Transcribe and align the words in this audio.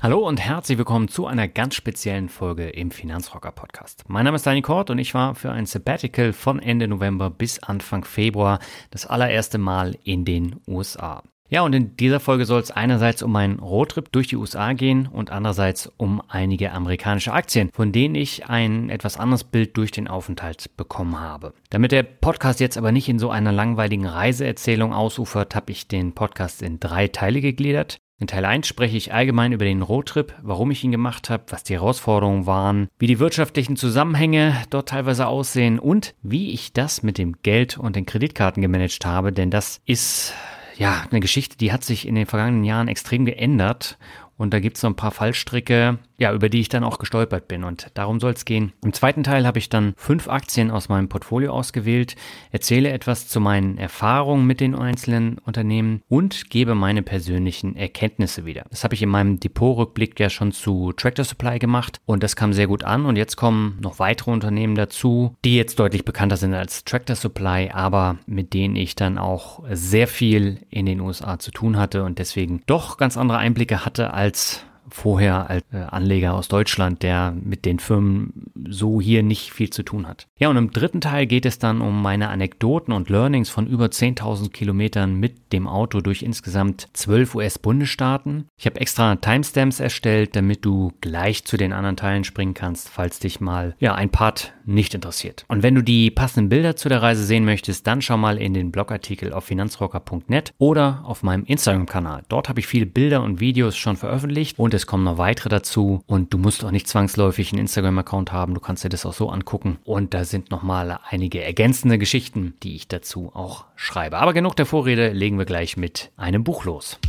Hallo 0.00 0.20
und 0.20 0.38
herzlich 0.38 0.78
willkommen 0.78 1.08
zu 1.08 1.26
einer 1.26 1.48
ganz 1.48 1.74
speziellen 1.74 2.28
Folge 2.28 2.68
im 2.68 2.92
Finanzrocker 2.92 3.50
Podcast. 3.50 4.04
Mein 4.06 4.26
Name 4.26 4.36
ist 4.36 4.46
Dani 4.46 4.62
Kort 4.62 4.90
und 4.90 4.98
ich 5.00 5.12
war 5.12 5.34
für 5.34 5.50
ein 5.50 5.66
Sabbatical 5.66 6.32
von 6.32 6.60
Ende 6.60 6.86
November 6.86 7.30
bis 7.30 7.60
Anfang 7.64 8.04
Februar 8.04 8.60
das 8.92 9.06
allererste 9.06 9.58
Mal 9.58 9.98
in 10.04 10.24
den 10.24 10.60
USA. 10.68 11.24
Ja, 11.48 11.62
und 11.62 11.72
in 11.72 11.96
dieser 11.96 12.20
Folge 12.20 12.44
soll 12.44 12.60
es 12.60 12.70
einerseits 12.70 13.24
um 13.24 13.32
meinen 13.32 13.58
Roadtrip 13.58 14.12
durch 14.12 14.28
die 14.28 14.36
USA 14.36 14.72
gehen 14.72 15.08
und 15.08 15.32
andererseits 15.32 15.90
um 15.96 16.22
einige 16.28 16.70
amerikanische 16.70 17.32
Aktien, 17.32 17.70
von 17.72 17.90
denen 17.90 18.14
ich 18.14 18.48
ein 18.48 18.90
etwas 18.90 19.16
anderes 19.16 19.42
Bild 19.42 19.76
durch 19.76 19.90
den 19.90 20.06
Aufenthalt 20.06 20.76
bekommen 20.76 21.18
habe. 21.18 21.54
Damit 21.70 21.90
der 21.90 22.04
Podcast 22.04 22.60
jetzt 22.60 22.78
aber 22.78 22.92
nicht 22.92 23.08
in 23.08 23.18
so 23.18 23.30
einer 23.30 23.50
langweiligen 23.50 24.06
Reiseerzählung 24.06 24.92
ausufert, 24.92 25.56
habe 25.56 25.72
ich 25.72 25.88
den 25.88 26.12
Podcast 26.12 26.62
in 26.62 26.78
drei 26.78 27.08
Teile 27.08 27.40
gegliedert. 27.40 27.98
In 28.20 28.26
Teil 28.26 28.44
1 28.44 28.66
spreche 28.66 28.96
ich 28.96 29.14
allgemein 29.14 29.52
über 29.52 29.64
den 29.64 29.80
Roadtrip, 29.80 30.34
warum 30.42 30.72
ich 30.72 30.82
ihn 30.82 30.90
gemacht 30.90 31.30
habe, 31.30 31.44
was 31.50 31.62
die 31.62 31.74
Herausforderungen 31.74 32.46
waren, 32.46 32.88
wie 32.98 33.06
die 33.06 33.20
wirtschaftlichen 33.20 33.76
Zusammenhänge 33.76 34.56
dort 34.70 34.88
teilweise 34.88 35.28
aussehen 35.28 35.78
und 35.78 36.14
wie 36.22 36.50
ich 36.50 36.72
das 36.72 37.04
mit 37.04 37.16
dem 37.16 37.36
Geld 37.42 37.78
und 37.78 37.94
den 37.94 38.06
Kreditkarten 38.06 38.60
gemanagt 38.60 39.06
habe, 39.06 39.32
denn 39.32 39.52
das 39.52 39.80
ist 39.86 40.34
ja 40.76 41.04
eine 41.10 41.20
Geschichte, 41.20 41.56
die 41.56 41.72
hat 41.72 41.84
sich 41.84 42.08
in 42.08 42.16
den 42.16 42.26
vergangenen 42.26 42.64
Jahren 42.64 42.88
extrem 42.88 43.24
geändert. 43.24 43.98
Und 44.36 44.54
da 44.54 44.60
gibt 44.60 44.76
es 44.76 44.80
so 44.80 44.86
ein 44.86 44.94
paar 44.96 45.10
Fallstricke, 45.10 45.98
ja, 46.18 46.32
über 46.32 46.48
die 46.48 46.60
ich 46.60 46.68
dann 46.68 46.84
auch 46.84 46.98
gestolpert 46.98 47.48
bin. 47.48 47.64
Und 47.64 47.88
darum 47.94 48.20
soll 48.20 48.32
es 48.32 48.44
gehen. 48.44 48.72
Im 48.84 48.92
zweiten 48.92 49.22
Teil 49.22 49.46
habe 49.46 49.58
ich 49.58 49.68
dann 49.68 49.94
fünf 49.96 50.28
Aktien 50.28 50.70
aus 50.70 50.88
meinem 50.88 51.08
Portfolio 51.08 51.52
ausgewählt, 51.52 52.16
erzähle 52.50 52.90
etwas 52.90 53.28
zu 53.28 53.40
meinen 53.40 53.78
Erfahrungen 53.78 54.46
mit 54.46 54.60
den 54.60 54.74
einzelnen 54.74 55.38
Unternehmen 55.38 56.02
und 56.08 56.50
gebe 56.50 56.74
meine 56.74 57.02
persönlichen 57.02 57.76
Erkenntnisse 57.76 58.44
wieder. 58.44 58.64
Das 58.70 58.82
habe 58.82 58.94
ich 58.94 59.02
in 59.02 59.08
meinem 59.08 59.38
Depotrückblick 59.38 60.18
ja 60.18 60.28
schon 60.28 60.52
zu 60.52 60.92
Tractor 60.92 61.24
Supply 61.24 61.58
gemacht 61.58 62.00
und 62.04 62.22
das 62.22 62.34
kam 62.34 62.52
sehr 62.52 62.66
gut 62.66 62.82
an. 62.82 63.06
Und 63.06 63.16
jetzt 63.16 63.36
kommen 63.36 63.78
noch 63.80 64.00
weitere 64.00 64.32
Unternehmen 64.32 64.74
dazu, 64.74 65.36
die 65.44 65.56
jetzt 65.56 65.78
deutlich 65.78 66.04
bekannter 66.04 66.36
sind 66.36 66.52
als 66.52 66.84
Tractor 66.84 67.14
Supply, 67.14 67.70
aber 67.72 68.18
mit 68.26 68.54
denen 68.54 68.74
ich 68.74 68.96
dann 68.96 69.18
auch 69.18 69.62
sehr 69.70 70.08
viel 70.08 70.66
in 70.70 70.86
den 70.86 71.00
USA 71.00 71.38
zu 71.38 71.52
tun 71.52 71.76
hatte 71.76 72.02
und 72.02 72.18
deswegen 72.18 72.62
doch 72.66 72.96
ganz 72.96 73.16
andere 73.16 73.38
Einblicke 73.38 73.84
hatte 73.84 74.12
als 74.12 74.64
vorher 74.90 75.48
als 75.50 75.64
äh, 75.72 75.78
Anleger 75.78 76.34
aus 76.34 76.48
Deutschland, 76.48 77.02
der 77.02 77.34
mit 77.40 77.64
den 77.64 77.78
Firmen 77.78 78.50
so 78.68 79.00
hier 79.00 79.22
nicht 79.22 79.52
viel 79.52 79.70
zu 79.70 79.82
tun 79.82 80.06
hat. 80.06 80.26
Ja, 80.38 80.48
und 80.48 80.56
im 80.56 80.70
dritten 80.70 81.00
Teil 81.00 81.26
geht 81.26 81.46
es 81.46 81.58
dann 81.58 81.80
um 81.80 82.02
meine 82.02 82.28
Anekdoten 82.28 82.92
und 82.92 83.10
Learnings 83.10 83.50
von 83.50 83.66
über 83.66 83.86
10.000 83.86 84.50
Kilometern 84.50 85.14
mit 85.14 85.52
dem 85.52 85.66
Auto 85.66 86.00
durch 86.00 86.22
insgesamt 86.22 86.88
12 86.92 87.34
US-Bundesstaaten. 87.34 88.48
Ich 88.56 88.66
habe 88.66 88.80
extra 88.80 89.16
Timestamps 89.16 89.80
erstellt, 89.80 90.36
damit 90.36 90.64
du 90.64 90.92
gleich 91.00 91.44
zu 91.44 91.56
den 91.56 91.72
anderen 91.72 91.96
Teilen 91.96 92.24
springen 92.24 92.54
kannst, 92.54 92.88
falls 92.88 93.18
dich 93.18 93.40
mal 93.40 93.74
ja 93.78 93.94
ein 93.94 94.10
Part 94.10 94.52
nicht 94.64 94.94
interessiert. 94.94 95.44
Und 95.48 95.62
wenn 95.62 95.74
du 95.74 95.82
die 95.82 96.10
passenden 96.10 96.48
Bilder 96.48 96.76
zu 96.76 96.88
der 96.88 97.02
Reise 97.02 97.24
sehen 97.24 97.44
möchtest, 97.44 97.86
dann 97.86 98.02
schau 98.02 98.16
mal 98.16 98.38
in 98.38 98.54
den 98.54 98.70
Blogartikel 98.70 99.32
auf 99.32 99.44
finanzrocker.net 99.44 100.52
oder 100.58 101.02
auf 101.04 101.22
meinem 101.22 101.44
Instagram-Kanal. 101.44 102.22
Dort 102.28 102.48
habe 102.48 102.60
ich 102.60 102.66
viele 102.66 102.86
Bilder 102.86 103.22
und 103.22 103.40
Videos 103.40 103.76
schon 103.76 103.96
veröffentlicht 103.96 104.58
und 104.58 104.74
es 104.78 104.86
kommen 104.86 105.02
noch 105.02 105.18
weitere 105.18 105.48
dazu 105.48 106.02
und 106.06 106.32
du 106.32 106.38
musst 106.38 106.64
auch 106.64 106.70
nicht 106.70 106.86
zwangsläufig 106.86 107.52
einen 107.52 107.62
Instagram-Account 107.62 108.30
haben, 108.30 108.54
du 108.54 108.60
kannst 108.60 108.84
dir 108.84 108.88
das 108.88 109.04
auch 109.04 109.12
so 109.12 109.28
angucken 109.28 109.78
und 109.84 110.14
da 110.14 110.24
sind 110.24 110.52
nochmal 110.52 111.00
einige 111.10 111.42
ergänzende 111.42 111.98
Geschichten, 111.98 112.54
die 112.62 112.76
ich 112.76 112.86
dazu 112.86 113.32
auch 113.34 113.64
schreibe. 113.74 114.18
Aber 114.18 114.32
genug 114.32 114.54
der 114.54 114.66
Vorrede, 114.66 115.10
legen 115.10 115.36
wir 115.36 115.46
gleich 115.46 115.76
mit 115.76 116.12
einem 116.16 116.44
Buch 116.44 116.64
los. 116.64 117.00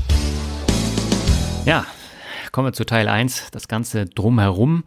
Ja, 1.66 1.86
kommen 2.52 2.70
wir 2.70 2.74
zu 2.74 2.86
Teil 2.86 3.08
1, 3.08 3.52
das 3.52 3.68
Ganze 3.68 4.08
drumherum 4.08 4.84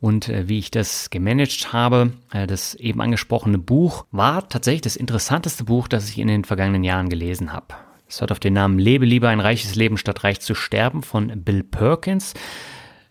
und 0.00 0.28
äh, 0.28 0.48
wie 0.48 0.58
ich 0.58 0.72
das 0.72 1.10
gemanagt 1.10 1.72
habe. 1.72 2.14
Äh, 2.32 2.48
das 2.48 2.74
eben 2.74 3.00
angesprochene 3.00 3.58
Buch 3.58 4.06
war 4.10 4.48
tatsächlich 4.48 4.82
das 4.82 4.96
interessanteste 4.96 5.62
Buch, 5.62 5.86
das 5.86 6.08
ich 6.08 6.18
in 6.18 6.26
den 6.26 6.42
vergangenen 6.42 6.82
Jahren 6.82 7.08
gelesen 7.10 7.52
habe. 7.52 7.76
Es 8.14 8.20
hört 8.20 8.30
auf 8.30 8.38
den 8.38 8.52
Namen 8.52 8.78
Lebe 8.78 9.04
lieber 9.04 9.28
ein 9.30 9.40
reiches 9.40 9.74
Leben 9.74 9.96
statt 9.98 10.22
reich 10.22 10.38
zu 10.38 10.54
sterben 10.54 11.02
von 11.02 11.42
Bill 11.42 11.64
Perkins. 11.64 12.34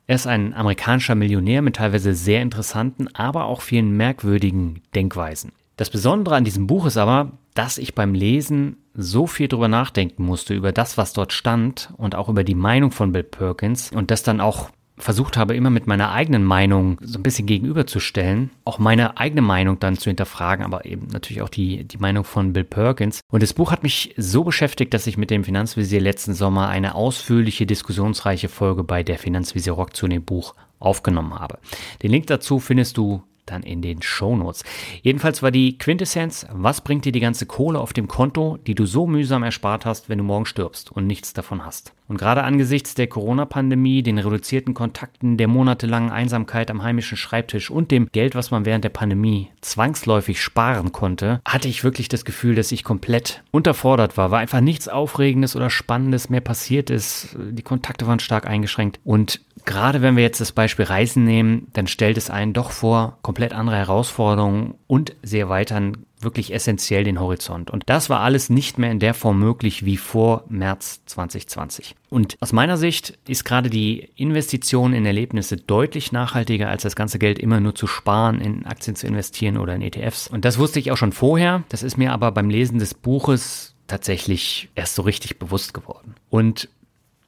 Er 0.08 0.16
ist 0.16 0.28
ein 0.28 0.54
amerikanischer 0.54 1.14
Millionär 1.14 1.62
mit 1.62 1.76
teilweise 1.76 2.14
sehr 2.14 2.42
interessanten, 2.42 3.14
aber 3.14 3.44
auch 3.44 3.60
vielen 3.60 3.98
merkwürdigen 3.98 4.82
Denkweisen. 4.96 5.52
Das 5.76 5.90
Besondere 5.90 6.38
an 6.38 6.46
diesem 6.46 6.68
Buch 6.68 6.86
ist 6.86 6.96
aber, 6.96 7.34
dass 7.54 7.78
ich 7.78 7.96
beim 7.96 8.14
Lesen 8.14 8.78
so 8.94 9.28
viel 9.28 9.50
drüber 9.50 9.68
nachdenken 9.68 10.24
musste, 10.24 10.54
über 10.54 10.72
das, 10.72 10.98
was 10.98 11.12
dort 11.12 11.34
stand 11.34 11.94
und 11.98 12.16
auch 12.16 12.30
über 12.30 12.46
die 12.46 12.56
Meinung 12.56 12.92
von 12.92 13.12
Bill 13.12 13.24
Perkins 13.24 13.92
und 13.92 14.10
das 14.10 14.24
dann 14.24 14.40
auch 14.40 14.70
versucht 14.98 15.38
habe, 15.38 15.56
immer 15.56 15.70
mit 15.70 15.88
meiner 15.88 16.12
eigenen 16.12 16.44
Meinung 16.44 16.98
so 17.02 17.18
ein 17.18 17.24
bisschen 17.24 17.48
gegenüberzustellen, 17.48 18.52
auch 18.64 18.80
meine 18.80 19.18
eigene 19.18 19.42
Meinung 19.42 19.80
dann 19.80 19.98
zu 19.98 20.10
hinterfragen, 20.10 20.64
aber 20.64 20.86
eben 20.86 21.08
natürlich 21.08 21.42
auch 21.42 21.50
die, 21.50 21.84
die 21.84 21.98
Meinung 21.98 22.24
von 22.24 22.54
Bill 22.54 22.64
Perkins. 22.64 23.22
Und 23.32 23.44
das 23.44 23.54
Buch 23.54 23.72
hat 23.72 23.84
mich 23.84 24.14
so 24.18 24.44
beschäftigt, 24.44 24.94
dass 24.94 25.08
ich 25.08 25.18
mit 25.18 25.32
dem 25.32 25.44
Finanzvisier 25.44 26.00
letzten 26.00 26.34
Sommer 26.34 26.70
eine 26.70 26.96
ausführliche, 26.96 27.66
diskussionsreiche 27.66 28.50
Folge 28.50 28.84
bei 28.84 29.04
der 29.04 29.18
Finanzvisier 29.18 29.74
Rock 29.74 29.96
zu 29.96 30.08
dem 30.08 30.24
Buch 30.24 30.54
aufgenommen 30.80 31.34
habe. 31.34 31.60
Den 32.02 32.12
Link 32.12 32.28
dazu 32.28 32.60
findest 32.60 32.98
du 32.98 33.24
dann 33.46 33.64
in 33.64 33.82
den 33.82 34.02
Shownotes. 34.02 34.64
Jedenfalls 35.02 35.44
war 35.44 35.52
die 35.52 35.78
Quintessenz, 35.78 36.46
was 36.52 36.82
bringt 36.82 37.06
dir 37.06 37.12
die 37.12 37.20
ganze 37.20 37.46
Kohle 37.46 37.80
auf 37.80 37.94
dem 37.94 38.08
Konto, 38.08 38.58
die 38.66 38.76
du 38.76 38.86
so 38.86 39.08
mühsam 39.08 39.44
erspart 39.44 39.86
hast, 39.86 40.10
wenn 40.10 40.18
du 40.18 40.24
morgen 40.24 40.46
stirbst 40.46 40.92
und 40.92 41.08
nichts 41.08 41.34
davon 41.34 41.66
hast. 41.66 41.94
Und 42.08 42.18
gerade 42.18 42.44
angesichts 42.44 42.96
der 42.96 43.08
Corona-Pandemie, 43.08 44.04
den 44.04 44.18
reduzierten 44.18 44.74
Kontakten, 44.74 45.38
der 45.38 45.48
monatelangen 45.48 46.12
Einsamkeit 46.12 46.70
am 46.70 46.84
heimischen 46.84 47.18
Schreibtisch 47.18 47.72
und 47.72 47.92
dem 47.92 48.10
Geld, 48.12 48.36
was 48.36 48.52
man 48.52 48.66
während 48.66 48.84
der 48.84 48.90
Pandemie 48.90 49.50
zwangsläufig 49.62 50.42
sparen 50.42 50.92
konnte, 50.92 51.42
hatte 51.46 51.70
ich 51.70 51.84
wirklich 51.84 52.10
das 52.10 52.26
Gefühl, 52.26 52.56
dass 52.56 52.72
ich 52.72 52.84
komplett 52.84 53.44
unterfordert 53.52 54.18
war, 54.18 54.32
weil 54.32 54.42
einfach 54.42 54.62
nichts 54.62 54.88
Aufregendes 54.88 55.56
oder 55.56 55.70
Spannendes 55.70 56.30
mehr 56.30 56.42
passiert 56.42 56.90
ist. 56.90 57.36
Die 57.40 57.64
Kontakte 57.64 58.06
waren 58.06 58.20
stark 58.20 58.48
eingeschränkt 58.48 59.00
und 59.04 59.42
gerade 59.66 60.02
wenn 60.02 60.16
wir 60.16 60.24
jetzt 60.24 60.42
das 60.42 60.52
Beispiel 60.52 60.86
Reisen 60.86 61.24
nehmen, 61.24 61.68
dann 61.74 61.88
stellt 61.88 62.18
es 62.18 62.30
einen 62.30 62.54
doch 62.54 62.72
vor 62.72 63.18
andere 63.54 63.78
Herausforderungen 63.78 64.76
und 64.88 65.16
sie 65.24 65.40
erweitern 65.40 66.06
wirklich 66.24 66.54
essentiell 66.54 67.04
den 67.04 67.20
Horizont. 67.20 67.70
Und 67.70 67.84
das 67.88 68.10
war 68.10 68.22
alles 68.22 68.50
nicht 68.50 68.78
mehr 68.78 68.92
in 68.92 69.00
der 69.00 69.14
Form 69.14 69.40
möglich 69.40 69.86
wie 69.86 69.98
vor 69.98 70.46
März 70.48 71.02
2020. 71.06 71.96
Und 72.10 72.38
aus 72.40 72.54
meiner 72.54 72.78
Sicht 72.78 73.18
ist 73.28 73.44
gerade 73.44 73.70
die 73.70 74.10
Investition 74.16 74.94
in 74.94 75.06
Erlebnisse 75.06 75.58
deutlich 75.58 76.12
nachhaltiger, 76.12 76.70
als 76.70 76.84
das 76.84 76.96
ganze 76.96 77.20
Geld 77.20 77.40
immer 77.40 77.60
nur 77.60 77.76
zu 77.76 77.88
sparen, 77.88 78.40
in 78.40 78.66
Aktien 78.66 78.96
zu 78.96 79.08
investieren 79.08 79.58
oder 79.58 79.76
in 79.76 79.82
ETFs. 79.82 80.28
Und 80.28 80.46
das 80.46 80.58
wusste 80.58 80.80
ich 80.80 80.92
auch 80.92 80.98
schon 80.98 81.12
vorher. 81.12 81.64
Das 81.70 81.84
ist 81.84 81.98
mir 81.98 82.14
aber 82.14 82.32
beim 82.32 82.50
Lesen 82.50 82.80
des 82.80 82.94
Buches 82.94 83.76
tatsächlich 83.88 84.70
erst 84.76 84.96
so 84.96 85.02
richtig 85.02 85.40
bewusst 85.40 85.74
geworden. 85.74 86.16
Und 86.30 86.70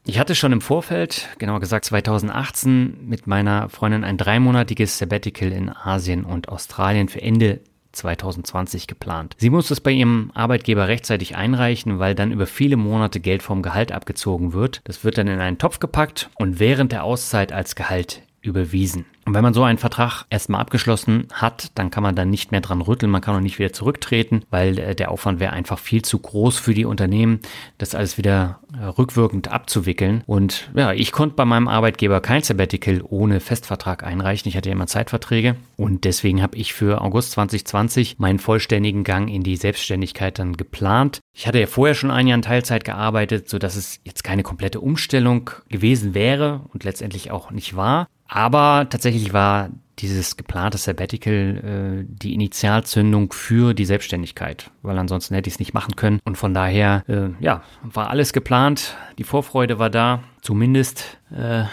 ich 0.05 0.19
hatte 0.19 0.35
schon 0.35 0.51
im 0.51 0.61
Vorfeld, 0.61 1.29
genauer 1.39 1.59
gesagt 1.59 1.85
2018, 1.85 3.07
mit 3.07 3.25
meiner 3.27 3.69
Freundin 3.69 4.03
ein 4.03 4.17
dreimonatiges 4.17 4.97
Sabbatical 4.97 5.51
in 5.51 5.69
Asien 5.69 6.25
und 6.25 6.49
Australien 6.49 7.09
für 7.09 7.21
Ende 7.21 7.61
2020 7.91 8.87
geplant. 8.87 9.35
Sie 9.39 9.49
muss 9.49 9.71
es 9.71 9.81
bei 9.81 9.91
ihrem 9.91 10.31
Arbeitgeber 10.33 10.87
rechtzeitig 10.87 11.35
einreichen, 11.35 11.97
weil 11.97 12.13
dann 12.13 12.31
über 12.31 12.45
viele 12.45 12.77
Monate 12.77 13.19
Geld 13.19 13.41
vom 13.41 13.63
Gehalt 13.63 13.91
abgezogen 13.91 14.53
wird. 14.53 14.81
Das 14.83 15.03
wird 15.03 15.17
dann 15.17 15.27
in 15.27 15.39
einen 15.39 15.57
Topf 15.57 15.79
gepackt 15.79 16.29
und 16.35 16.59
während 16.59 16.91
der 16.91 17.03
Auszeit 17.03 17.51
als 17.51 17.75
Gehalt 17.75 18.21
überwiesen. 18.41 19.05
Und 19.25 19.33
wenn 19.33 19.43
man 19.43 19.55
so 19.55 19.63
einen 19.63 19.79
Vertrag 19.79 20.25
erstmal 20.29 20.61
abgeschlossen 20.61 21.27
hat, 21.33 21.71
dann 21.73 21.89
kann 21.89 22.03
man 22.03 22.15
dann 22.15 22.29
nicht 22.29 22.51
mehr 22.51 22.61
dran 22.61 22.81
rütteln, 22.81 23.11
man 23.11 23.21
kann 23.21 23.35
auch 23.35 23.41
nicht 23.41 23.57
wieder 23.57 23.73
zurücktreten, 23.73 24.43
weil 24.51 24.77
äh, 24.77 24.95
der 24.95 25.09
Aufwand 25.09 25.39
wäre 25.39 25.51
einfach 25.51 25.79
viel 25.79 26.03
zu 26.03 26.19
groß 26.19 26.59
für 26.59 26.75
die 26.75 26.85
Unternehmen, 26.85 27.39
das 27.79 27.95
alles 27.95 28.19
wieder 28.19 28.59
äh, 28.79 28.85
rückwirkend 28.85 29.47
abzuwickeln. 29.47 30.23
Und 30.27 30.69
ja, 30.75 30.93
ich 30.93 31.11
konnte 31.11 31.35
bei 31.35 31.45
meinem 31.45 31.67
Arbeitgeber 31.67 32.21
kein 32.21 32.43
Sabbatical 32.43 33.01
ohne 33.01 33.39
Festvertrag 33.39 34.03
einreichen. 34.03 34.47
Ich 34.47 34.55
hatte 34.57 34.69
ja 34.69 34.73
immer 34.73 34.85
Zeitverträge 34.85 35.55
und 35.75 36.03
deswegen 36.03 36.43
habe 36.43 36.57
ich 36.57 36.73
für 36.73 37.01
August 37.01 37.31
2020 37.31 38.19
meinen 38.19 38.37
vollständigen 38.37 39.03
Gang 39.03 39.27
in 39.29 39.41
die 39.41 39.57
Selbstständigkeit 39.57 40.37
dann 40.37 40.55
geplant. 40.55 41.19
Ich 41.33 41.47
hatte 41.47 41.59
ja 41.59 41.67
vorher 41.67 41.95
schon 41.95 42.11
ein 42.11 42.27
Jahr 42.27 42.35
in 42.35 42.43
Teilzeit 42.43 42.85
gearbeitet, 42.85 43.49
sodass 43.49 43.75
es 43.75 43.99
jetzt 44.03 44.23
keine 44.23 44.43
komplette 44.43 44.81
Umstellung 44.81 45.49
gewesen 45.67 46.13
wäre 46.13 46.61
und 46.73 46.83
letztendlich 46.83 47.31
auch 47.31 47.49
nicht 47.49 47.75
war. 47.75 48.07
Aber 48.27 48.87
tatsächlich 48.89 49.33
war 49.33 49.69
dieses 49.99 50.35
geplante 50.35 50.77
Sabbatical 50.77 52.03
äh, 52.03 52.05
die 52.07 52.33
Initialzündung 52.33 53.31
für 53.31 53.73
die 53.73 53.85
Selbstständigkeit, 53.85 54.71
weil 54.81 54.97
ansonsten 54.97 55.35
hätte 55.35 55.47
ich 55.47 55.55
es 55.55 55.59
nicht 55.59 55.73
machen 55.73 55.95
können. 55.95 56.19
Und 56.25 56.37
von 56.37 56.53
daher, 56.53 57.03
äh, 57.07 57.29
ja, 57.39 57.63
war 57.81 58.09
alles 58.09 58.33
geplant. 58.33 58.97
Die 59.17 59.23
Vorfreude 59.23 59.79
war 59.79 59.89
da, 59.89 60.23
zumindest 60.41 61.17
äh, 61.31 61.63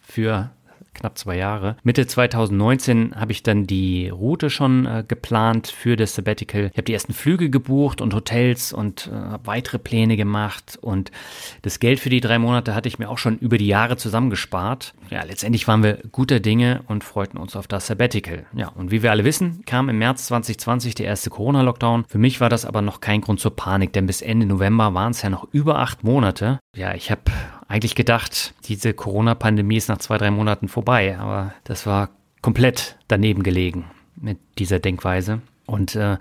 für 0.00 0.50
knapp 0.94 1.18
zwei 1.18 1.36
Jahre. 1.36 1.76
Mitte 1.82 2.06
2019 2.06 3.14
habe 3.16 3.32
ich 3.32 3.42
dann 3.42 3.66
die 3.66 4.08
Route 4.08 4.50
schon 4.50 4.86
äh, 4.86 5.04
geplant 5.06 5.68
für 5.68 5.96
das 5.96 6.14
Sabbatical. 6.14 6.70
Ich 6.72 6.76
habe 6.76 6.84
die 6.84 6.94
ersten 6.94 7.12
Flüge 7.12 7.50
gebucht 7.50 8.00
und 8.00 8.14
Hotels 8.14 8.72
und 8.72 9.08
äh, 9.08 9.38
weitere 9.44 9.78
Pläne 9.78 10.16
gemacht. 10.16 10.78
Und 10.80 11.10
das 11.62 11.80
Geld 11.80 12.00
für 12.00 12.10
die 12.10 12.20
drei 12.20 12.38
Monate 12.38 12.74
hatte 12.74 12.88
ich 12.88 12.98
mir 12.98 13.08
auch 13.10 13.18
schon 13.18 13.38
über 13.38 13.58
die 13.58 13.66
Jahre 13.66 13.96
zusammengespart. 13.96 14.94
Ja, 15.10 15.22
letztendlich 15.22 15.68
waren 15.68 15.82
wir 15.82 15.98
guter 16.12 16.40
Dinge 16.40 16.82
und 16.86 17.04
freuten 17.04 17.38
uns 17.38 17.56
auf 17.56 17.66
das 17.66 17.86
Sabbatical. 17.86 18.46
Ja, 18.54 18.68
und 18.68 18.90
wie 18.90 19.02
wir 19.02 19.10
alle 19.10 19.24
wissen, 19.24 19.64
kam 19.66 19.88
im 19.88 19.98
März 19.98 20.26
2020 20.26 20.94
der 20.94 21.06
erste 21.06 21.30
Corona-Lockdown. 21.30 22.04
Für 22.08 22.18
mich 22.18 22.40
war 22.40 22.48
das 22.48 22.64
aber 22.64 22.82
noch 22.82 23.00
kein 23.00 23.20
Grund 23.20 23.40
zur 23.40 23.54
Panik, 23.54 23.92
denn 23.92 24.06
bis 24.06 24.22
Ende 24.22 24.46
November 24.46 24.94
waren 24.94 25.12
es 25.12 25.22
ja 25.22 25.30
noch 25.30 25.46
über 25.52 25.78
acht 25.78 26.04
Monate. 26.04 26.60
Ja, 26.74 26.94
ich 26.94 27.10
habe 27.10 27.22
eigentlich 27.68 27.94
gedacht, 27.94 28.54
diese 28.64 28.94
Corona-Pandemie 28.94 29.76
ist 29.76 29.88
nach 29.88 29.98
zwei, 29.98 30.18
drei 30.18 30.30
Monaten 30.30 30.68
vorbei, 30.68 31.16
aber 31.18 31.54
das 31.64 31.86
war 31.86 32.10
komplett 32.42 32.96
daneben 33.08 33.42
gelegen 33.42 33.84
mit 34.16 34.38
dieser 34.58 34.80
Denkweise. 34.80 35.40
Und 35.66 35.94
äh, 35.94 36.18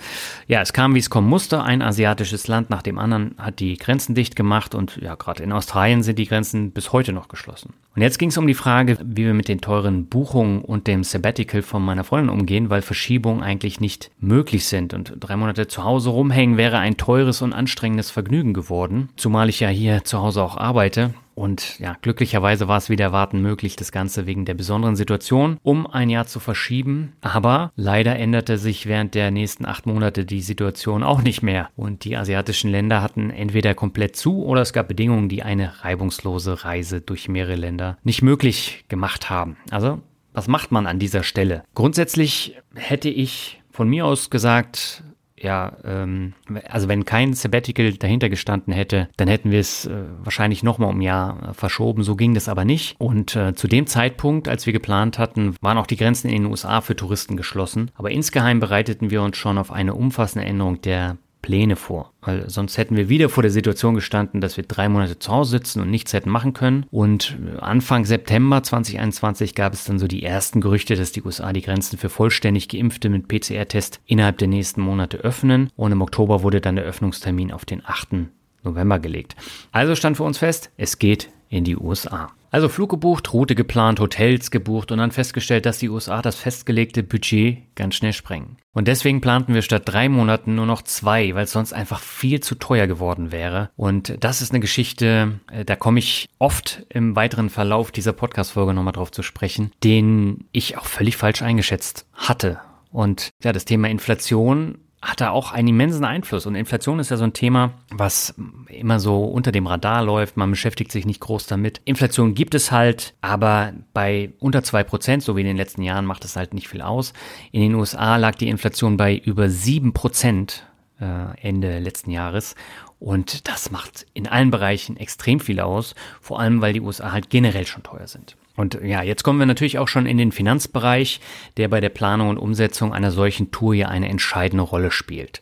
ja, 0.47 0.61
es 0.61 0.71
kam, 0.71 0.95
wie 0.95 1.00
es 1.00 1.09
kommen 1.09 1.27
musste. 1.27 1.61
Ein 1.61 1.81
asiatisches 1.81 2.47
Land 2.47 2.69
nach 2.69 2.81
dem 2.81 2.97
anderen 2.97 3.35
hat 3.38 3.59
die 3.59 3.77
Grenzen 3.77 4.15
dicht 4.15 4.35
gemacht 4.35 4.73
und 4.73 4.97
ja, 4.97 5.15
gerade 5.15 5.44
in 5.44 5.51
Australien 5.51 6.01
sind 6.01 6.17
die 6.17 6.27
Grenzen 6.27 6.71
bis 6.71 6.94
heute 6.94 7.11
noch 7.11 7.27
geschlossen. 7.27 7.73
Und 7.95 8.01
jetzt 8.01 8.18
ging 8.18 8.30
es 8.30 8.38
um 8.38 8.48
die 8.48 8.56
Frage, 8.56 8.98
wie 9.04 9.25
wir 9.25 9.36
mit 9.36 9.48
den 9.48 9.62
teuren 9.62 10.07
Buchungen 10.07 10.62
und 10.62 10.88
dem 10.88 11.04
Sabbatical 11.04 11.62
von 11.62 11.84
meiner 11.84 12.04
Freundin 12.04 12.30
umgehen, 12.30 12.72
weil 12.72 12.81
Verschiebungen 12.81 13.44
eigentlich 13.44 13.80
nicht 13.80 14.10
möglich 14.19 14.66
sind. 14.66 14.95
Und 14.95 15.13
drei 15.19 15.36
Monate 15.36 15.68
zu 15.68 15.84
Hause 15.84 16.10
rumhängen 16.10 16.57
wäre 16.57 16.80
ein 16.80 16.98
teures 16.98 17.44
und 17.44 17.54
anstrengendes 17.54 18.10
Vergnügen 18.10 18.54
geworden, 18.54 19.10
zumal 19.16 19.48
ich 19.50 19.60
ja 19.60 19.69
hier 19.69 20.04
zu 20.04 20.19
Hause 20.19 20.42
auch 20.42 20.57
arbeite. 20.57 21.13
Und 21.36 21.80
ja, 21.80 21.95
glücklicherweise 22.01 22.68
war 22.68 22.78
es 22.78 22.90
wieder 22.90 23.06
erwarten 23.06 23.42
möglich, 23.42 23.75
das 23.75 23.92
Ganze 23.92 24.28
wegen 24.28 24.45
der 24.45 24.54
besonderen 24.54 24.95
Situation 24.95 25.57
um 25.63 25.88
ein 25.88 26.10
Jahr 26.10 26.28
zu 26.28 26.40
verschieben. 26.40 27.13
Aber 27.22 27.72
leider 27.75 28.16
änderte 28.18 28.57
sich 28.57 28.86
während 28.86 29.16
der 29.16 29.31
nächsten 29.31 29.66
acht 29.66 29.86
Monate 29.86 30.25
die 30.25 30.42
Situation 30.42 31.04
auch 31.04 31.22
nicht 31.22 31.42
mehr. 31.42 31.69
Und 31.75 32.06
die 32.06 32.16
asiatischen 32.18 32.69
Länder 32.69 33.01
hatten 33.01 33.30
entweder 33.31 33.74
komplett 33.74 34.16
zu 34.16 34.44
oder 34.45 34.62
es 34.62 34.74
gab 34.74 34.88
Bedingungen, 34.88 35.30
die 35.30 35.44
eine 35.44 35.84
reibungslose 35.84 36.63
Reise 36.63 37.01
durch 37.01 37.28
mehrere 37.28 37.56
Länder 37.56 37.82
nicht 38.03 38.21
möglich 38.21 38.85
gemacht 38.88 39.30
haben. 39.30 39.57
Also, 39.71 40.01
was 40.33 40.47
macht 40.47 40.71
man 40.71 40.88
an 40.88 41.00
dieser 41.00 41.24
Stelle? 41.24 41.63
Grundsätzlich 41.75 42.57
hätte 42.75 43.09
ich 43.09 43.62
von 43.71 43.88
mir 43.88 44.06
aus 44.06 44.30
gesagt, 44.30 45.03
ja, 45.44 45.74
ähm, 45.83 46.33
also 46.69 46.88
wenn 46.88 47.06
kein 47.06 47.33
Sabbatical 47.33 47.91
dahinter 47.94 48.30
gestanden 48.30 48.74
hätte, 48.74 49.09
dann 49.18 49.27
hätten 49.27 49.51
wir 49.51 49.59
es 49.59 49.85
äh, 49.85 49.91
wahrscheinlich 50.24 50.63
nochmal 50.63 50.89
um 50.89 51.00
ein 51.00 51.01
Jahr 51.01 51.50
äh, 51.50 51.53
verschoben. 51.53 52.03
So 52.03 52.15
ging 52.15 52.33
das 52.33 52.47
aber 52.47 52.65
nicht. 52.65 52.95
Und 53.00 53.35
äh, 53.35 53.53
zu 53.53 53.68
dem 53.68 53.85
Zeitpunkt, 53.85 54.47
als 54.47 54.65
wir 54.65 54.74
geplant 54.74 55.19
hatten, 55.19 55.56
waren 55.62 55.77
auch 55.77 55.88
die 55.88 55.97
Grenzen 55.97 56.30
in 56.30 56.44
den 56.44 56.51
USA 56.51 56.81
für 56.81 56.95
Touristen 56.95 57.35
geschlossen. 57.35 57.91
Aber 57.95 58.09
insgeheim 58.09 58.59
bereiteten 58.59 59.12
wir 59.12 59.21
uns 59.21 59.38
schon 59.38 59.57
auf 59.57 59.71
eine 59.71 59.94
umfassende 59.94 60.47
Änderung 60.47 60.81
der 60.81 61.18
Pläne 61.44 61.75
vor. 61.75 62.12
Weil 62.22 62.50
sonst 62.50 62.80
hätten 62.80 62.95
wir 62.95 63.10
wieder 63.10 63.30
vor 63.30 63.44
der 63.44 63.51
Situation 63.51 63.94
gestanden, 63.94 64.42
dass 64.42 64.57
wir 64.57 64.63
drei 64.63 64.90
Monate 64.90 65.19
zu 65.19 65.31
Hause 65.31 65.51
sitzen 65.51 65.81
und 65.81 65.92
nichts 65.92 66.13
hätten 66.13 66.31
machen 66.31 66.54
können. 66.54 66.88
Und 66.90 67.38
Anfang 67.60 68.06
September 68.06 68.63
2021 68.63 69.54
gab 69.54 69.74
es 69.74 69.84
dann 69.84 70.00
so 70.00 70.07
die 70.07 70.24
ersten 70.24 70.62
Gerüchte, 70.62 70.95
dass 70.95 71.12
die 71.12 71.22
USA 71.22 71.54
die 71.54 71.62
Grenzen 71.62 72.00
für 72.00 72.10
vollständig 72.10 72.69
Geimpfte 72.69 73.10
mit 73.10 73.28
PCR-Test 73.28 74.00
innerhalb 74.07 74.40
der 74.40 74.48
nächsten 74.48 74.81
Monate 74.81 75.18
öffnen. 75.18 75.69
Und 75.75 75.92
im 75.92 76.01
Oktober 76.01 76.42
wurde 76.42 76.62
dann 76.62 76.78
der 76.78 76.86
Öffnungstermin 76.86 77.51
auf 77.51 77.66
den 77.66 77.86
8. 77.86 78.30
November 78.63 78.98
gelegt. 78.98 79.36
Also 79.72 79.94
stand 79.95 80.18
für 80.18 80.24
uns 80.24 80.40
fest, 80.40 80.72
es 80.78 80.98
geht 80.98 81.30
in 81.50 81.66
die 81.66 81.78
USA. 81.78 82.31
Also 82.53 82.69
Flug 82.69 82.91
gebucht, 82.91 83.33
Route 83.33 83.55
geplant, 83.55 84.00
Hotels 84.00 84.51
gebucht 84.51 84.91
und 84.91 85.00
dann 85.00 85.09
festgestellt, 85.09 85.65
dass 85.65 85.79
die 85.79 85.89
USA 85.89 86.21
das 86.21 86.35
festgelegte 86.35 87.01
Budget 87.01 87.63
ganz 87.73 87.95
schnell 87.95 88.13
sprengen. 88.13 88.57
Und 88.73 88.88
deswegen 88.88 89.21
planten 89.21 89.55
wir 89.55 89.63
statt 89.63 89.81
drei 89.85 90.07
Monaten 90.07 90.53
nur 90.53 90.67
noch 90.67 90.83
zwei, 90.83 91.33
weil 91.33 91.45
es 91.45 91.51
sonst 91.51 91.73
einfach 91.73 92.00
viel 92.00 92.41
zu 92.41 92.53
teuer 92.53 92.85
geworden 92.85 93.31
wäre. 93.31 93.71
Und 93.75 94.23
das 94.23 94.44
ist 94.44 94.51
eine 94.51 94.59
Geschichte, 94.59 95.39
äh, 95.51 95.65
da 95.65 95.75
komme 95.75 95.97
ich 95.97 96.29
oft 96.38 96.85
im 96.89 97.15
weiteren 97.15 97.50
Verlauf 97.50 97.91
dieser 97.91 98.13
Podcast-Folge 98.13 98.75
nochmal 98.75 98.94
drauf 98.94 99.11
zu 99.11 99.23
sprechen, 99.23 99.71
den 99.83 100.45
ich 100.51 100.77
auch 100.77 100.85
völlig 100.85 101.17
falsch 101.17 101.41
eingeschätzt 101.41 102.06
hatte. 102.13 102.59
Und 102.91 103.31
ja, 103.44 103.51
das 103.51 103.65
Thema 103.65 103.89
Inflation 103.89 104.77
hat 105.03 105.19
da 105.19 105.31
auch 105.31 105.51
einen 105.51 105.67
immensen 105.67 106.05
Einfluss. 106.05 106.45
Und 106.45 106.55
Inflation 106.55 107.00
ist 107.00 107.11
ja 107.11 107.17
so 107.17 107.25
ein 107.25 107.33
Thema, 107.33 107.73
was 107.91 108.33
immer 108.69 109.00
so 109.00 109.25
unter 109.25 109.51
dem 109.51 109.67
Radar 109.67 110.03
läuft. 110.03 110.38
Man 110.38 110.50
beschäftigt 110.50 110.91
sich 110.94 111.05
nicht 111.05 111.19
groß 111.19 111.45
damit. 111.45 111.81
Inflation 111.83 112.33
gibt 112.33 112.55
es 112.55 112.71
halt, 112.71 113.13
aber 113.19 113.73
bei 113.94 114.31
unter 114.39 114.63
zwei 114.63 114.83
Prozent, 114.83 115.21
so 115.21 115.35
wie 115.35 115.41
in 115.41 115.47
den 115.47 115.57
letzten 115.57 115.83
Jahren, 115.83 116.05
macht 116.05 116.23
es 116.23 116.38
halt 116.38 116.53
nicht 116.53 116.69
viel 116.69 116.81
aus. 116.81 117.11
In 117.51 117.61
den 117.61 117.75
USA 117.75 118.15
lag 118.15 118.35
die 118.35 118.47
Inflation 118.47 118.95
bei 118.95 119.17
über 119.17 119.50
sieben 119.50 119.94
Prozent 119.94 120.65
äh, 121.01 121.38
Ende 121.41 121.79
letzten 121.79 122.09
Jahres. 122.09 122.56
Und 122.99 123.49
das 123.49 123.71
macht 123.71 124.06
in 124.13 124.27
allen 124.27 124.51
Bereichen 124.51 124.95
extrem 124.95 125.41
viel 125.41 125.59
aus, 125.59 125.95
vor 126.21 126.39
allem 126.39 126.61
weil 126.61 126.71
die 126.71 126.79
USA 126.79 127.11
halt 127.11 127.29
generell 127.29 127.67
schon 127.67 127.83
teuer 127.83 128.07
sind. 128.07 128.38
Und 128.55 128.79
ja, 128.83 129.01
jetzt 129.01 129.23
kommen 129.23 129.39
wir 129.39 129.45
natürlich 129.45 129.79
auch 129.79 129.88
schon 129.88 130.05
in 130.05 130.17
den 130.17 130.31
Finanzbereich, 130.31 131.19
der 131.57 131.67
bei 131.69 131.81
der 131.81 131.89
Planung 131.89 132.29
und 132.29 132.38
Umsetzung 132.38 132.94
einer 132.94 133.11
solchen 133.11 133.51
Tour 133.51 133.73
ja 133.73 133.88
eine 133.88 134.09
entscheidende 134.09 134.63
Rolle 134.63 134.91
spielt. 134.91 135.41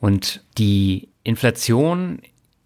Und 0.00 0.42
die 0.56 1.08
Inflation 1.22 2.20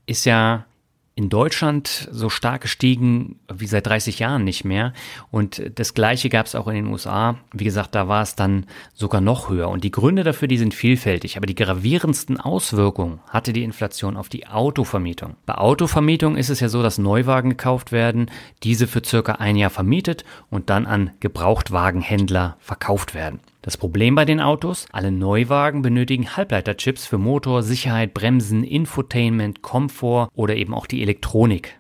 ist 0.06 0.25
ja 0.26 0.66
in 1.14 1.28
Deutschland 1.28 2.08
so 2.10 2.30
stark 2.30 2.62
gestiegen 2.62 3.40
wie 3.52 3.66
seit 3.66 3.86
30 3.86 4.20
Jahren 4.20 4.44
nicht 4.44 4.64
mehr. 4.64 4.94
Und 5.31 5.62
das 5.74 5.93
Gleiche 5.93 6.29
gab 6.29 6.46
es 6.46 6.55
auch 6.55 6.69
in 6.69 6.76
den 6.76 6.86
USA. 6.86 7.36
Wie 7.52 7.64
gesagt, 7.64 7.94
da 7.94 8.08
war 8.08 8.22
es 8.22 8.36
dann 8.36 8.67
sogar 8.94 9.20
noch 9.20 9.50
höher. 9.50 9.69
Und 9.69 9.84
die 9.84 9.90
Gründe 9.90 10.24
dafür, 10.24 10.48
die 10.48 10.56
sind 10.56 10.72
vielfältig. 10.72 11.36
Aber 11.36 11.46
die 11.46 11.55
gravierendsten 11.55 12.40
Auswirkungen 12.40 13.20
hatte 13.29 13.52
die 13.52 13.64
Inflation 13.64 14.17
auf 14.17 14.29
die 14.29 14.46
Autovermietung. 14.46 15.36
Bei 15.46 15.56
Autovermietung 15.56 16.36
ist 16.36 16.48
es 16.48 16.60
ja 16.60 16.69
so, 16.69 16.82
dass 16.82 16.98
Neuwagen 16.98 17.50
gekauft 17.50 17.93
werden, 17.93 18.31
diese 18.62 18.86
für 18.86 19.02
circa 19.05 19.32
ein 19.32 19.56
Jahr 19.56 19.70
vermietet 19.70 20.24
und 20.48 20.70
dann 20.70 20.86
an 20.86 21.10
Gebrauchtwagenhändler 21.20 22.56
verkauft 22.60 23.14
werden. 23.14 23.40
Das 23.62 23.76
Problem 23.76 24.14
bei 24.14 24.24
den 24.24 24.40
Autos, 24.40 24.86
alle 24.90 25.10
Neuwagen 25.10 25.82
benötigen 25.82 26.34
Halbleiterchips 26.34 27.06
für 27.06 27.19
Motor, 27.19 27.62
Sicherheit, 27.62 28.14
Bremsen, 28.14 28.64
Infotainment, 28.64 29.60
Komfort 29.60 30.31
oder 30.34 30.56
eben 30.56 30.72
auch 30.72 30.86
die 30.86 31.02
Elektronik. 31.02 31.79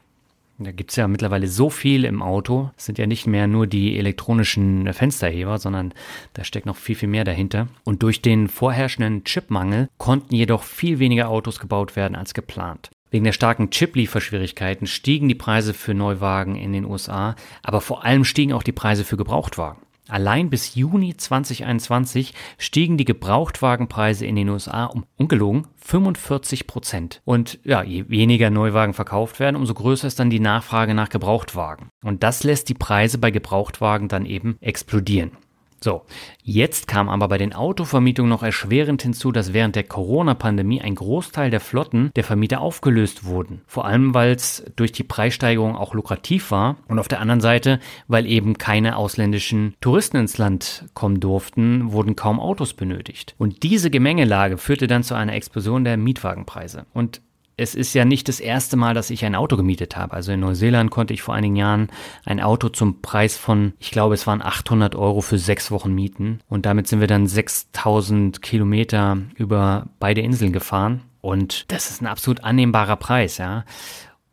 Da 0.58 0.72
gibt's 0.72 0.96
ja 0.96 1.08
mittlerweile 1.08 1.48
so 1.48 1.70
viel 1.70 2.04
im 2.04 2.20
Auto. 2.20 2.70
Es 2.76 2.84
sind 2.84 2.98
ja 2.98 3.06
nicht 3.06 3.26
mehr 3.26 3.46
nur 3.46 3.66
die 3.66 3.98
elektronischen 3.98 4.92
Fensterheber, 4.92 5.58
sondern 5.58 5.94
da 6.34 6.44
steckt 6.44 6.66
noch 6.66 6.76
viel, 6.76 6.96
viel 6.96 7.08
mehr 7.08 7.24
dahinter. 7.24 7.68
Und 7.84 8.02
durch 8.02 8.20
den 8.20 8.48
vorherrschenden 8.48 9.24
Chipmangel 9.24 9.88
konnten 9.96 10.34
jedoch 10.34 10.64
viel 10.64 10.98
weniger 10.98 11.30
Autos 11.30 11.60
gebaut 11.60 11.96
werden 11.96 12.14
als 12.14 12.34
geplant. 12.34 12.90
Wegen 13.10 13.24
der 13.24 13.32
starken 13.32 13.70
Chip-Lieferschwierigkeiten 13.70 14.86
stiegen 14.86 15.28
die 15.28 15.34
Preise 15.34 15.72
für 15.72 15.94
Neuwagen 15.94 16.56
in 16.56 16.74
den 16.74 16.84
USA, 16.84 17.36
aber 17.62 17.80
vor 17.80 18.04
allem 18.04 18.24
stiegen 18.24 18.52
auch 18.52 18.62
die 18.62 18.72
Preise 18.72 19.04
für 19.04 19.16
Gebrauchtwagen. 19.16 19.80
Allein 20.10 20.50
bis 20.50 20.74
Juni 20.74 21.16
2021 21.16 22.34
stiegen 22.58 22.96
die 22.96 23.04
Gebrauchtwagenpreise 23.04 24.26
in 24.26 24.36
den 24.36 24.48
USA 24.48 24.86
um 24.86 25.04
ungelogen 25.16 25.66
45 25.76 26.66
Prozent. 26.66 27.22
Und 27.24 27.58
ja, 27.64 27.82
je 27.82 28.08
weniger 28.08 28.50
Neuwagen 28.50 28.94
verkauft 28.94 29.40
werden, 29.40 29.56
umso 29.56 29.74
größer 29.74 30.08
ist 30.08 30.18
dann 30.18 30.30
die 30.30 30.40
Nachfrage 30.40 30.94
nach 30.94 31.08
Gebrauchtwagen. 31.08 31.88
Und 32.04 32.22
das 32.22 32.42
lässt 32.44 32.68
die 32.68 32.74
Preise 32.74 33.18
bei 33.18 33.30
Gebrauchtwagen 33.30 34.08
dann 34.08 34.26
eben 34.26 34.56
explodieren. 34.60 35.32
So, 35.82 36.02
jetzt 36.42 36.88
kam 36.88 37.08
aber 37.08 37.28
bei 37.28 37.38
den 37.38 37.54
Autovermietungen 37.54 38.28
noch 38.28 38.42
erschwerend 38.42 39.00
hinzu, 39.00 39.32
dass 39.32 39.54
während 39.54 39.76
der 39.76 39.84
Corona-Pandemie 39.84 40.82
ein 40.82 40.94
Großteil 40.94 41.50
der 41.50 41.60
Flotten 41.60 42.10
der 42.16 42.24
Vermieter 42.24 42.60
aufgelöst 42.60 43.24
wurden. 43.24 43.62
Vor 43.66 43.86
allem, 43.86 44.12
weil 44.12 44.32
es 44.32 44.64
durch 44.76 44.92
die 44.92 45.04
Preissteigerung 45.04 45.76
auch 45.76 45.94
lukrativ 45.94 46.50
war 46.50 46.76
und 46.86 46.98
auf 46.98 47.08
der 47.08 47.20
anderen 47.20 47.40
Seite, 47.40 47.80
weil 48.08 48.26
eben 48.26 48.58
keine 48.58 48.96
ausländischen 48.96 49.74
Touristen 49.80 50.18
ins 50.18 50.36
Land 50.36 50.84
kommen 50.92 51.18
durften, 51.18 51.92
wurden 51.92 52.14
kaum 52.14 52.40
Autos 52.40 52.74
benötigt. 52.74 53.34
Und 53.38 53.62
diese 53.62 53.90
Gemengelage 53.90 54.58
führte 54.58 54.86
dann 54.86 55.02
zu 55.02 55.14
einer 55.14 55.32
Explosion 55.32 55.84
der 55.84 55.96
Mietwagenpreise. 55.96 56.84
Und 56.92 57.22
es 57.60 57.74
ist 57.74 57.92
ja 57.92 58.06
nicht 58.06 58.26
das 58.28 58.40
erste 58.40 58.78
Mal, 58.78 58.94
dass 58.94 59.10
ich 59.10 59.22
ein 59.24 59.34
Auto 59.34 59.58
gemietet 59.58 59.94
habe. 59.94 60.14
Also 60.14 60.32
in 60.32 60.40
Neuseeland 60.40 60.90
konnte 60.90 61.12
ich 61.12 61.20
vor 61.20 61.34
einigen 61.34 61.56
Jahren 61.56 61.88
ein 62.24 62.40
Auto 62.40 62.70
zum 62.70 63.02
Preis 63.02 63.36
von, 63.36 63.74
ich 63.78 63.90
glaube, 63.90 64.14
es 64.14 64.26
waren 64.26 64.40
800 64.40 64.94
Euro 64.94 65.20
für 65.20 65.38
sechs 65.38 65.70
Wochen 65.70 65.94
mieten. 65.94 66.40
Und 66.48 66.64
damit 66.64 66.88
sind 66.88 67.00
wir 67.00 67.06
dann 67.06 67.26
6000 67.26 68.40
Kilometer 68.40 69.18
über 69.34 69.88
beide 69.98 70.22
Inseln 70.22 70.54
gefahren. 70.54 71.02
Und 71.20 71.70
das 71.70 71.90
ist 71.90 72.00
ein 72.00 72.06
absolut 72.06 72.42
annehmbarer 72.42 72.96
Preis, 72.96 73.36
ja. 73.36 73.66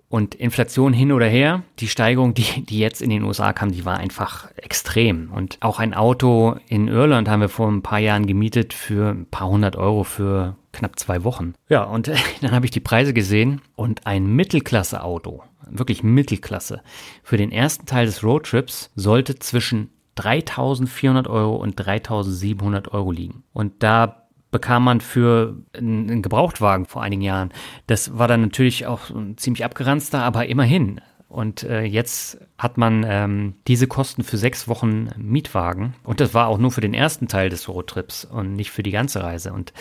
Und 0.07 0.33
Inflation 0.33 0.93
hin 0.93 1.11
oder 1.11 1.27
her, 1.27 1.63
die 1.79 1.89
Steigerung, 1.89 2.33
die, 2.33 2.61
die 2.63 2.79
jetzt 2.79 3.01
in 3.01 3.09
den 3.09 3.23
USA 3.23 3.51
kam, 3.51 3.73
die 3.73 3.83
war 3.83 3.97
einfach 3.97 4.47
extrem. 4.55 5.31
Und 5.33 5.57
auch 5.59 5.79
ein 5.79 5.93
Auto 5.93 6.55
in 6.69 6.87
Irland 6.87 7.27
haben 7.27 7.41
wir 7.41 7.49
vor 7.49 7.69
ein 7.69 7.81
paar 7.81 7.99
Jahren 7.99 8.25
gemietet 8.25 8.73
für 8.73 9.09
ein 9.09 9.25
paar 9.25 9.49
hundert 9.49 9.75
Euro 9.75 10.05
für 10.05 10.55
knapp 10.77 10.97
zwei 10.97 11.23
Wochen. 11.23 11.53
Ja, 11.69 11.83
und 11.83 12.07
dann 12.41 12.51
habe 12.51 12.65
ich 12.65 12.71
die 12.71 12.79
Preise 12.79 13.13
gesehen 13.13 13.61
und 13.75 14.07
ein 14.07 14.25
Mittelklasse-Auto, 14.25 15.43
wirklich 15.69 16.03
Mittelklasse, 16.03 16.81
für 17.23 17.37
den 17.37 17.51
ersten 17.51 17.85
Teil 17.85 18.05
des 18.05 18.23
Roadtrips 18.23 18.91
sollte 18.95 19.39
zwischen 19.39 19.89
3.400 20.17 21.29
Euro 21.29 21.57
und 21.57 21.79
3.700 21.79 22.89
Euro 22.89 23.11
liegen. 23.11 23.43
Und 23.53 23.83
da 23.83 24.27
bekam 24.49 24.83
man 24.83 25.01
für 25.01 25.57
einen 25.73 26.21
Gebrauchtwagen 26.21 26.85
vor 26.85 27.03
einigen 27.03 27.21
Jahren. 27.21 27.51
Das 27.87 28.17
war 28.17 28.27
dann 28.27 28.41
natürlich 28.41 28.85
auch 28.85 29.09
ein 29.09 29.37
ziemlich 29.37 29.65
abgeranzter, 29.65 30.23
aber 30.23 30.47
immerhin. 30.47 31.01
Und 31.27 31.63
äh, 31.63 31.83
jetzt 31.83 32.39
hat 32.57 32.77
man 32.77 33.05
ähm, 33.07 33.53
diese 33.67 33.87
Kosten 33.87 34.23
für 34.23 34.37
sechs 34.37 34.67
Wochen 34.67 35.09
Mietwagen. 35.17 35.93
Und 36.03 36.19
das 36.19 36.33
war 36.33 36.47
auch 36.47 36.57
nur 36.57 36.71
für 36.71 36.81
den 36.81 36.93
ersten 36.93 37.27
Teil 37.27 37.49
des 37.49 37.69
Roadtrips 37.69 38.25
und 38.25 38.53
nicht 38.53 38.71
für 38.71 38.83
die 38.83 38.91
ganze 38.91 39.21
Reise. 39.21 39.53
Und 39.53 39.73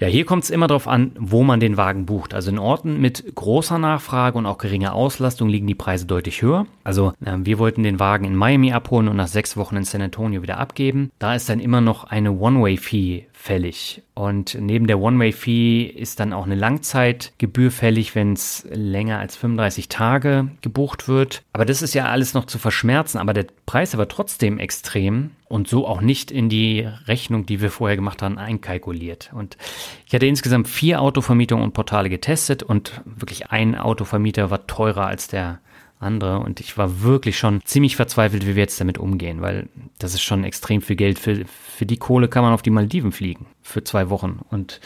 ja, 0.00 0.08
hier 0.08 0.24
kommt 0.24 0.42
es 0.42 0.50
immer 0.50 0.66
darauf 0.66 0.88
an, 0.88 1.12
wo 1.16 1.44
man 1.44 1.60
den 1.60 1.76
Wagen 1.76 2.06
bucht. 2.06 2.34
Also 2.34 2.50
in 2.50 2.58
Orten 2.58 3.00
mit 3.00 3.36
großer 3.36 3.78
Nachfrage 3.78 4.36
und 4.36 4.46
auch 4.46 4.58
geringer 4.58 4.94
Auslastung 4.94 5.48
liegen 5.48 5.68
die 5.68 5.76
Preise 5.76 6.06
deutlich 6.06 6.42
höher. 6.42 6.66
Also 6.82 7.12
äh, 7.24 7.36
wir 7.38 7.60
wollten 7.60 7.84
den 7.84 8.00
Wagen 8.00 8.24
in 8.24 8.34
Miami 8.34 8.72
abholen 8.72 9.06
und 9.06 9.16
nach 9.16 9.28
sechs 9.28 9.56
Wochen 9.56 9.76
in 9.76 9.84
San 9.84 10.02
Antonio 10.02 10.42
wieder 10.42 10.58
abgeben. 10.58 11.12
Da 11.20 11.36
ist 11.36 11.48
dann 11.48 11.60
immer 11.60 11.80
noch 11.80 12.02
eine 12.02 12.32
One-Way-Fee 12.32 13.26
fällig. 13.32 14.02
Und 14.14 14.56
neben 14.60 14.86
der 14.86 15.00
One-Way-Fee 15.00 15.84
ist 15.84 16.20
dann 16.20 16.32
auch 16.32 16.46
eine 16.46 16.54
Langzeitgebühr 16.54 17.70
fällig, 17.70 18.14
wenn 18.14 18.34
es 18.34 18.66
länger 18.70 19.18
als 19.18 19.36
35 19.36 19.88
Tage 19.88 20.48
gebucht 20.62 21.08
wird. 21.08 21.42
Aber 21.52 21.64
das 21.64 21.82
ist 21.82 21.91
ja 21.94 22.06
alles 22.06 22.34
noch 22.34 22.46
zu 22.46 22.58
verschmerzen. 22.58 23.18
Aber 23.18 23.32
der 23.32 23.46
Preis 23.66 23.96
war 23.96 24.08
trotzdem 24.08 24.58
extrem 24.58 25.30
und 25.48 25.68
so 25.68 25.86
auch 25.86 26.00
nicht 26.00 26.30
in 26.30 26.48
die 26.48 26.88
Rechnung, 27.06 27.46
die 27.46 27.60
wir 27.60 27.70
vorher 27.70 27.96
gemacht 27.96 28.22
haben, 28.22 28.38
einkalkuliert. 28.38 29.30
Und 29.34 29.56
ich 30.06 30.14
hatte 30.14 30.26
insgesamt 30.26 30.68
vier 30.68 31.00
Autovermietungen 31.00 31.64
und 31.64 31.72
Portale 31.72 32.08
getestet 32.08 32.62
und 32.62 33.02
wirklich 33.04 33.50
ein 33.50 33.76
Autovermieter 33.76 34.50
war 34.50 34.66
teurer 34.66 35.06
als 35.06 35.28
der 35.28 35.60
andere 36.02 36.40
und 36.40 36.60
ich 36.60 36.76
war 36.76 37.02
wirklich 37.02 37.38
schon 37.38 37.60
ziemlich 37.64 37.96
verzweifelt, 37.96 38.44
wie 38.44 38.56
wir 38.56 38.62
jetzt 38.62 38.80
damit 38.80 38.98
umgehen, 38.98 39.40
weil 39.40 39.68
das 39.98 40.14
ist 40.14 40.22
schon 40.22 40.44
extrem 40.44 40.82
viel 40.82 40.96
Geld. 40.96 41.18
Für, 41.18 41.44
für 41.46 41.86
die 41.86 41.96
Kohle 41.96 42.28
kann 42.28 42.42
man 42.42 42.52
auf 42.52 42.62
die 42.62 42.70
Maldiven 42.70 43.12
fliegen 43.12 43.46
für 43.62 43.84
zwei 43.84 44.10
Wochen 44.10 44.40
und 44.50 44.80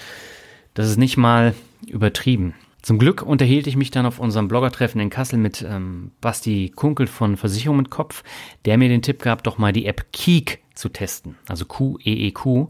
das 0.74 0.90
ist 0.90 0.98
nicht 0.98 1.16
mal 1.16 1.54
übertrieben. 1.86 2.54
Zum 2.86 3.00
Glück 3.00 3.22
unterhielt 3.22 3.66
ich 3.66 3.76
mich 3.76 3.90
dann 3.90 4.06
auf 4.06 4.20
unserem 4.20 4.46
Bloggertreffen 4.46 5.00
in 5.00 5.10
Kassel 5.10 5.40
mit 5.40 5.60
ähm, 5.68 6.12
Basti 6.20 6.70
Kunkel 6.72 7.08
von 7.08 7.36
Versicherung 7.36 7.78
mit 7.78 7.90
Kopf, 7.90 8.22
der 8.64 8.78
mir 8.78 8.88
den 8.88 9.02
Tipp 9.02 9.20
gab, 9.22 9.42
doch 9.42 9.58
mal 9.58 9.72
die 9.72 9.86
App 9.86 10.12
Keek 10.12 10.62
zu 10.72 10.88
testen, 10.88 11.34
also 11.48 11.64
Q-E-E-Q. 11.64 12.68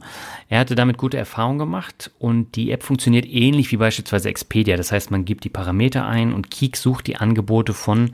Er 0.49 0.61
hatte 0.61 0.75
damit 0.75 0.97
gute 0.97 1.19
Erfahrungen 1.19 1.59
gemacht 1.59 2.13
und 2.19 2.57
die 2.57 2.71
App 2.71 2.83
funktioniert 2.83 3.27
ähnlich 3.27 3.71
wie 3.73 3.77
beispielsweise 3.77 4.31
Expedia. 4.31 4.79
Das 4.79 4.91
heißt, 4.91 5.11
man 5.11 5.27
gibt 5.27 5.45
die 5.45 5.51
Parameter 5.51 6.07
ein 6.07 6.33
und 6.33 6.51
Keek 6.51 6.79
sucht 6.79 7.09
die 7.09 7.17
Angebote 7.17 7.75
von, 7.75 8.13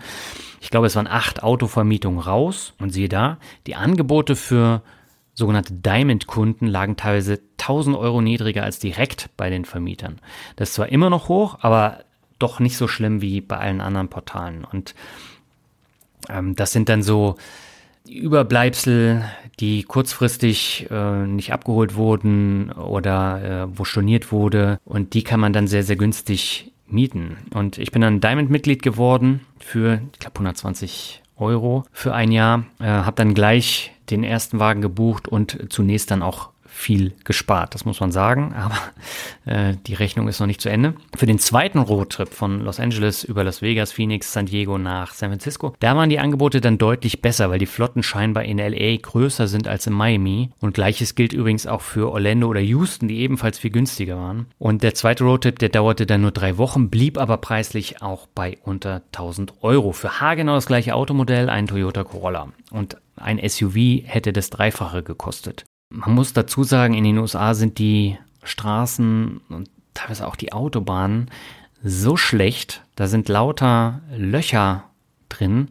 ich 0.61 0.71
glaube, 0.71 0.89
es 0.89 0.97
waren 0.97 1.07
acht 1.07 1.45
Autovermietungen 1.45 2.19
raus 2.19 2.75
und 2.81 2.91
siehe 2.91 3.09
da, 3.09 3.39
die 3.69 3.77
Angebote 3.77 4.35
für 4.35 4.83
sogenannte 5.35 5.75
Diamond-Kunden 5.75 6.67
lagen 6.67 6.97
teilweise 6.97 7.41
1000 7.59 7.97
Euro 7.97 8.21
niedriger 8.21 8.65
als 8.65 8.79
direkt 8.79 9.31
bei 9.37 9.51
den 9.51 9.65
Vermietern. 9.65 10.19
Das 10.57 10.71
ist 10.71 10.75
zwar 10.75 10.89
immer 10.89 11.11
noch 11.11 11.29
hoch, 11.29 11.59
aber 11.61 12.05
doch 12.39 12.61
nicht 12.61 12.77
so 12.77 12.89
schlimm 12.89 13.23
wie 13.23 13.41
bei 13.41 13.57
allen 13.57 13.81
anderen 13.81 14.09
Portalen. 14.09 14.65
Und 14.65 14.95
ähm, 16.29 16.55
das 16.57 16.73
sind 16.73 16.89
dann 16.89 17.03
so 17.03 17.37
Überbleibsel, 18.09 19.25
die 19.61 19.85
kurzfristig 19.85 20.89
äh, 20.91 21.27
nicht 21.27 21.53
abgeholt 21.53 21.95
wurden 21.95 22.73
oder 22.73 23.69
äh, 23.69 23.79
wo 23.79 23.85
storniert 23.85 24.33
wurde. 24.33 24.81
Und 24.85 25.15
die 25.15 25.23
kann 25.23 25.41
man 25.41 25.53
dann 25.53 25.69
sehr, 25.69 25.85
sehr 25.85 25.97
günstig 25.97 26.73
mieten. 26.89 27.39
Und 27.55 27.79
ich 27.79 27.93
bin 27.93 28.03
dann 28.03 28.21
Diamond-Mitglied 28.21 28.83
geworden 28.83 29.41
für, 29.59 30.03
ich 30.13 30.19
glaube, 30.19 30.35
120 30.35 31.22
Euro 31.43 31.85
für 31.93 32.15
ein 32.15 32.33
Jahr. 32.33 32.65
Äh, 32.81 32.85
habe 32.85 33.17
dann 33.17 33.35
gleich 33.35 33.93
den 34.11 34.25
ersten 34.25 34.59
Wagen 34.59 34.81
gebucht 34.81 35.29
und 35.29 35.67
zunächst 35.71 36.11
dann 36.11 36.23
auch 36.23 36.52
viel 36.83 37.15
gespart, 37.25 37.75
das 37.75 37.85
muss 37.85 38.01
man 38.01 38.13
sagen, 38.13 38.55
aber 38.57 38.79
äh, 39.45 39.75
die 39.87 39.95
Rechnung 39.95 40.29
ist 40.29 40.41
noch 40.41 40.47
nicht 40.47 40.61
zu 40.61 40.69
Ende. 40.69 40.95
Für 41.17 41.27
den 41.27 41.39
zweiten 41.39 41.79
Roadtrip 41.79 42.29
von 42.29 42.61
Los 42.65 42.81
Angeles 42.81 43.25
über 43.25 43.45
Las 43.45 43.63
Vegas, 43.63 43.93
Phoenix, 43.93 44.33
San 44.33 44.47
Diego 44.47 44.79
nach 44.79 45.15
San 45.15 45.31
Francisco, 45.31 45.75
da 45.81 45.97
waren 45.97 46.11
die 46.11 46.19
Angebote 46.19 46.61
dann 46.61 46.79
deutlich 46.79 47.23
besser, 47.23 47.51
weil 47.51 47.59
die 47.59 47.67
Flotten 47.67 48.03
scheinbar 48.03 48.45
in 48.45 48.59
LA 48.59 48.97
größer 49.01 49.47
sind 49.47 49.69
als 49.69 49.87
in 49.87 49.93
Miami. 49.93 50.51
Und 50.61 50.75
gleiches 50.75 51.15
gilt 51.15 51.33
übrigens 51.33 51.67
auch 51.67 51.81
für 51.81 52.11
Orlando 52.11 52.49
oder 52.49 52.61
Houston, 52.61 53.09
die 53.09 53.21
ebenfalls 53.21 53.59
viel 53.59 53.71
günstiger 53.71 54.17
waren. 54.17 54.47
Und 54.59 54.83
der 54.83 54.95
zweite 54.95 55.25
Roadtrip, 55.25 55.59
der 55.59 55.69
dauerte 55.69 56.07
dann 56.07 56.23
nur 56.23 56.33
drei 56.33 56.59
Wochen, 56.59 56.91
blieb 56.91 57.19
aber 57.19 57.39
preislich 57.39 58.03
auch 58.03 58.27
bei 58.35 58.59
unter 58.65 59.03
1000 59.13 59.63
Euro. 59.63 59.93
Für 59.93 60.21
haargenau 60.21 60.55
das 60.55 60.67
gleiche 60.67 60.95
Automodell, 60.95 61.49
ein 61.49 61.67
Toyota 61.67 62.05
Corolla. 62.05 62.49
Und 62.71 62.97
ein 63.17 63.41
SUV 63.47 64.03
hätte 64.05 64.33
das 64.33 64.51
Dreifache 64.51 65.03
gekostet. 65.03 65.65
Man 65.93 66.15
muss 66.15 66.33
dazu 66.33 66.65
sagen, 66.65 66.95
in 66.95 67.05
den 67.05 67.19
USA 67.19 67.55
sind 67.55 67.79
die 67.79 68.19
Straßen 68.43 69.41
und 69.49 69.69
teilweise 69.95 70.27
auch 70.27 70.37
die 70.37 70.53
Autobahnen 70.53 71.31
so 71.85 72.17
schlecht, 72.17 72.83
da 72.97 73.07
sind 73.07 73.29
lauter 73.29 74.01
Löcher 74.17 74.85
drin 75.29 75.69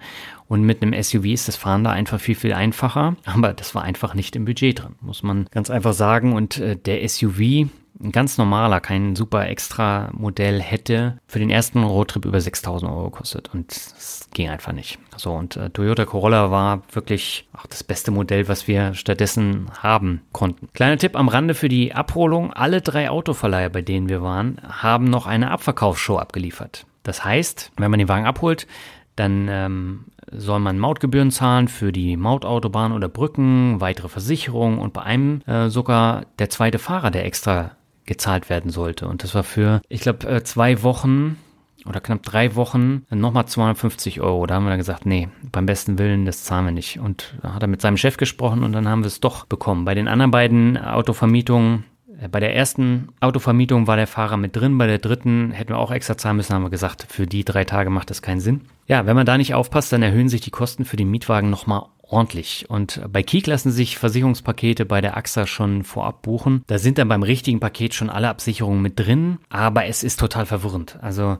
und 0.48 0.63
mit 0.63 0.82
einem 0.82 1.01
SUV 1.01 1.25
ist 1.25 1.48
das 1.48 1.56
Fahren 1.56 1.84
da 1.84 1.92
einfach 1.92 2.20
viel, 2.20 2.36
viel 2.36 2.54
einfacher, 2.54 3.16
aber 3.25 3.54
das 3.54 3.74
war 3.74 3.84
einfach 3.84 4.13
nicht 4.13 4.36
im 4.36 4.46
Budget 4.46 4.84
drin, 4.84 4.96
muss 5.01 5.24
man 5.24 5.48
ganz 5.51 5.70
einfach 5.70 5.94
sagen 5.94 6.34
und 6.34 6.58
äh, 6.58 6.75
der 6.75 7.08
SUV, 7.08 7.68
ein 8.03 8.12
ganz 8.12 8.38
normaler, 8.38 8.79
kein 8.79 9.15
super 9.15 9.48
extra 9.48 10.10
Modell 10.13 10.62
hätte 10.62 11.17
für 11.27 11.39
den 11.39 11.50
ersten 11.50 11.84
Roadtrip 11.84 12.25
über 12.25 12.41
6000 12.41 12.91
Euro 12.91 13.10
gekostet 13.10 13.50
und 13.53 13.72
das 13.72 14.27
ging 14.34 14.50
einfach 14.50 14.72
nicht. 14.72 15.00
So 15.17 15.34
und 15.34 15.58
äh, 15.58 15.70
Toyota 15.70 16.05
Corolla 16.05 16.51
war 16.51 16.81
wirklich 16.91 17.48
auch 17.53 17.65
das 17.67 17.84
beste 17.84 18.12
Modell, 18.12 18.48
was 18.48 18.67
wir 18.67 18.93
stattdessen 18.93 19.67
haben 19.81 20.22
konnten. 20.31 20.70
Kleiner 20.74 20.98
Tipp 20.98 21.15
am 21.15 21.27
Rande 21.27 21.53
für 21.53 21.70
die 21.70 21.93
Abholung. 21.93 22.53
Alle 22.53 22.81
drei 22.81 23.10
Autoverleiher, 23.10 23.70
bei 23.70 23.81
denen 23.81 24.10
wir 24.10 24.22
waren, 24.22 24.58
haben 24.67 25.05
noch 25.05 25.27
eine 25.27 25.51
Abverkaufsshow 25.51 26.17
abgeliefert. 26.17 26.86
Das 27.03 27.25
heißt, 27.25 27.72
wenn 27.77 27.91
man 27.91 28.00
den 28.00 28.10
Wagen 28.10 28.25
abholt, 28.25 28.67
dann 29.15 29.48
ähm, 29.50 30.05
soll 30.31 30.60
man 30.60 30.79
Mautgebühren 30.79 31.31
zahlen 31.31 31.67
für 31.67 31.91
die 31.91 32.15
Mautautobahn 32.15 32.93
oder 32.93 33.10
Brücken, 33.10 33.81
weitere 33.81 34.08
Versicherungen 34.08 34.79
und 34.79 34.93
bei 34.93 35.01
einem 35.01 35.41
äh, 35.41 35.70
sogar 35.70 36.25
der 36.39 36.50
zweite 36.50 36.79
Fahrer, 36.79 37.12
der 37.12 37.25
extra 37.25 37.72
gezahlt 38.05 38.50
werden 38.50 38.72
sollte. 38.72 39.08
Und 39.08 39.24
das 39.24 39.36
war 39.36 39.43
für, 39.43 39.81
ich 39.89 40.01
glaube, 40.01 40.27
äh, 40.27 40.43
zwei 40.43 40.84
Wochen 40.84 41.38
oder 41.86 42.00
knapp 42.00 42.24
drei 42.24 42.55
Wochen 42.55 43.05
nochmal 43.10 43.48
250 43.48 44.22
Euro. 44.22 44.46
Da 44.46 44.55
haben 44.55 44.65
wir 44.65 44.70
dann 44.70 44.79
gesagt, 44.79 45.05
nee, 45.05 45.29
beim 45.51 45.65
besten 45.65 45.98
Willen, 45.98 46.25
das 46.25 46.43
zahlen 46.43 46.65
wir 46.65 46.72
nicht. 46.72 47.00
Und 47.00 47.36
da 47.41 47.53
hat 47.53 47.63
er 47.63 47.67
mit 47.67 47.81
seinem 47.81 47.98
Chef 47.98 48.17
gesprochen 48.17 48.63
und 48.63 48.74
dann 48.74 48.88
haben 48.88 49.03
wir 49.03 49.08
es 49.08 49.20
doch 49.20 49.46
bekommen. 49.46 49.86
Bei 49.86 49.96
den 49.96 50.08
anderen 50.08 50.31
beiden 50.31 50.77
Autovermietungen, 50.77 51.86
äh, 52.20 52.27
bei 52.27 52.39
der 52.39 52.55
ersten 52.55 53.10
Autovermietung 53.20 53.88
war 53.88 53.96
der 53.96 54.08
Fahrer 54.08 54.38
mit 54.38 54.55
drin, 54.55 54.77
bei 54.77 54.88
der 54.88 55.00
dritten 55.00 55.51
hätten 55.51 55.74
wir 55.74 55.79
auch 55.79 55.91
extra 55.91 56.17
zahlen 56.17 56.38
müssen, 56.38 56.53
haben 56.53 56.63
wir 56.63 56.70
gesagt, 56.70 57.08
für 57.10 57.25
die 57.25 57.43
drei 57.43 57.65
Tage 57.65 57.89
macht 57.89 58.10
das 58.10 58.22
keinen 58.22 58.39
Sinn. 58.39 58.62
Ja, 58.88 59.05
wenn 59.05 59.15
man 59.15 59.25
da 59.25 59.38
nicht 59.38 59.53
aufpasst, 59.53 59.91
dann 59.91 60.03
erhöhen 60.03 60.29
sich 60.29 60.41
die 60.41 60.51
Kosten 60.51 60.86
für 60.86 60.98
den 60.98 61.10
Mietwagen 61.10 61.50
nochmal 61.50 61.86
ordentlich. 62.12 62.65
Und 62.70 63.01
bei 63.12 63.24
Kik 63.24 63.48
lassen 63.48 63.72
sich 63.72 63.98
Versicherungspakete 63.98 64.86
bei 64.86 65.01
der 65.01 65.18
AXA 65.18 65.48
schon 65.48 65.84
vorab 65.84 66.22
buchen. 66.22 66.63
Da 66.68 66.77
sind 66.77 66.98
dann 66.98 67.08
beim 67.08 67.24
richtigen 67.24 67.60
Paket 67.60 67.94
schon 67.94 68.10
alle 68.10 68.30
Absicherungen 68.30 68.82
mit 68.82 69.00
drin, 69.00 69.39
aber 69.50 69.86
es 69.86 70.03
ist 70.03 70.20
total 70.20 70.46
verwirrend. 70.46 70.98
Also 71.01 71.38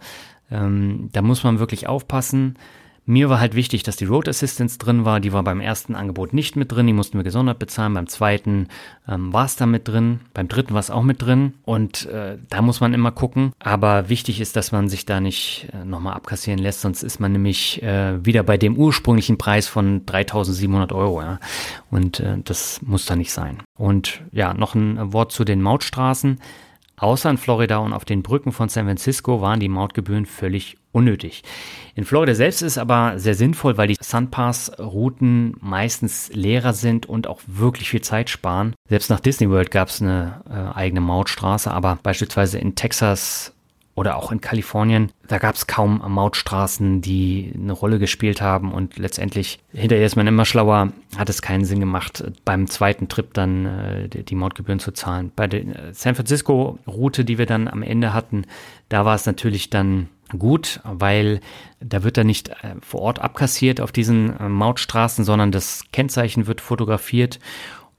ähm, 0.50 1.10
da 1.12 1.22
muss 1.22 1.44
man 1.44 1.60
wirklich 1.60 1.88
aufpassen. 1.88 2.56
Mir 3.12 3.30
war 3.30 3.42
halt 3.42 3.56
wichtig, 3.56 3.84
dass 3.84 3.98
die 3.98 4.06
Road 4.06 4.30
Assistance 4.30 4.78
drin 4.80 5.04
war. 5.04 5.20
Die 5.20 5.34
war 5.34 5.44
beim 5.44 5.60
ersten 5.60 5.96
Angebot 5.96 6.32
nicht 6.32 6.56
mit 6.56 6.72
drin. 6.72 6.88
Die 6.88 6.94
mussten 6.94 7.18
wir 7.18 7.26
gesondert 7.26 7.60
bezahlen. 7.60 7.94
Beim 7.94 8.08
zweiten 8.08 8.70
ähm, 9.06 9.34
war 9.34 9.44
es 9.44 9.58
da 9.58 9.66
mit 9.66 9.86
drin. 9.90 10.22
Beim 10.34 10.48
dritten 10.48 10.74
war 10.74 10.80
es 10.80 10.90
auch 10.90 11.04
mit 11.04 11.22
drin. 11.22 11.56
Und 11.66 12.06
äh, 12.06 12.38
da 12.48 12.62
muss 12.62 12.80
man 12.80 12.94
immer 12.94 13.12
gucken. 13.12 13.52
Aber 13.60 14.08
wichtig 14.08 14.40
ist, 14.40 14.56
dass 14.56 14.72
man 14.72 14.88
sich 14.88 15.06
da 15.06 15.20
nicht 15.20 15.68
äh, 15.74 15.84
nochmal 15.84 16.14
abkassieren 16.14 16.58
lässt. 16.58 16.80
Sonst 16.80 17.04
ist 17.04 17.20
man 17.20 17.34
nämlich 17.34 17.84
äh, 17.84 18.26
wieder 18.26 18.44
bei 18.44 18.58
dem 18.58 18.78
ursprünglichen 18.78 19.38
Preis 19.38 19.68
von 19.68 20.06
3700 20.06 20.94
Euro. 20.94 21.22
Ja? 21.22 21.40
Und 21.90 22.22
äh, 22.22 22.38
das 22.42 22.82
muss 22.82 23.08
da 23.08 23.18
nicht 23.18 23.34
sein. 23.34 23.58
Und 23.78 24.22
ja, 24.32 24.54
noch 24.54 24.74
ein 24.74 25.12
Wort 25.12 25.34
zu 25.34 25.44
den 25.44 25.62
Mautstraßen. 25.62 26.40
Außer 27.02 27.32
in 27.32 27.38
Florida 27.38 27.80
und 27.80 27.94
auf 27.94 28.06
den 28.06 28.22
Brücken 28.22 28.52
von 28.52 28.70
San 28.70 28.86
Francisco 28.86 29.42
waren 29.42 29.60
die 29.60 29.70
Mautgebühren 29.70 30.28
völlig 30.28 30.78
unnötig. 30.92 31.42
In 31.96 32.06
Florida 32.06 32.36
selbst 32.36 32.62
ist 32.62 32.78
aber 32.78 33.18
sehr 33.18 33.34
sinnvoll, 33.34 33.76
weil 33.78 33.88
die 33.88 33.98
Sunpass-Routen 34.00 35.56
meistens 35.60 36.30
leerer 36.32 36.74
sind 36.74 37.08
und 37.08 37.26
auch 37.26 37.42
wirklich 37.48 37.90
viel 37.90 38.02
Zeit 38.02 38.30
sparen. 38.30 38.76
Selbst 38.88 39.10
nach 39.10 39.20
Disney 39.20 39.50
World 39.50 39.72
gab 39.72 39.88
es 39.88 40.00
eine 40.00 40.44
äh, 40.48 40.78
eigene 40.78 41.02
Mautstraße, 41.02 41.72
aber 41.72 41.98
beispielsweise 42.04 42.60
in 42.60 42.76
Texas 42.76 43.56
oder 44.02 44.18
auch 44.18 44.32
in 44.32 44.42
Kalifornien, 44.42 45.12
da 45.28 45.38
gab 45.38 45.54
es 45.54 45.68
kaum 45.68 46.02
Mautstraßen, 46.04 47.02
die 47.02 47.54
eine 47.56 47.72
Rolle 47.72 48.00
gespielt 48.00 48.42
haben. 48.42 48.72
Und 48.72 48.98
letztendlich, 48.98 49.60
hinterher 49.74 50.08
ist 50.08 50.16
man 50.16 50.26
immer 50.26 50.44
schlauer, 50.44 50.92
hat 51.18 51.30
es 51.30 51.44
keinen 51.44 51.66
Sinn 51.66 51.80
gemacht, 51.80 52.24
beim 52.44 52.66
zweiten 52.66 53.10
Trip 53.10 53.32
dann 53.36 53.68
äh, 53.68 54.10
die, 54.10 54.34
Mautgebühren 54.34 54.80
zu 54.80 54.92
zahlen. 54.92 55.32
Bei 55.36 55.46
der 55.46 55.62
äh, 55.62 55.94
San 55.94 56.16
Francisco-Route, 56.16 57.24
die 57.24 57.38
wir 57.38 57.46
dann 57.46 57.68
am 57.68 57.84
Ende 57.84 58.12
hatten, 58.12 58.46
da 58.90 59.06
war 59.06 59.14
es 59.14 59.28
natürlich 59.28 59.70
dann 59.70 60.10
gut, 60.36 60.80
weil 60.84 61.40
da 61.80 62.02
wird 62.02 62.18
dann 62.18 62.26
nicht 62.26 62.50
äh, 62.50 62.78
vor 62.82 63.02
Ort 63.02 63.20
abkassiert 63.20 63.82
auf 63.82 63.92
diesen 63.92 64.36
äh, 64.36 64.50
Mautstraßen, 64.50 65.24
sondern 65.24 65.52
das 65.52 65.84
Kennzeichen 65.92 66.48
wird 66.48 66.60
fotografiert 66.60 67.40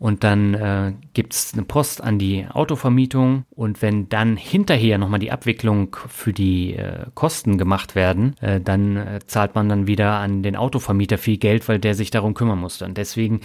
und 0.03 0.25
dann 0.25 0.55
äh, 0.55 0.95
gibt 1.15 1.33
es 1.33 1.53
eine 1.53 1.63
Post 1.63 2.03
an 2.03 2.19
die 2.19 2.45
Autovermietung 2.53 3.45
und 3.51 3.83
wenn 3.83 4.09
dann 4.09 4.37
hinterher 4.37 4.99
nochmal 4.99 5.21
die 5.21 5.31
Abwicklung 5.31 5.97
für 6.09 6.33
die 6.33 6.75
äh, 6.75 7.07
Kosten 7.15 7.57
gemacht 7.57 7.95
werden, 7.95 8.35
äh, 8.41 8.61
dann 8.61 8.97
äh, 8.97 9.21
zahlt 9.29 9.55
man 9.55 9.69
dann 9.69 9.87
wieder 9.87 10.15
an 10.15 10.43
den 10.43 10.57
Autovermieter 10.57 11.19
viel 11.19 11.37
Geld, 11.37 11.69
weil 11.69 11.79
der 11.79 11.95
sich 11.95 12.11
darum 12.11 12.35
kümmern 12.35 12.59
musste. 12.59 12.85
Und 12.85 12.99
deswegen 12.99 13.43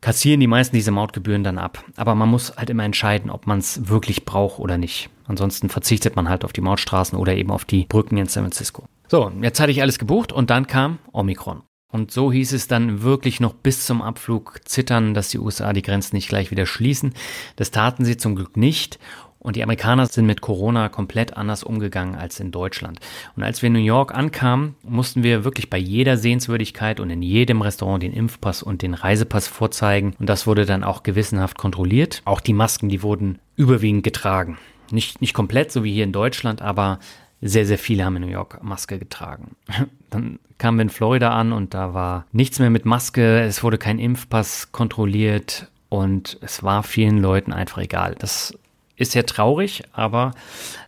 kassieren 0.00 0.40
die 0.40 0.46
meisten 0.46 0.74
diese 0.74 0.90
Mautgebühren 0.90 1.44
dann 1.44 1.58
ab. 1.58 1.84
Aber 1.96 2.14
man 2.14 2.30
muss 2.30 2.56
halt 2.56 2.70
immer 2.70 2.84
entscheiden, 2.84 3.30
ob 3.30 3.46
man 3.46 3.58
es 3.58 3.90
wirklich 3.90 4.24
braucht 4.24 4.60
oder 4.60 4.78
nicht. 4.78 5.10
Ansonsten 5.26 5.68
verzichtet 5.68 6.16
man 6.16 6.30
halt 6.30 6.46
auf 6.46 6.54
die 6.54 6.62
Mautstraßen 6.62 7.18
oder 7.18 7.36
eben 7.36 7.50
auf 7.50 7.66
die 7.66 7.84
Brücken 7.84 8.16
in 8.16 8.24
San 8.24 8.44
Francisco. 8.44 8.86
So, 9.08 9.30
jetzt 9.42 9.60
hatte 9.60 9.70
ich 9.70 9.82
alles 9.82 9.98
gebucht 9.98 10.32
und 10.32 10.48
dann 10.48 10.66
kam 10.66 10.98
Omikron. 11.12 11.60
Und 11.90 12.10
so 12.10 12.30
hieß 12.30 12.52
es 12.52 12.68
dann 12.68 13.02
wirklich 13.02 13.40
noch 13.40 13.54
bis 13.54 13.86
zum 13.86 14.02
Abflug 14.02 14.60
zittern, 14.64 15.14
dass 15.14 15.30
die 15.30 15.38
USA 15.38 15.72
die 15.72 15.82
Grenzen 15.82 16.16
nicht 16.16 16.28
gleich 16.28 16.50
wieder 16.50 16.66
schließen. 16.66 17.14
Das 17.56 17.70
taten 17.70 18.04
sie 18.04 18.18
zum 18.18 18.36
Glück 18.36 18.58
nicht. 18.58 18.98
Und 19.40 19.56
die 19.56 19.62
Amerikaner 19.62 20.06
sind 20.06 20.26
mit 20.26 20.40
Corona 20.40 20.88
komplett 20.88 21.36
anders 21.36 21.62
umgegangen 21.62 22.16
als 22.16 22.40
in 22.40 22.50
Deutschland. 22.50 22.98
Und 23.36 23.44
als 23.44 23.62
wir 23.62 23.68
in 23.68 23.72
New 23.72 23.78
York 23.78 24.12
ankamen, 24.12 24.74
mussten 24.82 25.22
wir 25.22 25.44
wirklich 25.44 25.70
bei 25.70 25.78
jeder 25.78 26.16
Sehenswürdigkeit 26.16 26.98
und 26.98 27.08
in 27.08 27.22
jedem 27.22 27.62
Restaurant 27.62 28.02
den 28.02 28.12
Impfpass 28.12 28.62
und 28.62 28.82
den 28.82 28.94
Reisepass 28.94 29.46
vorzeigen. 29.46 30.14
Und 30.18 30.28
das 30.28 30.46
wurde 30.46 30.66
dann 30.66 30.84
auch 30.84 31.04
gewissenhaft 31.04 31.56
kontrolliert. 31.56 32.20
Auch 32.24 32.40
die 32.40 32.52
Masken, 32.52 32.88
die 32.88 33.02
wurden 33.02 33.38
überwiegend 33.56 34.02
getragen. 34.02 34.58
Nicht, 34.90 35.20
nicht 35.20 35.34
komplett, 35.34 35.70
so 35.70 35.84
wie 35.84 35.92
hier 35.92 36.04
in 36.04 36.12
Deutschland, 36.12 36.60
aber 36.60 36.98
sehr, 37.40 37.66
sehr 37.66 37.78
viele 37.78 38.04
haben 38.04 38.16
in 38.16 38.22
New 38.22 38.28
York 38.28 38.62
Maske 38.62 38.98
getragen. 38.98 39.56
Dann 40.10 40.38
kamen 40.58 40.78
wir 40.78 40.82
in 40.82 40.90
Florida 40.90 41.30
an 41.30 41.52
und 41.52 41.74
da 41.74 41.94
war 41.94 42.26
nichts 42.32 42.58
mehr 42.58 42.70
mit 42.70 42.84
Maske, 42.84 43.40
es 43.40 43.62
wurde 43.62 43.78
kein 43.78 43.98
Impfpass 43.98 44.72
kontrolliert 44.72 45.68
und 45.88 46.38
es 46.40 46.62
war 46.62 46.82
vielen 46.82 47.18
Leuten 47.18 47.52
einfach 47.52 47.78
egal. 47.78 48.16
Das 48.18 48.54
ist 48.96 49.14
ja 49.14 49.22
traurig, 49.22 49.84
aber 49.92 50.32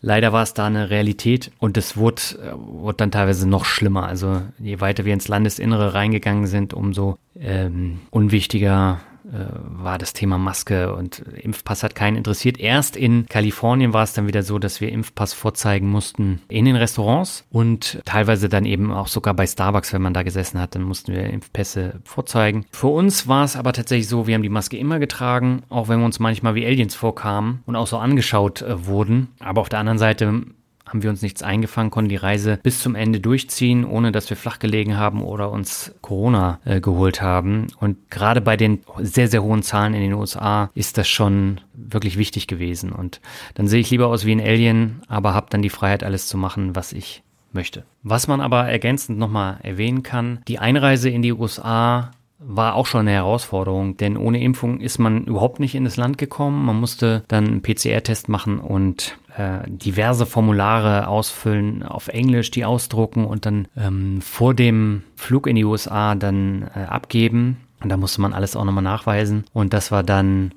leider 0.00 0.32
war 0.32 0.42
es 0.42 0.52
da 0.52 0.66
eine 0.66 0.90
Realität 0.90 1.52
und 1.58 1.76
es 1.76 1.96
wurde, 1.96 2.22
wurde 2.56 2.96
dann 2.96 3.12
teilweise 3.12 3.48
noch 3.48 3.64
schlimmer. 3.64 4.06
Also 4.06 4.42
je 4.58 4.80
weiter 4.80 5.04
wir 5.04 5.14
ins 5.14 5.28
Landesinnere 5.28 5.94
reingegangen 5.94 6.46
sind, 6.46 6.74
umso 6.74 7.18
ähm, 7.38 8.00
unwichtiger 8.10 9.00
äh, 9.00 9.09
war 9.32 9.98
das 9.98 10.12
Thema 10.12 10.38
Maske 10.38 10.94
und 10.94 11.20
Impfpass 11.20 11.82
hat 11.82 11.94
keinen 11.94 12.16
interessiert. 12.16 12.58
Erst 12.58 12.96
in 12.96 13.26
Kalifornien 13.26 13.92
war 13.92 14.02
es 14.02 14.12
dann 14.12 14.26
wieder 14.26 14.42
so, 14.42 14.58
dass 14.58 14.80
wir 14.80 14.90
Impfpass 14.90 15.32
vorzeigen 15.32 15.88
mussten 15.88 16.40
in 16.48 16.64
den 16.64 16.76
Restaurants 16.76 17.44
und 17.50 18.00
teilweise 18.04 18.48
dann 18.48 18.64
eben 18.64 18.92
auch 18.92 19.08
sogar 19.08 19.34
bei 19.34 19.46
Starbucks, 19.46 19.92
wenn 19.92 20.02
man 20.02 20.14
da 20.14 20.22
gesessen 20.22 20.60
hat, 20.60 20.74
dann 20.74 20.82
mussten 20.82 21.12
wir 21.12 21.24
Impfpässe 21.24 22.00
vorzeigen. 22.04 22.66
Für 22.72 22.88
uns 22.88 23.28
war 23.28 23.44
es 23.44 23.56
aber 23.56 23.72
tatsächlich 23.72 24.08
so, 24.08 24.26
wir 24.26 24.34
haben 24.34 24.42
die 24.42 24.48
Maske 24.48 24.76
immer 24.76 24.98
getragen, 24.98 25.62
auch 25.68 25.88
wenn 25.88 26.00
wir 26.00 26.06
uns 26.06 26.18
manchmal 26.18 26.54
wie 26.54 26.66
Aliens 26.66 26.94
vorkamen 26.94 27.62
und 27.66 27.76
auch 27.76 27.86
so 27.86 27.98
angeschaut 27.98 28.62
äh, 28.62 28.86
wurden. 28.86 29.28
Aber 29.38 29.60
auf 29.60 29.68
der 29.68 29.78
anderen 29.78 29.98
Seite 29.98 30.42
haben 30.90 31.02
wir 31.02 31.10
uns 31.10 31.22
nichts 31.22 31.42
eingefangen, 31.42 31.90
konnten 31.90 32.08
die 32.08 32.16
Reise 32.16 32.58
bis 32.62 32.80
zum 32.80 32.94
Ende 32.94 33.20
durchziehen, 33.20 33.84
ohne 33.84 34.12
dass 34.12 34.28
wir 34.28 34.36
flach 34.36 34.58
gelegen 34.58 34.96
haben 34.96 35.22
oder 35.22 35.50
uns 35.50 35.94
Corona 36.02 36.58
äh, 36.64 36.80
geholt 36.80 37.22
haben. 37.22 37.68
Und 37.78 38.10
gerade 38.10 38.40
bei 38.40 38.56
den 38.56 38.80
sehr, 38.98 39.28
sehr 39.28 39.42
hohen 39.42 39.62
Zahlen 39.62 39.94
in 39.94 40.02
den 40.02 40.14
USA 40.14 40.70
ist 40.74 40.98
das 40.98 41.08
schon 41.08 41.60
wirklich 41.72 42.18
wichtig 42.18 42.48
gewesen. 42.48 42.90
Und 42.92 43.20
dann 43.54 43.68
sehe 43.68 43.80
ich 43.80 43.90
lieber 43.90 44.08
aus 44.08 44.26
wie 44.26 44.32
ein 44.32 44.40
Alien, 44.40 45.02
aber 45.06 45.32
habe 45.32 45.46
dann 45.50 45.62
die 45.62 45.70
Freiheit, 45.70 46.02
alles 46.02 46.26
zu 46.26 46.36
machen, 46.36 46.74
was 46.74 46.92
ich 46.92 47.22
möchte. 47.52 47.84
Was 48.02 48.26
man 48.26 48.40
aber 48.40 48.68
ergänzend 48.68 49.18
nochmal 49.18 49.58
erwähnen 49.62 50.02
kann, 50.02 50.40
die 50.48 50.58
Einreise 50.58 51.08
in 51.08 51.22
die 51.22 51.32
USA 51.32 52.10
war 52.40 52.74
auch 52.74 52.86
schon 52.86 53.02
eine 53.02 53.12
Herausforderung, 53.12 53.98
denn 53.98 54.16
ohne 54.16 54.42
Impfung 54.42 54.80
ist 54.80 54.98
man 54.98 55.24
überhaupt 55.24 55.60
nicht 55.60 55.74
in 55.74 55.84
das 55.84 55.98
Land 55.98 56.16
gekommen. 56.16 56.64
Man 56.64 56.80
musste 56.80 57.22
dann 57.28 57.46
einen 57.46 57.62
PCR-Test 57.62 58.30
machen 58.30 58.58
und 58.58 59.18
äh, 59.40 59.60
diverse 59.66 60.26
Formulare 60.26 61.08
ausfüllen, 61.08 61.82
auf 61.82 62.08
Englisch 62.08 62.50
die 62.50 62.64
ausdrucken 62.64 63.24
und 63.24 63.46
dann 63.46 63.68
ähm, 63.76 64.20
vor 64.20 64.54
dem 64.54 65.02
Flug 65.16 65.46
in 65.46 65.56
die 65.56 65.64
USA 65.64 66.14
dann 66.14 66.70
äh, 66.74 66.80
abgeben. 66.80 67.56
Und 67.82 67.88
da 67.88 67.96
musste 67.96 68.20
man 68.20 68.34
alles 68.34 68.56
auch 68.56 68.64
nochmal 68.64 68.84
nachweisen. 68.84 69.44
Und 69.52 69.72
das 69.72 69.90
war 69.90 70.02
dann 70.02 70.52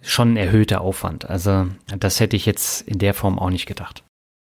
schon 0.00 0.34
ein 0.34 0.36
erhöhter 0.36 0.82
Aufwand. 0.82 1.28
Also 1.28 1.66
das 1.98 2.20
hätte 2.20 2.36
ich 2.36 2.46
jetzt 2.46 2.82
in 2.82 2.98
der 2.98 3.14
Form 3.14 3.38
auch 3.38 3.50
nicht 3.50 3.66
gedacht. 3.66 4.04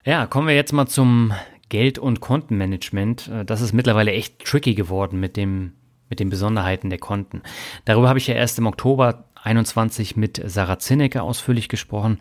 Ja, 0.04 0.26
kommen 0.26 0.48
wir 0.48 0.54
jetzt 0.54 0.72
mal 0.72 0.86
zum 0.86 1.34
Geld- 1.68 1.98
und 1.98 2.20
Kontenmanagement. 2.20 3.28
Äh, 3.28 3.44
das 3.44 3.60
ist 3.60 3.72
mittlerweile 3.74 4.12
echt 4.12 4.44
tricky 4.44 4.74
geworden 4.74 5.20
mit 5.20 5.36
dem 5.36 5.72
mit 6.10 6.20
den 6.20 6.30
Besonderheiten 6.30 6.88
der 6.88 6.98
Konten. 6.98 7.42
Darüber 7.84 8.08
habe 8.08 8.18
ich 8.18 8.26
ja 8.26 8.34
erst 8.34 8.58
im 8.58 8.66
Oktober 8.66 9.24
21 9.42 10.16
mit 10.16 10.40
Sarah 10.44 10.78
Zinnecker 10.78 11.22
ausführlich 11.22 11.68
gesprochen. 11.68 12.18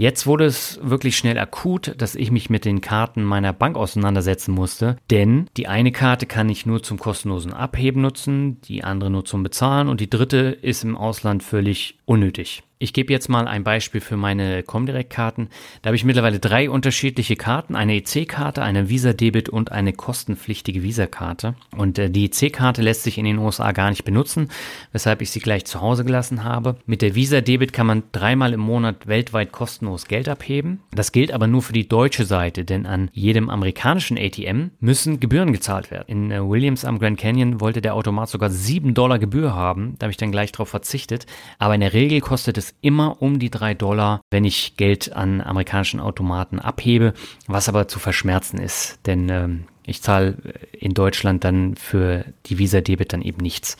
Jetzt 0.00 0.26
wurde 0.26 0.46
es 0.46 0.80
wirklich 0.82 1.18
schnell 1.18 1.38
akut, 1.38 1.94
dass 1.98 2.14
ich 2.14 2.30
mich 2.30 2.48
mit 2.48 2.64
den 2.64 2.80
Karten 2.80 3.22
meiner 3.22 3.52
Bank 3.52 3.76
auseinandersetzen 3.76 4.50
musste, 4.50 4.96
denn 5.10 5.50
die 5.58 5.68
eine 5.68 5.92
Karte 5.92 6.24
kann 6.24 6.48
ich 6.48 6.64
nur 6.64 6.82
zum 6.82 6.98
kostenlosen 6.98 7.52
Abheben 7.52 8.00
nutzen, 8.00 8.62
die 8.62 8.82
andere 8.82 9.10
nur 9.10 9.26
zum 9.26 9.42
Bezahlen 9.42 9.88
und 9.88 10.00
die 10.00 10.08
dritte 10.08 10.56
ist 10.62 10.84
im 10.84 10.96
Ausland 10.96 11.42
völlig 11.42 11.98
unnötig. 12.06 12.62
Ich 12.82 12.94
gebe 12.94 13.12
jetzt 13.12 13.28
mal 13.28 13.46
ein 13.46 13.62
Beispiel 13.62 14.00
für 14.00 14.16
meine 14.16 14.62
Comdirect-Karten. 14.62 15.50
Da 15.82 15.88
habe 15.88 15.96
ich 15.96 16.04
mittlerweile 16.04 16.38
drei 16.38 16.70
unterschiedliche 16.70 17.36
Karten, 17.36 17.76
eine 17.76 17.96
EC-Karte, 17.96 18.62
eine 18.62 18.88
Visa-Debit 18.88 19.50
und 19.50 19.70
eine 19.70 19.92
kostenpflichtige 19.92 20.82
Visa-Karte. 20.82 21.56
Und 21.76 21.98
äh, 21.98 22.08
die 22.08 22.24
EC-Karte 22.24 22.80
lässt 22.80 23.02
sich 23.02 23.18
in 23.18 23.26
den 23.26 23.36
USA 23.36 23.72
gar 23.72 23.90
nicht 23.90 24.04
benutzen, 24.04 24.48
weshalb 24.92 25.20
ich 25.20 25.30
sie 25.30 25.40
gleich 25.40 25.66
zu 25.66 25.82
Hause 25.82 26.06
gelassen 26.06 26.42
habe. 26.42 26.76
Mit 26.86 27.02
der 27.02 27.14
Visa-Debit 27.14 27.74
kann 27.74 27.86
man 27.86 28.02
dreimal 28.12 28.54
im 28.54 28.60
Monat 28.60 29.06
weltweit 29.06 29.52
kostenlos 29.52 30.06
Geld 30.06 30.26
abheben. 30.30 30.80
Das 30.90 31.12
gilt 31.12 31.32
aber 31.32 31.48
nur 31.48 31.60
für 31.60 31.74
die 31.74 31.86
deutsche 31.86 32.24
Seite, 32.24 32.64
denn 32.64 32.86
an 32.86 33.10
jedem 33.12 33.50
amerikanischen 33.50 34.16
ATM 34.16 34.70
müssen 34.80 35.20
Gebühren 35.20 35.52
gezahlt 35.52 35.90
werden. 35.90 36.06
In 36.08 36.30
äh, 36.30 36.48
Williams 36.48 36.86
am 36.86 36.98
Grand 36.98 37.18
Canyon 37.18 37.60
wollte 37.60 37.82
der 37.82 37.94
Automat 37.94 38.30
sogar 38.30 38.48
7 38.48 38.94
Dollar 38.94 39.18
Gebühr 39.18 39.54
haben. 39.54 39.96
Da 39.98 40.04
habe 40.04 40.12
ich 40.12 40.16
dann 40.16 40.32
gleich 40.32 40.50
darauf 40.50 40.70
verzichtet. 40.70 41.26
Aber 41.58 41.74
in 41.74 41.82
der 41.82 41.92
Regel 41.92 42.22
kostet 42.22 42.56
es 42.56 42.69
immer 42.80 43.20
um 43.20 43.38
die 43.38 43.50
drei 43.50 43.74
Dollar, 43.74 44.20
wenn 44.30 44.44
ich 44.44 44.76
Geld 44.76 45.12
an 45.12 45.40
amerikanischen 45.40 46.00
Automaten 46.00 46.58
abhebe, 46.58 47.14
was 47.46 47.68
aber 47.68 47.88
zu 47.88 47.98
verschmerzen 47.98 48.58
ist, 48.58 48.98
denn 49.06 49.28
ähm, 49.28 49.64
ich 49.84 50.02
zahle 50.02 50.36
in 50.72 50.94
Deutschland 50.94 51.44
dann 51.44 51.74
für 51.76 52.24
die 52.46 52.58
Visa 52.58 52.80
Debit 52.80 53.12
dann 53.12 53.22
eben 53.22 53.38
nichts. 53.38 53.76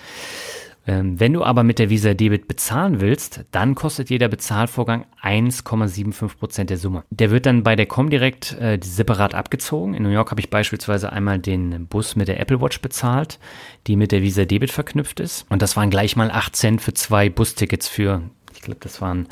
Ähm, 0.86 1.20
wenn 1.20 1.34
du 1.34 1.44
aber 1.44 1.62
mit 1.62 1.78
der 1.78 1.90
Visa 1.90 2.14
Debit 2.14 2.48
bezahlen 2.48 3.00
willst, 3.00 3.44
dann 3.52 3.74
kostet 3.74 4.10
jeder 4.10 4.28
Bezahlvorgang 4.28 5.04
1,75% 5.22 6.64
der 6.64 6.78
Summe. 6.78 7.04
Der 7.10 7.30
wird 7.30 7.46
dann 7.46 7.62
bei 7.62 7.76
der 7.76 7.86
Comdirect 7.86 8.58
äh, 8.58 8.78
separat 8.82 9.34
abgezogen. 9.34 9.94
In 9.94 10.02
New 10.02 10.08
York 10.08 10.30
habe 10.30 10.40
ich 10.40 10.50
beispielsweise 10.50 11.12
einmal 11.12 11.38
den 11.38 11.86
Bus 11.86 12.16
mit 12.16 12.28
der 12.28 12.40
Apple 12.40 12.60
Watch 12.60 12.80
bezahlt, 12.80 13.38
die 13.86 13.96
mit 13.96 14.10
der 14.10 14.22
Visa 14.22 14.46
Debit 14.46 14.70
verknüpft 14.70 15.20
ist. 15.20 15.46
Und 15.50 15.60
das 15.60 15.76
waren 15.76 15.90
gleich 15.90 16.16
mal 16.16 16.30
8 16.30 16.56
Cent 16.56 16.80
für 16.80 16.94
zwei 16.94 17.28
Bustickets 17.28 17.86
für 17.86 18.22
ich 18.60 18.64
glaube, 18.64 18.80
das 18.82 19.00
waren 19.00 19.26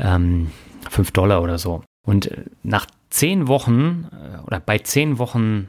ähm, 0.00 0.50
5 0.90 1.12
Dollar 1.12 1.42
oder 1.42 1.58
so. 1.58 1.84
Und 2.04 2.26
äh, 2.26 2.44
nach 2.64 2.86
zehn 3.08 3.46
Wochen 3.46 4.08
äh, 4.12 4.44
oder 4.46 4.58
bei 4.58 4.78
zehn 4.78 5.18
Wochen 5.18 5.68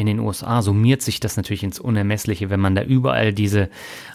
in 0.00 0.06
den 0.06 0.18
USA 0.18 0.62
summiert 0.62 1.02
sich 1.02 1.20
das 1.20 1.36
natürlich 1.36 1.62
ins 1.62 1.78
Unermessliche, 1.78 2.48
wenn 2.48 2.58
man 2.58 2.74
da 2.74 2.82
überall 2.82 3.34
diese 3.34 3.68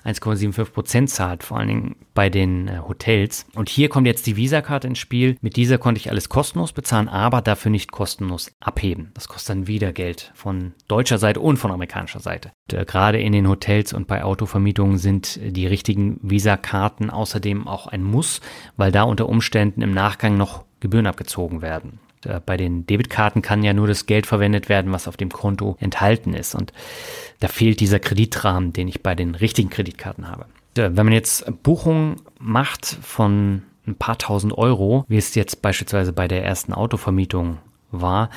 1,75 0.03 0.71
Prozent 0.71 1.09
zahlt, 1.11 1.43
vor 1.43 1.59
allen 1.59 1.67
Dingen 1.67 1.95
bei 2.15 2.31
den 2.31 2.67
äh, 2.67 2.79
Hotels. 2.87 3.45
Und 3.53 3.69
hier 3.69 3.87
kommt 3.87 4.07
jetzt 4.07 4.25
die 4.25 4.35
Visa-Karte 4.35 4.87
ins 4.87 4.97
Spiel. 4.97 5.37
Mit 5.41 5.57
dieser 5.57 5.77
konnte 5.77 5.99
ich 5.99 6.09
alles 6.09 6.27
kostenlos 6.27 6.73
bezahlen, 6.73 7.07
aber 7.07 7.43
dafür 7.43 7.69
nicht 7.69 7.91
kostenlos 7.91 8.51
abheben. 8.59 9.11
Das 9.13 9.27
kostet 9.27 9.49
dann 9.49 9.67
wieder 9.67 9.93
Geld 9.93 10.31
von 10.33 10.73
deutscher 10.87 11.19
Seite 11.19 11.39
und 11.39 11.57
von 11.57 11.71
amerikanischer 11.71 12.19
Seite. 12.19 12.51
Und, 12.71 12.79
äh, 12.79 12.85
gerade 12.85 13.21
in 13.21 13.31
den 13.31 13.47
Hotels 13.47 13.93
und 13.93 14.07
bei 14.07 14.23
Autovermietungen 14.23 14.97
sind 14.97 15.39
die 15.39 15.67
richtigen 15.67 16.19
Visa-Karten 16.23 17.11
außerdem 17.11 17.67
auch 17.67 17.85
ein 17.85 18.01
Muss, 18.01 18.41
weil 18.75 18.91
da 18.91 19.03
unter 19.03 19.29
Umständen 19.29 19.83
im 19.83 19.93
Nachgang 19.93 20.35
noch 20.35 20.65
Gebühren 20.79 21.05
abgezogen 21.05 21.61
werden. 21.61 21.99
Bei 22.45 22.57
den 22.57 22.87
Debitkarten 22.87 23.41
kann 23.41 23.63
ja 23.63 23.73
nur 23.73 23.87
das 23.87 24.05
Geld 24.05 24.25
verwendet 24.25 24.67
werden, 24.67 24.91
was 24.91 25.07
auf 25.07 25.17
dem 25.17 25.29
Konto 25.29 25.77
enthalten 25.79 26.33
ist. 26.33 26.55
Und 26.55 26.73
da 27.39 27.47
fehlt 27.47 27.79
dieser 27.79 27.99
Kreditrahmen, 27.99 28.73
den 28.73 28.87
ich 28.87 29.03
bei 29.03 29.13
den 29.13 29.35
richtigen 29.35 29.69
Kreditkarten 29.69 30.27
habe. 30.27 30.45
Wenn 30.75 30.95
man 30.95 31.13
jetzt 31.13 31.45
Buchungen 31.63 32.17
macht 32.39 32.85
von 32.85 33.61
ein 33.87 33.95
paar 33.95 34.17
tausend 34.17 34.57
Euro, 34.57 35.05
wie 35.07 35.17
es 35.17 35.35
jetzt 35.35 35.61
beispielsweise 35.61 36.13
bei 36.13 36.27
der 36.27 36.43
ersten 36.43 36.73
Autovermietung 36.73 37.59
war, 37.91 38.29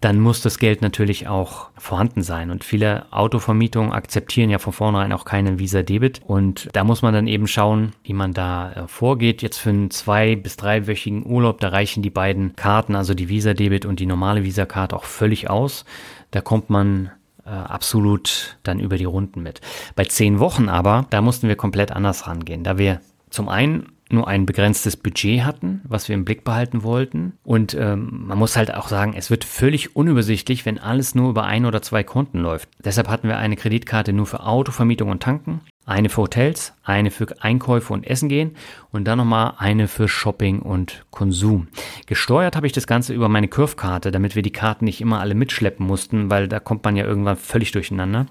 dann 0.00 0.20
muss 0.20 0.42
das 0.42 0.58
Geld 0.58 0.80
natürlich 0.80 1.26
auch 1.26 1.70
vorhanden 1.76 2.22
sein. 2.22 2.50
Und 2.50 2.62
viele 2.62 3.06
Autovermietungen 3.12 3.92
akzeptieren 3.92 4.48
ja 4.48 4.58
von 4.58 4.72
vornherein 4.72 5.12
auch 5.12 5.24
keinen 5.24 5.58
Visa-Debit. 5.58 6.20
Und 6.24 6.68
da 6.72 6.84
muss 6.84 7.02
man 7.02 7.12
dann 7.12 7.26
eben 7.26 7.48
schauen, 7.48 7.92
wie 8.04 8.12
man 8.12 8.32
da 8.32 8.72
äh, 8.72 8.88
vorgeht. 8.88 9.42
Jetzt 9.42 9.58
für 9.58 9.70
einen 9.70 9.90
zwei- 9.90 10.36
bis 10.36 10.56
dreiwöchigen 10.56 11.26
Urlaub, 11.26 11.60
da 11.60 11.68
reichen 11.68 12.02
die 12.02 12.10
beiden 12.10 12.54
Karten, 12.54 12.94
also 12.94 13.14
die 13.14 13.28
Visa-Debit 13.28 13.86
und 13.86 13.98
die 13.98 14.06
normale 14.06 14.44
Visa-Karte 14.44 14.94
auch 14.94 15.04
völlig 15.04 15.50
aus. 15.50 15.84
Da 16.30 16.40
kommt 16.40 16.70
man 16.70 17.10
äh, 17.44 17.50
absolut 17.50 18.56
dann 18.62 18.78
über 18.78 18.98
die 18.98 19.04
Runden 19.04 19.42
mit. 19.42 19.60
Bei 19.96 20.04
zehn 20.04 20.38
Wochen 20.38 20.68
aber, 20.68 21.06
da 21.10 21.20
mussten 21.20 21.48
wir 21.48 21.56
komplett 21.56 21.90
anders 21.90 22.28
rangehen, 22.28 22.62
da 22.62 22.78
wir 22.78 23.00
zum 23.30 23.48
einen 23.48 23.86
nur 24.12 24.28
ein 24.28 24.46
begrenztes 24.46 24.96
Budget 24.96 25.44
hatten, 25.44 25.82
was 25.84 26.08
wir 26.08 26.14
im 26.14 26.24
Blick 26.24 26.44
behalten 26.44 26.82
wollten. 26.82 27.34
Und 27.42 27.74
ähm, 27.74 28.24
man 28.26 28.38
muss 28.38 28.56
halt 28.56 28.74
auch 28.74 28.88
sagen, 28.88 29.14
es 29.16 29.30
wird 29.30 29.44
völlig 29.44 29.96
unübersichtlich, 29.96 30.66
wenn 30.66 30.78
alles 30.78 31.14
nur 31.14 31.30
über 31.30 31.44
ein 31.44 31.64
oder 31.64 31.82
zwei 31.82 32.02
Konten 32.02 32.38
läuft. 32.38 32.68
Deshalb 32.84 33.08
hatten 33.08 33.28
wir 33.28 33.38
eine 33.38 33.56
Kreditkarte 33.56 34.12
nur 34.12 34.26
für 34.26 34.44
Autovermietung 34.44 35.10
und 35.10 35.22
Tanken, 35.22 35.60
eine 35.86 36.08
für 36.08 36.22
Hotels, 36.22 36.74
eine 36.84 37.10
für 37.10 37.26
Einkäufe 37.40 37.92
und 37.92 38.06
Essen 38.06 38.28
gehen 38.28 38.56
und 38.90 39.04
dann 39.04 39.18
nochmal 39.18 39.54
eine 39.58 39.88
für 39.88 40.08
Shopping 40.08 40.60
und 40.60 41.04
Konsum. 41.10 41.68
Gesteuert 42.06 42.56
habe 42.56 42.66
ich 42.66 42.72
das 42.72 42.86
Ganze 42.86 43.14
über 43.14 43.28
meine 43.28 43.48
Curve-Karte, 43.48 44.10
damit 44.10 44.34
wir 44.34 44.42
die 44.42 44.52
Karten 44.52 44.84
nicht 44.84 45.00
immer 45.00 45.20
alle 45.20 45.34
mitschleppen 45.34 45.86
mussten, 45.86 46.30
weil 46.30 46.48
da 46.48 46.60
kommt 46.60 46.84
man 46.84 46.96
ja 46.96 47.04
irgendwann 47.04 47.36
völlig 47.36 47.72
durcheinander. 47.72 48.26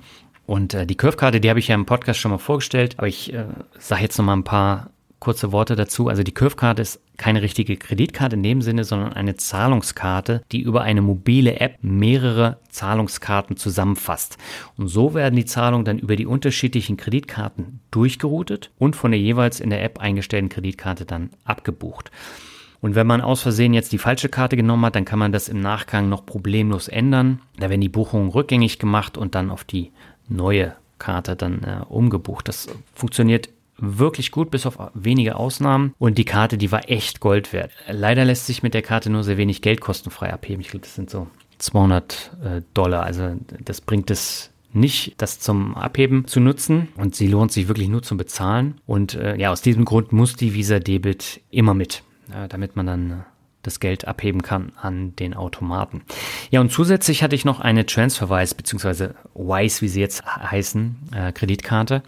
Und 0.45 0.73
äh, 0.73 0.85
die 0.85 0.95
Curve-Karte, 0.95 1.41
die 1.41 1.49
habe 1.49 1.59
ich 1.59 1.67
ja 1.67 1.75
im 1.75 1.85
Podcast 1.85 2.19
schon 2.19 2.31
mal 2.31 2.37
vorgestellt, 2.37 2.95
aber 2.97 3.07
ich 3.07 3.33
äh, 3.33 3.45
sage 3.77 4.03
jetzt 4.03 4.17
nochmal 4.17 4.37
ein 4.37 4.43
paar 4.43 4.91
kurze 5.19 5.51
Worte 5.51 5.75
dazu. 5.75 6.07
Also 6.07 6.23
die 6.23 6.33
Curve-Karte 6.33 6.81
ist 6.81 6.99
keine 7.17 7.41
richtige 7.41 7.77
Kreditkarte 7.77 8.35
in 8.35 8.43
dem 8.43 8.61
Sinne, 8.61 8.83
sondern 8.83 9.13
eine 9.13 9.35
Zahlungskarte, 9.35 10.43
die 10.51 10.61
über 10.61 10.83
eine 10.83 11.01
mobile 11.01 11.59
App 11.59 11.77
mehrere 11.81 12.57
Zahlungskarten 12.69 13.57
zusammenfasst. 13.57 14.37
Und 14.77 14.87
so 14.87 15.13
werden 15.13 15.35
die 15.35 15.45
Zahlungen 15.45 15.85
dann 15.85 15.99
über 15.99 16.15
die 16.15 16.27
unterschiedlichen 16.27 16.97
Kreditkarten 16.97 17.79
durchgeroutet 17.91 18.71
und 18.77 18.95
von 18.95 19.11
der 19.11 19.19
jeweils 19.19 19.59
in 19.59 19.71
der 19.71 19.83
App 19.83 19.99
eingestellten 19.99 20.49
Kreditkarte 20.49 21.05
dann 21.05 21.31
abgebucht. 21.43 22.11
Und 22.79 22.93
wenn 22.93 23.07
man 23.07 23.21
aus 23.21 23.41
Versehen 23.41 23.73
jetzt 23.73 23.91
die 23.91 23.97
falsche 23.97 24.29
Karte 24.29 24.55
genommen 24.55 24.85
hat, 24.85 24.95
dann 24.95 25.05
kann 25.05 25.17
man 25.17 25.31
das 25.31 25.49
im 25.49 25.59
Nachgang 25.61 26.09
noch 26.09 26.25
problemlos 26.25 26.87
ändern. 26.87 27.41
Da 27.57 27.69
werden 27.69 27.81
die 27.81 27.89
Buchungen 27.89 28.29
rückgängig 28.29 28.77
gemacht 28.77 29.17
und 29.17 29.33
dann 29.33 29.49
auf 29.49 29.63
die 29.63 29.91
neue 30.29 30.75
Karte 30.99 31.35
dann 31.35 31.63
äh, 31.63 31.81
umgebucht. 31.89 32.47
Das 32.47 32.67
funktioniert 32.93 33.49
wirklich 33.77 34.31
gut, 34.31 34.51
bis 34.51 34.65
auf 34.65 34.77
wenige 34.93 35.35
Ausnahmen. 35.35 35.93
Und 35.99 36.17
die 36.17 36.25
Karte, 36.25 36.57
die 36.57 36.71
war 36.71 36.89
echt 36.89 37.19
Gold 37.19 37.53
wert. 37.53 37.71
Leider 37.87 38.25
lässt 38.25 38.47
sich 38.47 38.63
mit 38.63 38.73
der 38.73 38.81
Karte 38.81 39.09
nur 39.09 39.23
sehr 39.23 39.37
wenig 39.37 39.61
Geld 39.61 39.81
kostenfrei 39.81 40.33
abheben. 40.33 40.61
Ich 40.61 40.69
glaube, 40.69 40.85
das 40.85 40.95
sind 40.95 41.09
so 41.09 41.27
200 41.59 42.31
äh, 42.43 42.61
Dollar. 42.73 43.03
Also 43.03 43.35
das 43.63 43.81
bringt 43.81 44.11
es 44.11 44.51
nicht, 44.73 45.13
das 45.17 45.39
zum 45.39 45.75
Abheben 45.75 46.27
zu 46.27 46.39
nutzen 46.39 46.89
und 46.95 47.15
sie 47.15 47.27
lohnt 47.27 47.51
sich 47.51 47.67
wirklich 47.67 47.89
nur 47.89 48.03
zum 48.03 48.17
Bezahlen. 48.17 48.79
Und 48.85 49.15
äh, 49.15 49.35
ja, 49.37 49.51
aus 49.51 49.61
diesem 49.61 49.85
Grund 49.85 50.11
muss 50.11 50.35
die 50.35 50.53
Visa 50.53 50.79
Debit 50.79 51.41
immer 51.49 51.73
mit, 51.73 52.03
äh, 52.31 52.47
damit 52.47 52.75
man 52.75 52.85
dann 52.85 53.11
äh, 53.11 53.15
das 53.67 53.79
Geld 53.79 54.07
abheben 54.07 54.41
kann 54.41 54.71
an 54.81 55.15
den 55.17 55.33
Automaten. 55.33 56.01
Ja, 56.49 56.61
und 56.61 56.71
zusätzlich 56.71 57.21
hatte 57.21 57.35
ich 57.35 57.45
noch 57.45 57.59
eine 57.59 57.85
Transferwise 57.85 58.55
bzw. 58.55 59.09
Wise, 59.35 59.81
wie 59.81 59.87
sie 59.87 59.99
jetzt 59.99 60.25
heißen, 60.25 60.95
äh, 61.13 61.31
Kreditkarte. 61.31 62.01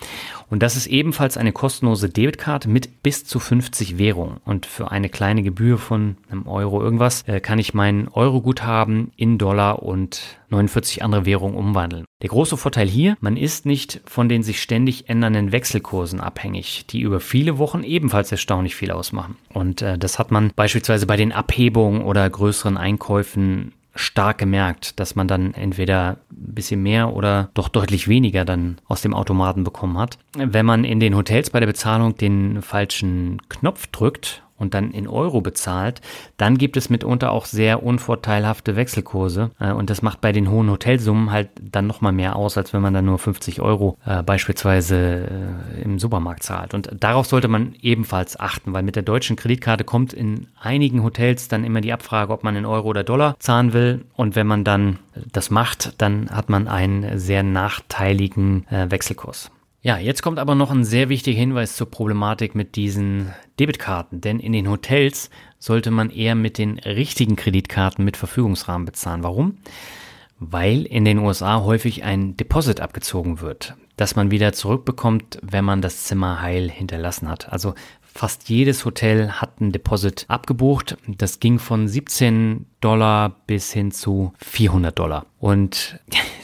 Und 0.49 0.63
das 0.63 0.75
ist 0.75 0.87
ebenfalls 0.87 1.37
eine 1.37 1.51
kostenlose 1.51 2.09
Debitkarte 2.09 2.69
mit 2.69 3.03
bis 3.03 3.25
zu 3.25 3.39
50 3.39 3.97
Währungen. 3.97 4.37
Und 4.45 4.65
für 4.65 4.91
eine 4.91 5.09
kleine 5.09 5.43
Gebühr 5.43 5.77
von 5.77 6.17
einem 6.29 6.47
Euro 6.47 6.81
irgendwas 6.81 7.27
äh, 7.27 7.39
kann 7.39 7.59
ich 7.59 7.73
mein 7.73 8.07
Euro-Guthaben 8.07 9.11
in 9.15 9.37
Dollar 9.37 9.83
und 9.83 10.38
49 10.49 11.03
andere 11.03 11.25
Währungen 11.25 11.57
umwandeln. 11.57 12.05
Der 12.21 12.29
große 12.29 12.57
Vorteil 12.57 12.87
hier, 12.87 13.17
man 13.21 13.37
ist 13.37 13.65
nicht 13.65 14.01
von 14.05 14.29
den 14.29 14.43
sich 14.43 14.61
ständig 14.61 15.09
ändernden 15.09 15.51
Wechselkursen 15.51 16.19
abhängig, 16.19 16.85
die 16.87 17.01
über 17.01 17.19
viele 17.19 17.57
Wochen 17.57 17.83
ebenfalls 17.83 18.31
erstaunlich 18.31 18.75
viel 18.75 18.91
ausmachen. 18.91 19.37
Und 19.53 19.81
äh, 19.81 19.97
das 19.97 20.19
hat 20.19 20.31
man 20.31 20.51
beispielsweise 20.55 21.05
bei 21.05 21.15
den 21.15 21.31
Abhebungen 21.31 22.01
oder 22.01 22.29
größeren 22.29 22.77
Einkäufen 22.77 23.73
stark 23.95 24.37
gemerkt, 24.37 24.99
dass 24.99 25.15
man 25.15 25.27
dann 25.27 25.53
entweder 25.53 26.17
ein 26.31 26.53
bisschen 26.53 26.81
mehr 26.81 27.13
oder 27.13 27.49
doch 27.53 27.69
deutlich 27.69 28.07
weniger 28.07 28.45
dann 28.45 28.77
aus 28.87 29.01
dem 29.01 29.13
Automaten 29.13 29.63
bekommen 29.63 29.97
hat. 29.97 30.17
Wenn 30.35 30.65
man 30.65 30.83
in 30.83 30.99
den 30.99 31.15
Hotels 31.15 31.49
bei 31.49 31.59
der 31.59 31.67
Bezahlung 31.67 32.15
den 32.15 32.61
falschen 32.61 33.41
Knopf 33.49 33.87
drückt 33.87 34.43
und 34.59 34.73
dann 34.73 34.91
in 34.91 35.07
Euro 35.07 35.41
bezahlt, 35.41 36.01
dann 36.37 36.57
gibt 36.57 36.77
es 36.77 36.89
mitunter 36.89 37.31
auch 37.31 37.45
sehr 37.45 37.83
unvorteilhafte 37.83 38.75
Wechselkurse. 38.75 39.51
Äh, 39.59 39.71
und 39.71 39.89
das 39.89 40.01
macht 40.01 40.21
bei 40.21 40.31
den 40.31 40.49
hohen 40.49 40.69
Hotelsummen 40.69 41.31
halt 41.31 41.49
dann 41.61 41.87
nochmal 41.87 42.11
mehr 42.11 42.35
aus, 42.35 42.57
als 42.57 42.73
wenn 42.73 42.81
man 42.81 42.93
dann 42.93 43.05
nur 43.05 43.19
50 43.19 43.61
Euro 43.61 43.97
äh, 44.05 44.23
beispielsweise 44.23 45.29
äh, 45.77 45.81
im 45.81 45.99
Supermarkt 45.99 46.43
zahlt. 46.43 46.73
Und 46.73 46.89
darauf 46.99 47.25
sollte 47.25 47.47
man 47.47 47.75
ebenfalls 47.81 48.39
achten, 48.39 48.73
weil 48.73 48.83
mit 48.83 48.95
der 48.95 49.03
deutschen 49.03 49.35
Kreditkarte 49.35 49.83
kommt 49.83 50.13
in 50.13 50.47
einigen 50.59 51.03
Hotels 51.03 51.47
dann 51.47 51.63
immer 51.63 51.81
die 51.81 51.93
Abfrage, 51.93 52.33
ob 52.33 52.43
man 52.43 52.55
in 52.55 52.65
Euro 52.65 52.89
oder 52.89 53.03
Dollar 53.03 53.35
zahlen 53.39 53.73
will. 53.73 54.05
Und 54.15 54.35
wenn 54.35 54.47
man 54.47 54.63
dann 54.63 54.99
das 55.31 55.49
macht, 55.49 55.93
dann 56.01 56.29
hat 56.29 56.49
man 56.49 56.67
einen 56.67 57.17
sehr 57.17 57.43
nachteiligen 57.43 58.67
äh, 58.69 58.89
Wechselkurs. 58.91 59.51
Ja, 59.81 59.97
jetzt 59.97 60.21
kommt 60.21 60.39
aber 60.39 60.55
noch 60.55 60.71
ein 60.71 60.83
sehr 60.83 61.07
wichtiger 61.07 61.39
Hinweis 61.39 61.77
zur 61.77 61.89
Problematik 61.89 62.53
mit 62.53 62.75
diesen 62.75 63.33
Debitkarten, 63.61 64.19
denn 64.19 64.41
in 64.41 64.51
den 64.51 64.69
Hotels 64.69 65.29
sollte 65.57 65.89
man 65.89 66.09
eher 66.09 66.35
mit 66.35 66.57
den 66.57 66.79
richtigen 66.79 67.37
Kreditkarten 67.37 68.03
mit 68.03 68.17
Verfügungsrahmen 68.17 68.85
bezahlen. 68.85 69.23
Warum? 69.23 69.59
Weil 70.37 70.83
in 70.85 71.05
den 71.05 71.19
USA 71.19 71.63
häufig 71.63 72.03
ein 72.03 72.35
Deposit 72.35 72.81
abgezogen 72.81 73.39
wird, 73.39 73.75
das 73.95 74.17
man 74.17 74.31
wieder 74.31 74.51
zurückbekommt, 74.51 75.39
wenn 75.41 75.63
man 75.63 75.81
das 75.81 76.03
Zimmer 76.03 76.41
heil 76.41 76.69
hinterlassen 76.69 77.29
hat. 77.29 77.47
Also 77.49 77.73
fast 78.01 78.49
jedes 78.49 78.83
Hotel 78.83 79.31
hat 79.31 79.61
ein 79.61 79.71
Deposit 79.71 80.25
abgebucht. 80.27 80.97
Das 81.07 81.39
ging 81.39 81.57
von 81.57 81.87
17 81.87 82.65
Dollar 82.81 83.29
bis 83.47 83.71
hin 83.71 83.91
zu 83.91 84.33
400 84.39 84.99
Dollar. 84.99 85.25
Und 85.39 85.99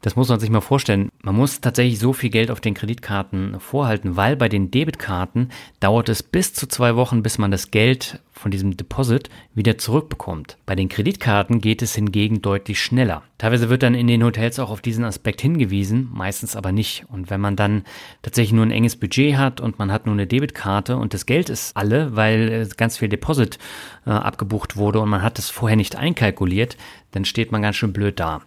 Das 0.00 0.14
muss 0.14 0.28
man 0.28 0.38
sich 0.38 0.50
mal 0.50 0.60
vorstellen. 0.60 1.10
Man 1.22 1.34
muss 1.34 1.60
tatsächlich 1.60 1.98
so 1.98 2.12
viel 2.12 2.30
Geld 2.30 2.52
auf 2.52 2.60
den 2.60 2.74
Kreditkarten 2.74 3.58
vorhalten, 3.58 4.16
weil 4.16 4.36
bei 4.36 4.48
den 4.48 4.70
Debitkarten 4.70 5.50
dauert 5.80 6.08
es 6.08 6.22
bis 6.22 6.54
zu 6.54 6.68
zwei 6.68 6.94
Wochen, 6.94 7.24
bis 7.24 7.38
man 7.38 7.50
das 7.50 7.72
Geld 7.72 8.20
von 8.38 8.52
diesem 8.52 8.76
Deposit 8.76 9.28
wieder 9.52 9.78
zurückbekommt. 9.78 10.56
Bei 10.64 10.76
den 10.76 10.88
Kreditkarten 10.88 11.60
geht 11.60 11.82
es 11.82 11.96
hingegen 11.96 12.40
deutlich 12.40 12.80
schneller. 12.80 13.24
Teilweise 13.38 13.68
wird 13.68 13.82
dann 13.82 13.94
in 13.94 14.06
den 14.06 14.22
Hotels 14.22 14.60
auch 14.60 14.70
auf 14.70 14.80
diesen 14.80 15.04
Aspekt 15.04 15.40
hingewiesen, 15.40 16.08
meistens 16.12 16.54
aber 16.54 16.70
nicht. 16.70 17.04
Und 17.08 17.30
wenn 17.30 17.40
man 17.40 17.56
dann 17.56 17.82
tatsächlich 18.22 18.52
nur 18.52 18.64
ein 18.64 18.70
enges 18.70 18.94
Budget 18.94 19.36
hat 19.36 19.60
und 19.60 19.80
man 19.80 19.90
hat 19.90 20.06
nur 20.06 20.12
eine 20.12 20.28
Debitkarte 20.28 20.96
und 20.96 21.14
das 21.14 21.26
Geld 21.26 21.48
ist 21.48 21.76
alle, 21.76 22.14
weil 22.14 22.68
ganz 22.76 22.98
viel 22.98 23.08
Deposit 23.08 23.58
äh, 24.06 24.10
abgebucht 24.10 24.76
wurde 24.76 25.00
und 25.00 25.08
man 25.08 25.22
hat 25.22 25.38
das 25.38 25.50
vorher 25.50 25.76
nicht 25.76 25.96
einkalkuliert, 25.96 26.76
dann 27.12 27.24
steht 27.24 27.52
man 27.52 27.62
ganz 27.62 27.76
schön 27.76 27.92
blöd 27.92 28.20
da. 28.20 28.42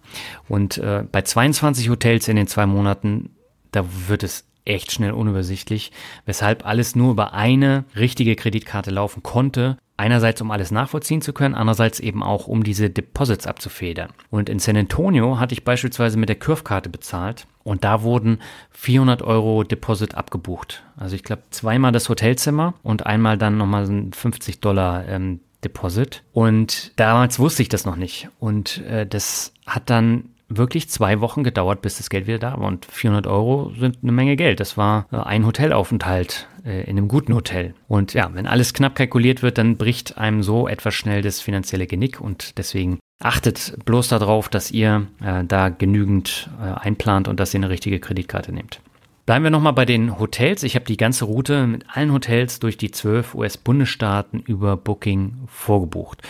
Und 0.48 0.78
äh, 0.78 1.04
bei 1.10 1.22
22 1.22 1.88
Hotels 1.88 2.28
in 2.28 2.36
den 2.36 2.46
zwei 2.46 2.66
Monaten, 2.66 3.30
da 3.70 3.84
wird 4.08 4.22
es 4.22 4.44
echt 4.64 4.92
schnell 4.92 5.12
unübersichtlich, 5.12 5.92
weshalb 6.24 6.66
alles 6.66 6.94
nur 6.94 7.12
über 7.12 7.34
eine 7.34 7.84
richtige 7.96 8.36
Kreditkarte 8.36 8.90
laufen 8.90 9.22
konnte. 9.22 9.76
Einerseits, 9.96 10.40
um 10.40 10.50
alles 10.50 10.70
nachvollziehen 10.70 11.20
zu 11.20 11.32
können, 11.32 11.54
andererseits 11.54 12.00
eben 12.00 12.22
auch, 12.22 12.46
um 12.46 12.64
diese 12.64 12.90
Deposits 12.90 13.46
abzufedern. 13.46 14.10
Und 14.30 14.48
in 14.48 14.58
San 14.58 14.76
Antonio 14.76 15.38
hatte 15.38 15.52
ich 15.52 15.64
beispielsweise 15.64 16.18
mit 16.18 16.28
der 16.28 16.36
Curve-Karte 16.36 16.88
bezahlt 16.88 17.46
und 17.62 17.84
da 17.84 18.02
wurden 18.02 18.38
400 18.70 19.22
Euro 19.22 19.64
Deposit 19.64 20.14
abgebucht. 20.14 20.82
Also 20.96 21.14
ich 21.14 21.22
glaube 21.22 21.42
zweimal 21.50 21.92
das 21.92 22.08
Hotelzimmer 22.08 22.74
und 22.82 23.06
einmal 23.06 23.38
dann 23.38 23.58
nochmal 23.58 23.86
50 24.12 24.60
Dollar 24.60 25.06
ähm, 25.08 25.40
Deposit. 25.64 26.22
Und 26.32 26.92
damals 26.96 27.38
wusste 27.38 27.62
ich 27.62 27.68
das 27.68 27.84
noch 27.84 27.96
nicht. 27.96 28.28
Und 28.38 28.78
äh, 28.86 29.06
das 29.06 29.52
hat 29.66 29.90
dann 29.90 30.30
wirklich 30.48 30.88
zwei 30.88 31.20
Wochen 31.20 31.44
gedauert, 31.44 31.82
bis 31.82 31.96
das 31.96 32.10
Geld 32.10 32.26
wieder 32.26 32.38
da 32.38 32.58
war. 32.58 32.68
Und 32.68 32.86
400 32.86 33.26
Euro 33.26 33.72
sind 33.78 33.98
eine 34.02 34.12
Menge 34.12 34.36
Geld. 34.36 34.60
Das 34.60 34.76
war 34.76 35.06
äh, 35.12 35.16
ein 35.16 35.46
Hotelaufenthalt 35.46 36.48
äh, 36.64 36.82
in 36.82 36.98
einem 36.98 37.08
guten 37.08 37.34
Hotel. 37.34 37.74
Und 37.88 38.14
ja, 38.14 38.30
wenn 38.34 38.46
alles 38.46 38.74
knapp 38.74 38.94
kalkuliert 38.94 39.42
wird, 39.42 39.58
dann 39.58 39.76
bricht 39.76 40.18
einem 40.18 40.42
so 40.42 40.68
etwas 40.68 40.94
schnell 40.94 41.22
das 41.22 41.40
finanzielle 41.40 41.86
Genick. 41.86 42.20
Und 42.20 42.58
deswegen 42.58 42.98
achtet 43.22 43.76
bloß 43.84 44.08
darauf, 44.08 44.48
dass 44.48 44.70
ihr 44.70 45.06
äh, 45.22 45.44
da 45.44 45.68
genügend 45.68 46.50
äh, 46.60 46.64
einplant 46.80 47.28
und 47.28 47.40
dass 47.40 47.54
ihr 47.54 47.60
eine 47.60 47.70
richtige 47.70 48.00
Kreditkarte 48.00 48.52
nehmt. 48.52 48.80
Bleiben 49.24 49.44
wir 49.44 49.50
nochmal 49.50 49.72
bei 49.72 49.84
den 49.84 50.18
Hotels. 50.18 50.64
Ich 50.64 50.74
habe 50.74 50.84
die 50.84 50.96
ganze 50.96 51.26
Route 51.26 51.68
mit 51.68 51.84
allen 51.88 52.12
Hotels 52.12 52.58
durch 52.58 52.76
die 52.76 52.90
zwölf 52.90 53.36
US-Bundesstaaten 53.36 54.40
über 54.40 54.76
Booking 54.76 55.44
vorgebucht. 55.46 56.22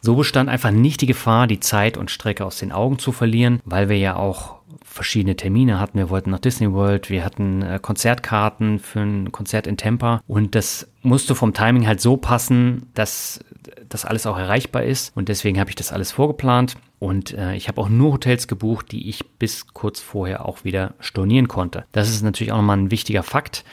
So 0.00 0.14
bestand 0.14 0.48
einfach 0.48 0.70
nicht 0.70 1.00
die 1.00 1.06
Gefahr, 1.06 1.48
die 1.48 1.58
Zeit 1.58 1.96
und 1.96 2.10
Strecke 2.10 2.44
aus 2.44 2.58
den 2.58 2.70
Augen 2.70 3.00
zu 3.00 3.10
verlieren, 3.10 3.60
weil 3.64 3.88
wir 3.88 3.98
ja 3.98 4.14
auch 4.14 4.56
verschiedene 4.84 5.34
Termine 5.34 5.80
hatten. 5.80 5.98
Wir 5.98 6.08
wollten 6.08 6.30
nach 6.30 6.38
Disney 6.38 6.72
World, 6.72 7.10
wir 7.10 7.24
hatten 7.24 7.62
äh, 7.62 7.80
Konzertkarten 7.82 8.78
für 8.78 9.00
ein 9.00 9.32
Konzert 9.32 9.66
in 9.66 9.76
Tampa 9.76 10.20
und 10.28 10.54
das 10.54 10.88
musste 11.02 11.34
vom 11.34 11.52
Timing 11.52 11.86
halt 11.86 12.00
so 12.00 12.16
passen, 12.16 12.90
dass 12.94 13.40
das 13.88 14.04
alles 14.04 14.24
auch 14.24 14.38
erreichbar 14.38 14.84
ist 14.84 15.14
und 15.16 15.28
deswegen 15.28 15.58
habe 15.58 15.70
ich 15.70 15.76
das 15.76 15.92
alles 15.92 16.12
vorgeplant 16.12 16.76
und 16.98 17.34
äh, 17.34 17.54
ich 17.54 17.68
habe 17.68 17.80
auch 17.80 17.88
nur 17.88 18.12
Hotels 18.14 18.48
gebucht, 18.48 18.90
die 18.92 19.08
ich 19.08 19.24
bis 19.38 19.68
kurz 19.68 20.00
vorher 20.00 20.46
auch 20.46 20.64
wieder 20.64 20.94
stornieren 21.00 21.48
konnte. 21.48 21.84
Das 21.92 22.08
ist 22.08 22.22
natürlich 22.22 22.52
auch 22.52 22.58
nochmal 22.58 22.78
ein 22.78 22.90
wichtiger 22.90 23.22
Fakt, 23.22 23.64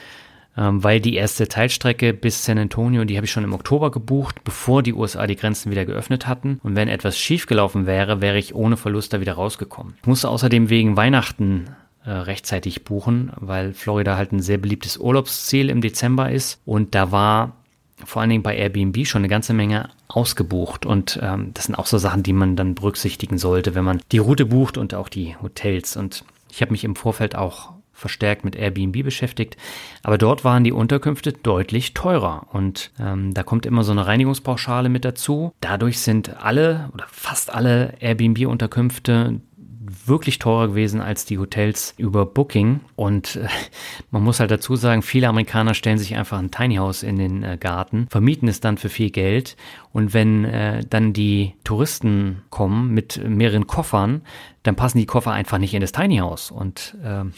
ähm, 0.56 0.84
weil 0.84 1.00
die 1.00 1.14
erste 1.14 1.48
Teilstrecke 1.48 2.12
bis 2.12 2.44
San 2.44 2.58
Antonio, 2.58 3.04
die 3.04 3.16
habe 3.16 3.24
ich 3.24 3.32
schon 3.32 3.44
im 3.44 3.54
Oktober 3.54 3.90
gebucht, 3.90 4.44
bevor 4.44 4.82
die 4.82 4.92
USA 4.92 5.26
die 5.26 5.36
Grenzen 5.36 5.70
wieder 5.70 5.86
geöffnet 5.86 6.26
hatten. 6.26 6.60
Und 6.62 6.76
wenn 6.76 6.88
etwas 6.88 7.18
schiefgelaufen 7.18 7.86
wäre, 7.86 8.20
wäre 8.20 8.38
ich 8.38 8.54
ohne 8.54 8.76
Verlust 8.76 9.12
da 9.12 9.20
wieder 9.20 9.34
rausgekommen. 9.34 9.94
Ich 10.02 10.06
musste 10.06 10.28
außerdem 10.28 10.68
wegen 10.68 10.96
Weihnachten 10.96 11.70
äh, 12.04 12.10
rechtzeitig 12.10 12.84
buchen, 12.84 13.32
weil 13.36 13.72
Florida 13.72 14.16
halt 14.16 14.32
ein 14.32 14.42
sehr 14.42 14.58
beliebtes 14.58 14.98
Urlaubsziel 14.98 15.70
im 15.70 15.80
Dezember 15.80 16.30
ist. 16.30 16.60
Und 16.66 16.94
da 16.94 17.10
war 17.10 17.56
vor 18.04 18.20
allen 18.20 18.30
Dingen 18.30 18.42
bei 18.42 18.56
Airbnb 18.56 19.06
schon 19.06 19.20
eine 19.20 19.28
ganze 19.28 19.54
Menge 19.54 19.88
ausgebucht. 20.16 20.86
Und 20.86 21.18
ähm, 21.22 21.50
das 21.54 21.64
sind 21.64 21.74
auch 21.74 21.86
so 21.86 21.98
Sachen, 21.98 22.22
die 22.22 22.32
man 22.32 22.56
dann 22.56 22.74
berücksichtigen 22.74 23.38
sollte, 23.38 23.74
wenn 23.74 23.84
man 23.84 24.00
die 24.12 24.18
Route 24.18 24.46
bucht 24.46 24.78
und 24.78 24.94
auch 24.94 25.08
die 25.08 25.36
Hotels. 25.42 25.96
Und 25.96 26.24
ich 26.50 26.60
habe 26.62 26.72
mich 26.72 26.84
im 26.84 26.96
Vorfeld 26.96 27.36
auch 27.36 27.72
verstärkt 27.94 28.44
mit 28.44 28.56
Airbnb 28.56 29.02
beschäftigt. 29.04 29.56
Aber 30.02 30.18
dort 30.18 30.44
waren 30.44 30.64
die 30.64 30.72
Unterkünfte 30.72 31.32
deutlich 31.32 31.94
teurer. 31.94 32.48
Und 32.52 32.90
ähm, 33.00 33.32
da 33.32 33.42
kommt 33.42 33.66
immer 33.66 33.84
so 33.84 33.92
eine 33.92 34.06
Reinigungspauschale 34.06 34.88
mit 34.88 35.04
dazu. 35.04 35.52
Dadurch 35.60 36.00
sind 36.00 36.36
alle 36.42 36.90
oder 36.92 37.06
fast 37.08 37.54
alle 37.54 37.94
Airbnb-Unterkünfte 38.00 39.40
wirklich 40.06 40.38
teurer 40.38 40.68
gewesen 40.68 41.00
als 41.00 41.24
die 41.24 41.38
Hotels 41.38 41.94
über 41.96 42.26
Booking. 42.26 42.80
Und 42.96 43.36
äh, 43.36 43.48
man 44.10 44.22
muss 44.22 44.40
halt 44.40 44.50
dazu 44.50 44.76
sagen, 44.76 45.02
viele 45.02 45.28
Amerikaner 45.28 45.74
stellen 45.74 45.98
sich 45.98 46.16
einfach 46.16 46.38
ein 46.38 46.50
Tiny 46.50 46.76
House 46.76 47.02
in 47.02 47.16
den 47.16 47.42
äh, 47.42 47.56
Garten, 47.58 48.06
vermieten 48.10 48.48
es 48.48 48.60
dann 48.60 48.78
für 48.78 48.88
viel 48.88 49.10
Geld. 49.10 49.56
Und 49.92 50.14
wenn 50.14 50.44
äh, 50.44 50.84
dann 50.88 51.12
die 51.12 51.54
Touristen 51.64 52.42
kommen 52.50 52.92
mit 52.92 53.20
mehreren 53.26 53.66
Koffern, 53.66 54.22
dann 54.62 54.76
passen 54.76 54.98
die 54.98 55.06
Koffer 55.06 55.32
einfach 55.32 55.58
nicht 55.58 55.74
in 55.74 55.80
das 55.80 55.92
Tiny 55.92 56.18
House. 56.18 56.50
Und 56.50 56.96
ähm, 57.04 57.32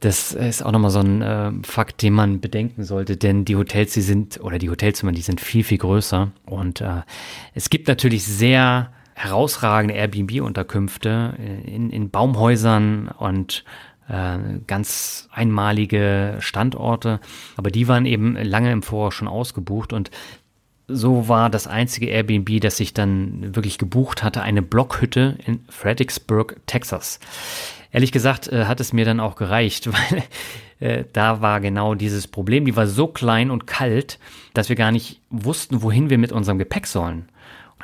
das 0.00 0.32
ist 0.32 0.62
auch 0.62 0.72
nochmal 0.72 0.90
so 0.90 0.98
ein 0.98 1.22
äh, 1.22 1.52
Fakt, 1.62 2.02
den 2.02 2.12
man 2.12 2.40
bedenken 2.40 2.84
sollte, 2.84 3.16
denn 3.16 3.46
die 3.46 3.56
Hotels, 3.56 3.94
die 3.94 4.02
sind, 4.02 4.38
oder 4.42 4.58
die 4.58 4.68
Hotelzimmer, 4.68 5.12
die 5.12 5.22
sind 5.22 5.40
viel, 5.40 5.64
viel 5.64 5.78
größer. 5.78 6.30
Und 6.44 6.82
äh, 6.82 7.02
es 7.54 7.70
gibt 7.70 7.88
natürlich 7.88 8.24
sehr 8.24 8.92
herausragende 9.14 9.94
Airbnb-Unterkünfte 9.94 11.34
in, 11.64 11.90
in 11.90 12.10
Baumhäusern 12.10 13.08
und 13.08 13.64
äh, 14.08 14.38
ganz 14.66 15.28
einmalige 15.32 16.36
Standorte, 16.40 17.20
aber 17.56 17.70
die 17.70 17.88
waren 17.88 18.06
eben 18.06 18.36
lange 18.36 18.72
im 18.72 18.82
Voraus 18.82 19.14
schon 19.14 19.28
ausgebucht 19.28 19.92
und 19.92 20.10
so 20.86 21.28
war 21.28 21.48
das 21.48 21.66
einzige 21.66 22.08
Airbnb, 22.08 22.60
das 22.60 22.78
ich 22.80 22.92
dann 22.92 23.54
wirklich 23.54 23.78
gebucht 23.78 24.22
hatte, 24.22 24.42
eine 24.42 24.60
Blockhütte 24.60 25.38
in 25.46 25.64
Fredericksburg, 25.70 26.60
Texas. 26.66 27.20
Ehrlich 27.90 28.12
gesagt 28.12 28.48
äh, 28.48 28.66
hat 28.66 28.80
es 28.80 28.92
mir 28.92 29.06
dann 29.06 29.20
auch 29.20 29.36
gereicht, 29.36 29.88
weil 29.92 30.22
äh, 30.80 31.04
da 31.12 31.40
war 31.40 31.60
genau 31.60 31.94
dieses 31.94 32.26
Problem. 32.26 32.66
Die 32.66 32.76
war 32.76 32.86
so 32.86 33.06
klein 33.06 33.50
und 33.50 33.66
kalt, 33.66 34.18
dass 34.52 34.68
wir 34.68 34.76
gar 34.76 34.92
nicht 34.92 35.20
wussten, 35.30 35.80
wohin 35.80 36.10
wir 36.10 36.18
mit 36.18 36.32
unserem 36.32 36.58
Gepäck 36.58 36.86
sollen 36.86 37.28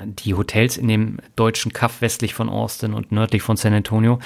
die 0.05 0.35
Hotels 0.35 0.77
in 0.77 0.89
dem 0.89 1.19
deutschen 1.37 1.73
Kaff 1.73 2.01
westlich 2.01 2.35
von 2.35 2.49
Austin 2.49 2.95
und 2.95 3.13
nördlich 3.13 3.43
von 3.43 3.57
San 3.57 3.75
Antonio 3.75 4.19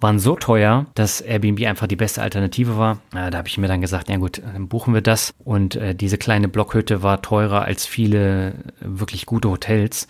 waren 0.00 0.18
so 0.18 0.36
teuer, 0.36 0.86
dass 0.94 1.20
Airbnb 1.20 1.64
einfach 1.66 1.86
die 1.86 1.96
beste 1.96 2.22
Alternative 2.22 2.76
war. 2.76 3.00
Äh, 3.14 3.30
da 3.30 3.38
habe 3.38 3.48
ich 3.48 3.58
mir 3.58 3.68
dann 3.68 3.80
gesagt, 3.80 4.08
ja 4.08 4.16
gut, 4.16 4.42
dann 4.44 4.68
buchen 4.68 4.94
wir 4.94 5.02
das. 5.02 5.34
Und 5.44 5.76
äh, 5.76 5.94
diese 5.94 6.18
kleine 6.18 6.48
Blockhütte 6.48 7.02
war 7.02 7.22
teurer 7.22 7.62
als 7.62 7.86
viele 7.86 8.54
wirklich 8.80 9.26
gute 9.26 9.50
Hotels. 9.50 10.08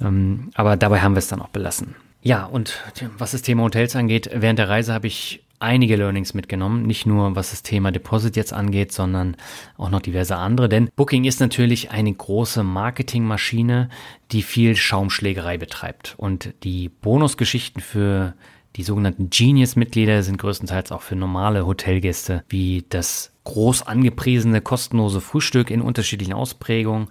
Ähm, 0.00 0.50
aber 0.54 0.76
dabei 0.76 1.00
haben 1.00 1.14
wir 1.14 1.18
es 1.20 1.28
dann 1.28 1.40
auch 1.40 1.48
belassen. 1.48 1.94
Ja, 2.22 2.44
und 2.44 2.80
was 3.18 3.32
das 3.32 3.42
Thema 3.42 3.64
Hotels 3.64 3.96
angeht, 3.96 4.30
während 4.32 4.58
der 4.58 4.68
Reise 4.68 4.92
habe 4.92 5.08
ich 5.08 5.42
einige 5.62 5.96
Learnings 5.96 6.34
mitgenommen, 6.34 6.82
nicht 6.82 7.06
nur 7.06 7.36
was 7.36 7.50
das 7.50 7.62
Thema 7.62 7.92
Deposit 7.92 8.36
jetzt 8.36 8.52
angeht, 8.52 8.92
sondern 8.92 9.36
auch 9.76 9.90
noch 9.90 10.00
diverse 10.00 10.36
andere. 10.36 10.68
Denn 10.68 10.90
Booking 10.96 11.24
ist 11.24 11.40
natürlich 11.40 11.90
eine 11.90 12.12
große 12.12 12.62
Marketingmaschine, 12.62 13.88
die 14.32 14.42
viel 14.42 14.76
Schaumschlägerei 14.76 15.58
betreibt. 15.58 16.14
Und 16.16 16.54
die 16.64 16.88
Bonusgeschichten 16.88 17.80
für 17.80 18.34
die 18.76 18.82
sogenannten 18.82 19.28
Genius-Mitglieder 19.28 20.22
sind 20.22 20.38
größtenteils 20.38 20.92
auch 20.92 21.02
für 21.02 21.16
normale 21.16 21.66
Hotelgäste, 21.66 22.42
wie 22.48 22.84
das 22.88 23.32
groß 23.44 23.86
angepriesene 23.86 24.60
kostenlose 24.60 25.20
Frühstück 25.20 25.70
in 25.70 25.82
unterschiedlichen 25.82 26.32
Ausprägungen, 26.32 27.08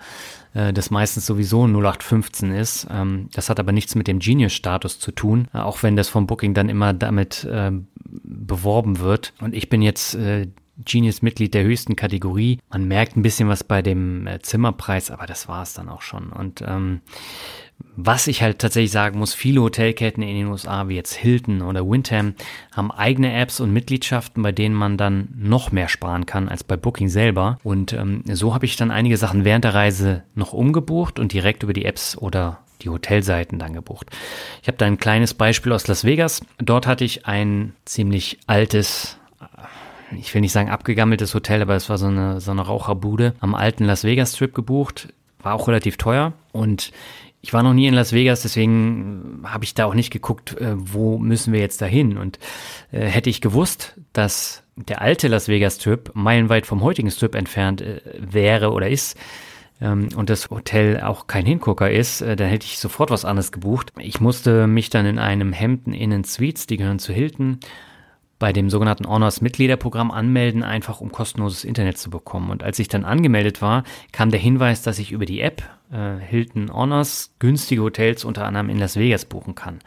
äh, 0.54 0.74
das 0.74 0.92
meistens 0.92 1.26
sowieso 1.26 1.66
0815 1.66 2.52
ist. 2.52 2.88
Ähm, 2.90 3.30
das 3.34 3.50
hat 3.50 3.60
aber 3.60 3.72
nichts 3.72 3.96
mit 3.96 4.08
dem 4.08 4.20
Genius-Status 4.20 5.00
zu 5.00 5.12
tun, 5.12 5.48
äh, 5.54 5.60
auch 5.60 5.84
wenn 5.84 5.96
das 5.96 6.10
vom 6.10 6.28
Booking 6.28 6.54
dann 6.54 6.70
immer 6.70 6.94
damit 6.94 7.44
äh, 7.44 7.72
beworben 8.04 9.00
wird. 9.00 9.34
Und 9.40 9.56
ich 9.56 9.70
bin 9.70 9.82
jetzt 9.82 10.16
äh, 10.16 10.48
Genius-Mitglied 10.84 11.54
der 11.54 11.64
höchsten 11.64 11.96
Kategorie. 11.96 12.60
Man 12.70 12.88
merkt 12.88 13.16
ein 13.16 13.22
bisschen 13.22 13.50
was 13.50 13.64
bei 13.64 13.82
dem 13.82 14.28
äh, 14.28 14.40
Zimmerpreis, 14.40 15.12
aber 15.12 15.26
das 15.26 15.48
war 15.48 15.64
es 15.64 15.74
dann 15.74 15.90
auch 15.90 16.02
schon. 16.02 16.32
Und 16.32 16.64
ähm, 16.66 17.02
was 17.96 18.28
ich 18.28 18.41
halt 18.41 18.60
tatsächlich 18.60 18.91
sagen 18.91 19.20
muss, 19.20 19.34
viele 19.34 19.62
Hotelketten 19.62 20.24
in 20.24 20.36
den 20.36 20.48
USA, 20.48 20.88
wie 20.88 20.96
jetzt 20.96 21.13
Hilton 21.13 21.62
oder 21.62 21.88
Windham, 21.88 22.36
haben 22.76 22.91
eigene 22.91 23.34
Apps 23.34 23.60
und 23.60 23.72
Mitgliedschaften, 23.74 24.44
bei 24.44 24.52
denen 24.52 24.76
man 24.76 24.98
dann 24.98 25.30
noch 25.36 25.72
mehr 25.72 25.89
sparen 25.89 26.26
kann 26.26 26.50
als 26.50 26.63
bei 26.63 26.78
Booking 26.78 27.10
selber. 27.10 27.58
Und 27.63 27.94
ähm, 27.94 28.24
so 28.32 28.54
habe 28.54 28.65
ich 28.65 28.76
dann 28.76 28.91
einige 28.91 29.17
Sachen 29.17 29.46
während 29.46 29.63
der 29.63 29.74
Reise 29.74 30.24
noch 30.36 30.54
umgebucht 30.54 31.20
und 31.20 31.34
direkt 31.34 31.63
über 31.63 31.74
die 31.74 31.86
Apps 31.86 32.17
oder 32.17 32.60
die 32.82 32.89
Hotelseiten 32.89 33.60
dann 33.60 33.74
gebucht. 33.74 34.08
Ich 34.62 34.67
habe 34.67 34.78
da 34.78 34.86
ein 34.86 34.98
kleines 34.98 35.34
Beispiel 35.34 35.72
aus 35.72 35.88
Las 35.88 36.04
Vegas. 36.04 36.41
Dort 36.58 36.88
hatte 36.88 37.04
ich 37.04 37.26
ein 37.26 37.74
ziemlich 37.86 38.39
altes 38.48 39.17
ich 40.17 40.34
will 40.34 40.41
nicht 40.41 40.52
sagen 40.52 40.70
abgegammeltes 40.70 41.34
Hotel, 41.34 41.62
aber 41.62 41.76
es 41.76 41.89
war 41.89 41.98
so 41.98 42.08
eine, 42.08 42.41
so 42.41 42.52
eine 42.52 42.62
Raucherbude 42.62 43.34
am 43.39 43.56
alten 43.56 43.86
Las 43.86 44.04
Vegas 44.04 44.36
Strip 44.36 44.54
gebucht. 44.54 45.13
War 45.41 45.56
auch 45.56 45.67
relativ 45.67 45.98
teuer 45.98 46.34
und 46.52 46.91
ich 47.42 47.54
war 47.54 47.64
noch 47.64 47.74
nie 47.74 47.88
in 47.88 47.94
Las 47.94 48.14
Vegas, 48.14 48.42
deswegen 48.42 49.44
habe 49.46 49.64
ich 49.64 49.74
da 49.74 49.86
auch 49.86 49.96
nicht 49.96 50.12
geguckt, 50.12 50.58
äh, 50.60 50.74
wo 50.76 51.18
müssen 51.18 51.54
wir 51.54 51.60
jetzt 51.60 51.82
dahin. 51.82 52.18
Und 52.18 52.40
äh, 52.92 53.06
hätte 53.06 53.30
ich 53.30 53.42
gewusst, 53.42 54.00
dass 54.14 54.64
der 54.76 55.02
alte 55.02 55.28
Las 55.28 55.48
Vegas 55.48 55.76
Strip 55.76 56.12
meilenweit 56.14 56.66
vom 56.66 56.82
heutigen 56.82 57.12
Strip 57.12 57.36
entfernt 57.36 57.82
äh, 57.82 58.02
wäre 58.20 58.72
oder 58.72 58.90
ist, 58.90 59.18
ähm, 59.82 60.10
und 60.16 60.30
das 60.30 60.50
Hotel 60.50 61.02
auch 61.02 61.28
kein 61.28 61.46
Hingucker 61.46 61.90
ist, 61.90 62.22
äh, 62.22 62.36
dann 62.36 62.48
hätte 62.48 62.66
ich 62.66 62.78
sofort 62.78 63.10
was 63.10 63.26
anderes 63.26 63.52
gebucht. 63.52 63.92
Ich 63.98 64.22
musste 64.22 64.68
mich 64.68 64.90
dann 64.90 65.06
in 65.06 65.20
einem 65.20 65.54
Hampton 65.54 65.94
Inn 65.94 66.24
Suites, 66.24 66.68
die 66.68 66.78
gehören 66.78 67.00
zu 67.00 67.12
Hilton, 67.12 67.60
bei 68.42 68.52
dem 68.52 68.72
sogenannten 68.72 69.08
Honors 69.08 69.40
Mitgliederprogramm 69.40 70.10
anmelden, 70.10 70.64
einfach 70.64 71.00
um 71.00 71.12
kostenloses 71.12 71.64
Internet 71.64 72.00
zu 72.00 72.10
bekommen. 72.10 72.50
Und 72.50 72.64
als 72.64 72.80
ich 72.80 72.88
dann 72.88 73.06
angemeldet 73.06 73.62
war, 73.62 73.84
kam 74.12 74.32
der 74.32 74.40
Hinweis, 74.40 74.82
dass 74.82 74.98
ich 74.98 75.12
über 75.12 75.28
die 75.28 75.42
App 75.42 75.62
äh, 75.92 76.18
Hilton 76.18 76.74
Honors 76.74 77.36
günstige 77.38 77.84
Hotels 77.84 78.26
unter 78.26 78.48
anderem 78.48 78.70
in 78.70 78.80
Las 78.80 78.98
Vegas 78.98 79.26
buchen 79.26 79.54
kann. 79.54 79.78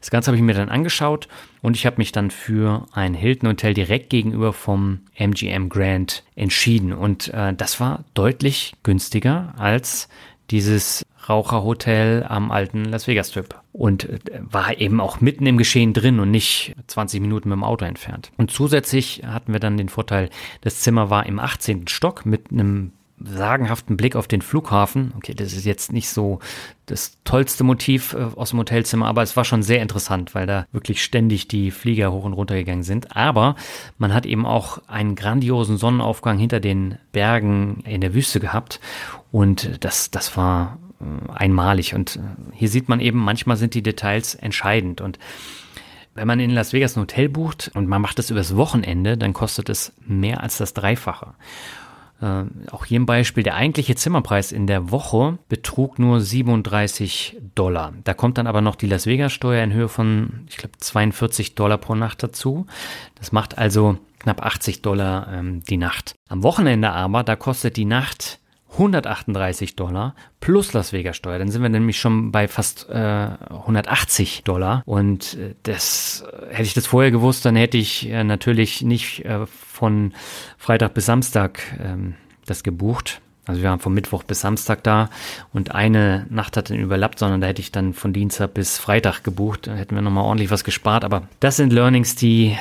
Das 0.00 0.10
Ganze 0.10 0.28
habe 0.28 0.36
ich 0.36 0.42
mir 0.42 0.52
dann 0.52 0.68
angeschaut 0.68 1.26
und 1.62 1.74
ich 1.74 1.86
habe 1.86 1.96
mich 1.96 2.12
dann 2.12 2.30
für 2.30 2.84
ein 2.92 3.14
Hilton 3.14 3.48
Hotel 3.48 3.72
direkt 3.72 4.10
gegenüber 4.10 4.52
vom 4.52 5.00
MGM 5.16 5.70
Grand 5.70 6.22
entschieden. 6.36 6.92
Und 6.92 7.32
äh, 7.32 7.54
das 7.54 7.80
war 7.80 8.04
deutlich 8.12 8.74
günstiger 8.82 9.54
als 9.56 10.10
dieses 10.50 11.06
Raucherhotel 11.28 12.24
am 12.28 12.50
alten 12.50 12.84
Las 12.84 13.06
Vegas 13.06 13.30
Strip 13.30 13.54
und 13.72 14.08
äh, 14.08 14.18
war 14.40 14.78
eben 14.78 15.00
auch 15.00 15.20
mitten 15.20 15.46
im 15.46 15.58
Geschehen 15.58 15.92
drin 15.92 16.20
und 16.20 16.30
nicht 16.30 16.74
20 16.86 17.20
Minuten 17.20 17.48
mit 17.48 17.56
dem 17.56 17.64
Auto 17.64 17.84
entfernt. 17.84 18.32
Und 18.36 18.50
zusätzlich 18.50 19.22
hatten 19.26 19.52
wir 19.52 19.60
dann 19.60 19.76
den 19.76 19.88
Vorteil, 19.88 20.30
das 20.60 20.80
Zimmer 20.80 21.10
war 21.10 21.26
im 21.26 21.38
18. 21.38 21.88
Stock 21.88 22.26
mit 22.26 22.50
einem 22.50 22.92
sagenhaften 23.24 23.96
Blick 23.96 24.16
auf 24.16 24.26
den 24.26 24.42
Flughafen. 24.42 25.12
Okay, 25.16 25.34
das 25.34 25.52
ist 25.52 25.64
jetzt 25.64 25.92
nicht 25.92 26.08
so 26.08 26.40
das 26.86 27.18
tollste 27.24 27.64
Motiv 27.64 28.14
äh, 28.14 28.28
aus 28.36 28.50
dem 28.50 28.58
Hotelzimmer, 28.58 29.06
aber 29.06 29.22
es 29.22 29.36
war 29.36 29.44
schon 29.44 29.62
sehr 29.62 29.80
interessant, 29.80 30.34
weil 30.34 30.46
da 30.46 30.66
wirklich 30.72 31.02
ständig 31.02 31.48
die 31.48 31.70
Flieger 31.70 32.12
hoch 32.12 32.24
und 32.24 32.32
runter 32.32 32.56
gegangen 32.56 32.82
sind. 32.82 33.16
Aber 33.16 33.56
man 33.98 34.12
hat 34.12 34.26
eben 34.26 34.46
auch 34.46 34.78
einen 34.88 35.14
grandiosen 35.14 35.76
Sonnenaufgang 35.76 36.38
hinter 36.38 36.60
den 36.60 36.98
Bergen 37.12 37.82
in 37.86 38.00
der 38.00 38.14
Wüste 38.14 38.40
gehabt 38.40 38.80
und 39.30 39.84
das, 39.84 40.10
das 40.10 40.36
war 40.36 40.78
einmalig. 41.34 41.94
Und 41.94 42.16
äh, 42.16 42.20
hier 42.52 42.68
sieht 42.68 42.88
man 42.88 43.00
eben, 43.00 43.18
manchmal 43.18 43.56
sind 43.56 43.74
die 43.74 43.82
Details 43.82 44.34
entscheidend 44.34 45.00
und 45.00 45.18
wenn 46.14 46.26
man 46.26 46.40
in 46.40 46.50
Las 46.50 46.72
Vegas 46.72 46.96
ein 46.96 47.02
Hotel 47.02 47.28
bucht 47.28 47.70
und 47.74 47.88
man 47.88 48.02
macht 48.02 48.18
das 48.18 48.30
übers 48.30 48.56
Wochenende, 48.56 49.16
dann 49.16 49.32
kostet 49.32 49.68
es 49.68 49.94
mehr 50.04 50.42
als 50.42 50.58
das 50.58 50.74
Dreifache. 50.74 51.34
Äh, 52.20 52.44
auch 52.70 52.84
hier 52.84 53.00
ein 53.00 53.06
Beispiel, 53.06 53.42
der 53.42 53.56
eigentliche 53.56 53.94
Zimmerpreis 53.94 54.52
in 54.52 54.66
der 54.66 54.90
Woche 54.90 55.38
betrug 55.48 55.98
nur 55.98 56.20
37 56.20 57.38
Dollar. 57.54 57.94
Da 58.04 58.14
kommt 58.14 58.38
dann 58.38 58.46
aber 58.46 58.60
noch 58.60 58.76
die 58.76 58.86
Las 58.86 59.06
Vegas 59.06 59.32
Steuer 59.32 59.64
in 59.64 59.72
Höhe 59.72 59.88
von, 59.88 60.44
ich 60.48 60.56
glaube, 60.56 60.78
42 60.78 61.54
Dollar 61.54 61.78
pro 61.78 61.94
Nacht 61.94 62.22
dazu. 62.22 62.66
Das 63.16 63.32
macht 63.32 63.56
also 63.56 63.98
knapp 64.18 64.44
80 64.44 64.82
Dollar 64.82 65.32
ähm, 65.32 65.62
die 65.64 65.78
Nacht. 65.78 66.14
Am 66.28 66.42
Wochenende 66.42 66.90
aber, 66.90 67.24
da 67.24 67.36
kostet 67.36 67.76
die 67.76 67.86
Nacht 67.86 68.38
138 68.72 69.76
Dollar 69.76 70.14
plus 70.40 70.72
Las 70.72 70.92
Vegas 70.92 71.16
Steuer. 71.16 71.38
Dann 71.38 71.50
sind 71.50 71.62
wir 71.62 71.68
nämlich 71.68 72.00
schon 72.00 72.32
bei 72.32 72.48
fast 72.48 72.88
äh, 72.88 73.28
180 73.50 74.44
Dollar. 74.44 74.82
Und 74.86 75.34
äh, 75.34 75.54
das 75.62 76.24
hätte 76.50 76.62
ich 76.62 76.74
das 76.74 76.86
vorher 76.86 77.10
gewusst, 77.10 77.44
dann 77.44 77.56
hätte 77.56 77.76
ich 77.76 78.08
äh, 78.08 78.24
natürlich 78.24 78.82
nicht 78.82 79.24
äh, 79.24 79.46
von 79.46 80.12
Freitag 80.58 80.94
bis 80.94 81.06
Samstag 81.06 81.60
ähm, 81.82 82.14
das 82.46 82.62
gebucht. 82.62 83.20
Also 83.44 83.60
wir 83.60 83.70
waren 83.70 83.80
von 83.80 83.92
Mittwoch 83.92 84.22
bis 84.22 84.40
Samstag 84.40 84.84
da 84.84 85.10
und 85.52 85.74
eine 85.74 86.26
Nacht 86.30 86.56
hat 86.56 86.70
dann 86.70 86.78
überlappt, 86.78 87.18
sondern 87.18 87.40
da 87.40 87.48
hätte 87.48 87.60
ich 87.60 87.72
dann 87.72 87.92
von 87.92 88.12
Dienstag 88.12 88.54
bis 88.54 88.78
Freitag 88.78 89.24
gebucht. 89.24 89.66
Da 89.66 89.74
hätten 89.74 89.96
wir 89.96 90.02
nochmal 90.02 90.24
ordentlich 90.24 90.52
was 90.52 90.62
gespart. 90.62 91.04
Aber 91.04 91.24
das 91.40 91.56
sind 91.56 91.72
Learnings, 91.72 92.14
die 92.14 92.50
äh, 92.50 92.58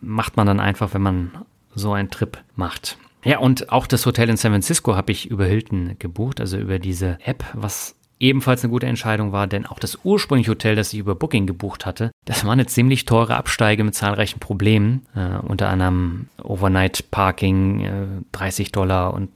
macht 0.00 0.36
man 0.36 0.46
dann 0.46 0.60
einfach, 0.60 0.92
wenn 0.92 1.02
man 1.02 1.30
so 1.74 1.92
einen 1.92 2.10
Trip 2.10 2.36
macht. 2.56 2.98
Ja, 3.24 3.38
und 3.38 3.70
auch 3.70 3.86
das 3.86 4.04
Hotel 4.04 4.28
in 4.28 4.36
San 4.36 4.52
Francisco 4.52 4.96
habe 4.96 5.12
ich 5.12 5.30
über 5.30 5.44
Hilton 5.44 5.96
gebucht, 5.98 6.40
also 6.40 6.58
über 6.58 6.78
diese 6.78 7.18
App, 7.24 7.44
was 7.54 7.94
ebenfalls 8.18 8.62
eine 8.62 8.70
gute 8.70 8.86
Entscheidung 8.86 9.32
war, 9.32 9.46
denn 9.46 9.66
auch 9.66 9.78
das 9.78 9.98
ursprüngliche 10.04 10.52
Hotel, 10.52 10.76
das 10.76 10.92
ich 10.92 11.00
über 11.00 11.14
Booking 11.14 11.46
gebucht 11.46 11.86
hatte, 11.86 12.12
das 12.24 12.44
war 12.44 12.52
eine 12.52 12.66
ziemlich 12.66 13.04
teure 13.04 13.36
Absteige 13.36 13.82
mit 13.84 13.94
zahlreichen 13.94 14.38
Problemen, 14.38 15.06
äh, 15.14 15.38
unter 15.38 15.68
anderem 15.68 16.28
Overnight 16.42 17.10
Parking, 17.10 17.80
äh, 17.80 18.06
30 18.32 18.70
Dollar 18.72 19.14
und 19.14 19.30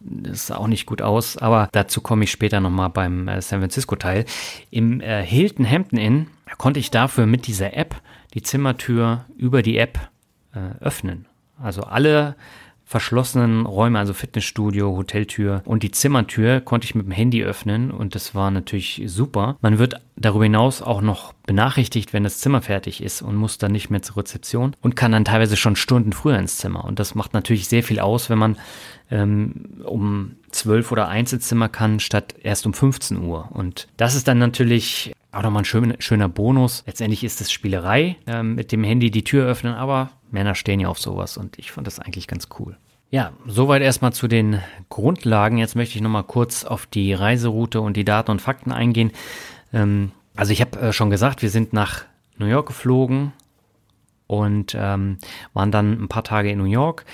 das 0.00 0.46
sah 0.46 0.56
auch 0.56 0.68
nicht 0.68 0.86
gut 0.86 1.02
aus, 1.02 1.36
aber 1.36 1.68
dazu 1.72 2.00
komme 2.00 2.24
ich 2.24 2.30
später 2.30 2.60
nochmal 2.60 2.90
beim 2.90 3.28
äh, 3.28 3.42
San 3.42 3.60
Francisco 3.60 3.96
Teil. 3.96 4.24
Im 4.70 5.00
äh, 5.00 5.22
Hilton 5.22 5.68
Hampton 5.68 5.98
Inn 5.98 6.26
konnte 6.58 6.80
ich 6.80 6.90
dafür 6.90 7.26
mit 7.26 7.46
dieser 7.46 7.76
App 7.76 7.96
die 8.34 8.42
Zimmertür 8.42 9.24
über 9.36 9.62
die 9.62 9.78
App 9.78 9.98
äh, 10.54 10.82
öffnen. 10.82 11.26
Also 11.60 11.82
alle 11.82 12.36
verschlossenen 12.86 13.66
Räume, 13.66 13.98
also 13.98 14.14
Fitnessstudio, 14.14 14.96
Hoteltür 14.96 15.60
und 15.64 15.82
die 15.82 15.90
Zimmertür 15.90 16.60
konnte 16.60 16.84
ich 16.84 16.94
mit 16.94 17.04
dem 17.04 17.12
Handy 17.12 17.42
öffnen 17.42 17.90
und 17.90 18.14
das 18.14 18.32
war 18.34 18.52
natürlich 18.52 19.02
super. 19.06 19.56
Man 19.60 19.78
wird 19.78 20.00
darüber 20.14 20.44
hinaus 20.44 20.82
auch 20.82 21.00
noch 21.00 21.32
benachrichtigt, 21.46 22.12
wenn 22.12 22.22
das 22.22 22.38
Zimmer 22.38 22.62
fertig 22.62 23.02
ist 23.02 23.22
und 23.22 23.34
muss 23.34 23.58
dann 23.58 23.72
nicht 23.72 23.90
mehr 23.90 24.02
zur 24.02 24.18
Rezeption 24.18 24.76
und 24.82 24.94
kann 24.94 25.10
dann 25.10 25.24
teilweise 25.24 25.56
schon 25.56 25.74
Stunden 25.74 26.12
früher 26.12 26.38
ins 26.38 26.58
Zimmer. 26.58 26.84
Und 26.84 27.00
das 27.00 27.16
macht 27.16 27.34
natürlich 27.34 27.66
sehr 27.66 27.82
viel 27.82 27.98
aus, 27.98 28.30
wenn 28.30 28.38
man 28.38 28.56
ähm, 29.10 29.82
um 29.84 30.36
12 30.52 30.92
oder 30.92 31.08
1 31.08 31.32
ins 31.32 31.48
Zimmer 31.48 31.68
kann, 31.68 31.98
statt 31.98 32.36
erst 32.40 32.66
um 32.66 32.72
15 32.72 33.18
Uhr. 33.18 33.50
Und 33.52 33.88
das 33.96 34.14
ist 34.14 34.28
dann 34.28 34.38
natürlich 34.38 35.12
auch 35.32 35.42
nochmal 35.42 35.62
ein 35.62 35.66
schön, 35.66 35.96
schöner 35.98 36.28
Bonus. 36.28 36.82
Letztendlich 36.86 37.22
ist 37.22 37.40
es 37.40 37.52
Spielerei, 37.52 38.16
ähm, 38.26 38.54
mit 38.54 38.72
dem 38.72 38.84
Handy 38.84 39.10
die 39.10 39.24
Tür 39.24 39.46
öffnen, 39.46 39.74
aber 39.74 40.10
Männer 40.30 40.54
stehen 40.54 40.80
ja 40.80 40.88
auf 40.88 40.98
sowas 40.98 41.36
und 41.36 41.58
ich 41.58 41.72
fand 41.72 41.86
das 41.86 41.98
eigentlich 41.98 42.26
ganz 42.26 42.48
cool. 42.58 42.76
Ja, 43.10 43.32
soweit 43.46 43.82
erstmal 43.82 44.12
zu 44.12 44.26
den 44.26 44.60
Grundlagen. 44.88 45.58
Jetzt 45.58 45.76
möchte 45.76 45.94
ich 45.96 46.02
nochmal 46.02 46.24
kurz 46.24 46.64
auf 46.64 46.86
die 46.86 47.12
Reiseroute 47.12 47.80
und 47.80 47.96
die 47.96 48.04
Daten 48.04 48.32
und 48.32 48.42
Fakten 48.42 48.72
eingehen. 48.72 49.12
Ähm, 49.72 50.10
also 50.34 50.52
ich 50.52 50.60
habe 50.60 50.78
äh, 50.80 50.92
schon 50.92 51.10
gesagt, 51.10 51.42
wir 51.42 51.50
sind 51.50 51.72
nach 51.72 52.04
New 52.38 52.46
York 52.46 52.66
geflogen 52.66 53.32
und 54.26 54.76
ähm, 54.78 55.18
waren 55.54 55.70
dann 55.70 55.92
ein 55.92 56.08
paar 56.08 56.24
Tage 56.24 56.50
in 56.50 56.58
New 56.58 56.64
York, 56.64 57.04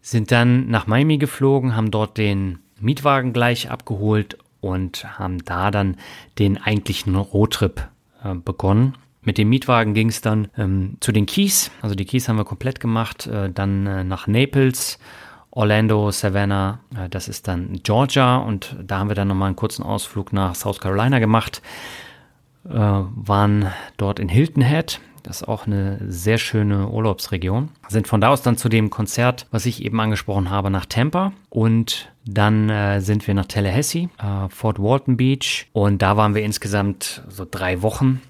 sind 0.00 0.30
dann 0.30 0.68
nach 0.68 0.86
Miami 0.86 1.18
geflogen, 1.18 1.76
haben 1.76 1.90
dort 1.90 2.16
den 2.16 2.60
Mietwagen 2.78 3.32
gleich 3.32 3.70
abgeholt 3.70 4.38
und 4.60 5.18
haben 5.18 5.44
da 5.44 5.70
dann 5.70 5.96
den 6.38 6.58
eigentlichen 6.58 7.16
Roadtrip 7.16 7.88
äh, 8.22 8.34
begonnen. 8.34 8.94
Mit 9.24 9.38
dem 9.38 9.48
Mietwagen 9.48 9.94
ging 9.94 10.08
es 10.08 10.20
dann 10.20 10.48
ähm, 10.56 10.96
zu 11.00 11.10
den 11.10 11.26
Keys. 11.26 11.70
Also 11.80 11.94
die 11.94 12.04
Keys 12.04 12.28
haben 12.28 12.36
wir 12.36 12.44
komplett 12.44 12.78
gemacht. 12.78 13.26
Äh, 13.26 13.50
dann 13.50 13.86
äh, 13.86 14.04
nach 14.04 14.26
Naples, 14.26 14.98
Orlando, 15.50 16.10
Savannah. 16.10 16.80
Äh, 16.94 17.08
das 17.08 17.28
ist 17.28 17.48
dann 17.48 17.80
Georgia. 17.82 18.36
Und 18.36 18.76
da 18.82 18.98
haben 18.98 19.08
wir 19.08 19.14
dann 19.14 19.28
nochmal 19.28 19.48
einen 19.48 19.56
kurzen 19.56 19.82
Ausflug 19.82 20.32
nach 20.32 20.54
South 20.54 20.80
Carolina 20.80 21.18
gemacht. 21.20 21.62
Äh, 22.68 22.70
waren 22.72 23.72
dort 23.96 24.18
in 24.18 24.28
Hilton 24.28 24.62
Head. 24.62 25.00
Das 25.22 25.40
ist 25.40 25.48
auch 25.48 25.66
eine 25.66 26.00
sehr 26.06 26.36
schöne 26.36 26.90
Urlaubsregion. 26.90 27.70
Sind 27.88 28.06
von 28.06 28.20
da 28.20 28.28
aus 28.28 28.42
dann 28.42 28.58
zu 28.58 28.68
dem 28.68 28.90
Konzert, 28.90 29.46
was 29.50 29.64
ich 29.64 29.82
eben 29.82 29.98
angesprochen 29.98 30.50
habe, 30.50 30.68
nach 30.68 30.84
Tampa. 30.84 31.32
Und 31.48 32.12
dann 32.26 32.68
äh, 32.68 33.00
sind 33.00 33.26
wir 33.26 33.32
nach 33.32 33.46
Tallahassee, 33.46 34.10
äh, 34.18 34.50
Fort 34.50 34.78
Walton 34.78 35.16
Beach. 35.16 35.66
Und 35.72 36.02
da 36.02 36.18
waren 36.18 36.34
wir 36.34 36.42
insgesamt 36.42 37.22
so 37.28 37.46
drei 37.50 37.80
Wochen 37.80 38.20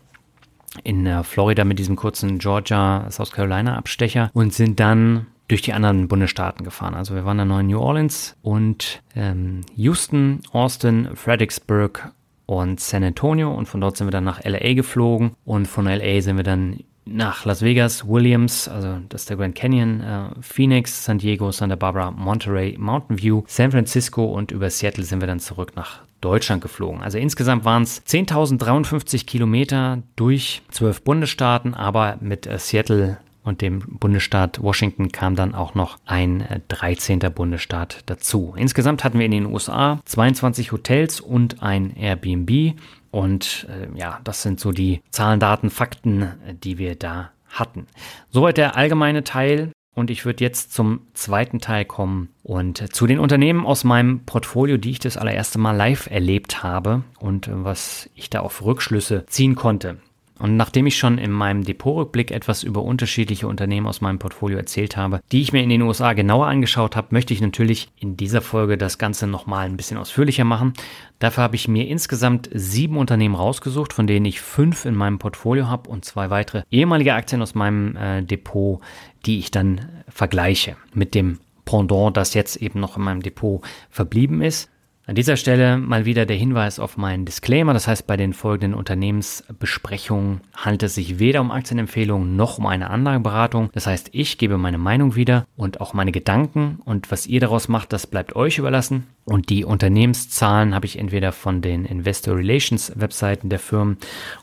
in 0.83 1.07
äh, 1.07 1.23
Florida 1.23 1.65
mit 1.65 1.79
diesem 1.79 1.97
kurzen 1.97 2.39
Georgia, 2.39 3.07
South 3.11 3.33
Carolina 3.33 3.77
Abstecher 3.77 4.31
und 4.35 4.53
sind 4.53 4.81
dann 4.81 5.27
durch 5.49 5.63
die 5.63 5.73
anderen 5.73 6.09
Bundesstaaten 6.09 6.65
gefahren. 6.65 6.95
Also 6.95 7.15
wir 7.15 7.25
waren 7.25 7.39
dann 7.39 7.49
noch 7.49 7.61
in 7.61 7.67
New 7.67 7.79
Orleans 7.79 8.37
und 8.43 9.03
ähm, 9.15 9.61
Houston, 9.77 10.41
Austin, 10.53 11.11
Fredericksburg 11.15 12.13
und 12.47 12.81
San 12.81 13.05
Antonio 13.05 13.53
und 13.53 13.67
von 13.67 13.81
dort 13.81 13.97
sind 13.97 14.07
wir 14.07 14.13
dann 14.13 14.25
nach 14.25 14.43
LA 14.45 14.75
geflogen 14.75 15.33
und 15.45 15.67
von 15.67 15.87
LA 15.87 16.21
sind 16.21 16.37
wir 16.37 16.45
dann 16.45 16.81
nach 17.07 17.45
Las 17.45 17.61
Vegas, 17.61 18.09
Williams, 18.09 18.67
also 18.67 18.99
das 19.11 19.23
ist 19.23 19.31
der 19.31 19.37
Grand 19.37 19.55
Canyon, 19.55 20.01
äh, 20.01 20.31
Phoenix, 20.41 21.05
San 21.05 21.19
Diego, 21.19 21.53
Santa 21.53 21.77
Barbara, 21.77 22.11
Monterey, 22.11 22.77
Mountain 22.79 23.21
View, 23.21 23.43
San 23.47 23.73
Francisco 23.73 24.25
und 24.25 24.51
über 24.51 24.71
Seattle 24.71 25.05
sind 25.05 25.21
wir 25.21 25.27
dann 25.27 25.41
zurück 25.41 25.73
nach 25.77 26.01
Deutschland 26.25 26.63
geflogen. 26.63 27.03
Also 27.03 27.19
insgesamt 27.19 27.65
waren 27.65 27.83
es 27.83 28.05
10.053 28.07 29.27
Kilometer 29.27 30.03
durch 30.17 30.63
zwölf 30.71 31.03
Bundesstaaten, 31.03 31.75
aber 31.75 32.17
mit 32.21 32.47
äh, 32.47 32.59
Seattle 32.59 33.19
und 33.45 33.61
dem 33.61 33.81
Bundesstaat 33.81 34.63
Washington 34.63 35.13
kam 35.13 35.37
dann 35.37 35.55
auch 35.55 35.75
noch 35.75 35.99
ein 36.07 36.63
13. 36.69 37.21
Äh, 37.21 37.31
Bundesstaat 37.31 38.03
dazu. 38.07 38.55
Insgesamt 38.57 39.05
hatten 39.05 39.19
wir 39.19 39.27
in 39.27 39.33
den 39.33 39.47
USA 39.47 40.01
22 40.07 40.73
Hotels 40.73 41.21
und 41.21 41.63
ein 41.63 41.95
Airbnb. 41.97 42.75
Und 43.11 43.69
äh, 43.69 43.97
ja, 43.97 44.21
das 44.25 44.43
sind 44.43 44.59
so 44.59 44.73
die 44.73 45.03
Zahlen, 45.11 45.39
Daten, 45.39 45.71
Fakten, 45.71 46.23
äh, 46.23 46.55
die 46.55 46.79
wir 46.79 46.97
da 46.97 47.31
hatten. 47.49 47.87
Soweit 48.31 48.57
der 48.57 48.77
allgemeine 48.77 49.23
Teil. 49.23 49.71
Und 49.95 50.11
ich 50.11 50.25
würde 50.25 50.43
jetzt 50.43 50.73
zum 50.73 51.03
zweiten 51.15 51.61
Teil 51.61 51.85
kommen 51.85 52.29
und 52.43 52.93
zu 52.95 53.07
den 53.07 53.21
Unternehmen 53.21 53.65
aus 53.65 53.85
meinem 53.85 54.25
Portfolio, 54.25 54.77
die 54.77 54.91
ich 54.91 54.99
das 54.99 55.17
allererste 55.17 55.59
Mal 55.59 55.77
live 55.77 56.11
erlebt 56.11 56.63
habe 56.63 57.05
und 57.21 57.49
was 57.53 58.11
ich 58.15 58.29
da 58.29 58.41
auf 58.41 58.65
Rückschlüsse 58.65 59.25
ziehen 59.27 59.55
konnte. 59.55 59.99
Und 60.39 60.57
nachdem 60.57 60.87
ich 60.87 60.99
schon 60.99 61.19
in 61.19 61.31
meinem 61.31 61.63
Depotrückblick 61.63 62.33
etwas 62.33 62.65
über 62.65 62.83
unterschiedliche 62.83 63.47
Unternehmen 63.47 63.87
aus 63.87 64.01
meinem 64.01 64.19
Portfolio 64.19 64.59
erzählt 64.59 64.97
habe, 64.97 65.21
die 65.31 65.41
ich 65.41 65.53
mir 65.53 65.63
in 65.63 65.69
den 65.69 65.83
USA 65.83 66.13
genauer 66.13 66.49
angeschaut 66.49 66.97
habe, 66.97 67.09
möchte 67.13 67.33
ich 67.33 67.41
natürlich 67.41 67.89
in 68.01 68.17
dieser 68.17 68.43
Folge 68.43 68.77
das 68.77 68.99
Ganze 68.99 69.29
nochmal 69.29 69.67
ein 69.67 69.77
bisschen 69.77 69.97
ausführlicher 69.97 70.43
machen. 70.43 70.73
Dafür 71.21 71.45
habe 71.45 71.55
ich 71.55 71.69
mir 71.69 71.87
insgesamt 71.87 72.51
sieben 72.53 72.97
Unternehmen 72.97 73.37
rausgesucht, 73.37 73.93
von 73.93 74.09
denen 74.09 74.27
ich 74.27 74.41
fünf 74.41 74.87
in 74.87 74.97
meinem 74.97 75.21
Portfolio 75.21 75.69
habe 75.69 75.89
und 75.89 76.05
zwei 76.05 76.31
weitere 76.31 76.65
ehemalige 76.69 77.15
Aktien 77.15 77.41
aus 77.41 77.55
meinem 77.55 77.97
äh, 77.97 78.23
Depot, 78.23 78.81
die 79.27 79.39
ich 79.39 79.51
dann 79.51 79.89
vergleiche 80.09 80.77
mit 80.93 81.15
dem 81.15 81.39
Pendant, 81.65 82.17
das 82.17 82.35
jetzt 82.35 82.57
eben 82.57 82.81
noch 82.81 82.97
in 82.97 83.03
meinem 83.03 83.23
Depot 83.23 83.63
verblieben 83.91 84.43
ist. 84.43 84.71
An 85.07 85.15
dieser 85.15 85.37
Stelle 85.37 85.77
mal 85.77 86.07
wieder 86.07 86.25
der 86.25 86.37
Hinweis 86.37 86.79
auf 86.79 86.97
meinen 86.97 87.27
Disclaimer. 87.27 87.75
Das 87.75 87.87
heißt, 87.87 88.07
bei 88.07 88.17
den 88.17 88.33
folgenden 88.33 88.73
Unternehmensbesprechungen 88.73 90.41
handelt 90.55 90.85
es 90.85 90.95
sich 90.95 91.19
weder 91.19 91.43
um 91.43 91.51
Aktienempfehlungen 91.51 92.37
noch 92.37 92.57
um 92.57 92.65
eine 92.65 92.89
Anlageberatung. 92.89 93.69
Das 93.75 93.87
heißt, 93.87 94.09
ich 94.13 94.39
gebe 94.39 94.57
meine 94.57 94.79
Meinung 94.79 95.15
wieder 95.15 95.47
und 95.57 95.83
auch 95.83 95.93
meine 95.93 96.11
Gedanken 96.11 96.79
und 96.87 97.11
was 97.11 97.27
ihr 97.27 97.41
daraus 97.41 97.69
macht, 97.69 97.93
das 97.93 98.07
bleibt 98.07 98.35
euch 98.35 98.57
überlassen. 98.57 99.07
Und 99.25 99.51
die 99.51 99.67
Unternehmenszahlen 99.67 100.75
habe 100.75 100.87
ich 100.87 100.99
entweder 100.99 101.33
von 101.33 101.61
den 101.61 101.85
Investor 101.85 102.37
Relations 102.37 102.93
Webseiten 102.97 103.51
der 103.51 103.59
Firmen 103.59 103.99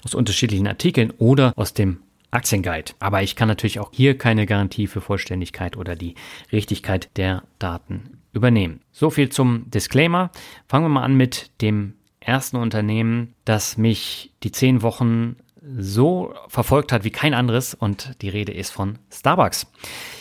aus 0.05 0.13
unterschiedlichen 0.13 0.67
Artikeln 0.67 1.11
oder 1.17 1.53
aus 1.55 1.73
dem 1.73 2.01
Aktienguide. 2.31 2.93
Aber 2.99 3.21
ich 3.21 3.35
kann 3.35 3.47
natürlich 3.47 3.79
auch 3.79 3.91
hier 3.93 4.17
keine 4.17 4.45
Garantie 4.45 4.87
für 4.87 5.01
Vollständigkeit 5.01 5.77
oder 5.77 5.95
die 5.95 6.15
Richtigkeit 6.51 7.09
der 7.17 7.43
Daten 7.59 8.19
übernehmen. 8.33 8.81
So 8.91 9.09
viel 9.09 9.29
zum 9.29 9.69
Disclaimer. 9.69 10.31
Fangen 10.67 10.85
wir 10.85 10.89
mal 10.89 11.03
an 11.03 11.15
mit 11.15 11.51
dem 11.61 11.93
ersten 12.19 12.57
Unternehmen, 12.57 13.33
das 13.45 13.77
mich 13.77 14.31
die 14.43 14.51
zehn 14.51 14.81
Wochen 14.81 15.35
so 15.77 16.33
verfolgt 16.47 16.91
hat 16.91 17.03
wie 17.03 17.11
kein 17.11 17.33
anderes 17.33 17.73
und 17.73 18.15
die 18.21 18.29
Rede 18.29 18.51
ist 18.51 18.71
von 18.71 18.97
Starbucks. 19.11 19.67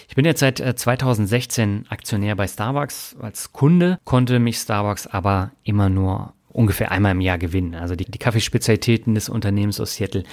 Ich 0.08 0.14
bin 0.14 0.24
jetzt 0.24 0.40
seit 0.40 0.58
2016 0.58 1.84
äh, 1.86 1.88
Aktionär 1.88 2.36
bei 2.36 2.46
Starbucks. 2.46 3.16
Als 3.20 3.52
Kunde 3.52 3.98
konnte 4.04 4.38
mich 4.38 4.58
Starbucks 4.58 5.06
aber 5.06 5.52
immer 5.62 5.88
nur 5.88 6.34
ungefähr 6.48 6.90
einmal 6.90 7.12
im 7.12 7.20
Jahr 7.20 7.38
gewinnen. 7.38 7.74
Also 7.74 7.94
die, 7.94 8.04
die 8.04 8.18
Kaffeespezialitäten 8.18 9.14
des 9.14 9.28
Unternehmens 9.28 9.80
aus 9.80 9.94
Seattle 9.94 10.24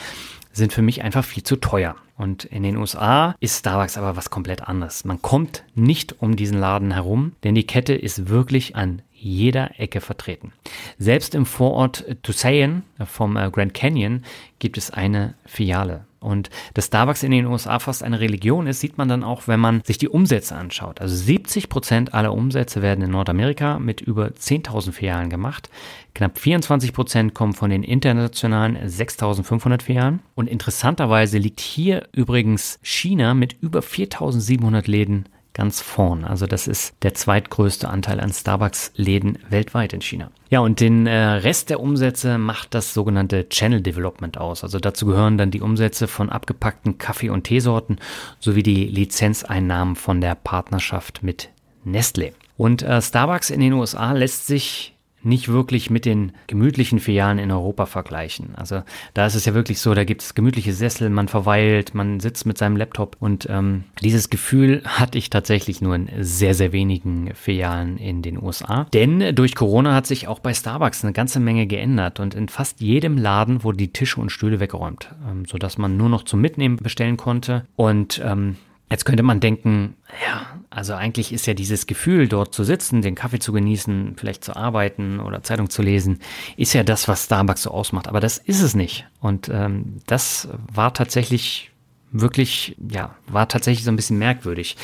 sind 0.58 0.74
für 0.74 0.82
mich 0.82 1.04
einfach 1.04 1.24
viel 1.24 1.44
zu 1.44 1.56
teuer. 1.56 1.96
Und 2.18 2.46
in 2.46 2.64
den 2.64 2.78
USA 2.78 3.36
ist 3.40 3.60
Starbucks 3.60 3.98
aber 3.98 4.16
was 4.16 4.30
komplett 4.30 4.68
anderes. 4.68 5.06
Man 5.06 5.22
kommt 5.22 5.64
nicht 5.76 6.22
um 6.22 6.36
diesen 6.36 6.60
Laden 6.60 6.92
herum, 6.92 7.34
denn 7.44 7.56
die 7.56 7.68
Kette 7.68 7.94
ist 7.94 8.28
wirklich 8.28 8.76
an 8.76 9.02
jeder 9.14 9.80
Ecke 9.80 10.02
vertreten. 10.02 10.52
Selbst 10.98 11.36
im 11.36 11.46
Vorort 11.46 12.06
Tusayan 12.24 12.84
vom 13.06 13.38
äh, 13.38 13.50
Grand 13.52 13.74
Canyon 13.74 14.24
gibt 14.60 14.78
es 14.78 14.92
eine 14.92 15.34
Filiale. 15.46 16.06
Und 16.28 16.50
dass 16.74 16.88
Starbucks 16.88 17.24
in 17.24 17.32
den 17.32 17.46
USA 17.46 17.80
fast 17.80 18.04
eine 18.04 18.20
Religion 18.20 18.68
ist, 18.68 18.82
sieht 18.82 18.98
man 18.98 19.08
dann 19.08 19.24
auch, 19.24 19.48
wenn 19.48 19.62
man 19.62 19.82
sich 19.86 19.98
die 19.98 20.10
Umsätze 20.10 20.56
anschaut. 20.56 21.00
Also 21.00 21.16
70 21.16 21.70
Prozent 21.70 22.14
aller 22.14 22.34
Umsätze 22.34 22.82
werden 22.82 23.02
in 23.02 23.12
Nordamerika 23.12 23.80
mit 23.80 24.02
über 24.02 24.28
10.000 24.28 24.92
Filialen 24.92 25.30
gemacht. 25.30 25.70
Knapp 26.14 26.38
24 26.38 26.92
Prozent 26.92 27.34
kommen 27.34 27.54
von 27.54 27.70
den 27.70 27.84
internationalen 27.84 28.78
6.500 28.78 29.82
Filialen. 29.82 30.20
Und 30.36 30.48
interessanterweise 30.48 31.38
liegt 31.38 31.62
hier 31.62 32.10
übrigens 32.12 32.78
China 32.82 33.34
mit 33.34 33.56
über 33.62 33.80
4.700 33.80 34.90
Läden 34.90 35.30
ganz 35.58 35.82
vorn. 35.82 36.24
Also 36.24 36.46
das 36.46 36.68
ist 36.68 36.94
der 37.02 37.14
zweitgrößte 37.14 37.90
Anteil 37.90 38.20
an 38.20 38.32
Starbucks-Läden 38.32 39.40
weltweit 39.50 39.92
in 39.92 40.02
China. 40.02 40.32
Ja, 40.50 40.60
und 40.60 40.80
den 40.80 41.08
äh, 41.08 41.18
Rest 41.18 41.70
der 41.70 41.82
Umsätze 41.82 42.38
macht 42.38 42.74
das 42.74 42.94
sogenannte 42.94 43.50
Channel 43.50 43.82
Development 43.82 44.38
aus. 44.38 44.64
Also 44.64 44.80
dazu 44.80 45.08
gehören 45.08 45.38
dann 45.38 45.52
die 45.52 45.62
Umsätze 45.62 46.08
von 46.08 46.30
abgepackten 46.30 46.98
Kaffee- 46.98 47.30
und 47.30 47.44
Teesorten 47.44 47.98
sowie 48.40 48.64
die 48.64 48.86
Lizenzeinnahmen 48.86 49.96
von 49.96 50.22
der 50.22 50.36
Partnerschaft 50.36 51.24
mit 51.24 51.50
Nestle. 51.84 52.34
Und 52.56 52.84
äh, 52.84 53.02
Starbucks 53.02 53.50
in 53.50 53.60
den 53.60 53.74
USA 53.74 54.14
lässt 54.14 54.48
sich 54.48 54.97
nicht 55.28 55.50
wirklich 55.50 55.90
mit 55.90 56.06
den 56.06 56.32
gemütlichen 56.48 57.00
Filialen 57.00 57.38
in 57.40 57.52
Europa 57.52 57.86
vergleichen. 57.86 58.56
Also 58.56 58.84
da 59.14 59.26
ist 59.26 59.36
es 59.36 59.46
ja 59.46 59.54
wirklich 59.54 59.80
so, 59.80 59.94
da 59.94 60.04
gibt 60.04 60.22
es 60.22 60.34
gemütliche 60.34 60.74
Sessel, 60.74 61.10
man 61.10 61.28
verweilt, 61.28 61.94
man 61.94 62.20
sitzt 62.20 62.46
mit 62.46 62.58
seinem 62.58 62.78
Laptop 62.78 63.18
und 63.20 63.48
ähm, 63.50 63.84
dieses 64.02 64.30
Gefühl 64.30 64.82
hatte 64.86 65.18
ich 65.18 65.30
tatsächlich 65.30 65.82
nur 65.82 65.96
in 65.96 66.10
sehr, 66.20 66.54
sehr 66.54 66.72
wenigen 66.72 67.34
Filialen 67.36 67.98
in 67.98 68.22
den 68.22 68.42
USA. 68.42 68.86
Denn 68.94 69.36
durch 69.36 69.56
Corona 69.56 69.94
hat 69.94 70.08
sich 70.08 70.28
auch 70.28 70.40
bei 70.40 70.54
Starbucks 70.54 71.04
eine 71.04 71.14
ganze 71.14 71.40
Menge 71.40 71.68
geändert 71.68 72.20
und 72.20 72.34
in 72.34 72.50
fast 72.50 72.82
jedem 72.82 73.18
Laden 73.18 73.64
wurden 73.64 73.78
die 73.78 73.94
Tische 73.94 74.22
und 74.22 74.32
Stühle 74.32 74.60
weggeräumt, 74.60 75.14
ähm, 75.30 75.46
sodass 75.46 75.78
man 75.78 75.98
nur 75.98 76.10
noch 76.10 76.24
zum 76.24 76.42
Mitnehmen 76.42 76.78
bestellen 76.78 77.18
konnte 77.18 77.66
und 77.76 78.22
ähm, 78.24 78.58
Jetzt 78.90 79.04
könnte 79.04 79.24
man 79.24 79.42
denken, 79.42 79.96
ja, 80.26 80.57
also 80.78 80.94
eigentlich 80.94 81.34
ist 81.34 81.48
ja 81.48 81.56
dieses 81.56 81.88
Gefühl, 81.88 82.28
dort 82.28 82.54
zu 82.54 82.64
sitzen, 82.64 83.02
den 83.02 83.16
Kaffee 83.16 83.40
zu 83.40 83.52
genießen, 83.52 84.14
vielleicht 84.16 84.44
zu 84.44 84.56
arbeiten 84.56 85.20
oder 85.20 85.42
Zeitung 85.42 85.72
zu 85.72 85.82
lesen, 85.82 86.20
ist 86.56 86.74
ja 86.74 86.84
das, 86.84 87.08
was 87.08 87.26
Starbucks 87.26 87.64
so 87.64 87.72
ausmacht. 87.72 88.08
Aber 88.08 88.20
das 88.20 88.38
ist 88.38 88.62
es 88.62 88.76
nicht. 88.76 89.08
Und 89.20 89.50
ähm, 89.50 90.02
das 90.06 90.48
war 90.72 90.94
tatsächlich 90.94 91.72
wirklich, 92.12 92.76
ja, 92.92 93.16
war 93.26 93.48
tatsächlich 93.48 93.86
so 93.86 93.92
ein 93.92 93.96
bisschen 93.96 94.20
merkwürdig. 94.20 94.78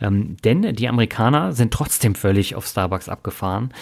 Ähm, 0.00 0.36
denn 0.44 0.76
die 0.76 0.88
Amerikaner 0.88 1.52
sind 1.52 1.72
trotzdem 1.72 2.14
völlig 2.14 2.54
auf 2.54 2.68
Starbucks 2.68 3.08
abgefahren. 3.08 3.74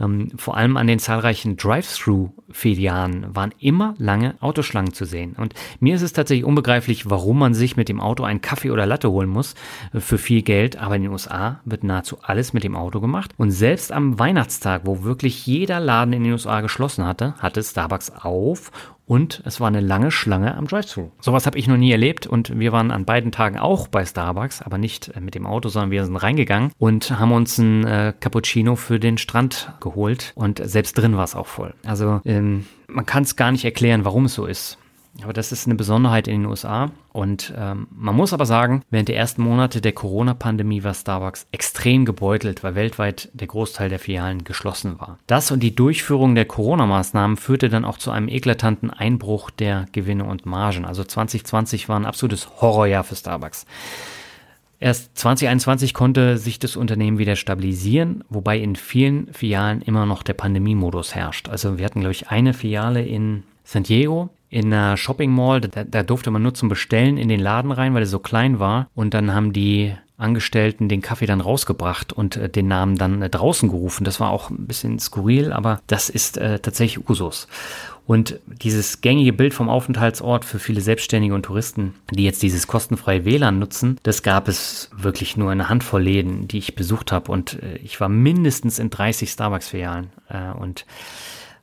Ähm, 0.00 0.28
vor 0.36 0.56
allem 0.56 0.76
an 0.76 0.86
den 0.86 0.98
zahlreichen 0.98 1.56
Drive-Thru-Filialen 1.56 3.34
waren 3.34 3.54
immer 3.58 3.94
lange 3.98 4.34
Autoschlangen 4.40 4.92
zu 4.92 5.04
sehen. 5.04 5.34
Und 5.36 5.54
mir 5.80 5.94
ist 5.94 6.02
es 6.02 6.12
tatsächlich 6.12 6.44
unbegreiflich, 6.44 7.08
warum 7.08 7.38
man 7.38 7.54
sich 7.54 7.76
mit 7.76 7.88
dem 7.88 8.00
Auto 8.00 8.24
einen 8.24 8.40
Kaffee 8.40 8.70
oder 8.70 8.86
Latte 8.86 9.10
holen 9.10 9.28
muss 9.28 9.54
äh, 9.92 10.00
für 10.00 10.18
viel 10.18 10.42
Geld. 10.42 10.76
Aber 10.76 10.96
in 10.96 11.02
den 11.02 11.12
USA 11.12 11.60
wird 11.64 11.84
nahezu 11.84 12.18
alles 12.22 12.52
mit 12.52 12.64
dem 12.64 12.76
Auto 12.76 13.00
gemacht. 13.00 13.32
Und 13.36 13.50
selbst 13.50 13.92
am 13.92 14.18
Weihnachtstag, 14.18 14.82
wo 14.84 15.04
wirklich 15.04 15.46
jeder 15.46 15.80
Laden 15.80 16.12
in 16.12 16.24
den 16.24 16.32
USA 16.32 16.60
geschlossen 16.60 17.04
hatte, 17.04 17.34
hatte 17.38 17.62
Starbucks 17.62 18.10
auf 18.10 18.70
und 19.10 19.42
es 19.44 19.58
war 19.58 19.66
eine 19.66 19.80
lange 19.80 20.12
Schlange 20.12 20.54
am 20.54 20.68
Drive-Thru. 20.68 21.10
Sowas 21.20 21.44
habe 21.44 21.58
ich 21.58 21.66
noch 21.66 21.76
nie 21.76 21.90
erlebt 21.90 22.28
und 22.28 22.60
wir 22.60 22.70
waren 22.70 22.92
an 22.92 23.04
beiden 23.04 23.32
Tagen 23.32 23.58
auch 23.58 23.88
bei 23.88 24.06
Starbucks, 24.06 24.62
aber 24.62 24.78
nicht 24.78 25.08
äh, 25.08 25.20
mit 25.20 25.34
dem 25.34 25.46
Auto, 25.46 25.68
sondern 25.68 25.90
wir 25.90 26.04
sind 26.04 26.14
reingegangen 26.14 26.70
und 26.78 27.18
haben 27.18 27.32
uns 27.32 27.58
ein 27.58 27.84
äh, 27.84 28.14
Cappuccino 28.20 28.76
für 28.76 29.00
den 29.00 29.18
Strand 29.18 29.72
geholt 29.80 30.30
und 30.36 30.62
selbst 30.64 30.96
drin 30.96 31.16
war 31.16 31.24
es 31.24 31.34
auch 31.34 31.48
voll. 31.48 31.74
Also 31.84 32.20
ähm, 32.24 32.66
man 32.86 33.04
kann 33.04 33.24
es 33.24 33.34
gar 33.34 33.50
nicht 33.50 33.64
erklären, 33.64 34.04
warum 34.04 34.26
es 34.26 34.34
so 34.34 34.46
ist. 34.46 34.78
Aber 35.22 35.32
das 35.32 35.52
ist 35.52 35.66
eine 35.66 35.74
Besonderheit 35.74 36.28
in 36.28 36.42
den 36.42 36.50
USA. 36.50 36.90
Und 37.12 37.52
ähm, 37.56 37.88
man 37.90 38.14
muss 38.14 38.32
aber 38.32 38.46
sagen, 38.46 38.82
während 38.90 39.08
der 39.08 39.16
ersten 39.16 39.42
Monate 39.42 39.80
der 39.80 39.92
Corona-Pandemie 39.92 40.84
war 40.84 40.94
Starbucks 40.94 41.46
extrem 41.52 42.04
gebeutelt, 42.04 42.62
weil 42.62 42.74
weltweit 42.74 43.28
der 43.32 43.48
Großteil 43.48 43.88
der 43.88 43.98
Filialen 43.98 44.44
geschlossen 44.44 45.00
war. 45.00 45.18
Das 45.26 45.50
und 45.50 45.60
die 45.60 45.74
Durchführung 45.74 46.34
der 46.34 46.44
Corona-Maßnahmen 46.44 47.36
führte 47.36 47.68
dann 47.68 47.84
auch 47.84 47.98
zu 47.98 48.10
einem 48.10 48.28
eklatanten 48.28 48.90
Einbruch 48.90 49.50
der 49.50 49.86
Gewinne 49.92 50.24
und 50.24 50.46
Margen. 50.46 50.84
Also 50.84 51.02
2020 51.04 51.88
war 51.88 51.98
ein 51.98 52.06
absolutes 52.06 52.60
Horrorjahr 52.60 53.04
für 53.04 53.16
Starbucks. 53.16 53.66
Erst 54.78 55.18
2021 55.18 55.92
konnte 55.92 56.38
sich 56.38 56.58
das 56.58 56.74
Unternehmen 56.74 57.18
wieder 57.18 57.36
stabilisieren, 57.36 58.24
wobei 58.30 58.58
in 58.58 58.76
vielen 58.76 59.30
Filialen 59.34 59.82
immer 59.82 60.06
noch 60.06 60.22
der 60.22 60.32
Pandemiemodus 60.32 61.14
herrscht. 61.14 61.50
Also 61.50 61.76
wir 61.76 61.84
hatten, 61.84 62.00
glaube 62.00 62.12
ich, 62.12 62.30
eine 62.30 62.54
Filiale 62.54 63.04
in 63.04 63.42
San 63.62 63.82
Diego, 63.82 64.30
in 64.50 64.66
einer 64.66 64.96
Shopping 64.96 65.30
Mall, 65.30 65.60
da, 65.60 65.84
da 65.84 66.02
durfte 66.02 66.30
man 66.30 66.42
nur 66.42 66.54
zum 66.54 66.68
Bestellen 66.68 67.16
in 67.16 67.28
den 67.28 67.40
Laden 67.40 67.70
rein, 67.70 67.94
weil 67.94 68.02
er 68.02 68.06
so 68.06 68.18
klein 68.18 68.58
war. 68.58 68.88
Und 68.94 69.14
dann 69.14 69.32
haben 69.32 69.52
die 69.52 69.94
Angestellten 70.18 70.88
den 70.88 71.00
Kaffee 71.00 71.26
dann 71.26 71.40
rausgebracht 71.40 72.12
und 72.12 72.36
äh, 72.36 72.48
den 72.48 72.68
Namen 72.68 72.96
dann 72.96 73.22
äh, 73.22 73.30
draußen 73.30 73.70
gerufen. 73.70 74.04
Das 74.04 74.20
war 74.20 74.30
auch 74.30 74.50
ein 74.50 74.66
bisschen 74.66 74.98
skurril, 74.98 75.52
aber 75.52 75.80
das 75.86 76.10
ist 76.10 76.36
äh, 76.36 76.58
tatsächlich 76.58 77.08
Usus. 77.08 77.48
Und 78.06 78.40
dieses 78.46 79.02
gängige 79.02 79.32
Bild 79.32 79.54
vom 79.54 79.68
Aufenthaltsort 79.68 80.44
für 80.44 80.58
viele 80.58 80.80
Selbstständige 80.80 81.32
und 81.32 81.44
Touristen, 81.44 81.94
die 82.10 82.24
jetzt 82.24 82.42
dieses 82.42 82.66
kostenfreie 82.66 83.24
WLAN 83.24 83.60
nutzen, 83.60 83.98
das 84.02 84.24
gab 84.24 84.48
es 84.48 84.90
wirklich 84.96 85.36
nur 85.36 85.52
eine 85.52 85.68
Handvoll 85.68 86.02
Läden, 86.02 86.48
die 86.48 86.58
ich 86.58 86.74
besucht 86.74 87.12
habe. 87.12 87.30
Und 87.30 87.62
äh, 87.62 87.76
ich 87.76 88.00
war 88.00 88.08
mindestens 88.08 88.78
in 88.78 88.90
30 88.90 89.30
Starbucks-Filialen. 89.30 90.10
Äh, 90.28 90.50
und 90.58 90.86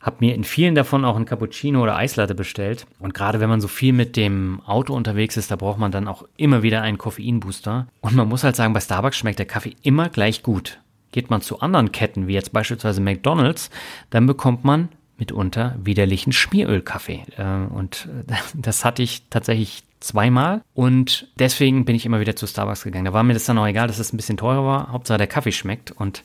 habe 0.08 0.18
mir 0.22 0.34
in 0.34 0.44
vielen 0.44 0.74
davon 0.74 1.06
auch 1.06 1.16
ein 1.16 1.26
Cappuccino 1.26 1.84
oder 1.84 1.96
Eislatte 1.96 2.34
bestellt. 2.34 2.88
Und 3.00 3.14
gerade 3.14 3.40
wenn 3.40 3.50
man 3.50 3.62
so 3.62 3.68
viel 3.68 3.94
mit 3.94 4.16
dem 4.16 4.62
Auto 4.66 4.96
unterwegs 4.96 5.38
ist, 5.38 5.52
da 5.52 5.56
braucht 5.56 5.78
man 5.78 5.92
dann 5.92 6.08
auch 6.08 6.24
immer 6.38 6.64
wieder 6.64 6.82
einen 6.82 6.98
Koffeinbooster. 6.98 7.88
Und 8.02 8.16
man 8.16 8.28
muss 8.28 8.44
halt 8.44 8.56
sagen, 8.56 8.74
bei 8.74 8.80
Starbucks 8.80 9.18
schmeckt 9.18 9.38
der 9.38 9.46
Kaffee 9.46 9.76
immer 9.84 10.10
gleich 10.10 10.42
gut. 10.42 10.80
Geht 11.12 11.30
man 11.30 11.42
zu 11.42 11.60
anderen 11.60 11.92
Ketten, 11.92 12.28
wie 12.28 12.34
jetzt 12.34 12.52
beispielsweise 12.52 13.02
McDonald's, 13.02 13.70
dann 14.10 14.26
bekommt 14.26 14.64
man 14.64 14.90
mitunter 15.18 15.76
widerlichen 15.84 16.32
Schmierölkaffee. 16.32 17.24
Äh, 17.38 17.74
und 17.74 18.10
das 18.56 18.86
hatte 18.86 19.04
ich 19.04 19.24
tatsächlich 19.30 19.84
zweimal 20.00 20.62
und 20.74 21.28
deswegen 21.40 21.84
bin 21.84 21.96
ich 21.96 22.06
immer 22.06 22.20
wieder 22.20 22.36
zu 22.36 22.46
Starbucks 22.46 22.84
gegangen. 22.84 23.06
Da 23.06 23.14
war 23.14 23.24
mir 23.24 23.34
das 23.34 23.46
dann 23.46 23.58
auch 23.58 23.66
egal, 23.66 23.88
dass 23.88 24.00
es 24.00 24.14
ein 24.14 24.18
bisschen 24.18 24.38
teurer 24.38 24.64
war. 24.64 24.92
Hauptsache 24.92 25.18
der 25.18 25.28
Kaffee 25.28 25.52
schmeckt 25.52 25.92
und 25.92 26.24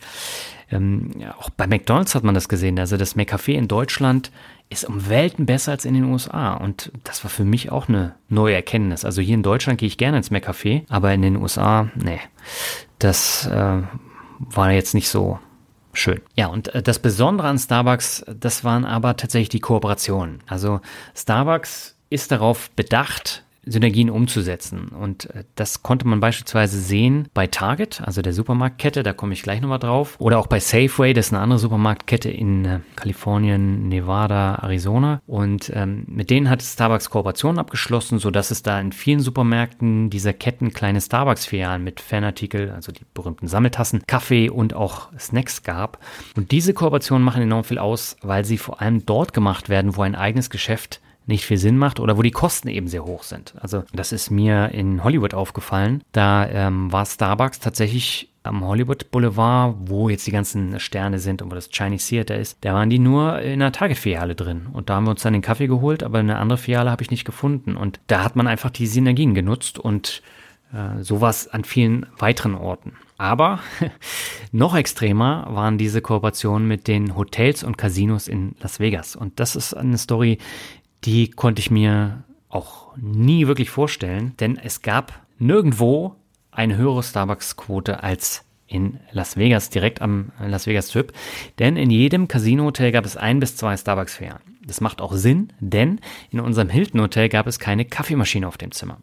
ähm, 0.73 1.11
auch 1.39 1.51
bei 1.51 1.66
McDonald's 1.66 2.14
hat 2.14 2.25
man 2.25 2.35
das 2.35 2.49
gesehen. 2.49 2.79
Also 2.79 2.97
das 2.97 3.16
McCafé 3.16 3.53
in 3.53 3.68
Deutschland 3.68 4.31
ist 4.70 4.85
um 4.85 5.09
Welten 5.09 5.47
besser 5.47 5.73
als 5.73 5.85
in 5.85 5.95
den 5.95 6.05
USA. 6.05 6.55
Und 6.55 6.91
das 7.05 7.23
war 7.25 7.31
für 7.31 7.45
mich 7.45 7.70
auch 7.70 7.89
eine 7.89 8.14
neue 8.29 8.55
Erkenntnis. 8.55 9.05
Also 9.05 9.20
hier 9.20 9.35
in 9.35 9.43
Deutschland 9.43 9.79
gehe 9.79 9.87
ich 9.87 9.99
gerne 9.99 10.16
ins 10.16 10.31
McCafé, 10.31 10.85
aber 10.89 11.12
in 11.12 11.23
den 11.23 11.37
USA, 11.37 11.91
nee, 11.95 12.20
das 12.99 13.47
äh, 13.47 13.83
war 14.39 14.73
jetzt 14.73 14.95
nicht 14.95 15.09
so 15.09 15.39
schön. 15.93 16.20
Ja, 16.37 16.47
und 16.47 16.75
äh, 16.75 16.83
das 16.83 16.99
Besondere 16.99 17.49
an 17.49 17.59
Starbucks, 17.59 18.25
das 18.39 18.64
waren 18.64 18.85
aber 18.85 19.16
tatsächlich 19.16 19.51
die 19.51 19.61
Kooperationen. 19.61 20.41
Also 20.47 20.81
Starbucks 21.14 21.97
ist 22.11 22.33
darauf 22.33 22.70
bedacht, 22.70 23.45
Synergien 23.65 24.11
umzusetzen. 24.11 24.89
Und 24.89 25.31
äh, 25.31 25.45
das 25.55 25.83
konnte 25.83 26.07
man 26.07 26.21
beispielsweise 26.21 26.79
sehen 26.81 27.29
bei 27.33 27.47
Target, 27.47 28.01
also 28.05 28.21
der 28.21 28.33
Supermarktkette, 28.33 29.03
da 29.03 29.13
komme 29.13 29.35
ich 29.35 29.43
gleich 29.43 29.61
nochmal 29.61 29.79
drauf. 29.79 30.17
Oder 30.19 30.39
auch 30.39 30.49
bei 30.49 30.59
Safeway, 30.59 31.13
das 31.13 31.27
ist 31.27 31.33
eine 31.33 31.43
andere 31.43 31.59
Supermarktkette 31.59 32.31
in 32.31 32.65
äh, 32.65 32.81
Kalifornien, 32.97 33.89
Nevada, 33.89 34.57
Arizona. 34.57 35.23
Und 35.27 35.71
ähm, 35.75 36.05
mit 36.09 36.31
denen 36.31 36.51
hat 36.51 36.63
Starbucks 36.63 37.11
Kooperationen 37.11 37.59
abgeschlossen, 37.59 38.19
sodass 38.19 38.51
es 38.51 38.63
da 38.63 38.81
in 38.81 38.93
vielen 38.93 39.21
Supermärkten 39.21 40.11
dieser 40.11 40.33
Ketten 40.33 40.73
kleine 40.73 41.01
Starbucks-Filialen 41.01 41.85
mit 41.85 42.01
Fanartikel, 42.01 42.71
also 42.71 42.91
die 42.91 43.05
berühmten 43.15 43.47
Sammeltassen, 43.47 44.07
Kaffee 44.07 44.51
und 44.51 44.75
auch 44.75 45.11
Snacks 45.19 45.63
gab. 45.63 45.99
Und 46.37 46.51
diese 46.51 46.75
Kooperationen 46.75 47.25
machen 47.25 47.43
enorm 47.43 47.65
viel 47.65 47.79
aus, 47.79 48.17
weil 48.23 48.45
sie 48.45 48.59
vor 48.59 48.81
allem 48.81 49.07
dort 49.07 49.33
gemacht 49.33 49.69
werden, 49.69 49.97
wo 49.97 50.03
ein 50.03 50.17
eigenes 50.17 50.51
Geschäft 50.51 51.01
nicht 51.27 51.45
viel 51.45 51.59
Sinn 51.59 51.79
macht 51.79 52.01
oder 52.01 52.16
wo 52.16 52.23
die 52.23 52.31
Kosten 52.31 52.68
eben 52.68 52.89
sehr 52.89 53.05
hoch 53.05 53.23
sind. 53.23 53.55
Also 53.61 53.85
das 53.93 54.12
ist 54.12 54.31
mir 54.31 54.70
in 54.73 55.05
Hollywood 55.05 55.35
aufgefallen. 55.35 56.03
Da 56.12 56.49
ähm, 56.49 56.93
war 56.93 57.07
Starbucks 57.07 57.61
tatsächlich 57.61 58.29
am 58.45 58.64
Hollywood 58.64 59.11
Boulevard, 59.11 59.77
wo 59.85 60.09
jetzt 60.09 60.27
die 60.27 60.33
ganzen 60.33 60.81
Sterne 60.81 61.18
sind 61.18 61.43
und 61.43 61.51
wo 61.51 61.55
das 61.55 61.70
Chinese 61.70 62.09
Theater 62.09 62.37
ist, 62.37 62.59
da 62.62 62.75
waren 62.75 62.91
die 62.91 62.99
nur 62.99 63.41
in 63.41 63.62
einer 63.62 63.73
Target-Filiale 63.73 64.35
drin. 64.35 64.66
Und 64.73 64.91
da 64.91 64.97
haben 64.97 65.05
wir 65.05 65.12
uns 65.12 65.23
dann 65.23 65.33
den 65.33 65.43
Kaffee 65.43 65.68
geholt, 65.68 66.03
aber 66.03 66.18
eine 66.18 66.39
andere 66.39 66.59
Filiale 66.59 66.91
habe 66.91 67.03
ich 67.03 67.11
nicht 67.11 67.25
gefunden. 67.25 67.77
Und 67.77 68.01
da 68.09 68.25
hat 68.25 68.35
man 68.37 68.47
einfach 68.47 68.70
die 68.70 68.87
Synergien 68.87 69.35
genutzt 69.35 69.79
und 69.79 70.23
äh, 70.73 71.03
sowas 71.03 71.49
an 71.49 71.64
vielen 71.64 72.07
weiteren 72.18 72.55
Orten. 72.55 72.95
Aber 73.16 73.61
noch 74.53 74.75
extremer 74.75 75.47
waren 75.51 75.79
diese 75.79 76.01
Kooperationen 76.01 76.66
mit 76.66 76.89
den 76.89 77.14
Hotels 77.14 77.62
und 77.62 77.79
Casinos 77.79 78.27
in 78.27 78.57
Las 78.61 78.81
Vegas. 78.81 79.14
Und 79.14 79.39
das 79.39 79.55
ist 79.55 79.75
eine 79.75 79.99
Story, 79.99 80.39
die 81.05 81.30
konnte 81.30 81.61
ich 81.61 81.70
mir 81.70 82.24
auch 82.48 82.96
nie 82.96 83.46
wirklich 83.46 83.70
vorstellen, 83.70 84.34
denn 84.38 84.59
es 84.59 84.82
gab 84.82 85.22
nirgendwo 85.38 86.16
eine 86.50 86.76
höhere 86.76 87.03
Starbucks-Quote 87.03 88.03
als 88.03 88.44
in 88.66 89.00
Las 89.11 89.36
Vegas, 89.36 89.70
direkt 89.70 90.00
am 90.00 90.32
Las 90.38 90.66
Vegas 90.66 90.88
Strip. 90.88 91.12
Denn 91.59 91.76
in 91.76 91.90
jedem 91.90 92.28
Casino-Hotel 92.28 92.92
gab 92.92 93.05
es 93.05 93.16
ein 93.16 93.40
bis 93.40 93.57
zwei 93.57 93.76
Starbucks-Fähren. 93.76 94.40
Das 94.66 94.80
macht 94.80 95.00
auch 95.00 95.12
Sinn, 95.14 95.53
denn 95.61 96.00
in 96.30 96.40
unserem 96.40 96.68
Hilton-Hotel 96.68 97.28
gab 97.28 97.46
es 97.46 97.59
keine 97.59 97.84
Kaffeemaschine 97.84 98.46
auf 98.46 98.57
dem 98.57 98.72
Zimmer. 98.72 98.98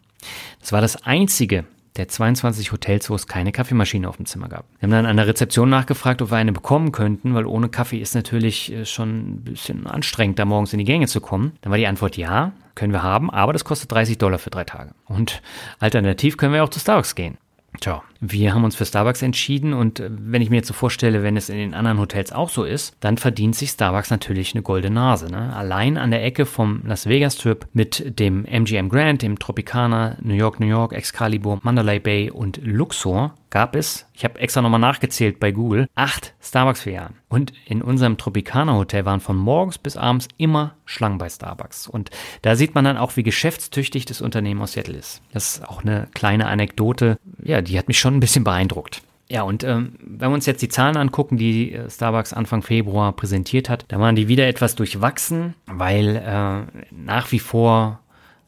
Das 0.60 0.72
war 0.72 0.82
das 0.82 1.04
einzige 1.04 1.66
der 2.00 2.08
22 2.08 2.72
Hotels, 2.72 3.10
wo 3.10 3.16
es 3.16 3.28
keine 3.28 3.52
Kaffeemaschine 3.52 4.08
auf 4.08 4.18
dem 4.18 4.26
Zimmer 4.26 4.50
gab. 4.50 4.66
Wir 4.80 4.88
haben 4.88 4.92
dann 4.92 5.06
an 5.06 5.18
der 5.18 5.28
Rezeption 5.28 5.70
nachgefragt, 5.70 6.22
ob 6.22 6.32
wir 6.32 6.38
eine 6.38 6.54
bekommen 6.54 6.92
könnten, 6.92 7.36
weil 7.36 7.46
ohne 7.46 7.70
Kaffee 7.70 8.00
ist 8.00 8.16
natürlich 8.16 8.72
äh, 8.72 8.86
schon 8.86 9.20
ein 9.20 9.44
bisschen 9.44 9.86
anstrengend, 9.86 10.40
da 10.40 10.46
morgens 10.46 10.74
in 10.74 10.80
die 10.80 10.86
Gänge 10.86 11.08
zu 11.08 11.22
kommen. 11.22 11.52
Dann 11.62 11.72
war 11.72 11.78
die 11.78 11.88
Antwort 11.88 12.18
ja, 12.18 12.54
können 12.74 12.94
wir 12.94 13.04
haben, 13.04 13.30
aber 13.30 13.54
das 13.54 13.66
kostet 13.66 13.92
30 13.92 14.18
Dollar 14.18 14.40
für 14.40 14.50
drei 14.50 14.64
Tage. 14.64 14.92
Und 15.06 15.42
alternativ 15.80 16.38
können 16.38 16.54
wir 16.54 16.64
auch 16.64 16.70
zu 16.70 16.80
Starbucks 16.80 17.16
gehen. 17.16 17.38
Tja, 17.82 18.02
wir 18.22 18.54
haben 18.54 18.64
uns 18.64 18.76
für 18.76 18.86
Starbucks 18.86 19.22
entschieden 19.22 19.74
und 19.74 20.00
äh, 20.00 20.10
wenn 20.12 20.42
ich 20.42 20.50
mir 20.50 20.58
jetzt 20.58 20.68
so 20.68 20.74
vorstelle, 20.74 21.24
wenn 21.24 21.38
es 21.38 21.50
in 21.50 21.58
den 21.58 21.74
anderen 21.74 22.00
Hotels 22.00 22.32
auch 22.32 22.50
so 22.50 22.64
ist, 22.64 22.96
dann 23.00 23.18
verdient 23.18 23.56
sich 23.56 23.70
Starbucks 23.72 24.10
natürlich 24.10 24.54
eine 24.54 24.62
goldene 24.62 24.96
Nase. 24.96 25.32
Ne? 25.32 25.56
Allein 25.56 25.98
an 25.98 26.12
der 26.12 26.24
Ecke 26.24 26.46
vom 26.46 26.82
Las 26.86 27.08
Vegas 27.08 27.38
Trip 27.38 27.66
mit 27.74 28.20
dem 28.20 28.46
MGM 28.46 28.90
Grand, 28.90 29.22
dem 29.22 29.40
Tropicana, 29.40 30.18
New 30.22 30.34
York, 30.34 30.60
New 30.60 30.68
York, 30.68 30.94
Excalibur, 30.94 31.60
Mandalay 31.64 32.00
Bay 32.00 32.30
und 32.30 32.60
Luxor 32.64 33.36
gab 33.50 33.76
es, 33.76 34.06
ich 34.14 34.24
habe 34.24 34.40
extra 34.40 34.62
nochmal 34.62 34.80
nachgezählt 34.80 35.40
bei 35.40 35.52
Google, 35.52 35.88
acht 35.96 36.34
Starbucks-Filialen. 36.42 37.16
Und 37.30 37.54
in 37.66 37.82
unserem 37.82 38.18
Tropicana 38.18 38.74
Hotel 38.74 39.06
waren 39.06 39.20
von 39.20 39.38
morgens 39.38 39.78
bis 39.78 39.98
abends 39.98 40.28
immer 40.38 40.76
Schlangen 40.86 41.18
bei 41.18 41.30
Starbucks. 41.30 41.88
Und 41.88 42.10
da 42.42 42.56
sieht 42.56 42.76
man 42.76 42.86
dann 42.86 42.98
auch, 42.98 43.18
wie 43.18 43.24
geschäftstüchtig 43.24 44.06
das 44.06 44.22
Unternehmen 44.22 44.62
aus 44.62 44.74
Seattle 44.74 44.98
ist. 44.98 45.22
Das 45.32 45.58
ist 45.58 45.68
auch 45.68 45.82
eine 45.82 46.08
kleine 46.14 46.48
Anekdote, 46.48 47.18
ja, 47.42 47.62
die 47.62 47.78
hat 47.78 47.88
mich 47.88 48.00
schon 48.00 48.09
ein 48.12 48.20
bisschen 48.20 48.44
beeindruckt. 48.44 49.02
Ja, 49.32 49.44
und 49.44 49.64
ähm, 49.64 49.94
wenn 50.02 50.32
wir 50.32 50.34
uns 50.34 50.48
jetzt 50.48 50.62
die 50.64 50.70
Zahlen 50.70 50.98
angucken, 50.98 51.38
die 51.38 51.74
äh, 51.74 51.90
Starbucks 51.90 52.34
Anfang 52.34 52.64
Februar 52.64 53.14
präsentiert 53.14 53.70
hat, 53.70 53.86
da 53.88 54.00
waren 54.00 54.16
die 54.16 54.28
wieder 54.28 54.48
etwas 54.48 54.76
durchwachsen, 54.76 55.54
weil 55.68 56.16
äh, 56.16 56.82
nach 56.92 57.32
wie 57.32 57.40
vor 57.40 58.00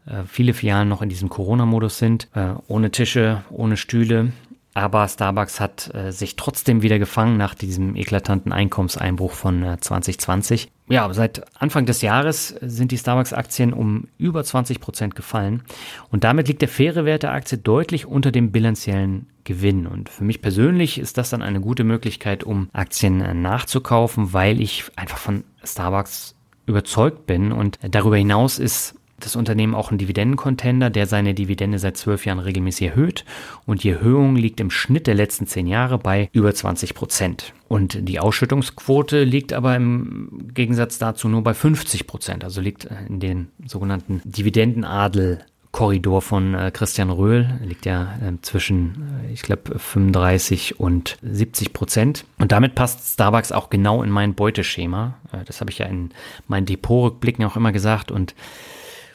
äh, 0.07 0.24
viele 0.28 0.53
Filialen 0.53 0.89
noch 0.89 1.03
in 1.03 1.09
diesem 1.09 1.30
Corona-Modus 1.30 1.99
sind, 1.99 2.28
äh, 2.34 2.53
ohne 2.68 2.89
Tische, 2.89 3.43
ohne 3.51 3.78
Stühle. 3.78 4.32
Aber 4.74 5.07
Starbucks 5.07 5.59
hat 5.59 5.93
äh, 5.93 6.11
sich 6.11 6.38
trotzdem 6.38 6.82
wieder 6.82 6.97
gefangen 6.97 7.36
nach 7.36 7.55
diesem 7.55 7.95
eklatanten 7.95 8.53
Einkommenseinbruch 8.53 9.34
von 9.34 9.63
äh, 9.63 9.78
2020. 9.80 10.72
Ja, 10.88 11.13
seit 11.13 11.43
Anfang 11.59 11.86
des 11.86 12.01
Jahres 12.01 12.55
sind 12.61 12.91
die 12.91 12.97
Starbucks-Aktien 12.97 13.74
um 13.74 14.07
über 14.17 14.43
20 14.43 14.80
Prozent 14.80 15.15
gefallen. 15.15 15.63
Und 16.09 16.24
damit 16.24 16.47
liegt 16.47 16.61
der 16.61 16.69
faire 16.69 17.03
Wert 17.03 17.24
der 17.24 17.34
Aktie 17.34 17.57
deutlich 17.57 18.05
unter 18.05 18.32
dem 18.32 18.51
bilanziellen 18.51 19.28
Gewinn. 19.43 19.88
Und 19.88 20.07
für 20.07 20.24
mich 20.24 20.41
persönlich 20.41 20.99
ist 20.99 21.17
das 21.17 21.32
dann 21.32 21.41
eine 21.41 21.59
gute 21.59 21.84
Möglichkeit, 21.84 22.45
um 22.45 22.69
Aktien 22.72 23.19
äh, 23.19 23.34
nachzukaufen, 23.34 24.32
weil 24.32 24.61
ich 24.61 24.86
einfach 24.95 25.17
von 25.17 25.43
Starbucks 25.63 26.36
überzeugt 26.65 27.26
bin. 27.26 27.51
Und 27.51 27.78
darüber 27.82 28.15
hinaus 28.15 28.57
ist 28.57 28.95
das 29.26 29.36
Unternehmen 29.36 29.76
auch 29.76 29.91
ein 29.91 29.97
Dividendencontender, 29.97 30.89
der 30.89 31.07
seine 31.07 31.34
Dividende 31.34 31.80
seit 31.80 31.97
zwölf 31.97 32.26
Jahren 32.26 32.39
regelmäßig 32.39 32.89
erhöht 32.89 33.26
und 33.65 33.84
die 33.84 33.89
Erhöhung 33.89 34.36
liegt 34.36 34.59
im 34.59 34.72
Schnitt 34.72 35.07
der 35.07 35.15
letzten 35.15 35.47
zehn 35.47 35.67
Jahre 35.67 35.97
bei 35.97 36.30
über 36.34 36.53
20 36.53 36.93
Prozent. 36.93 37.53
Und 37.67 38.07
die 38.07 38.19
Ausschüttungsquote 38.19 39.24
liegt 39.24 39.53
aber 39.53 39.76
im 39.76 40.49
Gegensatz 40.53 40.97
dazu 40.97 41.30
nur 41.30 41.43
bei 41.43 41.53
50 41.53 42.07
Prozent, 42.07 42.43
also 42.43 42.59
liegt 42.61 42.88
in 43.07 43.19
den 43.19 43.47
sogenannten 43.65 44.22
Dividendenadel 44.26 45.45
Korridor 45.72 46.22
von 46.22 46.53
äh, 46.53 46.69
Christian 46.72 47.09
Röhl 47.09 47.59
liegt 47.63 47.86
ja 47.86 48.17
äh, 48.22 48.34
zwischen, 48.41 49.24
äh, 49.26 49.34
ich 49.34 49.41
glaube, 49.41 49.80
35 49.80 50.80
und 50.80 51.17
70 51.22 51.72
Prozent. 51.72 52.26
Und 52.39 52.51
damit 52.51 52.76
passt 52.76 53.13
Starbucks 53.13 53.53
auch 53.53 53.69
genau 53.69 54.03
in 54.03 54.09
mein 54.09 54.34
Beuteschema. 54.36 55.15
Äh, 55.32 55.45
das 55.45 55.61
habe 55.61 55.72
ich 55.72 55.78
ja 55.78 55.86
in 55.86 56.11
meinen 56.47 56.65
Depotrückblicken 56.65 57.45
auch 57.45 57.55
immer 57.55 57.72
gesagt. 57.72 58.11
Und 58.11 58.36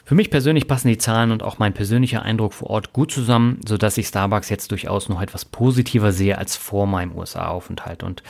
für 0.07 0.15
mich 0.15 0.29
persönlich 0.29 0.69
passen 0.69 0.87
die 0.87 0.97
Zahlen 0.97 1.31
und 1.31 1.43
auch 1.43 1.59
mein 1.59 1.73
persönlicher 1.73 2.21
Eindruck 2.21 2.53
vor 2.53 2.69
Ort 2.69 2.93
gut 2.93 3.11
zusammen, 3.11 3.59
sodass 3.67 3.97
ich 3.97 4.07
Starbucks 4.07 4.47
jetzt 4.47 4.71
durchaus 4.71 5.09
noch 5.09 5.21
etwas 5.21 5.43
positiver 5.43 6.13
sehe 6.13 6.37
als 6.37 6.55
vor 6.55 6.87
meinem 6.87 7.13
USA-Aufenthalt. 7.13 8.03
Und 8.03 8.23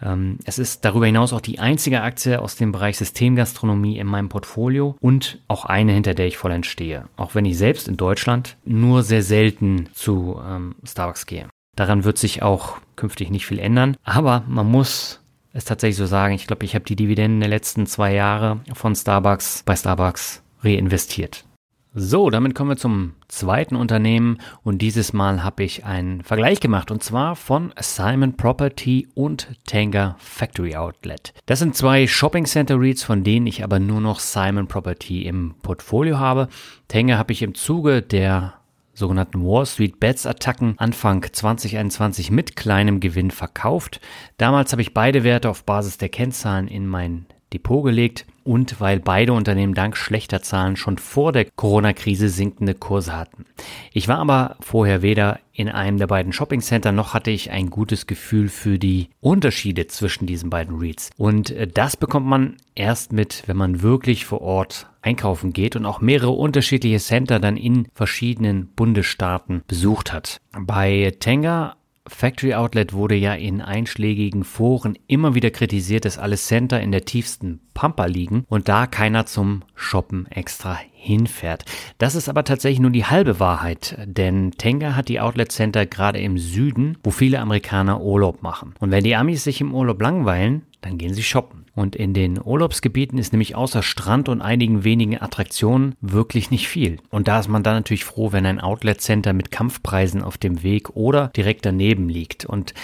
ähm, 0.00 0.38
es 0.46 0.58
ist 0.58 0.82
darüber 0.86 1.04
hinaus 1.04 1.34
auch 1.34 1.42
die 1.42 1.58
einzige 1.58 2.00
Aktie 2.00 2.40
aus 2.40 2.56
dem 2.56 2.72
Bereich 2.72 2.96
Systemgastronomie 2.96 3.98
in 3.98 4.06
meinem 4.06 4.30
Portfolio 4.30 4.96
und 4.98 5.42
auch 5.46 5.66
eine, 5.66 5.92
hinter 5.92 6.14
der 6.14 6.26
ich 6.26 6.38
voll 6.38 6.52
entstehe. 6.52 7.04
Auch 7.18 7.34
wenn 7.34 7.44
ich 7.44 7.58
selbst 7.58 7.86
in 7.86 7.98
Deutschland 7.98 8.56
nur 8.64 9.02
sehr 9.02 9.22
selten 9.22 9.90
zu 9.92 10.40
ähm, 10.42 10.74
Starbucks 10.84 11.26
gehe. 11.26 11.48
Daran 11.76 12.04
wird 12.04 12.16
sich 12.16 12.42
auch 12.42 12.78
künftig 12.96 13.28
nicht 13.30 13.44
viel 13.44 13.58
ändern. 13.58 13.94
Aber 14.04 14.42
man 14.48 14.70
muss 14.70 15.20
es 15.52 15.66
tatsächlich 15.66 15.98
so 15.98 16.06
sagen, 16.06 16.32
ich 16.32 16.46
glaube, 16.46 16.64
ich 16.64 16.74
habe 16.74 16.86
die 16.86 16.96
Dividenden 16.96 17.40
der 17.40 17.50
letzten 17.50 17.84
zwei 17.84 18.14
Jahre 18.14 18.60
von 18.72 18.94
Starbucks 18.94 19.64
bei 19.66 19.76
Starbucks 19.76 20.42
reinvestiert. 20.62 21.44
So, 21.92 22.30
damit 22.30 22.54
kommen 22.54 22.70
wir 22.70 22.76
zum 22.76 23.14
zweiten 23.26 23.74
Unternehmen 23.74 24.38
und 24.62 24.78
dieses 24.78 25.12
Mal 25.12 25.42
habe 25.42 25.64
ich 25.64 25.84
einen 25.84 26.22
Vergleich 26.22 26.60
gemacht 26.60 26.92
und 26.92 27.02
zwar 27.02 27.34
von 27.34 27.72
Simon 27.80 28.36
Property 28.36 29.08
und 29.14 29.48
Tanger 29.66 30.14
Factory 30.20 30.76
Outlet. 30.76 31.34
Das 31.46 31.58
sind 31.58 31.74
zwei 31.74 32.06
Shopping 32.06 32.44
Center 32.44 32.78
REITs, 32.78 33.02
von 33.02 33.24
denen 33.24 33.48
ich 33.48 33.64
aber 33.64 33.80
nur 33.80 34.00
noch 34.00 34.20
Simon 34.20 34.68
Property 34.68 35.22
im 35.26 35.56
Portfolio 35.62 36.20
habe. 36.20 36.48
Tanger 36.86 37.18
habe 37.18 37.32
ich 37.32 37.42
im 37.42 37.56
Zuge 37.56 38.02
der 38.02 38.54
sogenannten 38.94 39.44
Wall 39.44 39.66
Street 39.66 39.98
Bets 39.98 40.26
Attacken 40.26 40.74
Anfang 40.78 41.26
2021 41.32 42.30
mit 42.30 42.54
kleinem 42.54 43.00
Gewinn 43.00 43.32
verkauft. 43.32 44.00
Damals 44.36 44.70
habe 44.70 44.82
ich 44.82 44.94
beide 44.94 45.24
Werte 45.24 45.50
auf 45.50 45.64
Basis 45.64 45.98
der 45.98 46.08
Kennzahlen 46.08 46.68
in 46.68 46.86
mein 46.86 47.26
Depot 47.52 47.84
gelegt 47.84 48.26
und 48.50 48.80
weil 48.80 48.98
beide 48.98 49.32
Unternehmen 49.32 49.74
dank 49.74 49.96
schlechter 49.96 50.42
Zahlen 50.42 50.74
schon 50.74 50.98
vor 50.98 51.30
der 51.30 51.44
Corona-Krise 51.44 52.28
sinkende 52.28 52.74
Kurse 52.74 53.16
hatten. 53.16 53.44
Ich 53.92 54.08
war 54.08 54.18
aber 54.18 54.56
vorher 54.58 55.02
weder 55.02 55.38
in 55.52 55.68
einem 55.68 55.98
der 55.98 56.08
beiden 56.08 56.32
Shopping-Center 56.32 56.90
noch 56.90 57.14
hatte 57.14 57.30
ich 57.30 57.52
ein 57.52 57.70
gutes 57.70 58.08
Gefühl 58.08 58.48
für 58.48 58.80
die 58.80 59.10
Unterschiede 59.20 59.86
zwischen 59.86 60.26
diesen 60.26 60.50
beiden 60.50 60.80
REITs. 60.80 61.10
Und 61.16 61.50
äh, 61.50 61.68
das 61.68 61.96
bekommt 61.96 62.26
man 62.26 62.56
erst 62.74 63.12
mit, 63.12 63.44
wenn 63.46 63.56
man 63.56 63.82
wirklich 63.82 64.26
vor 64.26 64.40
Ort 64.40 64.88
einkaufen 65.02 65.52
geht 65.52 65.76
und 65.76 65.86
auch 65.86 66.00
mehrere 66.00 66.32
unterschiedliche 66.32 66.98
Center 66.98 67.38
dann 67.38 67.56
in 67.56 67.86
verschiedenen 67.94 68.66
Bundesstaaten 68.74 69.62
besucht 69.68 70.12
hat. 70.12 70.38
Bei 70.58 71.12
Tenga 71.20 71.76
Factory 72.10 72.54
Outlet 72.54 72.92
wurde 72.92 73.14
ja 73.14 73.34
in 73.34 73.62
einschlägigen 73.62 74.44
Foren 74.44 74.98
immer 75.06 75.34
wieder 75.34 75.50
kritisiert, 75.50 76.04
dass 76.04 76.18
alle 76.18 76.36
Center 76.36 76.80
in 76.80 76.92
der 76.92 77.04
tiefsten 77.04 77.60
Pampa 77.72 78.04
liegen 78.04 78.44
und 78.48 78.68
da 78.68 78.86
keiner 78.86 79.24
zum 79.24 79.62
Shoppen 79.74 80.26
extra 80.26 80.78
hinfährt. 80.92 81.64
Das 81.96 82.14
ist 82.14 82.28
aber 82.28 82.44
tatsächlich 82.44 82.80
nur 82.80 82.90
die 82.90 83.06
halbe 83.06 83.40
Wahrheit, 83.40 83.96
denn 84.04 84.50
Tenga 84.52 84.96
hat 84.96 85.08
die 85.08 85.20
Outlet 85.20 85.50
Center 85.52 85.86
gerade 85.86 86.20
im 86.20 86.36
Süden, 86.36 86.98
wo 87.02 87.10
viele 87.10 87.38
Amerikaner 87.38 88.02
Urlaub 88.02 88.42
machen. 88.42 88.74
Und 88.80 88.90
wenn 88.90 89.04
die 89.04 89.16
Amis 89.16 89.44
sich 89.44 89.62
im 89.62 89.72
Urlaub 89.72 90.02
langweilen, 90.02 90.66
dann 90.82 90.98
gehen 90.98 91.14
sie 91.14 91.22
shoppen. 91.22 91.59
Und 91.74 91.96
in 91.96 92.14
den 92.14 92.40
Urlaubsgebieten 92.42 93.18
ist 93.18 93.32
nämlich 93.32 93.54
außer 93.54 93.82
Strand 93.82 94.28
und 94.28 94.42
einigen 94.42 94.84
wenigen 94.84 95.20
Attraktionen 95.20 95.94
wirklich 96.00 96.50
nicht 96.50 96.68
viel. 96.68 96.98
Und 97.10 97.28
da 97.28 97.38
ist 97.38 97.48
man 97.48 97.62
dann 97.62 97.76
natürlich 97.76 98.04
froh, 98.04 98.32
wenn 98.32 98.46
ein 98.46 98.60
Outlet 98.60 99.00
Center 99.00 99.32
mit 99.32 99.50
Kampfpreisen 99.50 100.22
auf 100.22 100.36
dem 100.36 100.62
Weg 100.62 100.90
oder 100.90 101.28
direkt 101.28 101.64
daneben 101.64 102.08
liegt. 102.08 102.44
Und 102.44 102.74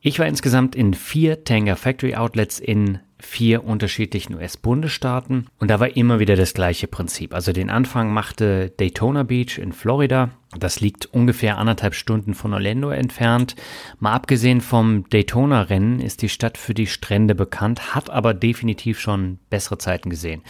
ich 0.00 0.18
war 0.18 0.26
insgesamt 0.26 0.76
in 0.76 0.94
vier 0.94 1.44
Tanger 1.44 1.76
Factory 1.76 2.14
Outlets 2.14 2.60
in 2.60 3.00
vier 3.18 3.64
unterschiedlichen 3.64 4.34
US-Bundesstaaten. 4.34 5.46
Und 5.58 5.70
da 5.70 5.80
war 5.80 5.96
immer 5.96 6.18
wieder 6.18 6.36
das 6.36 6.54
gleiche 6.54 6.86
Prinzip. 6.86 7.34
Also 7.34 7.52
den 7.52 7.70
Anfang 7.70 8.12
machte 8.12 8.70
Daytona 8.70 9.22
Beach 9.22 9.58
in 9.58 9.72
Florida. 9.72 10.30
Das 10.58 10.80
liegt 10.80 11.06
ungefähr 11.06 11.58
anderthalb 11.58 11.94
Stunden 11.94 12.34
von 12.34 12.52
Orlando 12.52 12.90
entfernt. 12.90 13.56
Mal 13.98 14.12
abgesehen 14.12 14.60
vom 14.60 15.08
Daytona-Rennen 15.10 16.00
ist 16.00 16.22
die 16.22 16.28
Stadt 16.28 16.56
für 16.56 16.74
die 16.74 16.86
Strände 16.86 17.34
bekannt, 17.34 17.94
hat 17.94 18.10
aber 18.10 18.32
definitiv 18.32 19.00
schon 19.00 19.38
bessere 19.50 19.78
Zeiten 19.78 20.08
gesehen. 20.08 20.42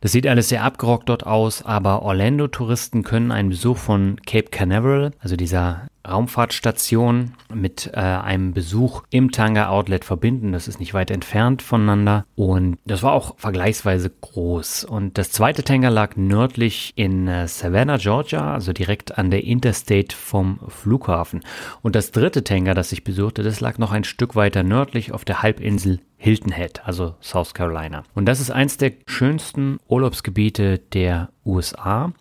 Das 0.00 0.12
sieht 0.12 0.26
alles 0.26 0.48
sehr 0.48 0.62
abgerockt 0.62 1.08
dort 1.08 1.26
aus, 1.26 1.64
aber 1.64 2.02
Orlando-Touristen 2.02 3.02
können 3.02 3.32
einen 3.32 3.50
Besuch 3.50 3.78
von 3.78 4.16
Cape 4.26 4.50
Canaveral, 4.50 5.12
also 5.20 5.36
dieser 5.36 5.88
Raumfahrtstation 6.08 7.32
mit 7.52 7.90
äh, 7.92 7.98
einem 7.98 8.52
Besuch 8.52 9.02
im 9.10 9.30
Tanga 9.30 9.68
Outlet 9.68 10.04
verbinden. 10.04 10.52
Das 10.52 10.68
ist 10.68 10.80
nicht 10.80 10.94
weit 10.94 11.10
entfernt 11.10 11.62
voneinander 11.62 12.24
und 12.34 12.78
das 12.84 13.02
war 13.02 13.12
auch 13.12 13.38
vergleichsweise 13.38 14.10
groß. 14.10 14.84
Und 14.84 15.18
das 15.18 15.30
zweite 15.30 15.62
Tanga 15.62 15.88
lag 15.88 16.16
nördlich 16.16 16.92
in 16.96 17.28
äh, 17.28 17.48
Savannah, 17.48 17.98
Georgia, 17.98 18.54
also 18.54 18.72
direkt 18.72 19.18
an 19.18 19.30
der 19.30 19.44
Interstate 19.44 20.14
vom 20.16 20.60
Flughafen. 20.68 21.40
Und 21.82 21.96
das 21.96 22.10
dritte 22.10 22.44
Tanga, 22.44 22.74
das 22.74 22.92
ich 22.92 23.04
besuchte, 23.04 23.42
das 23.42 23.60
lag 23.60 23.78
noch 23.78 23.92
ein 23.92 24.04
Stück 24.04 24.36
weiter 24.36 24.62
nördlich 24.62 25.12
auf 25.12 25.24
der 25.24 25.42
Halbinsel 25.42 26.00
Hilton 26.18 26.52
Head, 26.52 26.80
also 26.84 27.14
South 27.22 27.54
Carolina. 27.54 28.02
Und 28.14 28.26
das 28.26 28.40
ist 28.40 28.50
eins 28.50 28.76
der 28.76 28.92
schönsten 29.06 29.78
Urlaubsgebiete 29.86 30.78
der 30.78 31.28
USA. 31.44 32.12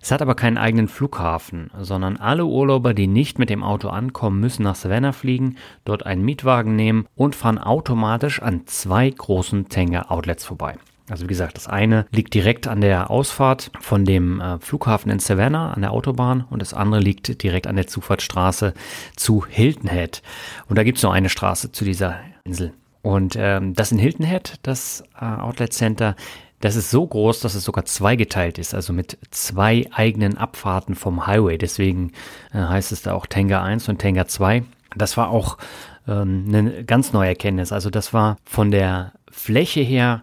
Es 0.00 0.10
hat 0.10 0.22
aber 0.22 0.34
keinen 0.34 0.58
eigenen 0.58 0.88
Flughafen, 0.88 1.70
sondern 1.78 2.16
alle 2.16 2.46
Urlauber, 2.46 2.94
die 2.94 3.06
nicht 3.06 3.38
mit 3.38 3.50
dem 3.50 3.62
Auto 3.62 3.88
ankommen, 3.88 4.40
müssen 4.40 4.62
nach 4.62 4.74
Savannah 4.74 5.12
fliegen, 5.12 5.56
dort 5.84 6.06
einen 6.06 6.24
Mietwagen 6.24 6.76
nehmen 6.76 7.06
und 7.14 7.34
fahren 7.34 7.58
automatisch 7.58 8.42
an 8.42 8.66
zwei 8.66 9.10
großen 9.10 9.68
Tanger 9.68 10.10
Outlets 10.10 10.44
vorbei. 10.44 10.76
Also 11.08 11.24
wie 11.24 11.28
gesagt, 11.28 11.56
das 11.56 11.68
eine 11.68 12.06
liegt 12.10 12.32
direkt 12.32 12.66
an 12.66 12.80
der 12.80 13.10
Ausfahrt 13.10 13.70
von 13.80 14.04
dem 14.04 14.40
äh, 14.40 14.58
Flughafen 14.60 15.10
in 15.10 15.18
Savannah 15.18 15.72
an 15.72 15.82
der 15.82 15.92
Autobahn 15.92 16.44
und 16.48 16.62
das 16.62 16.74
andere 16.74 17.00
liegt 17.00 17.42
direkt 17.42 17.66
an 17.66 17.76
der 17.76 17.86
Zufahrtsstraße 17.86 18.72
zu 19.16 19.44
Hilton 19.46 19.90
Head. 19.90 20.22
Und 20.68 20.78
da 20.78 20.84
gibt 20.84 20.98
es 20.98 21.02
nur 21.02 21.12
eine 21.12 21.28
Straße 21.28 21.72
zu 21.72 21.84
dieser 21.84 22.20
Insel. 22.44 22.72
Und 23.02 23.34
ähm, 23.36 23.74
das 23.74 23.92
in 23.92 23.98
Hilton 23.98 24.26
Head, 24.26 24.54
das 24.62 25.02
äh, 25.20 25.24
Outlet 25.24 25.72
Center, 25.72 26.16
das 26.60 26.76
ist 26.76 26.90
so 26.90 27.04
groß, 27.04 27.40
dass 27.40 27.56
es 27.56 27.64
sogar 27.64 27.84
zweigeteilt 27.84 28.56
ist, 28.58 28.72
also 28.72 28.92
mit 28.92 29.18
zwei 29.32 29.84
eigenen 29.90 30.38
Abfahrten 30.38 30.94
vom 30.94 31.26
Highway. 31.26 31.58
Deswegen 31.58 32.12
äh, 32.52 32.58
heißt 32.58 32.92
es 32.92 33.02
da 33.02 33.14
auch 33.14 33.26
Tenga 33.26 33.62
1 33.62 33.88
und 33.88 33.98
Tenga 33.98 34.28
2. 34.28 34.62
Das 34.96 35.16
war 35.16 35.30
auch 35.30 35.58
ähm, 36.06 36.44
eine 36.46 36.84
ganz 36.84 37.12
neue 37.12 37.30
Erkenntnis. 37.30 37.72
Also 37.72 37.90
das 37.90 38.14
war 38.14 38.36
von 38.44 38.70
der 38.70 39.12
Fläche 39.28 39.80
her 39.80 40.22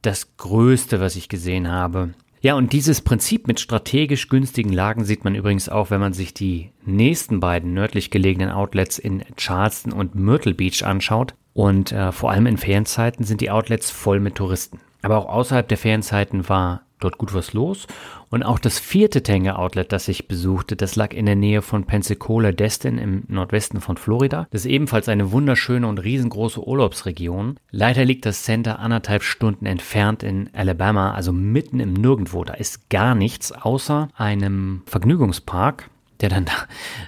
das 0.00 0.36
Größte, 0.38 1.00
was 1.00 1.16
ich 1.16 1.28
gesehen 1.28 1.70
habe. 1.70 2.14
Ja, 2.40 2.54
und 2.54 2.72
dieses 2.72 3.00
Prinzip 3.00 3.46
mit 3.48 3.60
strategisch 3.60 4.28
günstigen 4.28 4.72
Lagen 4.72 5.04
sieht 5.04 5.24
man 5.24 5.34
übrigens 5.34 5.68
auch, 5.68 5.90
wenn 5.90 6.00
man 6.00 6.12
sich 6.12 6.32
die 6.32 6.70
nächsten 6.84 7.40
beiden 7.40 7.74
nördlich 7.74 8.10
gelegenen 8.10 8.50
Outlets 8.50 8.98
in 8.98 9.24
Charleston 9.36 9.92
und 9.92 10.14
Myrtle 10.14 10.54
Beach 10.54 10.84
anschaut. 10.84 11.34
Und 11.56 11.90
äh, 11.90 12.12
vor 12.12 12.30
allem 12.30 12.44
in 12.44 12.58
Ferienzeiten 12.58 13.24
sind 13.24 13.40
die 13.40 13.50
Outlets 13.50 13.90
voll 13.90 14.20
mit 14.20 14.34
Touristen. 14.34 14.78
Aber 15.00 15.16
auch 15.16 15.26
außerhalb 15.26 15.66
der 15.66 15.78
Ferienzeiten 15.78 16.50
war 16.50 16.82
dort 17.00 17.16
gut 17.16 17.32
was 17.32 17.54
los. 17.54 17.86
Und 18.28 18.42
auch 18.42 18.58
das 18.58 18.78
vierte 18.78 19.22
Tanger 19.22 19.58
Outlet, 19.58 19.90
das 19.90 20.06
ich 20.08 20.28
besuchte, 20.28 20.76
das 20.76 20.96
lag 20.96 21.14
in 21.14 21.24
der 21.24 21.34
Nähe 21.34 21.62
von 21.62 21.84
Pensacola 21.84 22.52
Destin 22.52 22.98
im 22.98 23.22
Nordwesten 23.28 23.80
von 23.80 23.96
Florida. 23.96 24.46
Das 24.50 24.66
ist 24.66 24.70
ebenfalls 24.70 25.08
eine 25.08 25.32
wunderschöne 25.32 25.86
und 25.86 25.96
riesengroße 25.96 26.62
Urlaubsregion. 26.62 27.56
Leider 27.70 28.04
liegt 28.04 28.26
das 28.26 28.42
Center 28.42 28.78
anderthalb 28.78 29.22
Stunden 29.22 29.64
entfernt 29.64 30.22
in 30.22 30.50
Alabama, 30.52 31.14
also 31.14 31.32
mitten 31.32 31.80
im 31.80 31.94
Nirgendwo. 31.94 32.44
Da 32.44 32.52
ist 32.52 32.90
gar 32.90 33.14
nichts 33.14 33.50
außer 33.50 34.10
einem 34.14 34.82
Vergnügungspark 34.84 35.88
der 36.20 36.28
dann 36.28 36.46
da 36.46 36.52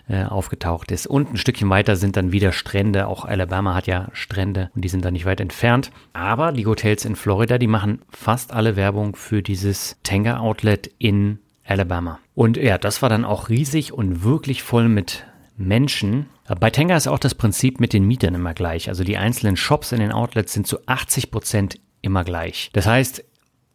äh, 0.08 0.24
aufgetaucht 0.24 0.90
ist. 0.90 1.06
Und 1.06 1.32
ein 1.32 1.36
Stückchen 1.36 1.70
weiter 1.70 1.96
sind 1.96 2.16
dann 2.16 2.32
wieder 2.32 2.52
Strände. 2.52 3.06
Auch 3.06 3.24
Alabama 3.24 3.74
hat 3.74 3.86
ja 3.86 4.08
Strände 4.12 4.70
und 4.74 4.84
die 4.84 4.88
sind 4.88 5.04
da 5.04 5.10
nicht 5.10 5.24
weit 5.24 5.40
entfernt. 5.40 5.90
Aber 6.12 6.52
die 6.52 6.66
Hotels 6.66 7.04
in 7.04 7.16
Florida, 7.16 7.58
die 7.58 7.66
machen 7.66 8.02
fast 8.10 8.52
alle 8.52 8.76
Werbung 8.76 9.16
für 9.16 9.42
dieses 9.42 9.96
Tanger 10.02 10.40
Outlet 10.40 10.90
in 10.98 11.38
Alabama. 11.64 12.18
Und 12.34 12.56
ja, 12.56 12.78
das 12.78 13.02
war 13.02 13.08
dann 13.08 13.24
auch 13.24 13.48
riesig 13.48 13.92
und 13.92 14.22
wirklich 14.22 14.62
voll 14.62 14.88
mit 14.88 15.26
Menschen. 15.56 16.26
Bei 16.60 16.70
Tenga 16.70 16.96
ist 16.96 17.08
auch 17.08 17.18
das 17.18 17.34
Prinzip 17.34 17.80
mit 17.80 17.92
den 17.92 18.06
Mietern 18.06 18.34
immer 18.34 18.54
gleich. 18.54 18.88
Also 18.88 19.04
die 19.04 19.16
einzelnen 19.16 19.56
Shops 19.56 19.92
in 19.92 20.00
den 20.00 20.12
Outlets 20.12 20.52
sind 20.52 20.66
zu 20.66 20.78
80 20.86 21.30
Prozent 21.30 21.80
immer 22.00 22.24
gleich. 22.24 22.70
Das 22.72 22.86
heißt, 22.86 23.24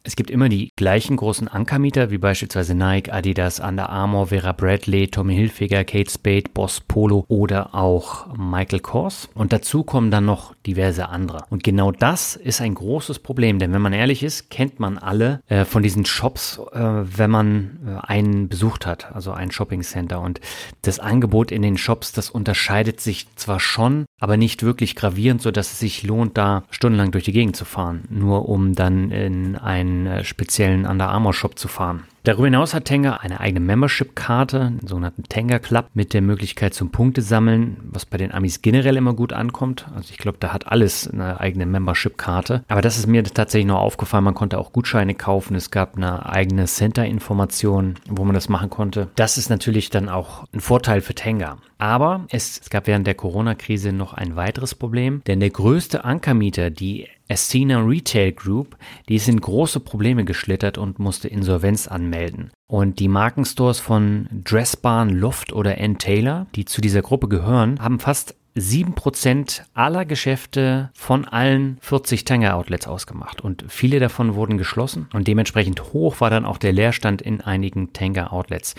es 0.06 0.18
gibt 0.18 0.30
immer 0.30 0.49
die 0.49 0.72
gleichen 0.76 1.16
großen 1.16 1.47
Ankermieter, 1.47 2.12
wie 2.12 2.18
beispielsweise 2.18 2.76
Nike, 2.76 3.10
Adidas, 3.10 3.62
Under 3.62 3.89
Armour, 3.89 4.28
Vera 4.28 4.51
Bradley, 4.51 5.08
Tommy 5.08 5.34
Hilfiger, 5.34 5.86
Kate 5.86 6.12
Spade, 6.12 6.49
Boss 6.54 6.82
Polo 6.82 7.24
oder 7.30 7.74
auch 7.74 8.36
Michael 8.36 8.82
Kors. 8.82 9.30
Und 9.34 9.54
dazu 9.54 9.84
kommen 9.84 10.12
dann 10.12 10.26
noch 10.26 10.54
diverse 10.68 11.08
andere. 11.08 11.45
Und 11.49 11.64
genau 11.64 11.93
das 11.93 12.36
ist 12.36 12.60
ein 12.60 12.76
großes 12.76 13.20
Problem, 13.20 13.60
denn 13.60 13.72
wenn 13.72 13.82
man 13.82 13.93
ehrlich 13.93 14.24
ist, 14.24 14.49
kennt 14.49 14.80
man 14.80 14.97
alle 14.97 15.41
äh, 15.47 15.64
von 15.64 15.84
diesen 15.84 16.06
Shops, 16.06 16.60
äh, 16.74 16.80
wenn 16.80 17.32
man 17.32 17.80
äh, 17.88 18.06
einen 18.06 18.49
besucht 18.49 18.86
hat, 18.86 19.16
also 19.16 19.32
ein 19.32 19.51
Shopping 19.51 19.84
Center. 19.84 20.20
Und 20.20 20.41
das 20.82 20.99
Angebot 20.99 21.49
in 21.49 21.62
den 21.62 21.78
Shops, 21.78 22.12
das 22.12 22.30
unterscheidet 22.30 22.99
sich 22.99 23.34
zwar 23.36 23.62
schon, 23.62 24.06
aber 24.20 24.36
nicht 24.36 24.64
wirklich 24.64 24.97
gravierend, 24.97 25.41
so 25.41 25.51
dass 25.51 25.72
es 25.72 25.80
sich 25.80 26.04
lohnt, 26.04 26.38
da 26.38 26.64
stundenlang 26.72 27.12
durch 27.12 27.24
die 27.24 27.32
Gegend 27.32 27.56
zu 27.56 27.64
fahren, 27.64 28.04
nur 28.10 28.49
um 28.49 28.76
dann 28.76 29.12
in 29.12 29.56
ein 29.56 29.93
einen 29.94 30.08
äh, 30.08 30.24
speziellen 30.24 30.86
Under 30.86 31.10
Armour 31.10 31.34
Shop 31.34 31.58
zu 31.58 31.68
fahren. 31.68 32.04
Darüber 32.26 32.46
hinaus 32.46 32.74
hat 32.74 32.86
Tenga 32.86 33.18
eine 33.18 33.41
eigene 33.41 33.60
Membership-Karte, 33.60 34.72
den 34.80 34.88
sogenannten 34.88 35.24
Tenga 35.24 35.60
Club, 35.60 35.88
mit 35.94 36.14
der 36.14 36.22
Möglichkeit 36.22 36.74
zum 36.74 36.89
Punkte 36.89 37.22
sammeln, 37.22 37.76
was 37.84 38.06
bei 38.06 38.18
den 38.18 38.34
Amis 38.34 38.62
generell 38.62 38.96
immer 38.96 39.14
gut 39.14 39.34
ankommt. 39.34 39.88
Also 39.94 40.12
ich 40.12 40.18
glaube, 40.18 40.38
da 40.39 40.54
hat 40.54 40.68
alles 40.68 41.10
eine 41.10 41.41
eigene 41.41 41.66
Membership-Karte. 41.66 42.64
Aber 42.70 42.82
das 42.82 42.98
ist 42.98 43.08
mir 43.08 43.26
tatsächlich 43.26 43.68
noch 43.68 43.82
aufgefallen. 43.82 44.24
Man 44.24 44.36
konnte 44.36 44.58
auch 44.58 44.72
Gutscheine 44.72 45.16
kaufen. 45.16 45.54
Es 45.56 45.70
gab 45.70 45.98
eine 45.98 46.26
eigene 46.26 46.64
Center-Information, 46.64 47.96
wo 48.08 48.24
man 48.24 48.36
das 48.36 48.48
machen 48.48 48.70
konnte. 48.70 49.10
Das 49.16 49.38
ist 49.38 49.50
natürlich 49.50 49.89
dann 49.89 50.08
auch 50.08 50.46
ein 50.54 50.62
Vorteil 50.62 51.02
für 51.02 51.16
Tenga. 51.16 51.58
Aber 51.78 52.26
es 52.30 52.62
gab 52.70 52.88
während 52.88 53.06
der 53.06 53.16
Corona-Krise 53.16 53.91
noch 53.91 54.14
ein 54.14 54.38
weiteres 54.38 54.76
Problem, 54.76 55.22
denn 55.28 55.41
der 55.41 55.50
größte 55.50 56.06
Ankermieter, 56.06 56.70
die 56.70 57.10
Ascena 57.30 57.80
Retail 57.80 58.32
Group, 58.32 58.78
die 59.09 59.15
ist 59.15 59.28
in 59.28 59.39
große 59.39 59.80
Probleme 59.80 60.26
geschlittert 60.26 60.78
und 60.78 60.99
musste 60.99 61.28
Insolvenz 61.28 61.88
anmelden. 61.88 62.51
Und 62.67 62.99
die 62.99 63.07
Markenstores 63.07 63.80
von 63.80 64.28
Dressbarn, 64.32 65.09
Loft 65.09 65.53
oder 65.53 65.78
N. 65.78 65.97
Taylor, 65.97 66.47
die 66.55 66.65
zu 66.65 66.82
dieser 66.82 67.01
Gruppe 67.01 67.28
gehören, 67.28 67.80
haben 67.80 67.99
fast 67.99 68.36
7% 68.55 69.61
aller 69.74 70.05
Geschäfte 70.05 70.91
von 70.93 71.26
allen 71.26 71.78
40 71.82 72.24
Tanger 72.24 72.55
Outlets 72.55 72.88
ausgemacht 72.88 73.41
und 73.41 73.65
viele 73.67 73.99
davon 73.99 74.36
wurden 74.36 74.59
geschlossen 74.59 75.07
und 75.13 75.28
dementsprechend 75.28 75.93
hoch 75.93 76.21
war 76.21 76.30
dann 76.30 76.45
auch 76.45 76.57
der 76.57 76.71
Leerstand 76.71 77.21
in 77.21 77.41
einigen 77.41 77.93
Tanger 77.93 78.32
Outlets. 78.32 78.76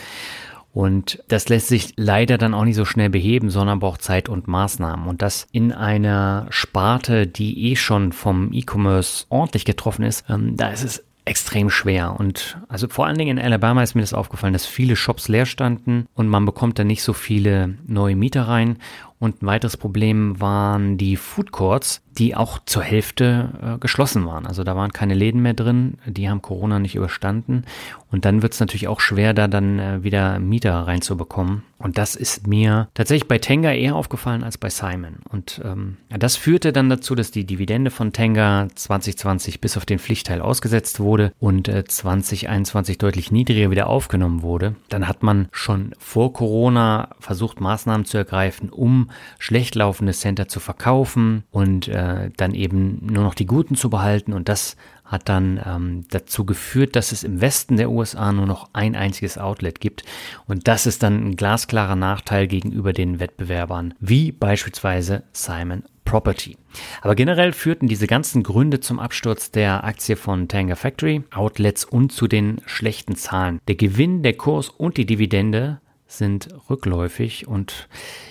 Und 0.75 1.23
das 1.29 1.49
lässt 1.49 1.69
sich 1.69 1.93
leider 1.97 2.37
dann 2.37 2.53
auch 2.53 2.65
nicht 2.65 2.75
so 2.75 2.85
schnell 2.85 3.09
beheben, 3.09 3.49
sondern 3.49 3.79
braucht 3.79 4.03
Zeit 4.03 4.29
und 4.29 4.49
Maßnahmen. 4.49 5.07
Und 5.07 5.23
das 5.23 5.47
in 5.53 5.71
einer 5.73 6.47
Sparte, 6.51 7.29
die 7.29 7.71
eh 7.71 7.77
schon 7.77 8.13
vom 8.13 8.53
E-Commerce 8.53 9.27
ordentlich 9.29 9.65
getroffen 9.65 10.05
ist, 10.05 10.25
ähm, 10.29 10.57
da 10.57 10.71
ist 10.71 10.83
es 10.83 11.05
extrem 11.27 11.71
schwer. 11.71 12.19
Und 12.19 12.59
also 12.69 12.89
vor 12.89 13.07
allen 13.07 13.17
Dingen 13.17 13.39
in 13.39 13.45
Alabama 13.45 13.85
ist 13.85 13.95
mir 13.95 14.03
das 14.03 14.13
aufgefallen, 14.13 14.53
dass 14.53 14.67
viele 14.67 14.97
Shops 14.97 15.29
leer 15.29 15.47
standen 15.47 16.07
und 16.15 16.29
man 16.29 16.45
bekommt 16.45 16.79
da 16.79 16.85
nicht 16.85 17.03
so 17.03 17.13
viele 17.13 17.79
neue 17.87 18.17
Mieter 18.17 18.49
rein. 18.49 18.79
Und 19.19 19.43
ein 19.43 19.47
weiteres 19.47 19.77
Problem 19.77 20.41
waren 20.41 20.99
die 20.99 21.17
Food 21.17 21.53
Courts, 21.53 22.03
die 22.19 22.37
auch 22.37 22.59
zur 22.65 22.83
Hälfte 22.83 23.49
äh, 23.77 23.79
geschlossen 23.79 24.27
waren. 24.27 24.47
Also 24.47 24.65
da 24.65 24.77
waren 24.77 24.93
keine 24.93 25.15
Läden 25.15 25.43
mehr 25.43 25.55
drin, 25.55 25.99
die 26.07 26.29
haben 26.29 26.43
Corona 26.43 26.79
nicht 26.79 26.95
überstanden. 26.95 27.65
Und 28.11 28.25
dann 28.25 28.43
wird 28.43 28.53
es 28.53 28.61
natürlich 28.61 28.87
auch 28.87 29.01
schwer, 29.01 29.35
da 29.35 29.49
dann 29.49 29.79
äh, 29.79 30.05
wieder 30.05 30.39
Mieter 30.39 30.75
reinzubekommen. 30.75 31.63
Und 31.79 31.99
das 31.99 32.15
ist 32.15 32.47
mir 32.47 32.89
tatsächlich 32.95 33.29
bei 33.29 33.39
Tenga 33.39 33.73
eher 33.73 33.97
aufgefallen 33.97 34.45
als 34.45 34.57
bei 34.57 34.71
Simon. 34.71 35.17
Und 35.29 35.61
ähm, 35.65 35.97
das 36.09 36.37
führte 36.37 36.73
dann 36.73 36.89
dazu, 36.89 37.15
dass 37.15 37.31
die 37.31 37.45
Dividende 37.45 37.91
von 37.91 38.13
Tenga 38.13 38.69
2020 38.75 39.61
bis 39.61 39.77
auf 39.77 39.85
den 39.85 39.99
Pflichtteil 39.99 40.41
ausgesetzt 40.41 41.01
wurde 41.01 41.33
und 41.41 41.69
äh, 41.69 41.85
2021 41.85 42.99
deutlich 42.99 43.33
niedriger 43.33 43.71
wieder 43.71 43.89
aufgenommen 43.89 44.43
wurde. 44.43 44.77
Dann 44.89 45.09
hat 45.09 45.23
man 45.23 45.49
schon 45.51 45.95
vor 45.99 46.33
Corona 46.33 47.11
versucht, 47.19 47.61
Maßnahmen 47.61 48.07
zu 48.07 48.17
ergreifen, 48.17 48.71
um 48.71 49.04
schlecht 49.39 49.75
laufende 49.75 50.13
Center 50.13 50.49
zu 50.49 50.61
verkaufen 50.61 51.45
und 51.51 51.89
äh, 51.89 52.31
dann 52.37 52.55
eben 52.55 52.99
nur 53.03 53.25
noch 53.25 53.35
die 53.35 53.47
Guten 53.47 53.77
zu 53.77 53.91
behalten. 53.91 54.33
Und 54.33 54.49
das 54.49 54.77
hat 55.05 55.29
dann 55.29 55.61
ähm, 55.65 56.05
dazu 56.11 56.45
geführt, 56.45 56.97
dass 56.97 57.13
es 57.13 57.25
im 57.25 57.41
Westen 57.41 57.77
der 57.77 57.91
USA 57.91 58.33
nur 58.33 58.47
noch 58.47 58.71
ein 58.73 58.97
einziges 58.97 59.39
Outlet 59.39 59.81
gibt. 59.81 60.05
Und 60.47 60.67
das 60.67 60.87
ist 60.87 61.03
dann 61.03 61.29
ein 61.29 61.37
glasklarer 61.37 61.97
Nachteil 61.97 62.47
gegenüber 62.47 62.93
den 62.93 63.21
Wettbewerbern, 63.21 63.95
wie 64.01 64.33
beispielsweise 64.33 65.25
Simon 65.33 65.85
Property. 66.05 66.57
Aber 67.03 67.15
generell 67.15 67.53
führten 67.53 67.89
diese 67.89 68.07
ganzen 68.07 68.43
Gründe 68.43 68.81
zum 68.81 68.99
Absturz 68.99 69.51
der 69.51 69.85
Aktie 69.85 70.17
von 70.17 70.49
Tanger 70.49 70.77
Factory, 70.77 71.23
Outlets 71.33 71.85
und 71.85 72.13
zu 72.13 72.27
den 72.27 72.61
schlechten 72.67 73.17
Zahlen. 73.17 73.61
Der 73.69 73.77
Gewinn, 73.77 74.23
der 74.23 74.35
Kurs 74.35 74.69
und 74.69 74.97
die 74.97 75.07
Dividende 75.07 75.81
sind 76.19 76.49
rückläufig 76.69 77.47
und 77.47 77.89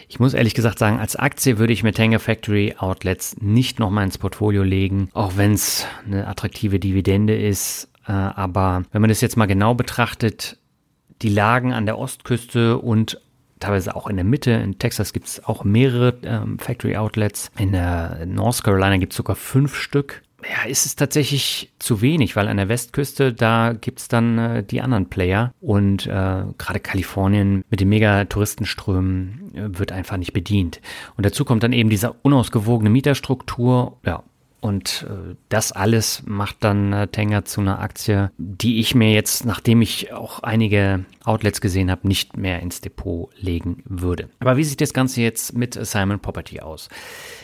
ich 0.08 0.20
muss 0.20 0.34
ehrlich 0.34 0.54
gesagt 0.54 0.80
sagen, 0.80 1.00
als 1.00 1.16
Aktie 1.16 1.58
würde 1.58 1.74
ich 1.74 1.84
mir 1.84 1.94
Tanger 1.94 2.20
Factory 2.20 2.76
Outlets 2.78 3.38
nicht 3.40 3.80
nochmal 3.80 4.06
ins 4.06 4.18
Portfolio 4.18 4.64
legen, 4.64 5.10
auch 5.14 5.38
wenn 5.38 5.54
es 5.54 5.86
eine 6.06 6.28
attraktive 6.28 6.80
Dividende 6.80 7.36
ist. 7.36 7.90
Äh, 8.08 8.12
aber 8.12 8.84
wenn 8.92 9.02
man 9.02 9.10
das 9.10 9.22
jetzt 9.22 9.38
mal 9.38 9.46
genau 9.46 9.74
betrachtet, 9.74 10.58
die 11.22 11.30
lagen 11.30 11.74
an 11.74 11.86
der 11.86 11.98
Ostküste 11.98 12.78
und 12.78 13.20
teilweise 13.64 13.96
auch 13.96 14.08
in 14.08 14.18
der 14.18 14.26
Mitte. 14.26 14.52
In 14.52 14.78
Texas 14.78 15.14
gibt 15.14 15.28
es 15.28 15.44
auch 15.46 15.64
mehrere 15.64 16.18
ähm, 16.24 16.60
Factory 16.60 16.98
Outlets. 16.98 17.50
In 17.58 17.72
der 17.72 18.26
North 18.26 18.64
Carolina 18.64 18.98
gibt 18.98 19.14
es 19.14 19.18
sogar 19.18 19.36
fünf 19.36 19.76
Stück. 19.76 20.22
Ja, 20.50 20.70
ist 20.70 20.86
es 20.86 20.96
tatsächlich 20.96 21.72
zu 21.80 22.02
wenig, 22.02 22.36
weil 22.36 22.48
an 22.48 22.58
der 22.58 22.68
Westküste, 22.68 23.34
da 23.34 23.74
gibt 23.74 24.00
es 24.00 24.08
dann 24.08 24.38
äh, 24.38 24.64
die 24.64 24.82
anderen 24.82 25.10
Player 25.10 25.54
und 25.62 26.06
äh, 26.06 26.44
gerade 26.58 26.80
Kalifornien 26.82 27.64
mit 27.70 27.80
den 27.80 27.90
Mega-Touristenströmen 27.90 29.52
äh, 29.56 29.80
wird 29.80 29.92
einfach 29.92 30.18
nicht 30.18 30.34
bedient. 30.34 30.82
Und 31.16 31.26
dazu 31.26 31.46
kommt 31.46 31.64
dann 31.64 31.74
eben 31.74 31.90
diese 31.90 32.12
unausgewogene 32.12 32.90
Mieterstruktur, 32.90 33.98
ja, 34.06 34.24
und 34.64 35.06
äh, 35.10 35.36
das 35.50 35.74
alles 35.74 36.24
macht 36.26 36.64
dann 36.64 36.94
äh, 36.94 37.44
zu 37.44 37.60
einer 37.60 37.80
Aktie, 37.80 38.32
die 38.38 38.80
ich 38.80 38.96
mir 38.96 39.12
jetzt, 39.12 39.46
nachdem 39.46 39.82
ich 39.82 40.14
auch 40.14 40.40
einige 40.40 41.04
Outlets 41.26 41.60
gesehen 41.60 41.92
habe, 41.92 42.08
nicht 42.08 42.38
mehr 42.38 42.62
ins 42.62 42.80
Depot 42.80 43.30
legen 43.38 43.84
würde. 43.86 44.30
Aber 44.40 44.56
wie 44.56 44.64
sieht 44.64 44.80
das 44.80 44.94
Ganze 44.94 45.22
jetzt 45.22 45.54
mit 45.54 45.74
Simon 45.74 46.22
Property 46.22 46.62
aus? 46.62 46.88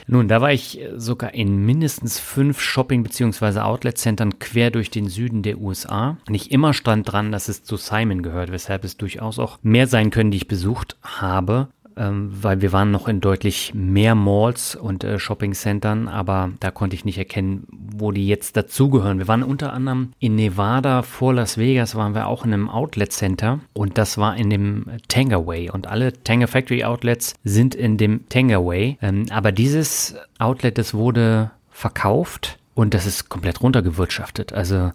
Nun, 0.07 0.29
da 0.29 0.39
war 0.39 0.53
ich 0.53 0.79
sogar 0.95 1.33
in 1.33 1.57
mindestens 1.65 2.19
fünf 2.19 2.61
Shopping- 2.61 3.03
bzw. 3.03 3.59
Outlet-Centern 3.59 4.39
quer 4.39 4.71
durch 4.71 4.89
den 4.89 5.09
Süden 5.09 5.43
der 5.43 5.59
USA. 5.59 6.17
Nicht 6.29 6.51
immer 6.51 6.73
stand 6.73 7.11
dran, 7.11 7.33
dass 7.33 7.49
es 7.49 7.63
zu 7.65 7.75
Simon 7.75 8.23
gehört, 8.23 8.49
weshalb 8.49 8.85
es 8.85 8.95
durchaus 8.95 9.39
auch 9.39 9.59
mehr 9.61 9.87
sein 9.87 10.09
können, 10.09 10.31
die 10.31 10.37
ich 10.37 10.47
besucht 10.47 10.95
habe 11.01 11.67
ähm, 11.99 12.31
weil 12.31 12.61
wir 12.61 12.71
waren 12.71 12.91
noch 12.91 13.07
in 13.07 13.19
deutlich 13.21 13.73
mehr 13.75 14.15
Malls 14.15 14.75
und 14.75 15.03
äh, 15.03 15.19
Shopping-Centern, 15.19 16.07
aber 16.07 16.51
da 16.59 16.71
konnte 16.71 16.95
ich 16.95 17.05
nicht 17.05 17.17
erkennen, 17.17 17.67
wo 17.69 18.11
die 18.11 18.27
jetzt 18.27 18.55
dazugehören. 18.55 19.19
Wir 19.19 19.27
waren 19.27 19.43
unter 19.43 19.73
anderem 19.73 20.13
in 20.19 20.35
Nevada 20.35 21.03
vor 21.03 21.33
Las 21.33 21.57
Vegas, 21.57 21.95
waren 21.95 22.15
wir 22.15 22.27
auch 22.27 22.45
in 22.45 22.53
einem 22.53 22.69
Outlet-Center 22.69 23.59
und 23.73 23.97
das 23.97 24.17
war 24.17 24.37
in 24.37 24.49
dem 24.49 24.85
Tangerway 25.09 25.69
und 25.69 25.87
alle 25.87 26.13
Tanger 26.23 26.47
Factory 26.47 26.83
Outlets 26.83 27.35
sind 27.43 27.75
in 27.75 27.97
dem 27.97 28.27
Tangerway, 28.29 28.97
ähm, 29.01 29.25
aber 29.29 29.51
dieses 29.51 30.15
Outlet, 30.39 30.77
das 30.77 30.93
wurde 30.93 31.51
verkauft 31.69 32.57
und 32.75 32.93
das 32.93 33.05
ist 33.05 33.29
komplett 33.29 33.61
runtergewirtschaftet. 33.61 34.53
Also 34.53 34.91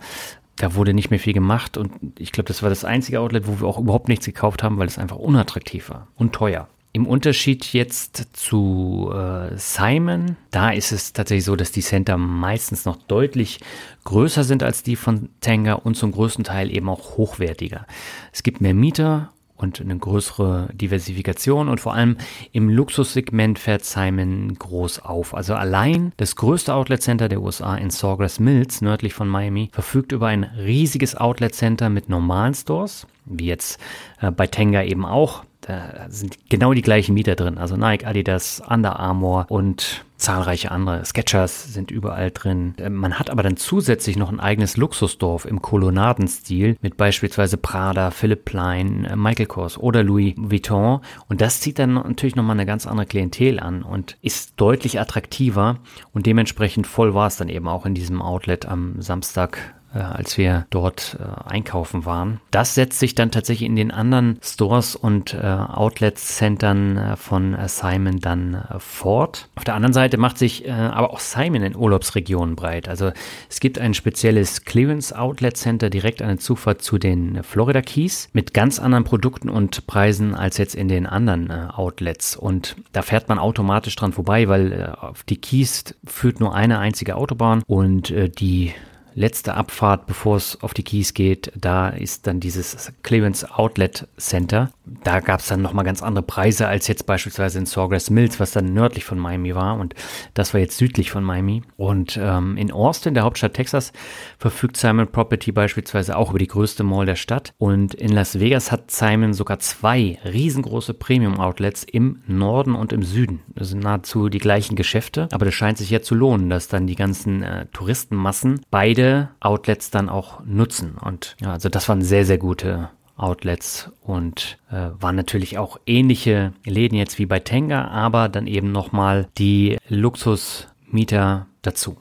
da 0.57 0.75
wurde 0.75 0.95
nicht 0.95 1.11
mehr 1.11 1.19
viel 1.19 1.33
gemacht 1.33 1.77
und 1.77 1.93
ich 2.19 2.33
glaube, 2.33 2.49
das 2.49 2.63
war 2.63 2.71
das 2.71 2.85
einzige 2.85 3.21
Outlet, 3.21 3.47
wo 3.47 3.61
wir 3.61 3.67
auch 3.67 3.79
überhaupt 3.79 4.09
nichts 4.09 4.27
gekauft 4.27 4.63
haben, 4.63 4.79
weil 4.79 4.87
es 4.87 4.99
einfach 4.99 5.17
unattraktiv 5.17 5.91
war 5.91 6.09
und 6.17 6.33
teuer. 6.33 6.69
Im 6.97 7.09
Unterschied 7.09 7.73
jetzt 7.73 8.29
zu 8.35 9.11
äh, 9.13 9.57
Simon, 9.57 10.37
da 10.53 10.71
ist 10.71 10.93
es 10.93 11.13
tatsächlich 11.13 11.45
so, 11.45 11.57
dass 11.57 11.73
die 11.73 11.81
Center 11.81 12.17
meistens 12.17 12.85
noch 12.85 12.95
deutlich 12.95 13.59
größer 14.05 14.45
sind 14.45 14.63
als 14.63 14.85
die 14.85 14.95
von 14.95 15.29
Tanger 15.41 15.85
und 15.85 15.97
zum 15.97 16.13
größten 16.13 16.45
Teil 16.45 16.71
eben 16.71 16.89
auch 16.89 17.17
hochwertiger. 17.17 17.85
Es 18.33 18.45
gibt 18.45 18.61
mehr 18.61 18.75
Mieter 18.75 19.33
und 19.57 19.81
eine 19.81 19.99
größere 19.99 20.69
Diversifikation 20.73 21.69
und 21.69 21.81
vor 21.81 21.95
allem 21.95 22.17
im 22.53 22.69
Luxussegment 22.69 23.59
fährt 23.59 23.85
Simon 23.85 24.55
groß 24.55 25.01
auf. 25.01 25.35
Also 25.35 25.55
allein 25.55 26.13
das 26.17 26.37
größte 26.37 26.73
Outlet 26.73 27.03
Center 27.03 27.29
der 27.29 27.43
USA 27.43 27.75
in 27.75 27.91
Sawgrass 27.91 28.39
Mills 28.39 28.83
nördlich 28.83 29.15
von 29.15 29.27
Miami 29.27 29.69
verfügt 29.73 30.13
über 30.13 30.29
ein 30.29 30.45
riesiges 30.45 31.17
Outlet 31.17 31.57
Center 31.57 31.89
mit 31.89 32.09
normalen 32.09 32.55
Stores, 32.55 33.09
wie 33.25 33.47
jetzt 33.47 33.81
äh, 34.21 34.31
bei 34.31 34.47
Tenga 34.47 34.85
eben 34.85 35.05
auch 35.05 35.43
da 35.67 36.07
sind 36.09 36.51
genau 36.51 36.75
die 36.75 36.83
gleichen 36.83 37.15
Mieter 37.15 37.37
drin. 37.37 37.59
Also 37.59 37.77
Nike, 37.77 38.05
Adidas, 38.07 38.63
Under 38.69 38.99
Armour 39.01 39.47
und 39.49 40.05
zahlreiche 40.17 40.71
andere. 40.71 41.05
Sketchers 41.05 41.73
sind 41.73 41.91
überall 41.91 42.31
drin. 42.31 42.75
Äh, 42.79 42.91
man 42.91 43.19
hat 43.19 43.31
aber 43.31 43.43
dann 43.43 43.57
zusätzlich 43.57 44.17
noch 44.17 44.31
ein 44.31 44.41
eigenes 44.41 44.77
Luxusdorf 44.77 45.45
im 45.45 45.61
Kolonnadenstil 45.61 46.77
mit 46.81 46.97
beispielsweise 46.97 47.57
Prada, 47.57 48.11
Philipp 48.11 48.45
Plein, 48.45 49.05
äh, 49.05 49.17
Michael 49.17 49.47
Kors 49.47 49.79
oder 49.79 50.03
Louis 50.03 50.35
Vuitton. 50.37 51.01
Und 51.29 51.41
das 51.41 51.61
zieht 51.61 51.79
dann 51.79 51.95
natürlich 51.95 52.37
nochmal 52.37 52.57
eine 52.57 52.67
ganz 52.67 52.87
andere 52.87 53.07
Klientel 53.07 53.61
an 53.61 53.83
und 53.83 54.17
ist 54.23 54.55
deutlich 54.57 55.01
attraktiver. 55.01 55.79
Und 56.13 56.27
dementsprechend 56.27 56.87
voll 56.87 57.15
war 57.15 57.27
es 57.27 57.37
dann 57.37 57.49
eben 57.49 57.69
auch 57.69 57.87
in 57.87 57.95
diesem 57.95 58.23
Outlet 58.23 58.67
am 58.67 59.01
Samstag 59.01 59.75
äh, 59.95 59.99
als 59.99 60.37
wir 60.37 60.67
dort 60.71 61.17
äh, 61.21 61.51
einkaufen 61.51 62.05
waren. 62.05 62.41
Das 62.51 62.75
setzt 62.75 62.99
sich 62.99 63.15
dann 63.15 63.31
tatsächlich 63.31 63.69
in 63.69 63.77
den 63.77 63.91
anderen 63.91 64.39
Stores 64.43 64.97
und 64.97 65.35
äh, 65.35 65.39
Outlet-Centern 65.47 66.97
äh, 66.97 67.17
von 67.17 67.55
äh, 67.55 67.69
Simon 67.69 68.19
dann 68.19 68.55
äh, 68.55 68.79
fort. 68.79 69.49
Auf 69.55 69.65
der 69.65 69.75
anderen 69.75 69.93
Seite 69.93 70.17
macht 70.17 70.39
sich 70.39 70.71
aber 70.71 71.13
auch 71.13 71.21
Simon 71.21 71.63
in 71.63 71.77
Urlaubsregionen 71.77 72.57
breit. 72.57 72.89
Also 72.89 73.13
es 73.49 73.61
gibt 73.61 73.79
ein 73.79 73.95
spezielles 73.95 74.65
Clearance 74.65 75.17
Outlet 75.17 75.57
Center 75.57 75.91
direkt 75.91 76.23
an 76.23 76.29
der 76.29 76.39
Zufahrt 76.39 76.83
zu 76.83 76.99
den 76.99 77.43
Florida 77.43 77.83
Keys 77.83 78.29
mit 78.33 78.55
ganz 78.55 78.79
anderen 78.79 79.05
Produkten 79.05 79.49
und 79.49 79.87
Preisen 79.87 80.35
als 80.35 80.59
jetzt 80.59 80.75
in 80.75 80.89
den 80.89 81.07
anderen 81.07 81.51
Outlets. 81.51 82.37
Und 82.37 82.77
da 82.93 83.03
fährt 83.03 83.29
man 83.29 83.39
automatisch 83.39 83.97
dran 83.97 84.13
vorbei, 84.13 84.49
weil 84.49 84.97
auf 85.01 85.23
die 85.25 85.37
Keys 85.37 85.85
führt 86.05 86.41
nur 86.41 86.55
eine 86.55 86.79
einzige 86.79 87.17
Autobahn 87.17 87.63
und 87.67 88.13
die 88.39 88.73
letzte 89.15 89.55
Abfahrt, 89.55 90.07
bevor 90.07 90.37
es 90.37 90.61
auf 90.63 90.75
die 90.75 90.83
Keys 90.83 91.15
geht, 91.15 91.53
da 91.57 91.89
ist 91.89 92.27
dann 92.27 92.41
dieses 92.41 92.93
Clearance 93.03 93.49
Outlet 93.55 94.09
Center. 94.17 94.71
Da 95.03 95.21
gab 95.21 95.41
es 95.41 95.47
dann 95.47 95.63
nochmal 95.63 95.85
ganz 95.85 96.03
andere 96.03 96.25
Preise 96.25 96.69
als 96.69 96.89
jetzt 96.89 97.07
beispielsweise 97.07 97.59
in 97.59 97.67
Sawgrass 97.67 98.11
Mills, 98.11 98.41
was 98.41 98.53
dann 98.53 98.75
nördlich 98.75 99.05
von 99.05 99.19
Miami 99.19 99.55
war. 99.55 99.79
Und 99.79 99.95
das 100.35 100.53
war 100.53 100.61
jetzt 100.61 100.77
südlich 100.77 101.11
von 101.11 101.25
Miami. 101.25 101.63
Und 101.77 102.19
ähm, 102.21 102.57
in 102.57 102.73
Austin, 102.73 103.15
der 103.15 103.23
Hauptstadt 103.23 103.55
Texas, 103.55 103.93
verfügt 104.39 104.77
Simon 104.77 105.11
Property 105.11 105.53
beispielsweise 105.53 106.17
auch 106.17 106.31
über 106.31 106.39
die 106.39 106.49
größte 106.49 106.83
Mall 106.83 107.07
der 107.07 107.17
Stadt. 107.17 107.55
Und 107.59 107.95
in 107.95 108.13
Las 108.13 108.41
Vegas 108.41 108.73
hat 108.73 108.91
Simon 108.91 109.33
sogar 109.33 109.59
zwei 109.61 110.19
riesengroße 110.25 110.95
Premium 110.95 111.39
Outlets 111.41 111.85
im 111.85 112.23
Norden 112.27 112.75
und 112.75 112.93
im 112.93 113.03
Süden. 113.03 113.41
Das 113.55 113.69
sind 113.69 113.83
nahezu 113.83 114.29
die 114.29 114.39
gleichen 114.39 114.77
Geschäfte. 114.77 115.29
Aber 115.33 115.45
das 115.45 115.55
scheint 115.55 115.79
sich 115.79 115.91
ja 115.91 116.03
zu 116.03 116.15
lohnen, 116.15 116.51
dass 116.51 116.69
dann 116.69 116.87
die 116.87 116.97
ganzen 116.97 117.43
äh, 117.43 117.67
Touristenmassen 117.73 118.61
beide 118.71 119.04
beide 119.05 119.29
Outlets 119.41 119.91
dann 119.91 120.09
auch 120.09 120.41
nutzen. 120.45 120.97
Und 121.01 121.37
ja, 121.41 121.53
also 121.53 121.69
das 121.69 121.89
waren 121.89 122.03
sehr, 122.03 122.25
sehr 122.25 122.39
gute 122.39 122.91
Outlets 123.17 123.91
und 124.03 124.59
äh, 124.71 124.91
waren 124.99 125.15
natürlich 125.15 125.59
auch 125.59 125.79
ähnliche 125.87 126.53
Läden 126.65 126.97
jetzt 126.97 127.19
wie 127.19 127.27
bei 127.27 127.39
Tenga, 127.39 127.89
aber 127.89 128.29
dann 128.29 128.47
eben 128.47 128.73
nochmal 128.73 129.29
die 129.39 129.79
Luxusmieter 129.89 131.47
dazu. 131.63 131.97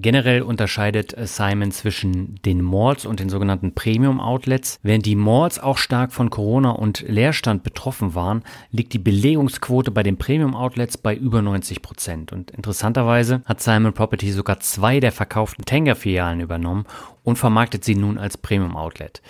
Generell 0.00 0.42
unterscheidet 0.42 1.16
Simon 1.24 1.72
zwischen 1.72 2.36
den 2.44 2.62
Malls 2.62 3.04
und 3.04 3.18
den 3.18 3.28
sogenannten 3.28 3.74
Premium 3.74 4.20
Outlets. 4.20 4.78
Während 4.84 5.04
die 5.06 5.16
Malls 5.16 5.58
auch 5.58 5.76
stark 5.76 6.12
von 6.12 6.30
Corona 6.30 6.70
und 6.70 7.04
Leerstand 7.08 7.64
betroffen 7.64 8.14
waren, 8.14 8.44
liegt 8.70 8.92
die 8.92 9.00
Belegungsquote 9.00 9.90
bei 9.90 10.04
den 10.04 10.16
Premium 10.16 10.54
Outlets 10.54 10.96
bei 10.98 11.16
über 11.16 11.42
90 11.42 11.82
Prozent. 11.82 12.32
Und 12.32 12.52
interessanterweise 12.52 13.42
hat 13.44 13.60
Simon 13.60 13.92
Property 13.92 14.30
sogar 14.30 14.60
zwei 14.60 15.00
der 15.00 15.10
verkauften 15.10 15.64
Tenga-Filialen 15.64 16.40
übernommen 16.40 16.86
und 17.28 17.36
vermarktet 17.36 17.84
sie 17.84 17.94
nun 17.94 18.16
als 18.16 18.38
Premium-Outlet. 18.38 19.20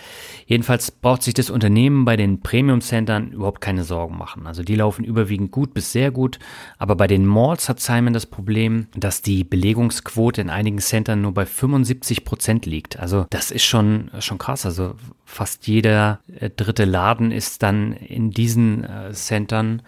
Jedenfalls 0.46 0.92
braucht 0.92 1.24
sich 1.24 1.34
das 1.34 1.51
Unternehmen 1.51 2.05
bei 2.05 2.16
den 2.16 2.40
Premium-Centern 2.40 3.32
überhaupt 3.32 3.61
keine 3.61 3.82
Sorgen 3.82 4.16
machen. 4.16 4.46
Also 4.46 4.62
die 4.62 4.76
laufen 4.76 5.05
überwiegend 5.05 5.51
gut 5.51 5.74
bis 5.74 5.90
sehr 5.90 6.12
gut, 6.12 6.38
aber 6.78 6.94
bei 6.94 7.09
den 7.09 7.26
Malls 7.26 7.68
hat 7.68 7.80
Simon 7.80 8.12
das 8.12 8.26
Problem, 8.26 8.86
dass 8.94 9.20
die 9.20 9.42
Belegungsquote 9.42 10.40
in 10.40 10.49
einigen 10.49 10.78
Centern 10.78 11.22
nur 11.22 11.34
bei 11.34 11.44
75 11.44 12.24
Prozent 12.24 12.66
liegt. 12.66 13.01
Also 13.01 13.26
das 13.30 13.51
ist 13.51 13.64
schon, 13.64 14.12
schon 14.20 14.38
krass. 14.38 14.64
Also 14.64 14.94
fast 15.24 15.66
jeder 15.66 16.20
äh, 16.38 16.51
dritte 16.51 16.84
Laden 16.84 17.32
ist 17.32 17.64
dann 17.64 17.94
in 17.94 18.30
diesen 18.30 18.84
äh, 18.84 19.12
Centern 19.12 19.82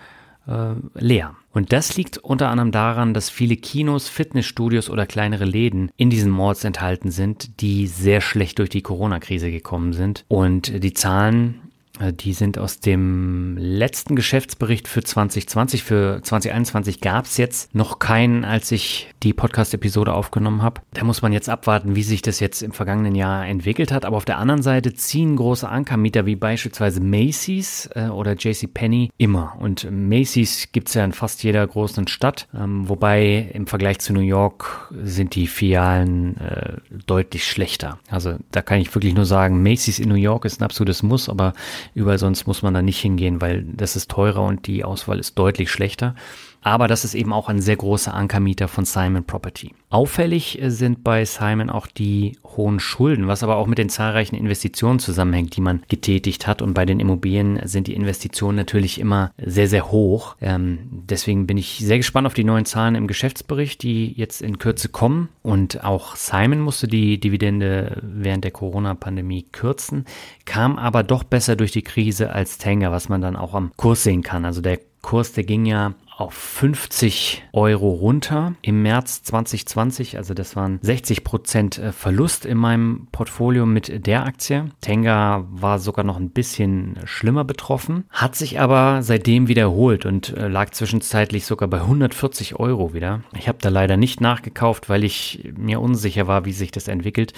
äh, 0.46 0.74
leer. 0.94 1.36
Und 1.52 1.72
das 1.72 1.96
liegt 1.96 2.18
unter 2.18 2.48
anderem 2.48 2.70
daran, 2.70 3.12
dass 3.12 3.28
viele 3.28 3.56
Kinos, 3.56 4.08
Fitnessstudios 4.08 4.88
oder 4.88 5.06
kleinere 5.06 5.44
Läden 5.44 5.90
in 5.96 6.10
diesen 6.10 6.30
Malls 6.30 6.64
enthalten 6.64 7.10
sind, 7.10 7.60
die 7.60 7.86
sehr 7.86 8.20
schlecht 8.20 8.58
durch 8.58 8.70
die 8.70 8.82
Corona-Krise 8.82 9.50
gekommen 9.50 9.92
sind. 9.92 10.24
Und 10.28 10.82
die 10.82 10.94
Zahlen 10.94 11.69
die 12.12 12.32
sind 12.32 12.58
aus 12.58 12.80
dem 12.80 13.56
letzten 13.58 14.16
Geschäftsbericht 14.16 14.88
für 14.88 15.02
2020. 15.02 15.82
Für 15.82 16.20
2021 16.22 17.00
gab 17.00 17.26
es 17.26 17.36
jetzt 17.36 17.74
noch 17.74 17.98
keinen, 17.98 18.44
als 18.44 18.72
ich 18.72 19.08
die 19.22 19.32
Podcast-Episode 19.32 20.12
aufgenommen 20.12 20.62
habe. 20.62 20.80
Da 20.94 21.04
muss 21.04 21.22
man 21.22 21.32
jetzt 21.32 21.48
abwarten, 21.48 21.94
wie 21.96 22.02
sich 22.02 22.22
das 22.22 22.40
jetzt 22.40 22.62
im 22.62 22.72
vergangenen 22.72 23.14
Jahr 23.14 23.46
entwickelt 23.46 23.92
hat. 23.92 24.04
Aber 24.04 24.16
auf 24.16 24.24
der 24.24 24.38
anderen 24.38 24.62
Seite 24.62 24.94
ziehen 24.94 25.36
große 25.36 25.68
Ankermieter 25.68 26.26
wie 26.26 26.36
beispielsweise 26.36 27.00
Macy's 27.00 27.90
äh, 27.94 28.08
oder 28.08 28.34
JCPenney 28.34 29.10
immer. 29.18 29.56
Und 29.58 29.86
Macy's 29.90 30.68
gibt 30.72 30.88
es 30.88 30.94
ja 30.94 31.04
in 31.04 31.12
fast 31.12 31.42
jeder 31.42 31.66
großen 31.66 32.08
Stadt. 32.08 32.48
Ähm, 32.54 32.88
wobei 32.88 33.50
im 33.52 33.66
Vergleich 33.66 33.98
zu 33.98 34.12
New 34.12 34.20
York 34.20 34.90
sind 35.02 35.34
die 35.34 35.46
Filialen 35.46 36.36
äh, 36.38 36.76
deutlich 37.06 37.44
schlechter. 37.44 37.98
Also 38.08 38.36
da 38.52 38.62
kann 38.62 38.80
ich 38.80 38.94
wirklich 38.94 39.14
nur 39.14 39.26
sagen, 39.26 39.62
Macy's 39.62 39.98
in 39.98 40.08
New 40.08 40.14
York 40.14 40.44
ist 40.44 40.60
ein 40.60 40.64
absolutes 40.64 41.02
Muss, 41.02 41.28
aber 41.28 41.52
überall 41.94 42.18
sonst 42.18 42.46
muss 42.46 42.62
man 42.62 42.74
da 42.74 42.82
nicht 42.82 43.00
hingehen, 43.00 43.40
weil 43.40 43.64
das 43.64 43.96
ist 43.96 44.10
teurer 44.10 44.44
und 44.44 44.66
die 44.66 44.84
Auswahl 44.84 45.18
ist 45.18 45.38
deutlich 45.38 45.70
schlechter. 45.70 46.14
Aber 46.62 46.88
das 46.88 47.04
ist 47.04 47.14
eben 47.14 47.32
auch 47.32 47.48
ein 47.48 47.60
sehr 47.60 47.76
großer 47.76 48.12
Ankermieter 48.12 48.68
von 48.68 48.84
Simon 48.84 49.24
Property. 49.24 49.72
Auffällig 49.88 50.60
äh, 50.60 50.70
sind 50.70 51.02
bei 51.02 51.24
Simon 51.24 51.70
auch 51.70 51.86
die 51.86 52.38
hohen 52.44 52.80
Schulden, 52.80 53.28
was 53.28 53.42
aber 53.42 53.56
auch 53.56 53.66
mit 53.66 53.78
den 53.78 53.88
zahlreichen 53.88 54.36
Investitionen 54.36 54.98
zusammenhängt, 54.98 55.56
die 55.56 55.60
man 55.60 55.82
getätigt 55.88 56.46
hat. 56.46 56.62
Und 56.62 56.74
bei 56.74 56.84
den 56.84 57.00
Immobilien 57.00 57.60
sind 57.64 57.86
die 57.86 57.94
Investitionen 57.94 58.56
natürlich 58.56 59.00
immer 59.00 59.32
sehr, 59.42 59.68
sehr 59.68 59.90
hoch. 59.90 60.36
Ähm, 60.40 60.78
deswegen 60.90 61.46
bin 61.46 61.56
ich 61.56 61.78
sehr 61.78 61.96
gespannt 61.96 62.26
auf 62.26 62.34
die 62.34 62.44
neuen 62.44 62.66
Zahlen 62.66 62.94
im 62.94 63.06
Geschäftsbericht, 63.06 63.82
die 63.82 64.12
jetzt 64.12 64.42
in 64.42 64.58
Kürze 64.58 64.88
kommen. 64.88 65.28
Und 65.42 65.82
auch 65.82 66.14
Simon 66.16 66.60
musste 66.60 66.86
die 66.86 67.18
Dividende 67.18 67.98
während 68.02 68.44
der 68.44 68.50
Corona-Pandemie 68.50 69.46
kürzen, 69.50 70.04
kam 70.44 70.78
aber 70.78 71.02
doch 71.02 71.24
besser 71.24 71.56
durch 71.56 71.72
die 71.72 71.82
Krise 71.82 72.32
als 72.32 72.58
Tanger, 72.58 72.92
was 72.92 73.08
man 73.08 73.20
dann 73.20 73.36
auch 73.36 73.54
am 73.54 73.72
Kurs 73.76 74.02
sehen 74.02 74.22
kann. 74.22 74.44
Also 74.44 74.60
der 74.60 74.78
Kurs, 75.02 75.32
der 75.32 75.44
ging 75.44 75.64
ja 75.64 75.94
auf 76.20 76.34
50 76.34 77.44
Euro 77.52 77.90
runter 77.90 78.54
im 78.62 78.82
März 78.82 79.22
2020. 79.22 80.18
Also 80.18 80.34
das 80.34 80.54
waren 80.54 80.78
60 80.82 81.24
Prozent 81.24 81.78
äh, 81.78 81.92
Verlust 81.92 82.44
in 82.44 82.58
meinem 82.58 83.08
Portfolio 83.10 83.66
mit 83.66 84.06
der 84.06 84.24
Aktie. 84.24 84.70
Tenga 84.80 85.46
war 85.50 85.78
sogar 85.78 86.04
noch 86.04 86.18
ein 86.18 86.30
bisschen 86.30 86.98
schlimmer 87.04 87.44
betroffen, 87.44 88.04
hat 88.10 88.36
sich 88.36 88.60
aber 88.60 89.02
seitdem 89.02 89.48
wiederholt 89.48 90.04
und 90.04 90.36
äh, 90.36 90.48
lag 90.48 90.70
zwischenzeitlich 90.70 91.46
sogar 91.46 91.68
bei 91.68 91.78
140 91.78 92.56
Euro 92.56 92.92
wieder. 92.92 93.22
Ich 93.36 93.48
habe 93.48 93.58
da 93.60 93.70
leider 93.70 93.96
nicht 93.96 94.20
nachgekauft, 94.20 94.88
weil 94.88 95.04
ich 95.04 95.50
mir 95.56 95.80
unsicher 95.80 96.26
war, 96.26 96.44
wie 96.44 96.52
sich 96.52 96.70
das 96.70 96.88
entwickelt. 96.88 97.32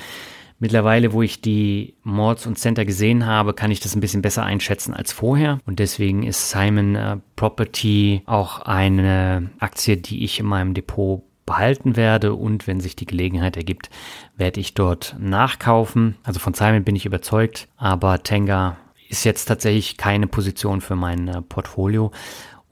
Mittlerweile, 0.62 1.12
wo 1.12 1.22
ich 1.22 1.40
die 1.40 1.96
Mords 2.04 2.46
und 2.46 2.56
Center 2.56 2.84
gesehen 2.84 3.26
habe, 3.26 3.52
kann 3.52 3.72
ich 3.72 3.80
das 3.80 3.96
ein 3.96 4.00
bisschen 4.00 4.22
besser 4.22 4.44
einschätzen 4.44 4.94
als 4.94 5.10
vorher. 5.12 5.58
Und 5.66 5.80
deswegen 5.80 6.22
ist 6.22 6.50
Simon 6.50 6.94
äh, 6.94 7.16
Property 7.34 8.22
auch 8.26 8.60
eine 8.60 9.50
Aktie, 9.58 9.96
die 9.96 10.22
ich 10.22 10.38
in 10.38 10.46
meinem 10.46 10.72
Depot 10.72 11.24
behalten 11.46 11.96
werde 11.96 12.34
und 12.34 12.68
wenn 12.68 12.78
sich 12.78 12.94
die 12.94 13.06
Gelegenheit 13.06 13.56
ergibt, 13.56 13.90
werde 14.36 14.60
ich 14.60 14.74
dort 14.74 15.16
nachkaufen. 15.18 16.14
Also 16.22 16.38
von 16.38 16.54
Simon 16.54 16.84
bin 16.84 16.94
ich 16.94 17.06
überzeugt, 17.06 17.66
aber 17.76 18.22
Tenga 18.22 18.76
ist 19.08 19.24
jetzt 19.24 19.46
tatsächlich 19.46 19.96
keine 19.96 20.28
Position 20.28 20.80
für 20.80 20.94
mein 20.94 21.26
äh, 21.26 21.42
Portfolio. 21.42 22.12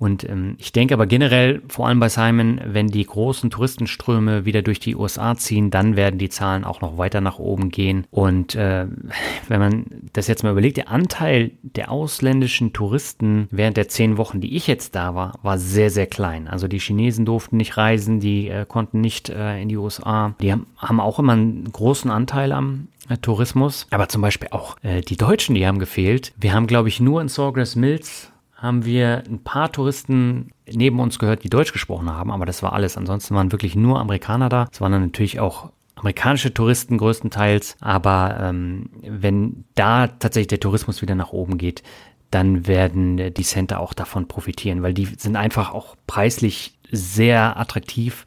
Und 0.01 0.26
ähm, 0.26 0.55
ich 0.57 0.72
denke 0.72 0.94
aber 0.94 1.07
generell, 1.07 1.61
vor 1.68 1.86
allem 1.86 2.01
bei 2.01 2.09
Simon, 2.09 2.59
wenn 2.64 2.86
die 2.86 3.05
großen 3.05 3.51
Touristenströme 3.51 4.46
wieder 4.46 4.62
durch 4.62 4.80
die 4.80 4.96
USA 4.96 5.36
ziehen, 5.36 5.70
dann 5.70 5.94
werden 5.94 6.18
die 6.18 6.30
Zahlen 6.30 6.64
auch 6.64 6.80
noch 6.80 6.96
weiter 6.96 7.20
nach 7.20 7.38
oben 7.38 7.68
gehen. 7.68 8.07
Und 8.11 8.55
äh, 8.55 8.86
wenn 9.48 9.61
man 9.61 9.84
das 10.14 10.26
jetzt 10.26 10.42
mal 10.42 10.53
überlegt, 10.53 10.78
der 10.78 10.88
Anteil 10.88 11.51
der 11.62 11.90
ausländischen 11.90 12.72
Touristen 12.72 13.46
während 13.51 13.76
der 13.76 13.88
zehn 13.88 14.16
Wochen, 14.16 14.40
die 14.40 14.57
ich 14.57 14.66
jetzt 14.66 14.94
da 14.94 15.14
war, 15.14 15.38
war 15.42 15.59
sehr, 15.59 15.90
sehr 15.90 16.07
klein. 16.07 16.48
Also 16.48 16.66
die 16.66 16.80
Chinesen 16.80 17.26
durften 17.26 17.59
nicht 17.59 17.76
reisen, 17.76 18.20
die 18.20 18.48
äh, 18.48 18.64
konnten 18.66 19.03
nicht 19.03 19.28
äh, 19.28 19.61
in 19.61 19.68
die 19.68 19.76
USA. 19.76 20.34
Die 20.40 20.51
haben, 20.51 20.66
haben 20.78 21.01
auch 21.01 21.18
immer 21.18 21.34
einen 21.34 21.70
großen 21.70 22.11
Anteil 22.11 22.53
am 22.53 22.88
äh, 23.11 23.18
Tourismus. 23.18 23.86
Aber 23.90 24.09
zum 24.09 24.22
Beispiel 24.22 24.48
auch 24.51 24.78
äh, 24.82 25.03
die 25.03 25.18
Deutschen, 25.18 25.55
die 25.55 25.66
haben 25.66 25.78
gefehlt. 25.78 26.32
Wir 26.40 26.55
haben, 26.55 26.66
glaube 26.66 26.88
ich, 26.88 27.01
nur 27.01 27.20
in 27.20 27.28
Sawgrass 27.28 27.76
Mills 27.76 28.30
haben 28.61 28.85
wir 28.85 29.25
ein 29.27 29.43
paar 29.43 29.73
Touristen 29.73 30.51
neben 30.71 31.01
uns 31.01 31.19
gehört, 31.19 31.45
die 31.45 31.51
Deutsch 31.51 31.73
gesprochen 31.73 32.11
haben, 32.11 32.31
aber 32.31 32.45
das 32.45 32.63
war 32.63 32.75
alles. 32.75 32.99
Ansonsten 32.99 33.35
waren 33.35 33.53
wirklich 33.53 33.75
nur 33.75 33.99
Amerikaner 33.99 34.51
da. 34.51 34.69
Es 34.71 34.81
waren 34.81 34.93
dann 34.93 35.03
natürlich 35.03 35.41
auch 35.41 35.71
amerikanische 35.97 36.53
Touristen 36.53 36.99
größtenteils, 36.99 37.77
aber 37.81 38.37
ähm, 38.41 38.91
wenn 39.03 39.65
da 39.75 40.09
tatsächlich 40.09 40.49
der 40.49 40.61
Tourismus 40.61 41.01
wieder 41.01 41.15
nach 41.15 41.33
oben 41.33 41.57
geht, 41.57 41.83
dann 42.31 42.67
werden 42.67 43.35
die 43.35 43.43
Center 43.43 43.81
auch 43.81 43.95
davon 43.95 44.29
profitieren, 44.29 44.83
weil 44.83 44.95
die 44.95 45.07
sind 45.07 45.37
einfach 45.37 45.73
auch 45.73 45.97
preislich 46.07 46.79
sehr 46.93 47.59
attraktiv 47.59 48.25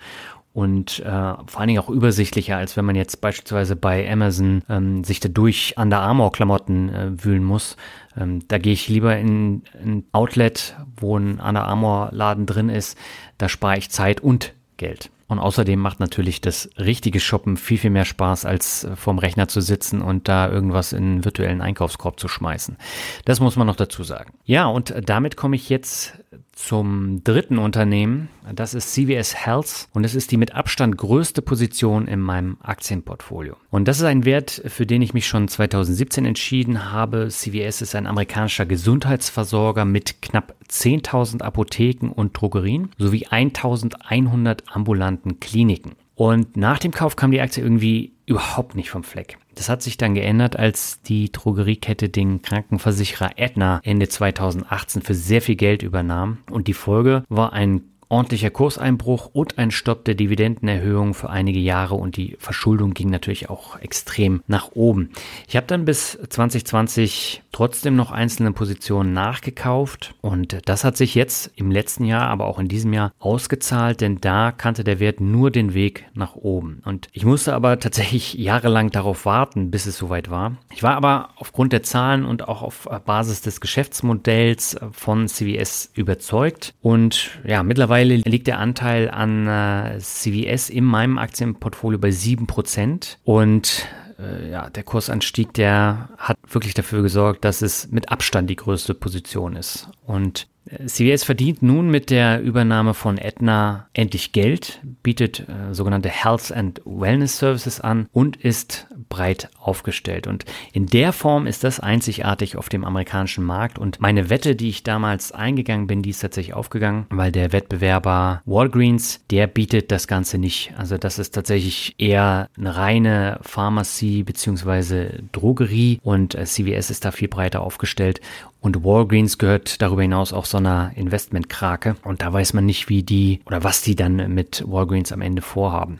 und 0.53 0.99
äh, 0.99 1.03
vor 1.09 1.59
allen 1.59 1.67
Dingen 1.67 1.79
auch 1.79 1.89
übersichtlicher, 1.89 2.57
als 2.57 2.77
wenn 2.77 2.85
man 2.85 2.95
jetzt 2.95 3.21
beispielsweise 3.21 3.75
bei 3.75 4.09
Amazon 4.09 4.61
ähm, 4.69 5.03
sich 5.03 5.19
da 5.19 5.27
durch 5.27 5.73
Under 5.77 5.99
Armour 5.99 6.31
Klamotten 6.31 6.89
äh, 6.89 7.23
wühlen 7.23 7.43
muss. 7.43 7.75
Ähm, 8.17 8.47
da 8.47 8.57
gehe 8.57 8.73
ich 8.73 8.87
lieber 8.87 9.17
in 9.17 9.63
ein 9.73 10.05
Outlet, 10.11 10.75
wo 10.97 11.17
ein 11.17 11.39
Under 11.39 11.65
Armour 11.65 12.09
Laden 12.11 12.45
drin 12.45 12.69
ist. 12.69 12.97
Da 13.37 13.49
spare 13.49 13.77
ich 13.77 13.89
Zeit 13.89 14.21
und 14.21 14.53
Geld. 14.77 15.09
Und 15.27 15.39
außerdem 15.39 15.79
macht 15.79 15.99
natürlich 15.99 16.41
das 16.41 16.69
richtige 16.77 17.19
Shoppen 17.19 17.57
viel, 17.57 17.77
viel 17.77 17.89
mehr 17.89 18.05
Spaß, 18.05 18.45
als 18.45 18.83
äh, 18.83 18.95
vorm 18.95 19.17
Rechner 19.17 19.47
zu 19.47 19.61
sitzen 19.61 20.01
und 20.01 20.27
da 20.27 20.49
irgendwas 20.49 20.93
in 20.93 21.03
einen 21.03 21.25
virtuellen 21.25 21.61
Einkaufskorb 21.61 22.19
zu 22.19 22.27
schmeißen. 22.27 22.77
Das 23.25 23.39
muss 23.39 23.55
man 23.55 23.65
noch 23.67 23.75
dazu 23.75 24.03
sagen. 24.03 24.33
Ja, 24.45 24.67
und 24.67 24.93
damit 25.05 25.35
komme 25.37 25.55
ich 25.55 25.69
jetzt 25.69 26.19
zum 26.53 27.23
dritten 27.23 27.57
Unternehmen. 27.57 28.29
Das 28.53 28.73
ist 28.73 28.93
CVS 28.93 29.35
Health 29.35 29.87
und 29.93 30.03
es 30.03 30.15
ist 30.15 30.31
die 30.31 30.37
mit 30.37 30.53
Abstand 30.53 30.97
größte 30.97 31.41
Position 31.41 32.07
in 32.07 32.19
meinem 32.19 32.57
Aktienportfolio. 32.61 33.57
Und 33.69 33.87
das 33.87 33.97
ist 33.97 34.05
ein 34.05 34.23
Wert, 34.23 34.61
für 34.67 34.85
den 34.85 35.01
ich 35.01 35.13
mich 35.13 35.27
schon 35.27 35.47
2017 35.47 36.25
entschieden 36.25 36.91
habe. 36.91 37.27
CVS 37.29 37.81
ist 37.81 37.95
ein 37.95 38.07
amerikanischer 38.07 38.65
Gesundheitsversorger 38.65 39.85
mit 39.85 40.21
knapp 40.21 40.55
10.000 40.69 41.41
Apotheken 41.41 42.09
und 42.09 42.39
Drogerien 42.39 42.89
sowie 42.97 43.27
1.100 43.27 44.67
ambulanten 44.67 45.39
Kliniken. 45.39 45.93
Und 46.15 46.55
nach 46.55 46.77
dem 46.77 46.91
Kauf 46.91 47.15
kam 47.15 47.31
die 47.31 47.41
Aktie 47.41 47.63
irgendwie 47.63 48.12
überhaupt 48.25 48.75
nicht 48.75 48.89
vom 48.89 49.03
Fleck. 49.03 49.37
Das 49.55 49.69
hat 49.69 49.81
sich 49.81 49.97
dann 49.97 50.15
geändert, 50.15 50.55
als 50.57 51.01
die 51.01 51.31
Drogeriekette 51.31 52.09
den 52.09 52.41
Krankenversicherer 52.41 53.31
Aetna 53.37 53.81
Ende 53.83 54.07
2018 54.07 55.01
für 55.01 55.13
sehr 55.13 55.41
viel 55.41 55.55
Geld 55.55 55.83
übernahm. 55.83 56.39
Und 56.49 56.67
die 56.67 56.73
Folge 56.73 57.23
war 57.29 57.53
ein 57.53 57.83
ordentlicher 58.13 58.51
Kurseinbruch 58.51 59.31
und 59.33 59.57
ein 59.57 59.71
Stopp 59.71 60.05
der 60.05 60.13
Dividendenerhöhung 60.13 61.15
für 61.15 61.31
einige 61.31 61.59
Jahre 61.59 61.95
und 61.95 62.15
die 62.15 62.37
Verschuldung 62.37 62.93
ging 62.93 63.09
natürlich 63.09 63.49
auch 63.49 63.79
extrem 63.79 64.43
nach 64.45 64.73
oben. 64.73 65.09
Ich 65.47 65.55
habe 65.55 65.65
dann 65.65 65.83
bis 65.83 66.19
2020 66.29 67.41
trotzdem 67.51 67.95
noch 67.95 68.11
einzelne 68.11 68.51
Positionen 68.51 69.13
nachgekauft 69.13 70.13
und 70.21 70.59
das 70.65 70.83
hat 70.83 70.95
sich 70.95 71.15
jetzt 71.15 71.51
im 71.55 71.71
letzten 71.71 72.05
Jahr, 72.05 72.27
aber 72.27 72.45
auch 72.45 72.59
in 72.59 72.67
diesem 72.67 72.93
Jahr 72.93 73.13
ausgezahlt, 73.17 73.99
denn 73.99 74.21
da 74.21 74.51
kannte 74.51 74.83
der 74.83 74.99
Wert 74.99 75.19
nur 75.19 75.49
den 75.49 75.73
Weg 75.73 76.05
nach 76.13 76.35
oben. 76.35 76.83
Und 76.85 77.07
ich 77.13 77.25
musste 77.25 77.55
aber 77.55 77.79
tatsächlich 77.79 78.33
jahrelang 78.35 78.91
darauf 78.91 79.25
warten, 79.25 79.71
bis 79.71 79.87
es 79.87 79.97
soweit 79.97 80.29
war. 80.29 80.57
Ich 80.71 80.83
war 80.83 80.95
aber 80.95 81.29
aufgrund 81.37 81.73
der 81.73 81.81
Zahlen 81.81 82.25
und 82.25 82.47
auch 82.47 82.61
auf 82.61 82.87
Basis 83.05 83.41
des 83.41 83.59
Geschäftsmodells 83.59 84.77
von 84.91 85.27
CVS 85.27 85.89
überzeugt 85.95 86.75
und 86.81 87.39
ja, 87.43 87.63
mittlerweile 87.63 88.02
Mittlerweile 88.03 88.29
liegt 88.29 88.47
der 88.47 88.59
Anteil 88.59 89.09
an 89.09 89.47
äh, 89.47 89.97
CVS 89.99 90.69
in 90.69 90.83
meinem 90.83 91.17
Aktienportfolio 91.17 91.99
bei 91.99 92.09
7% 92.09 93.17
und 93.23 93.87
äh, 94.19 94.51
ja, 94.51 94.69
der 94.69 94.83
Kursanstieg, 94.83 95.53
der 95.53 96.09
hat 96.17 96.37
wirklich 96.49 96.73
dafür 96.73 97.01
gesorgt, 97.01 97.45
dass 97.45 97.61
es 97.61 97.89
mit 97.91 98.09
Abstand 98.09 98.49
die 98.49 98.55
größte 98.55 98.93
Position 98.93 99.55
ist. 99.55 99.89
Und 100.05 100.47
CVS 100.85 101.25
verdient 101.25 101.61
nun 101.61 101.89
mit 101.89 102.09
der 102.09 102.41
Übernahme 102.41 102.93
von 102.93 103.19
Aetna 103.19 103.87
endlich 103.93 104.31
Geld, 104.31 104.79
bietet 105.03 105.41
äh, 105.41 105.73
sogenannte 105.73 106.09
Health 106.09 106.51
and 106.51 106.81
Wellness 106.85 107.37
Services 107.37 107.81
an 107.81 108.07
und 108.13 108.37
ist 108.37 108.87
breit 109.09 109.49
aufgestellt. 109.59 110.25
Und 110.25 110.45
in 110.71 110.85
der 110.85 111.11
Form 111.11 111.47
ist 111.47 111.65
das 111.65 111.81
einzigartig 111.81 112.57
auf 112.57 112.69
dem 112.69 112.85
amerikanischen 112.85 113.43
Markt. 113.43 113.77
Und 113.77 113.99
meine 113.99 114.29
Wette, 114.29 114.55
die 114.55 114.69
ich 114.69 114.83
damals 114.83 115.33
eingegangen 115.33 115.87
bin, 115.87 116.01
die 116.01 116.11
ist 116.11 116.21
tatsächlich 116.21 116.53
aufgegangen, 116.53 117.07
weil 117.09 117.31
der 117.31 117.51
Wettbewerber 117.51 118.41
Walgreens, 118.45 119.19
der 119.29 119.47
bietet 119.47 119.91
das 119.91 120.07
Ganze 120.07 120.37
nicht. 120.37 120.73
Also 120.77 120.97
das 120.97 121.19
ist 121.19 121.31
tatsächlich 121.31 121.95
eher 121.97 122.49
eine 122.57 122.75
reine 122.75 123.39
Pharmacie 123.41 124.23
bzw. 124.23 125.23
Drogerie 125.33 125.99
und 126.03 126.35
äh, 126.35 126.45
CVS 126.45 126.89
ist 126.89 127.03
da 127.03 127.11
viel 127.11 127.27
breiter 127.27 127.61
aufgestellt 127.61 128.21
und 128.63 128.85
Walgreens 128.85 129.37
gehört 129.37 129.81
darüber 129.81 130.03
hinaus 130.03 130.31
auch 130.31 130.45
so 130.45 130.57
einer 130.57 130.93
Investmentkrake. 130.95 131.97
Und 132.03 132.21
da 132.21 132.31
weiß 132.31 132.53
man 132.53 132.65
nicht, 132.65 132.87
wie 132.87 133.03
die 133.03 133.41
oder 133.45 133.63
was 133.63 133.81
die 133.81 133.95
dann 133.95 134.33
mit 134.33 134.63
Walgreens 134.65 135.11
am 135.11 135.21
Ende 135.21 135.41
vorhaben. 135.41 135.99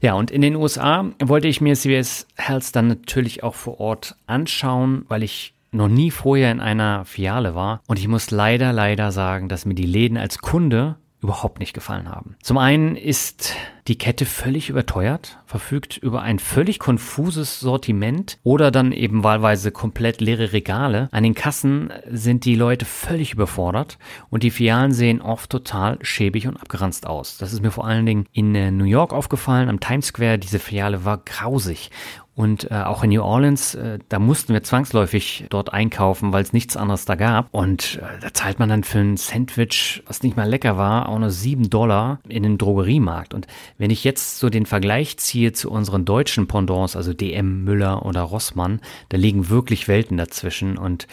Ja, 0.00 0.14
und 0.14 0.32
in 0.32 0.42
den 0.42 0.56
USA 0.56 1.06
wollte 1.22 1.46
ich 1.46 1.60
mir 1.60 1.76
CVS 1.76 2.26
Health 2.36 2.74
dann 2.74 2.88
natürlich 2.88 3.44
auch 3.44 3.54
vor 3.54 3.78
Ort 3.78 4.16
anschauen, 4.26 5.04
weil 5.08 5.22
ich 5.22 5.54
noch 5.70 5.88
nie 5.88 6.10
vorher 6.10 6.50
in 6.50 6.60
einer 6.60 7.04
Filiale 7.04 7.54
war 7.54 7.80
und 7.86 7.98
ich 7.98 8.08
muss 8.08 8.32
leider, 8.32 8.72
leider 8.72 9.12
sagen, 9.12 9.48
dass 9.48 9.64
mir 9.64 9.74
die 9.74 9.86
Läden 9.86 10.18
als 10.18 10.38
Kunde 10.38 10.96
überhaupt 11.22 11.60
nicht 11.60 11.72
gefallen 11.72 12.08
haben. 12.08 12.36
Zum 12.42 12.58
einen 12.58 12.96
ist 12.96 13.54
die 13.88 13.98
Kette 13.98 14.26
völlig 14.26 14.68
überteuert, 14.68 15.38
verfügt 15.44 15.96
über 15.96 16.22
ein 16.22 16.38
völlig 16.38 16.78
konfuses 16.78 17.58
Sortiment 17.58 18.38
oder 18.44 18.70
dann 18.70 18.92
eben 18.92 19.24
wahlweise 19.24 19.72
komplett 19.72 20.20
leere 20.20 20.52
Regale. 20.52 21.08
An 21.10 21.24
den 21.24 21.34
Kassen 21.34 21.92
sind 22.08 22.44
die 22.44 22.54
Leute 22.54 22.84
völlig 22.84 23.32
überfordert 23.32 23.98
und 24.30 24.44
die 24.44 24.50
Filialen 24.50 24.92
sehen 24.92 25.20
oft 25.20 25.50
total 25.50 25.98
schäbig 26.02 26.46
und 26.46 26.56
abgeranzt 26.56 27.06
aus. 27.06 27.38
Das 27.38 27.52
ist 27.52 27.62
mir 27.62 27.72
vor 27.72 27.86
allen 27.86 28.06
Dingen 28.06 28.26
in 28.32 28.54
äh, 28.54 28.70
New 28.70 28.84
York 28.84 29.12
aufgefallen, 29.12 29.68
am 29.68 29.80
Times 29.80 30.06
Square. 30.06 30.38
Diese 30.38 30.58
Filiale 30.58 31.04
war 31.04 31.18
grausig 31.18 31.90
und 32.34 32.70
äh, 32.70 32.74
auch 32.74 33.04
in 33.04 33.10
New 33.10 33.22
Orleans, 33.22 33.74
äh, 33.74 33.98
da 34.08 34.18
mussten 34.18 34.54
wir 34.54 34.62
zwangsläufig 34.62 35.44
dort 35.50 35.72
einkaufen, 35.74 36.32
weil 36.32 36.42
es 36.42 36.54
nichts 36.54 36.78
anderes 36.78 37.04
da 37.04 37.14
gab. 37.14 37.52
Und 37.52 38.00
äh, 38.00 38.20
da 38.22 38.32
zahlt 38.32 38.58
man 38.58 38.70
dann 38.70 38.84
für 38.84 39.00
ein 39.00 39.18
Sandwich, 39.18 40.02
was 40.06 40.22
nicht 40.22 40.34
mal 40.34 40.48
lecker 40.48 40.78
war, 40.78 41.10
auch 41.10 41.18
nur 41.18 41.30
sieben 41.30 41.68
Dollar 41.68 42.20
in 42.26 42.42
den 42.42 42.56
Drogeriemarkt. 42.56 43.34
Und 43.34 43.46
wenn 43.76 43.90
ich 43.90 44.02
jetzt 44.02 44.38
so 44.38 44.48
den 44.48 44.64
Vergleich 44.64 45.18
ziehe 45.18 45.52
zu 45.52 45.70
unseren 45.70 46.06
deutschen 46.06 46.46
Pendants, 46.46 46.96
also 46.96 47.12
DM, 47.12 47.64
Müller 47.64 48.06
oder 48.06 48.22
Rossmann, 48.22 48.80
da 49.10 49.18
liegen 49.18 49.50
wirklich 49.50 49.86
Welten 49.86 50.16
dazwischen. 50.16 50.78
Und 50.78 51.06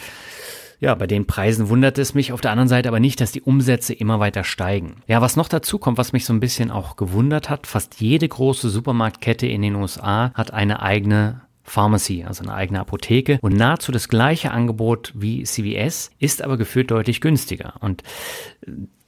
ja, 0.80 0.94
bei 0.94 1.06
den 1.06 1.26
Preisen 1.26 1.68
wundert 1.68 1.98
es 1.98 2.14
mich 2.14 2.32
auf 2.32 2.40
der 2.40 2.50
anderen 2.50 2.68
Seite 2.68 2.88
aber 2.88 3.00
nicht, 3.00 3.20
dass 3.20 3.32
die 3.32 3.42
Umsätze 3.42 3.92
immer 3.92 4.18
weiter 4.18 4.44
steigen. 4.44 5.02
Ja, 5.06 5.20
was 5.20 5.36
noch 5.36 5.48
dazu 5.48 5.78
kommt, 5.78 5.98
was 5.98 6.12
mich 6.12 6.24
so 6.24 6.32
ein 6.32 6.40
bisschen 6.40 6.70
auch 6.70 6.96
gewundert 6.96 7.50
hat, 7.50 7.66
fast 7.66 8.00
jede 8.00 8.26
große 8.26 8.70
Supermarktkette 8.70 9.46
in 9.46 9.60
den 9.60 9.74
USA 9.74 10.32
hat 10.34 10.52
eine 10.52 10.80
eigene 10.82 11.42
Pharmacy, 11.62 12.24
also 12.26 12.42
eine 12.42 12.54
eigene 12.54 12.80
Apotheke 12.80 13.38
und 13.42 13.54
nahezu 13.54 13.92
das 13.92 14.08
gleiche 14.08 14.50
Angebot 14.50 15.12
wie 15.14 15.44
CVS, 15.44 16.10
ist 16.18 16.42
aber 16.42 16.56
gefühlt 16.56 16.90
deutlich 16.90 17.20
günstiger. 17.20 17.74
Und 17.80 18.02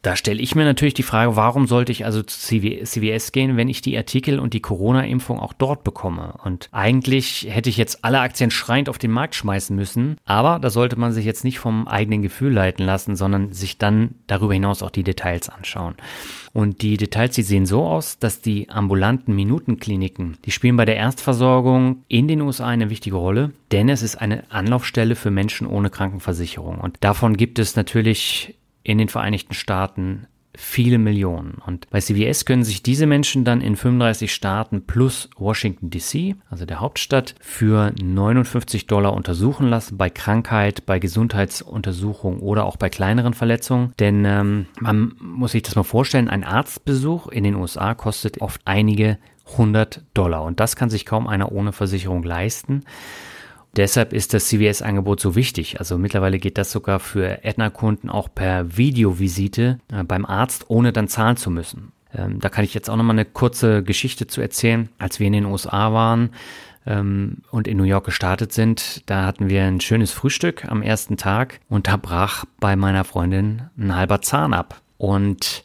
da 0.02 0.16
stelle 0.16 0.42
ich 0.42 0.56
mir 0.56 0.64
natürlich 0.64 0.94
die 0.94 1.04
Frage, 1.04 1.36
warum 1.36 1.68
sollte 1.68 1.92
ich 1.92 2.04
also 2.04 2.22
zu 2.24 2.36
CVS 2.38 3.30
gehen, 3.30 3.56
wenn 3.56 3.68
ich 3.68 3.82
die 3.82 3.96
Artikel 3.96 4.40
und 4.40 4.52
die 4.52 4.60
Corona-Impfung 4.60 5.38
auch 5.38 5.52
dort 5.52 5.84
bekomme? 5.84 6.34
Und 6.42 6.68
eigentlich 6.72 7.46
hätte 7.48 7.70
ich 7.70 7.76
jetzt 7.76 8.04
alle 8.04 8.18
Aktien 8.18 8.50
schreiend 8.50 8.88
auf 8.88 8.98
den 8.98 9.12
Markt 9.12 9.36
schmeißen 9.36 9.76
müssen, 9.76 10.16
aber 10.24 10.58
da 10.58 10.70
sollte 10.70 10.98
man 10.98 11.12
sich 11.12 11.24
jetzt 11.24 11.44
nicht 11.44 11.60
vom 11.60 11.86
eigenen 11.86 12.20
Gefühl 12.20 12.52
leiten 12.52 12.84
lassen, 12.84 13.14
sondern 13.14 13.52
sich 13.52 13.78
dann 13.78 14.16
darüber 14.26 14.54
hinaus 14.54 14.82
auch 14.82 14.90
die 14.90 15.04
Details 15.04 15.48
anschauen. 15.48 15.94
Und 16.52 16.82
die 16.82 16.96
Details, 16.96 17.34
die 17.36 17.42
sehen 17.42 17.64
so 17.64 17.84
aus, 17.84 18.18
dass 18.18 18.42
die 18.42 18.68
ambulanten 18.68 19.34
Minutenkliniken, 19.34 20.36
die 20.44 20.50
spielen 20.50 20.76
bei 20.76 20.84
der 20.84 20.96
Erstversorgung 20.96 22.04
in 22.08 22.26
den 22.26 22.40
USA 22.40 22.66
eine 22.66 22.90
wichtige 22.90 23.16
Rolle, 23.16 23.52
denn 23.70 23.88
es 23.88 24.02
ist 24.02 24.16
eine 24.16 24.50
Anlaufstelle 24.50 25.14
für 25.14 25.30
Menschen 25.30 25.66
ohne 25.66 25.90
Krankenversicherung. 25.90 26.78
Und 26.78 26.96
davon 27.00 27.36
gibt 27.36 27.58
es 27.60 27.76
natürlich 27.76 28.56
in 28.82 28.98
den 28.98 29.08
Vereinigten 29.08 29.54
Staaten 29.54 30.26
viele 30.54 30.98
Millionen. 30.98 31.54
Und 31.66 31.88
bei 31.90 32.00
CVS 32.00 32.44
können 32.44 32.64
sich 32.64 32.82
diese 32.82 33.06
Menschen 33.06 33.44
dann 33.44 33.60
in 33.60 33.76
35 33.76 34.32
Staaten 34.32 34.86
plus 34.86 35.30
Washington 35.36 35.90
DC, 35.90 36.36
also 36.50 36.66
der 36.66 36.80
Hauptstadt, 36.80 37.34
für 37.40 37.92
59 38.02 38.86
Dollar 38.86 39.14
untersuchen 39.14 39.68
lassen 39.68 39.96
bei 39.96 40.10
Krankheit, 40.10 40.84
bei 40.84 40.98
Gesundheitsuntersuchung 40.98 42.40
oder 42.40 42.64
auch 42.64 42.76
bei 42.76 42.90
kleineren 42.90 43.34
Verletzungen. 43.34 43.94
Denn 43.98 44.24
ähm, 44.26 44.66
man 44.78 45.14
muss 45.20 45.52
sich 45.52 45.62
das 45.62 45.74
mal 45.74 45.84
vorstellen, 45.84 46.28
ein 46.28 46.44
Arztbesuch 46.44 47.28
in 47.28 47.44
den 47.44 47.54
USA 47.54 47.94
kostet 47.94 48.40
oft 48.40 48.60
einige 48.64 49.18
100 49.52 50.02
Dollar. 50.14 50.44
Und 50.44 50.60
das 50.60 50.76
kann 50.76 50.90
sich 50.90 51.06
kaum 51.06 51.26
einer 51.26 51.52
ohne 51.52 51.72
Versicherung 51.72 52.22
leisten. 52.22 52.84
Deshalb 53.76 54.12
ist 54.12 54.34
das 54.34 54.48
CVS-Angebot 54.48 55.20
so 55.20 55.34
wichtig. 55.34 55.78
Also 55.78 55.96
mittlerweile 55.96 56.38
geht 56.38 56.58
das 56.58 56.70
sogar 56.70 57.00
für 57.00 57.40
Aetna-Kunden 57.42 58.10
auch 58.10 58.28
per 58.32 58.76
Videovisite 58.76 59.78
äh, 59.90 60.04
beim 60.04 60.26
Arzt, 60.26 60.66
ohne 60.68 60.92
dann 60.92 61.08
zahlen 61.08 61.36
zu 61.36 61.50
müssen. 61.50 61.92
Ähm, 62.14 62.38
da 62.40 62.48
kann 62.50 62.64
ich 62.64 62.74
jetzt 62.74 62.90
auch 62.90 62.96
nochmal 62.96 63.14
eine 63.14 63.24
kurze 63.24 63.82
Geschichte 63.82 64.26
zu 64.26 64.40
erzählen. 64.40 64.90
Als 64.98 65.20
wir 65.20 65.26
in 65.26 65.32
den 65.32 65.46
USA 65.46 65.92
waren 65.94 66.30
ähm, 66.86 67.38
und 67.50 67.66
in 67.66 67.78
New 67.78 67.84
York 67.84 68.04
gestartet 68.04 68.52
sind, 68.52 69.08
da 69.08 69.24
hatten 69.24 69.48
wir 69.48 69.64
ein 69.64 69.80
schönes 69.80 70.10
Frühstück 70.12 70.66
am 70.66 70.82
ersten 70.82 71.16
Tag 71.16 71.60
und 71.70 71.88
da 71.88 71.96
brach 71.96 72.44
bei 72.60 72.76
meiner 72.76 73.04
Freundin 73.04 73.70
ein 73.78 73.96
halber 73.96 74.20
Zahn 74.20 74.52
ab. 74.52 74.82
Und 74.98 75.64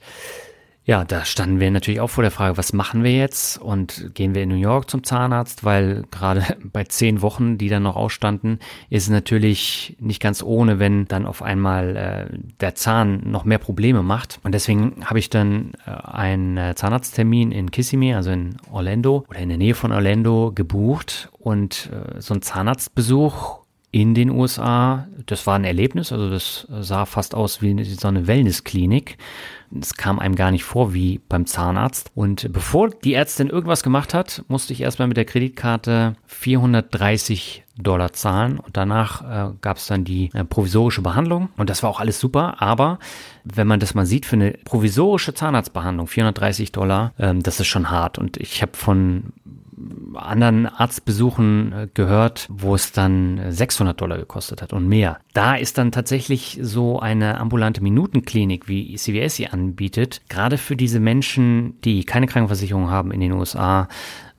ja, 0.88 1.04
da 1.04 1.26
standen 1.26 1.60
wir 1.60 1.70
natürlich 1.70 2.00
auch 2.00 2.10
vor 2.10 2.22
der 2.22 2.32
Frage, 2.32 2.56
was 2.56 2.72
machen 2.72 3.04
wir 3.04 3.12
jetzt 3.12 3.62
und 3.62 4.16
gehen 4.16 4.34
wir 4.34 4.44
in 4.44 4.50
New 4.50 4.56
York 4.56 4.90
zum 4.90 5.04
Zahnarzt, 5.04 5.66
weil 5.66 6.06
gerade 6.12 6.46
bei 6.64 6.86
zehn 6.86 7.22
Wochen, 7.22 7.58
die 7.58 7.68
dann 7.68 7.84
noch 7.84 7.98
ausstanden, 7.98 8.60
ist 8.90 9.04
es 9.04 9.10
natürlich 9.10 9.98
nicht 10.00 10.22
ganz 10.22 10.42
ohne, 10.42 10.80
wenn 10.80 11.06
dann 11.06 11.26
auf 11.26 11.42
einmal 11.42 11.98
äh, 12.32 12.38
der 12.62 12.76
Zahn 12.76 13.30
noch 13.30 13.44
mehr 13.44 13.58
Probleme 13.58 14.02
macht. 14.02 14.40
Und 14.44 14.54
deswegen 14.54 15.06
habe 15.06 15.20
ich 15.20 15.30
dann 15.30 15.74
äh, 15.86 15.92
einen 15.92 16.56
äh, 16.56 16.74
Zahnarzttermin 16.74 17.52
in 17.52 17.70
Kissimmee, 17.70 18.14
also 18.14 18.32
in 18.32 18.56
Orlando 18.72 19.26
oder 19.28 19.40
in 19.40 19.50
der 19.50 19.58
Nähe 19.58 19.76
von 19.76 19.92
Orlando 19.92 20.54
gebucht 20.56 21.28
und 21.38 21.90
äh, 21.92 22.22
so 22.22 22.34
ein 22.34 22.42
Zahnarztbesuch 22.42 23.60
in 23.92 24.14
den 24.14 24.30
USA. 24.30 25.10
Das 25.26 25.46
war 25.48 25.56
ein 25.56 25.66
Erlebnis, 25.66 26.14
also 26.14 26.30
das 26.30 26.66
sah 26.80 27.06
fast 27.06 27.36
aus 27.36 27.62
wie 27.62 27.84
so 27.84 28.08
eine 28.08 28.28
Wellnessklinik. 28.28 29.18
Es 29.80 29.95
kam 29.95 30.20
einem 30.20 30.36
gar 30.36 30.51
nicht 30.51 30.63
vor 30.63 30.93
wie 30.93 31.20
beim 31.28 31.45
Zahnarzt. 31.45 32.11
Und 32.15 32.51
bevor 32.53 32.89
die 32.89 33.13
Ärztin 33.13 33.49
irgendwas 33.49 33.84
gemacht 33.84 34.13
hat, 34.13 34.43
musste 34.47 34.74
ich 34.74 34.82
erstmal 34.82 35.07
mit 35.07 35.18
der 35.18 35.26
Kreditkarte 35.26 36.15
430 36.28 37.63
Dollar 37.78 38.13
zahlen. 38.13 38.59
Und 38.59 38.78
danach 38.78 39.51
äh, 39.51 39.53
gab 39.61 39.78
es 39.78 39.88
dann 39.88 40.03
die 40.03 40.30
äh, 40.34 40.43
provisorische 40.43 41.01
Behandlung. 41.01 41.49
Und 41.57 41.70
das 41.70 41.84
war 41.84 41.89
auch 41.89 41.99
alles 41.99 42.20
super, 42.20 42.61
aber 42.61 42.99
wenn 43.43 43.68
man 43.68 43.80
das 43.80 43.93
mal 43.93 44.05
sieht, 44.05 44.26
für 44.26 44.36
eine 44.36 44.51
provisorische 44.51 45.34
Zahnarztbehandlung 45.34 46.07
430 46.07 46.72
Dollar, 46.72 47.13
ähm, 47.20 47.43
das 47.43 47.59
ist 47.59 47.68
schon 47.68 47.89
hart. 47.89 48.18
Und 48.18 48.38
ich 48.38 48.61
habe 48.61 48.76
von 48.76 49.34
anderen 50.16 50.66
Arztbesuchen 50.66 51.74
äh, 51.74 51.88
gehört, 51.94 52.48
wo 52.50 52.76
es 52.76 52.92
dann 52.92 53.42
600 53.50 54.00
Dollar 54.00 54.18
gekostet 54.18 54.62
hat 54.62 54.74
und 54.74 54.88
mehr. 54.88 55.20
Da 55.34 55.56
ist 55.56 55.78
dann 55.78 55.92
tatsächlich 55.92 56.60
so 56.62 57.00
eine 57.00 57.40
ambulante 57.40 57.82
Minutenklinik, 57.82 58.68
wie 58.68 58.96
CVS 58.96 59.36
sie 59.36 59.48
anbietet, 59.48 60.22
gerade 60.30 60.58
für 60.58 60.76
diese 60.76 61.00
Menschen, 61.00 61.80
die 61.82 62.04
keine 62.04 62.28
Krankenversicherung 62.28 62.90
haben 62.90 63.12
in 63.12 63.20
den 63.20 63.34
USA, 63.34 63.88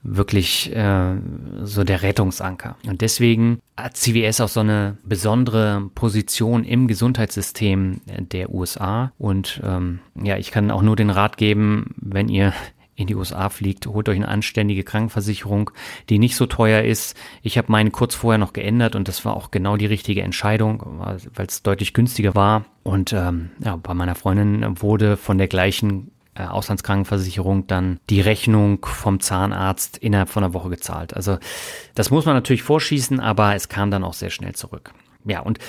wirklich 0.01 0.73
äh, 0.75 1.15
so 1.63 1.83
der 1.83 2.01
Rettungsanker. 2.01 2.77
Und 2.87 3.01
deswegen 3.01 3.59
hat 3.75 3.97
CVS 3.97 4.41
auch 4.41 4.47
so 4.47 4.61
eine 4.61 4.97
besondere 5.03 5.89
Position 5.93 6.63
im 6.63 6.87
Gesundheitssystem 6.87 8.01
der 8.05 8.53
USA. 8.53 9.11
Und 9.17 9.61
ähm, 9.63 9.99
ja, 10.21 10.37
ich 10.37 10.51
kann 10.51 10.71
auch 10.71 10.81
nur 10.81 10.95
den 10.95 11.09
Rat 11.09 11.37
geben, 11.37 11.95
wenn 11.97 12.29
ihr 12.29 12.53
in 12.99 13.07
die 13.07 13.15
USA 13.15 13.49
fliegt, 13.49 13.87
holt 13.87 14.09
euch 14.09 14.17
eine 14.17 14.27
anständige 14.27 14.83
Krankenversicherung, 14.83 15.71
die 16.09 16.19
nicht 16.19 16.35
so 16.35 16.45
teuer 16.47 16.83
ist. 16.83 17.15
Ich 17.41 17.57
habe 17.57 17.71
meine 17.71 17.91
kurz 17.91 18.13
vorher 18.13 18.37
noch 18.37 18.51
geändert 18.51 18.95
und 18.95 19.07
das 19.07 19.23
war 19.23 19.37
auch 19.37 19.51
genau 19.51 19.77
die 19.77 19.85
richtige 19.85 20.21
Entscheidung, 20.21 20.83
weil 21.33 21.45
es 21.45 21.63
deutlich 21.63 21.93
günstiger 21.93 22.35
war. 22.35 22.65
Und 22.83 23.13
ähm, 23.13 23.51
ja, 23.63 23.77
bei 23.77 23.93
meiner 23.93 24.15
Freundin 24.15 24.81
wurde 24.81 25.15
von 25.15 25.37
der 25.37 25.47
gleichen 25.47 26.11
äh, 26.35 26.43
Auslandskrankenversicherung 26.43 27.67
dann 27.67 28.01
die 28.09 28.19
Rechnung 28.19 28.85
vom 28.85 29.21
Zahnarzt 29.21 29.97
innerhalb 29.97 30.27
von 30.27 30.43
einer 30.43 30.53
Woche 30.53 30.69
gezahlt. 30.69 31.13
Also 31.13 31.37
das 31.95 32.11
muss 32.11 32.25
man 32.25 32.35
natürlich 32.35 32.63
vorschießen, 32.63 33.21
aber 33.21 33.55
es 33.55 33.69
kam 33.69 33.91
dann 33.91 34.03
auch 34.03 34.13
sehr 34.13 34.29
schnell 34.29 34.55
zurück. 34.55 34.93
Ja, 35.25 35.41
und 35.41 35.59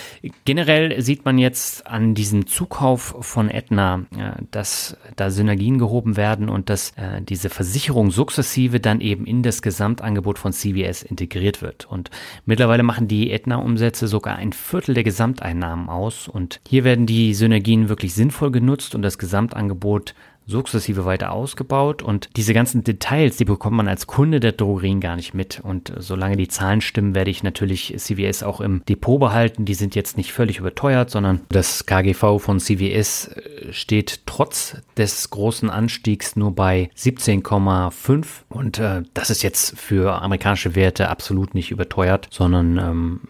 generell 0.44 1.02
sieht 1.02 1.24
man 1.24 1.36
jetzt 1.36 1.84
an 1.86 2.14
diesem 2.14 2.46
Zukauf 2.46 3.16
von 3.20 3.50
Aetna, 3.50 4.06
dass 4.52 4.96
da 5.16 5.30
Synergien 5.30 5.78
gehoben 5.78 6.16
werden 6.16 6.48
und 6.48 6.70
dass 6.70 6.90
äh, 6.90 7.20
diese 7.20 7.50
Versicherung 7.50 8.12
sukzessive 8.12 8.78
dann 8.78 9.00
eben 9.00 9.26
in 9.26 9.42
das 9.42 9.60
Gesamtangebot 9.60 10.38
von 10.38 10.52
CVS 10.52 11.02
integriert 11.02 11.62
wird. 11.62 11.86
Und 11.86 12.10
mittlerweile 12.46 12.84
machen 12.84 13.08
die 13.08 13.32
Aetna-Umsätze 13.32 14.06
sogar 14.06 14.36
ein 14.36 14.52
Viertel 14.52 14.94
der 14.94 15.04
Gesamteinnahmen 15.04 15.88
aus. 15.88 16.28
Und 16.28 16.60
hier 16.68 16.84
werden 16.84 17.06
die 17.06 17.34
Synergien 17.34 17.88
wirklich 17.88 18.14
sinnvoll 18.14 18.52
genutzt 18.52 18.94
und 18.94 19.02
das 19.02 19.18
Gesamtangebot 19.18 20.14
sukzessive 20.50 21.04
weiter 21.04 21.32
ausgebaut 21.32 22.02
und 22.02 22.28
diese 22.36 22.52
ganzen 22.52 22.84
Details, 22.84 23.36
die 23.36 23.44
bekommt 23.44 23.76
man 23.76 23.88
als 23.88 24.06
Kunde 24.06 24.40
der 24.40 24.52
Drogerien 24.52 25.00
gar 25.00 25.16
nicht 25.16 25.32
mit. 25.34 25.60
Und 25.60 25.92
solange 25.96 26.36
die 26.36 26.48
Zahlen 26.48 26.80
stimmen, 26.80 27.14
werde 27.14 27.30
ich 27.30 27.42
natürlich 27.42 27.94
CVS 27.96 28.42
auch 28.42 28.60
im 28.60 28.84
Depot 28.84 29.18
behalten. 29.18 29.64
Die 29.64 29.74
sind 29.74 29.94
jetzt 29.94 30.16
nicht 30.16 30.32
völlig 30.32 30.58
überteuert, 30.58 31.10
sondern 31.10 31.40
das 31.48 31.86
KGV 31.86 32.38
von 32.38 32.60
CVS 32.60 33.28
äh, 33.28 33.72
steht 33.72 34.26
trotz 34.26 34.76
des 34.96 35.30
großen 35.30 35.70
Anstiegs 35.70 36.36
nur 36.36 36.54
bei 36.54 36.90
17,5 36.96 38.26
und 38.48 38.78
äh, 38.78 39.02
das 39.14 39.30
ist 39.30 39.42
jetzt 39.42 39.78
für 39.78 40.20
amerikanische 40.20 40.74
Werte 40.74 41.08
absolut 41.08 41.54
nicht 41.54 41.70
überteuert, 41.70 42.28
sondern 42.30 42.78
ähm, 42.78 43.20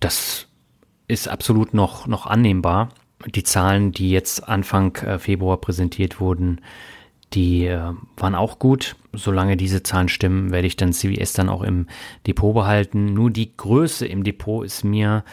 das 0.00 0.46
ist 1.08 1.28
absolut 1.28 1.74
noch, 1.74 2.06
noch 2.06 2.26
annehmbar 2.26 2.90
die 3.26 3.42
Zahlen, 3.42 3.92
die 3.92 4.10
jetzt 4.10 4.48
Anfang 4.48 4.96
äh, 4.96 5.18
Februar 5.18 5.60
präsentiert 5.60 6.20
wurden, 6.20 6.60
die 7.34 7.66
äh, 7.66 7.92
waren 8.16 8.34
auch 8.34 8.58
gut. 8.58 8.96
Solange 9.12 9.56
diese 9.56 9.82
Zahlen 9.82 10.08
stimmen, 10.08 10.50
werde 10.50 10.66
ich 10.66 10.76
dann 10.76 10.92
CVS 10.92 11.32
dann 11.32 11.48
auch 11.48 11.62
im 11.62 11.86
Depot 12.26 12.54
behalten. 12.54 13.12
Nur 13.12 13.30
die 13.30 13.56
Größe 13.56 14.06
im 14.06 14.24
Depot 14.24 14.64
ist 14.64 14.84
mir 14.84 15.24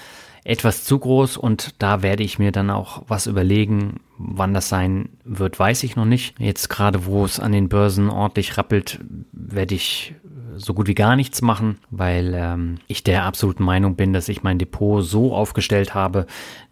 etwas 0.43 0.83
zu 0.83 0.99
groß 0.99 1.37
und 1.37 1.81
da 1.81 2.03
werde 2.03 2.23
ich 2.23 2.37
mir 2.37 2.51
dann 2.51 2.69
auch 2.69 3.03
was 3.07 3.27
überlegen. 3.27 3.99
Wann 4.17 4.53
das 4.53 4.69
sein 4.69 5.09
wird, 5.23 5.59
weiß 5.59 5.83
ich 5.83 5.95
noch 5.95 6.05
nicht. 6.05 6.39
Jetzt 6.39 6.69
gerade, 6.69 7.05
wo 7.05 7.25
es 7.25 7.39
an 7.39 7.51
den 7.51 7.67
Börsen 7.67 8.09
ordentlich 8.09 8.57
rappelt, 8.57 8.99
werde 9.31 9.75
ich 9.75 10.13
so 10.55 10.73
gut 10.73 10.87
wie 10.87 10.95
gar 10.95 11.15
nichts 11.15 11.41
machen, 11.41 11.79
weil 11.89 12.33
ähm, 12.35 12.77
ich 12.87 13.03
der 13.03 13.25
absoluten 13.25 13.63
Meinung 13.63 13.95
bin, 13.95 14.13
dass 14.13 14.29
ich 14.29 14.43
mein 14.43 14.59
Depot 14.59 15.03
so 15.03 15.33
aufgestellt 15.33 15.93
habe, 15.93 16.27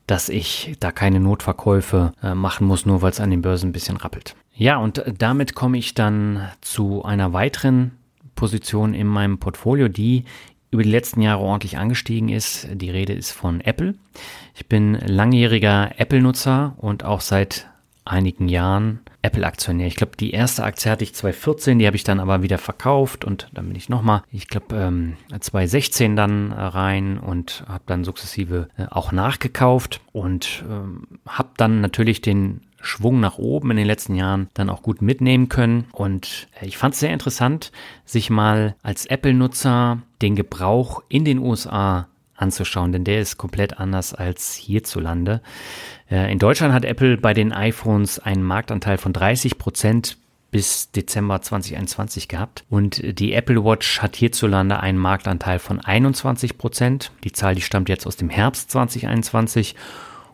dass 0.08 0.30
ich 0.30 0.76
da 0.80 0.92
keine 0.92 1.20
Notverkäufe 1.20 2.14
äh, 2.22 2.36
machen 2.36 2.68
muss, 2.68 2.86
nur 2.86 3.02
weil 3.02 3.12
es 3.12 3.20
an 3.20 3.32
den 3.32 3.42
Börsen 3.42 3.70
ein 3.70 3.74
bisschen 3.74 3.98
rappelt. 3.98 4.36
Ja, 4.56 4.78
und 4.78 5.04
damit 5.18 5.56
komme 5.56 5.78
ich 5.78 5.94
dann 5.94 6.50
zu 6.62 7.04
einer 7.04 7.34
weiteren 7.34 7.92
Position 8.36 8.94
in 8.94 9.08
meinem 9.08 9.38
Portfolio, 9.40 9.88
die 9.88 10.26
über 10.72 10.84
die 10.84 10.90
letzten 10.90 11.22
Jahre 11.22 11.42
ordentlich 11.42 11.78
angestiegen 11.78 12.30
ist. 12.30 12.68
Die 12.74 12.90
Rede 12.90 13.14
ist 13.14 13.32
von 13.32 13.62
Apple. 13.62 13.94
Ich 14.56 14.68
bin 14.68 14.96
langjähriger 14.96 15.92
Apple-Nutzer 15.98 16.74
und 16.78 17.06
auch 17.06 17.22
seit 17.22 17.68
einigen 18.06 18.50
Jahren 18.50 19.00
Apple-Aktionär. 19.24 19.88
Ich 19.88 19.96
glaube, 19.96 20.18
die 20.18 20.32
erste 20.32 20.64
Aktie 20.64 20.92
hatte 20.92 21.04
ich 21.04 21.16
2014, 21.16 21.80
die 21.80 21.88
habe 21.88 21.96
ich 21.96 22.04
dann 22.04 22.20
aber 22.20 22.44
wieder 22.44 22.58
verkauft 22.58 23.26
und 23.26 23.50
dann 23.54 23.68
bin 23.68 23.76
ich 23.76 23.90
nochmal, 23.90 24.22
ich 24.32 24.48
glaube, 24.48 24.76
ähm, 24.76 25.18
2016 25.40 26.16
dann 26.16 26.52
rein 26.52 27.18
und 27.18 27.64
habe 27.68 27.84
dann 27.88 28.04
sukzessive 28.04 28.68
äh, 28.78 28.86
auch 28.92 29.12
nachgekauft 29.12 30.02
und 30.12 30.64
ähm, 30.70 31.08
habe 31.26 31.50
dann 31.58 31.82
natürlich 31.82 32.22
den 32.22 32.62
Schwung 32.82 33.22
nach 33.22 33.38
oben 33.38 33.72
in 33.72 33.78
den 33.78 33.88
letzten 33.88 34.16
Jahren 34.16 34.50
dann 34.54 34.70
auch 34.70 34.82
gut 34.82 35.02
mitnehmen 35.02 35.48
können. 35.48 35.86
Und 35.94 36.50
äh, 36.62 36.66
ich 36.66 36.78
fand 36.78 36.94
es 36.94 37.00
sehr 37.00 37.14
interessant, 37.14 37.72
sich 38.06 38.30
mal 38.30 38.76
als 38.84 39.06
Apple-Nutzer 39.06 40.02
den 40.22 40.36
Gebrauch 40.36 41.02
in 41.08 41.24
den 41.24 41.40
USA 41.40 42.08
anzuschauen, 42.36 42.92
denn 42.92 43.04
der 43.04 43.22
ist 43.22 43.38
komplett 43.38 43.80
anders 43.80 44.14
als 44.14 44.54
hierzulande. 44.54 45.42
Äh, 46.14 46.32
in 46.32 46.38
Deutschland 46.38 46.74
hat 46.74 46.86
Apple 46.86 47.18
bei 47.18 47.34
den 47.34 47.52
iPhones 47.52 48.20
einen 48.20 48.44
Marktanteil 48.44 48.98
von 48.98 49.14
30 49.14 49.58
Prozent 49.58 50.18
bis 50.52 50.92
Dezember 50.92 51.42
2021 51.42 52.28
gehabt. 52.28 52.64
Und 52.70 53.02
die 53.20 53.34
Apple 53.34 53.66
Watch 53.66 54.00
hat 54.04 54.16
hierzulande 54.16 54.80
einen 54.80 55.00
Marktanteil 55.00 55.58
von 55.58 55.80
21 55.80 56.60
Prozent. 56.60 57.12
Die 57.24 57.32
Zahl, 57.32 57.56
die 57.56 57.62
stammt 57.62 57.90
jetzt 57.90 58.06
aus 58.06 58.18
dem 58.18 58.30
Herbst 58.30 58.70
2021. 58.70 59.76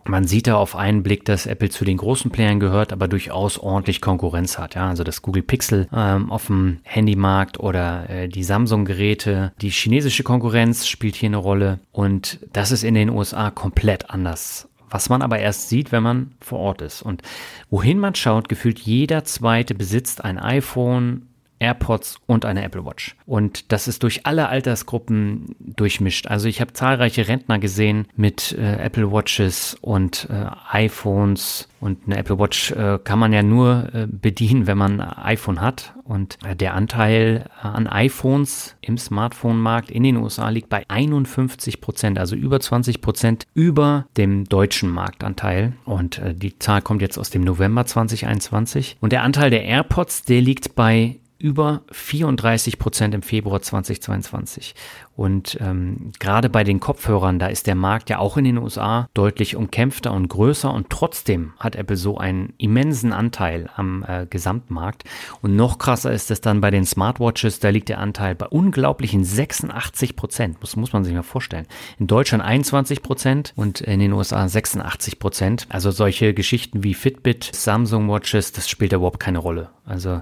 Man 0.03 0.25
sieht 0.25 0.47
da 0.47 0.55
auf 0.55 0.75
einen 0.75 1.03
Blick, 1.03 1.23
dass 1.23 1.45
Apple 1.45 1.69
zu 1.69 1.85
den 1.85 1.97
großen 1.97 2.31
Playern 2.31 2.59
gehört, 2.59 2.91
aber 2.91 3.07
durchaus 3.07 3.57
ordentlich 3.57 4.01
Konkurrenz 4.01 4.57
hat. 4.57 4.75
Ja, 4.75 4.89
also 4.89 5.05
das 5.05 5.21
Google 5.21 5.43
Pixel 5.43 5.87
ähm, 5.93 6.31
auf 6.31 6.47
dem 6.47 6.79
Handymarkt 6.83 7.59
oder 7.59 8.09
äh, 8.09 8.27
die 8.27 8.43
Samsung-Geräte. 8.43 9.53
Die 9.61 9.69
chinesische 9.69 10.23
Konkurrenz 10.23 10.87
spielt 10.87 11.15
hier 11.15 11.29
eine 11.29 11.37
Rolle 11.37 11.79
und 11.93 12.39
das 12.51 12.71
ist 12.71 12.83
in 12.83 12.95
den 12.95 13.09
USA 13.09 13.51
komplett 13.51 14.09
anders. 14.09 14.68
Was 14.89 15.09
man 15.09 15.21
aber 15.21 15.39
erst 15.39 15.69
sieht, 15.69 15.91
wenn 15.91 16.03
man 16.03 16.31
vor 16.41 16.59
Ort 16.59 16.81
ist. 16.81 17.01
Und 17.01 17.21
wohin 17.69 17.99
man 17.99 18.15
schaut, 18.15 18.49
gefühlt 18.49 18.79
jeder 18.79 19.23
zweite 19.23 19.75
besitzt 19.75 20.23
ein 20.23 20.37
iPhone, 20.37 21.28
AirPods 21.59 22.19
und 22.25 22.45
eine 22.45 22.63
Apple 22.63 22.85
Watch. 22.85 23.15
Und 23.25 23.71
das 23.71 23.87
ist 23.87 24.03
durch 24.03 24.25
alle 24.25 24.49
Altersgruppen 24.49 25.55
durchmischt. 25.59 26.27
Also 26.27 26.47
ich 26.47 26.61
habe 26.61 26.73
zahlreiche 26.73 27.27
Rentner 27.27 27.59
gesehen 27.59 28.07
mit 28.15 28.53
äh, 28.53 28.77
Apple 28.77 29.11
Watches 29.11 29.77
und 29.81 30.27
äh, 30.29 30.45
iPhones. 30.71 31.67
Und 31.81 31.99
eine 32.05 32.17
Apple 32.17 32.39
Watch 32.39 32.71
äh, 32.71 32.99
kann 33.03 33.19
man 33.19 33.31
ja 33.31 33.43
nur 33.43 33.89
äh, 33.93 34.07
bedienen, 34.09 34.67
wenn 34.67 34.77
man 34.77 34.99
ein 34.99 35.23
iPhone 35.23 35.61
hat. 35.61 35.93
Und 36.03 36.37
äh, 36.43 36.55
der 36.55 36.73
Anteil 36.73 37.49
an 37.61 37.87
iPhones 37.87 38.75
im 38.81 38.97
Smartphone-Markt 38.97 39.91
in 39.91 40.03
den 40.03 40.17
USA 40.17 40.49
liegt 40.49 40.69
bei 40.69 40.83
51 40.89 41.81
Prozent, 41.81 42.17
also 42.17 42.35
über 42.35 42.59
20 42.59 43.01
Prozent 43.01 43.47
über 43.53 44.07
dem 44.17 44.45
deutschen 44.45 44.89
Marktanteil. 44.89 45.73
Und 45.85 46.17
äh, 46.17 46.33
die 46.33 46.57
Zahl 46.59 46.81
kommt 46.81 47.01
jetzt 47.01 47.17
aus 47.17 47.29
dem 47.29 47.43
November 47.43 47.85
2021. 47.85 48.97
Und 48.99 49.13
der 49.13 49.23
Anteil 49.23 49.49
der 49.49 49.63
AirPods, 49.63 50.23
der 50.23 50.41
liegt 50.41 50.75
bei 50.75 51.19
über 51.39 51.81
34 51.91 52.77
Prozent 52.77 53.15
im 53.15 53.21
Februar 53.21 53.61
2022. 53.61 54.75
Und 55.15 55.57
ähm, 55.59 56.11
gerade 56.19 56.49
bei 56.49 56.63
den 56.63 56.79
Kopfhörern, 56.79 57.39
da 57.39 57.47
ist 57.47 57.67
der 57.67 57.75
Markt 57.75 58.09
ja 58.09 58.19
auch 58.19 58.37
in 58.37 58.43
den 58.43 58.57
USA 58.57 59.09
deutlich 59.13 59.55
umkämpfter 59.55 60.13
und 60.13 60.27
größer 60.27 60.73
und 60.73 60.89
trotzdem 60.89 61.53
hat 61.59 61.75
Apple 61.75 61.97
so 61.97 62.17
einen 62.17 62.53
immensen 62.57 63.13
Anteil 63.13 63.69
am 63.75 64.05
äh, 64.07 64.27
Gesamtmarkt. 64.29 65.03
Und 65.41 65.55
noch 65.55 65.77
krasser 65.77 66.11
ist 66.11 66.29
es 66.31 66.41
dann 66.41 66.61
bei 66.61 66.71
den 66.71 66.85
Smartwatches, 66.85 67.59
da 67.59 67.69
liegt 67.69 67.89
der 67.89 67.99
Anteil 67.99 68.35
bei 68.35 68.47
unglaublichen 68.47 69.23
86 69.23 70.15
Prozent. 70.15 70.57
Das 70.61 70.75
muss 70.75 70.93
man 70.93 71.03
sich 71.03 71.13
mal 71.13 71.23
vorstellen. 71.23 71.67
In 71.99 72.07
Deutschland 72.07 72.43
21 72.43 73.01
Prozent 73.01 73.53
und 73.55 73.81
in 73.81 73.99
den 73.99 74.13
USA 74.13 74.47
86 74.47 75.19
Prozent. 75.19 75.67
Also 75.69 75.91
solche 75.91 76.33
Geschichten 76.33 76.83
wie 76.83 76.93
Fitbit, 76.93 77.49
Samsung 77.53 78.09
Watches, 78.09 78.51
das 78.51 78.69
spielt 78.69 78.93
überhaupt 78.93 79.19
keine 79.19 79.39
Rolle. 79.39 79.69
Also 79.85 80.21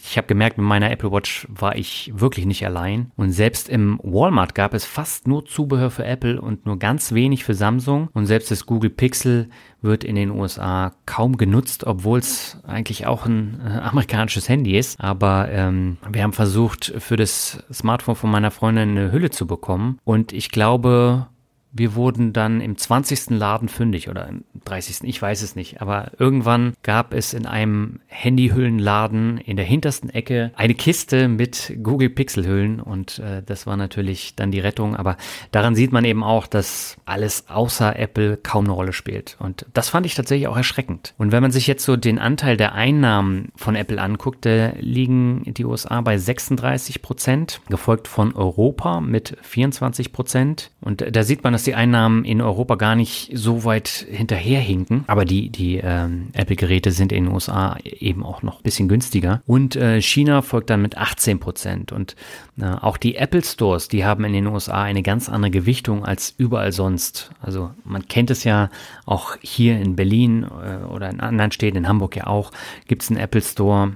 ich 0.00 0.16
habe 0.16 0.26
gemerkt, 0.26 0.58
mit 0.58 0.66
meiner 0.66 0.90
Apple 0.90 1.12
Watch 1.12 1.46
war 1.50 1.76
ich 1.76 2.12
wirklich 2.14 2.46
nicht 2.46 2.64
allein. 2.64 3.10
Und 3.16 3.32
selbst 3.32 3.68
im 3.68 4.00
Walmart 4.02 4.54
gab 4.54 4.74
es 4.74 4.84
fast 4.84 5.26
nur 5.26 5.44
Zubehör 5.44 5.90
für 5.90 6.04
Apple 6.04 6.40
und 6.40 6.66
nur 6.66 6.78
ganz 6.78 7.12
wenig 7.12 7.44
für 7.44 7.54
Samsung. 7.54 8.08
Und 8.12 8.26
selbst 8.26 8.50
das 8.50 8.66
Google 8.66 8.90
Pixel 8.90 9.48
wird 9.80 10.04
in 10.04 10.14
den 10.14 10.30
USA 10.30 10.92
kaum 11.06 11.36
genutzt, 11.36 11.84
obwohl 11.84 12.20
es 12.20 12.58
eigentlich 12.64 13.06
auch 13.06 13.26
ein 13.26 13.60
äh, 13.64 13.78
amerikanisches 13.80 14.48
Handy 14.48 14.78
ist. 14.78 15.00
Aber 15.00 15.48
ähm, 15.50 15.98
wir 16.10 16.22
haben 16.22 16.32
versucht, 16.32 16.92
für 16.98 17.16
das 17.16 17.64
Smartphone 17.72 18.16
von 18.16 18.30
meiner 18.30 18.50
Freundin 18.50 18.90
eine 18.90 19.12
Hülle 19.12 19.30
zu 19.30 19.46
bekommen. 19.46 19.98
Und 20.04 20.32
ich 20.32 20.50
glaube, 20.50 21.26
wir 21.72 21.94
wurden 21.94 22.32
dann 22.32 22.60
im 22.60 22.76
20. 22.76 23.30
Laden 23.30 23.68
fündig 23.68 24.08
oder 24.10 24.28
im 24.28 24.44
30. 24.64 25.08
Ich 25.08 25.20
weiß 25.20 25.42
es 25.42 25.56
nicht. 25.56 25.80
Aber 25.80 26.12
irgendwann 26.18 26.74
gab 26.82 27.14
es 27.14 27.32
in 27.32 27.46
einem 27.46 28.00
Handyhüllenladen 28.08 29.38
in 29.38 29.56
der 29.56 29.64
hintersten 29.64 30.10
Ecke 30.10 30.52
eine 30.54 30.74
Kiste 30.74 31.28
mit 31.28 31.74
Google 31.82 32.10
Pixel 32.10 32.46
Hüllen 32.46 32.80
und 32.80 33.18
äh, 33.18 33.42
das 33.44 33.66
war 33.66 33.76
natürlich 33.76 34.36
dann 34.36 34.50
die 34.50 34.60
Rettung. 34.60 34.96
Aber 34.96 35.16
daran 35.50 35.74
sieht 35.74 35.92
man 35.92 36.04
eben 36.04 36.22
auch, 36.22 36.46
dass 36.46 36.96
alles 37.06 37.48
außer 37.48 37.98
Apple 37.98 38.36
kaum 38.36 38.66
eine 38.66 38.74
Rolle 38.74 38.92
spielt. 38.92 39.36
Und 39.38 39.64
das 39.72 39.88
fand 39.88 40.04
ich 40.04 40.14
tatsächlich 40.14 40.48
auch 40.48 40.56
erschreckend. 40.56 41.14
Und 41.16 41.32
wenn 41.32 41.42
man 41.42 41.52
sich 41.52 41.66
jetzt 41.66 41.84
so 41.84 41.96
den 41.96 42.18
Anteil 42.18 42.58
der 42.58 42.74
Einnahmen 42.74 43.50
von 43.56 43.76
Apple 43.76 44.00
anguckt, 44.00 44.44
da 44.44 44.72
liegen 44.78 45.42
die 45.46 45.64
USA 45.64 46.02
bei 46.02 46.18
36 46.18 47.00
Prozent, 47.00 47.60
gefolgt 47.68 48.08
von 48.08 48.34
Europa 48.34 49.00
mit 49.00 49.38
24 49.40 50.12
Prozent. 50.12 50.70
Und 50.82 51.04
da 51.10 51.22
sieht 51.22 51.42
man, 51.42 51.52
dass 51.52 51.61
dass 51.62 51.66
die 51.66 51.74
Einnahmen 51.76 52.24
in 52.24 52.40
Europa 52.40 52.74
gar 52.74 52.96
nicht 52.96 53.30
so 53.34 53.62
weit 53.62 54.04
hinterherhinken. 54.10 55.04
Aber 55.06 55.24
die, 55.24 55.48
die 55.48 55.76
ähm, 55.76 56.30
Apple-Geräte 56.32 56.90
sind 56.90 57.12
in 57.12 57.26
den 57.26 57.32
USA 57.32 57.76
eben 57.84 58.24
auch 58.24 58.42
noch 58.42 58.58
ein 58.58 58.62
bisschen 58.64 58.88
günstiger. 58.88 59.42
Und 59.46 59.76
äh, 59.76 60.02
China 60.02 60.42
folgt 60.42 60.70
dann 60.70 60.82
mit 60.82 60.98
18 60.98 61.38
Prozent. 61.38 61.92
Und 61.92 62.16
äh, 62.60 62.64
auch 62.64 62.96
die 62.96 63.14
Apple 63.14 63.44
Stores, 63.44 63.86
die 63.86 64.04
haben 64.04 64.24
in 64.24 64.32
den 64.32 64.48
USA 64.48 64.82
eine 64.82 65.04
ganz 65.04 65.28
andere 65.28 65.52
Gewichtung 65.52 66.04
als 66.04 66.34
überall 66.36 66.72
sonst. 66.72 67.30
Also 67.40 67.70
man 67.84 68.08
kennt 68.08 68.32
es 68.32 68.42
ja 68.42 68.68
auch 69.06 69.36
hier 69.40 69.78
in 69.78 69.94
Berlin 69.94 70.42
äh, 70.42 70.84
oder 70.86 71.10
in 71.10 71.20
anderen 71.20 71.52
Städten, 71.52 71.76
in 71.76 71.86
Hamburg 71.86 72.16
ja 72.16 72.26
auch, 72.26 72.50
gibt 72.88 73.04
es 73.04 73.10
einen 73.10 73.20
Apple 73.20 73.42
Store 73.42 73.92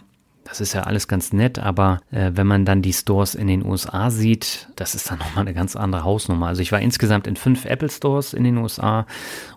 das 0.47 0.61
ist 0.61 0.72
ja 0.74 0.82
alles 0.82 1.09
ganz 1.09 1.32
nett, 1.32 1.59
aber 1.59 2.01
äh, 2.11 2.30
wenn 2.34 2.47
man 2.47 2.64
dann 2.64 2.80
die 2.80 2.92
Stores 2.92 3.34
in 3.34 3.49
den 3.49 3.64
USA 3.64 4.11
sieht, 4.11 4.68
das 4.76 4.94
ist 4.94 5.11
dann 5.11 5.18
nochmal 5.20 5.42
eine 5.42 5.55
ganz 5.55 5.76
andere 5.76 6.05
Hausnummer. 6.05 6.47
Also 6.47 6.62
ich 6.62 6.72
war 6.72 6.80
insgesamt 6.80 7.26
in 7.26 7.36
fünf 7.36 7.64
Apple 7.64 7.90
Stores 7.90 8.32
in 8.32 8.44
den 8.44 8.57
USA 8.57 9.07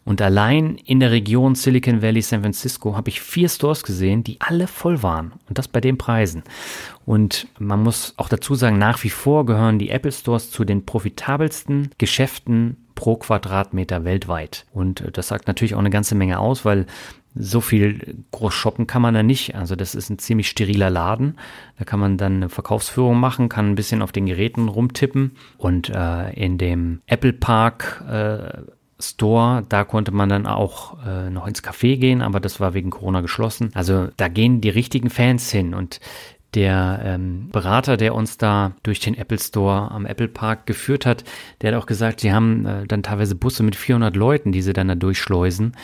und 0.04 0.22
allein 0.22 0.76
in 0.76 1.00
der 1.00 1.12
Region 1.12 1.56
Silicon 1.56 2.02
Valley, 2.02 2.22
San 2.22 2.42
Francisco 2.42 2.96
habe 2.96 3.10
ich 3.10 3.22
vier 3.22 3.50
Stores 3.50 3.84
gesehen, 3.84 4.24
die 4.24 4.42
alle 4.42 4.68
voll 4.68 5.04
waren 5.04 5.34
und 5.48 5.58
das 5.58 5.68
bei 5.68 5.80
den 5.80 5.98
Preisen. 5.98 6.44
Und 7.06 7.48
man 7.58 7.82
muss 7.82 8.14
auch 8.18 8.30
dazu 8.30 8.56
sagen, 8.56 8.78
nach 8.78 9.04
wie 9.04 9.10
vor 9.10 9.46
gehören 9.46 9.80
die 9.80 9.90
Apple 9.90 10.12
Stores 10.12 10.52
zu 10.52 10.66
den 10.66 10.86
profitabelsten 10.86 11.92
Geschäften 11.98 12.78
pro 13.00 13.16
Quadratmeter 13.16 14.04
weltweit. 14.04 14.66
Und 14.74 15.02
äh, 15.02 15.12
das 15.12 15.30
sagt 15.30 15.48
natürlich 15.48 15.74
auch 15.74 15.80
eine 15.80 15.90
ganze 15.90 16.16
Menge 16.16 16.38
aus, 16.38 16.66
weil 16.66 16.86
so 17.42 17.62
viel 17.62 18.18
groß 18.32 18.54
shoppen 18.54 18.86
kann 18.86 19.02
man 19.02 19.14
da 19.14 19.24
nicht. 19.24 19.56
Also 19.56 19.76
das 19.76 19.96
ist 19.96 20.10
ein 20.10 20.20
ziemlich 20.20 20.50
steriler 20.50 20.90
Laden. 20.90 21.38
Da 21.78 21.86
kann 21.86 22.00
man 22.00 22.18
dann 22.18 22.36
eine 22.36 22.50
Verkaufsführung 22.50 23.18
machen, 23.18 23.48
kann 23.48 23.70
ein 23.70 23.76
bisschen 23.76 24.02
auf 24.02 24.12
den 24.12 24.26
Geräten 24.26 24.68
rumtippen. 24.68 25.32
Und 25.58 25.90
äh, 25.90 26.34
in 26.34 26.58
dem 26.58 27.02
Apple 27.08 27.34
Park 27.34 28.04
äh, 28.10 28.62
Store, 29.02 29.66
da 29.70 29.86
konnte 29.86 30.12
man 30.12 30.28
dann 30.28 30.46
auch 30.46 30.98
äh, 31.06 31.30
noch 31.30 31.48
ins 31.48 31.64
Café 31.64 31.98
gehen, 31.98 32.22
aber 32.22 32.42
das 32.42 32.60
war 32.60 32.74
wegen 32.74 32.90
Corona 32.90 33.22
geschlossen. 33.22 33.72
Also 33.74 34.10
da 34.18 34.28
gehen 34.28 34.60
die 34.60 34.70
richtigen 34.70 35.10
Fans 35.10 35.50
hin 35.50 35.74
und 35.74 36.02
der 36.56 37.02
ähm, 37.04 37.50
Berater, 37.52 37.96
der 37.96 38.16
uns 38.16 38.38
da 38.38 38.74
durch 38.82 39.00
den 39.00 39.16
Apple 39.16 39.38
Store 39.38 39.92
am 39.92 40.06
Apple 40.06 40.28
Park 40.28 40.66
geführt 40.66 41.06
hat, 41.06 41.24
der 41.62 41.72
hat 41.72 41.82
auch 41.82 41.86
gesagt, 41.86 42.22
sie 42.22 42.34
haben 42.34 42.66
äh, 42.66 42.88
dann 42.88 43.04
teilweise 43.04 43.36
Busse 43.36 43.62
mit 43.62 43.76
400 43.76 44.16
Leuten, 44.16 44.52
die 44.52 44.64
sie 44.64 44.74
dann 44.74 44.88
da 44.88 44.96
durchschleusen. 44.96 45.76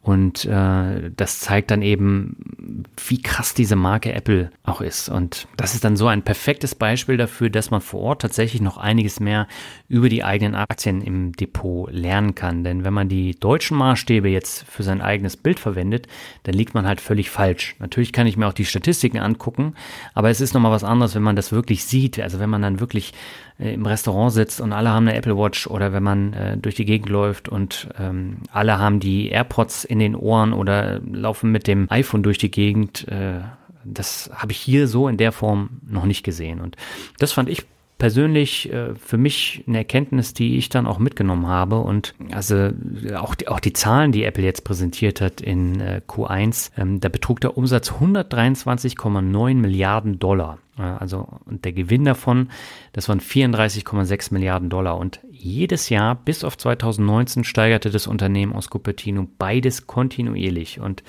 Und 0.00 0.46
äh, 0.46 1.10
das 1.14 1.40
zeigt 1.40 1.70
dann 1.70 1.82
eben, 1.82 2.84
wie 3.08 3.20
krass 3.20 3.52
diese 3.52 3.76
Marke 3.76 4.12
Apple 4.12 4.50
auch 4.62 4.80
ist. 4.80 5.08
Und 5.08 5.48
das 5.56 5.74
ist 5.74 5.84
dann 5.84 5.96
so 5.96 6.06
ein 6.06 6.22
perfektes 6.22 6.74
Beispiel 6.74 7.16
dafür, 7.16 7.50
dass 7.50 7.70
man 7.70 7.80
vor 7.80 8.00
Ort 8.00 8.22
tatsächlich 8.22 8.62
noch 8.62 8.78
einiges 8.78 9.20
mehr 9.20 9.48
über 9.88 10.08
die 10.08 10.24
eigenen 10.24 10.54
Aktien 10.54 11.02
im 11.02 11.32
Depot 11.32 11.92
lernen 11.92 12.34
kann. 12.34 12.64
Denn 12.64 12.84
wenn 12.84 12.94
man 12.94 13.08
die 13.08 13.38
deutschen 13.38 13.76
Maßstäbe 13.76 14.28
jetzt 14.28 14.64
für 14.64 14.82
sein 14.82 15.02
eigenes 15.02 15.36
Bild 15.36 15.58
verwendet, 15.58 16.06
dann 16.44 16.54
liegt 16.54 16.74
man 16.74 16.86
halt 16.86 17.00
völlig 17.00 17.28
falsch. 17.28 17.76
Natürlich 17.78 18.12
kann 18.12 18.26
ich 18.26 18.36
mir 18.36 18.46
auch 18.46 18.54
die 18.54 18.64
Statistiken 18.64 19.18
angucken, 19.18 19.74
aber 20.14 20.30
es 20.30 20.40
ist 20.40 20.54
nochmal 20.54 20.72
was 20.72 20.84
anderes, 20.84 21.16
wenn 21.16 21.22
man 21.22 21.36
das 21.36 21.52
wirklich 21.52 21.84
sieht. 21.84 22.18
Also 22.20 22.38
wenn 22.38 22.50
man 22.50 22.62
dann 22.62 22.80
wirklich 22.80 23.12
äh, 23.58 23.74
im 23.74 23.86
Restaurant 23.86 24.32
sitzt 24.32 24.60
und 24.60 24.72
alle 24.72 24.90
haben 24.90 25.08
eine 25.08 25.16
Apple 25.16 25.36
Watch 25.36 25.66
oder 25.66 25.92
wenn 25.92 26.02
man 26.02 26.32
äh, 26.32 26.56
durch 26.56 26.74
die 26.74 26.84
Gegend 26.84 27.08
läuft 27.08 27.48
und 27.48 27.88
ähm, 27.98 28.38
alle 28.52 28.78
haben 28.78 29.00
die 29.00 29.28
AirPods 29.28 29.84
in 29.84 29.98
den 29.98 30.14
Ohren 30.14 30.52
oder 30.52 31.00
laufen 31.00 31.50
mit 31.50 31.66
dem 31.66 31.90
iPhone 31.90 32.22
durch 32.22 32.38
die 32.38 32.50
Gegend. 32.50 33.06
Äh, 33.08 33.40
das 33.84 34.30
habe 34.34 34.52
ich 34.52 34.58
hier 34.58 34.86
so 34.86 35.08
in 35.08 35.16
der 35.16 35.32
Form 35.32 35.80
noch 35.86 36.04
nicht 36.04 36.22
gesehen. 36.22 36.60
Und 36.60 36.76
das 37.18 37.32
fand 37.32 37.48
ich 37.48 37.64
persönlich 37.98 38.72
äh, 38.72 38.94
für 38.94 39.18
mich 39.18 39.64
eine 39.66 39.78
Erkenntnis, 39.78 40.32
die 40.32 40.56
ich 40.56 40.68
dann 40.68 40.86
auch 40.86 40.98
mitgenommen 40.98 41.48
habe. 41.48 41.80
Und 41.80 42.14
also 42.32 42.70
auch 43.16 43.34
die, 43.34 43.48
auch 43.48 43.60
die 43.60 43.72
Zahlen, 43.72 44.12
die 44.12 44.24
Apple 44.24 44.44
jetzt 44.44 44.64
präsentiert 44.64 45.20
hat 45.20 45.40
in 45.40 45.80
äh, 45.80 46.00
Q1, 46.06 46.70
ähm, 46.78 47.00
da 47.00 47.08
betrug 47.08 47.40
der 47.40 47.58
Umsatz 47.58 47.90
123,9 47.90 49.54
Milliarden 49.54 50.18
Dollar. 50.18 50.58
Also 50.76 51.26
und 51.44 51.64
der 51.64 51.72
Gewinn 51.72 52.04
davon, 52.04 52.50
das 52.92 53.08
waren 53.08 53.20
34,6 53.20 54.32
Milliarden 54.32 54.70
Dollar. 54.70 54.96
Und 54.96 55.18
jedes 55.32 55.88
Jahr 55.88 56.14
bis 56.14 56.44
auf 56.44 56.56
2019 56.56 57.42
steigerte 57.42 57.90
das 57.90 58.06
Unternehmen 58.06 58.52
aus 58.52 58.70
Cupertino 58.70 59.26
beides 59.38 59.88
kontinuierlich. 59.88 60.78
Und 60.78 61.02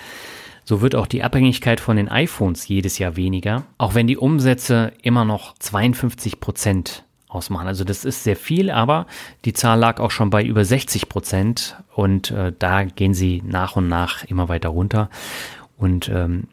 so 0.69 0.81
wird 0.81 0.93
auch 0.93 1.07
die 1.07 1.23
Abhängigkeit 1.23 1.79
von 1.79 1.97
den 1.97 2.09
iPhones 2.09 2.67
jedes 2.67 2.99
Jahr 2.99 3.15
weniger, 3.15 3.63
auch 3.79 3.95
wenn 3.95 4.05
die 4.05 4.17
Umsätze 4.17 4.93
immer 5.01 5.25
noch 5.25 5.55
52 5.57 6.39
Prozent 6.39 7.05
ausmachen. 7.27 7.65
Also 7.65 7.83
das 7.83 8.05
ist 8.05 8.23
sehr 8.23 8.35
viel, 8.35 8.69
aber 8.69 9.07
die 9.45 9.53
Zahl 9.53 9.79
lag 9.79 9.99
auch 9.99 10.11
schon 10.11 10.29
bei 10.29 10.43
über 10.43 10.63
60 10.63 11.09
Prozent 11.09 11.75
und 11.95 12.29
äh, 12.29 12.53
da 12.59 12.83
gehen 12.83 13.15
sie 13.15 13.41
nach 13.43 13.77
und 13.77 13.87
nach 13.87 14.23
immer 14.25 14.47
weiter 14.47 14.69
runter. 14.69 15.09
Und 15.79 16.07
ähm, 16.07 16.43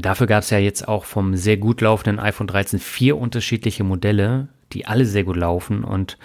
dafür 0.00 0.26
gab 0.26 0.44
es 0.44 0.48
ja 0.48 0.56
jetzt 0.56 0.88
auch 0.88 1.04
vom 1.04 1.36
sehr 1.36 1.58
gut 1.58 1.82
laufenden 1.82 2.18
iPhone 2.18 2.46
13 2.46 2.78
vier 2.78 3.18
unterschiedliche 3.18 3.84
Modelle, 3.84 4.48
die 4.72 4.86
alle 4.86 5.04
sehr 5.04 5.24
gut 5.24 5.36
laufen. 5.36 5.84
Und 5.84 6.16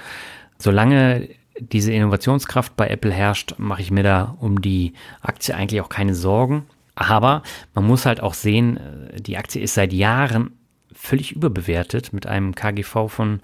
solange 0.59 1.27
diese 1.59 1.91
Innovationskraft 1.91 2.77
bei 2.77 2.87
Apple 2.87 3.11
herrscht, 3.11 3.55
mache 3.57 3.81
ich 3.81 3.91
mir 3.91 4.03
da 4.03 4.37
um 4.39 4.61
die 4.61 4.93
Aktie 5.21 5.53
eigentlich 5.53 5.81
auch 5.81 5.89
keine 5.89 6.15
Sorgen. 6.15 6.67
Aber 6.95 7.43
man 7.73 7.85
muss 7.85 8.05
halt 8.05 8.21
auch 8.21 8.33
sehen, 8.33 8.77
äh, 8.77 9.21
die 9.21 9.37
Aktie 9.37 9.61
ist 9.61 9.73
seit 9.73 9.93
Jahren 9.93 10.51
völlig 10.93 11.31
überbewertet. 11.31 12.13
Mit 12.13 12.27
einem 12.27 12.55
KGV 12.55 13.07
von 13.07 13.39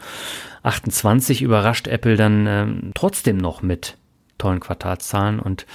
28 0.63 1.41
überrascht 1.41 1.87
Apple 1.87 2.15
dann 2.15 2.47
ähm, 2.47 2.91
trotzdem 2.93 3.37
noch 3.37 3.61
mit 3.61 3.97
tollen 4.37 4.59
Quartalszahlen 4.59 5.39
und 5.39 5.65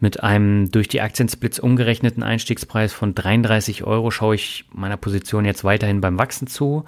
mit 0.00 0.22
einem 0.22 0.70
durch 0.70 0.88
die 0.88 1.00
Aktiensplits 1.00 1.60
umgerechneten 1.60 2.24
Einstiegspreis 2.24 2.92
von 2.92 3.14
33 3.14 3.84
Euro 3.84 4.10
schaue 4.10 4.34
ich 4.34 4.64
meiner 4.72 4.96
Position 4.96 5.44
jetzt 5.44 5.62
weiterhin 5.62 6.00
beim 6.00 6.18
Wachsen 6.18 6.48
zu. 6.48 6.84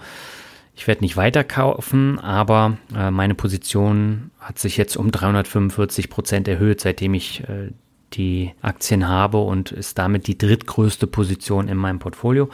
Ich 0.74 0.88
werde 0.88 1.02
nicht 1.02 1.16
weiter 1.16 1.44
kaufen, 1.44 2.18
aber 2.18 2.78
äh, 2.96 3.12
meine 3.12 3.36
Position 3.36 4.32
hat 4.40 4.58
sich 4.58 4.76
jetzt 4.76 4.96
um 4.96 5.12
345 5.12 6.10
Prozent 6.10 6.48
erhöht, 6.48 6.80
seitdem 6.80 7.14
ich 7.14 7.44
äh, 7.44 7.70
die 8.16 8.52
Aktien 8.62 9.08
habe 9.08 9.38
und 9.38 9.72
ist 9.72 9.98
damit 9.98 10.26
die 10.26 10.38
drittgrößte 10.38 11.06
Position 11.06 11.68
in 11.68 11.76
meinem 11.76 11.98
Portfolio. 11.98 12.48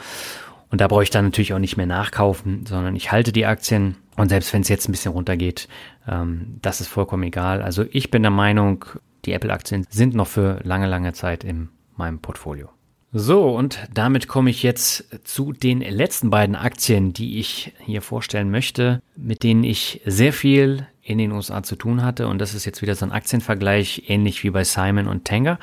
Und 0.69 0.79
da 0.81 0.87
brauche 0.87 1.03
ich 1.03 1.09
dann 1.09 1.25
natürlich 1.25 1.53
auch 1.53 1.59
nicht 1.59 1.77
mehr 1.77 1.85
nachkaufen, 1.85 2.65
sondern 2.65 2.95
ich 2.95 3.11
halte 3.11 3.31
die 3.31 3.45
Aktien 3.45 3.97
und 4.15 4.29
selbst 4.29 4.53
wenn 4.53 4.61
es 4.61 4.69
jetzt 4.69 4.87
ein 4.87 4.91
bisschen 4.91 5.11
runtergeht, 5.11 5.67
ähm, 6.07 6.57
das 6.61 6.81
ist 6.81 6.87
vollkommen 6.87 7.23
egal. 7.23 7.61
Also 7.61 7.85
ich 7.91 8.11
bin 8.11 8.21
der 8.21 8.31
Meinung, 8.31 8.85
die 9.25 9.33
Apple-Aktien 9.33 9.85
sind 9.89 10.15
noch 10.15 10.27
für 10.27 10.59
lange, 10.63 10.87
lange 10.87 11.13
Zeit 11.13 11.43
in 11.43 11.69
meinem 11.95 12.19
Portfolio. 12.19 12.69
So, 13.13 13.49
und 13.49 13.79
damit 13.93 14.29
komme 14.29 14.49
ich 14.49 14.63
jetzt 14.63 15.05
zu 15.25 15.51
den 15.51 15.81
letzten 15.81 16.29
beiden 16.29 16.55
Aktien, 16.55 17.11
die 17.11 17.39
ich 17.39 17.73
hier 17.79 18.01
vorstellen 18.01 18.49
möchte, 18.49 19.01
mit 19.17 19.43
denen 19.43 19.65
ich 19.65 20.01
sehr 20.05 20.31
viel 20.31 20.87
in 21.03 21.17
den 21.17 21.31
USA 21.31 21.63
zu 21.63 21.75
tun 21.75 22.03
hatte. 22.03 22.27
Und 22.27 22.39
das 22.39 22.53
ist 22.53 22.65
jetzt 22.65 22.81
wieder 22.81 22.95
so 22.95 23.05
ein 23.05 23.11
Aktienvergleich, 23.11 24.03
ähnlich 24.07 24.43
wie 24.43 24.49
bei 24.49 24.63
Simon 24.63 25.07
und 25.07 25.25
Tanger. 25.25 25.59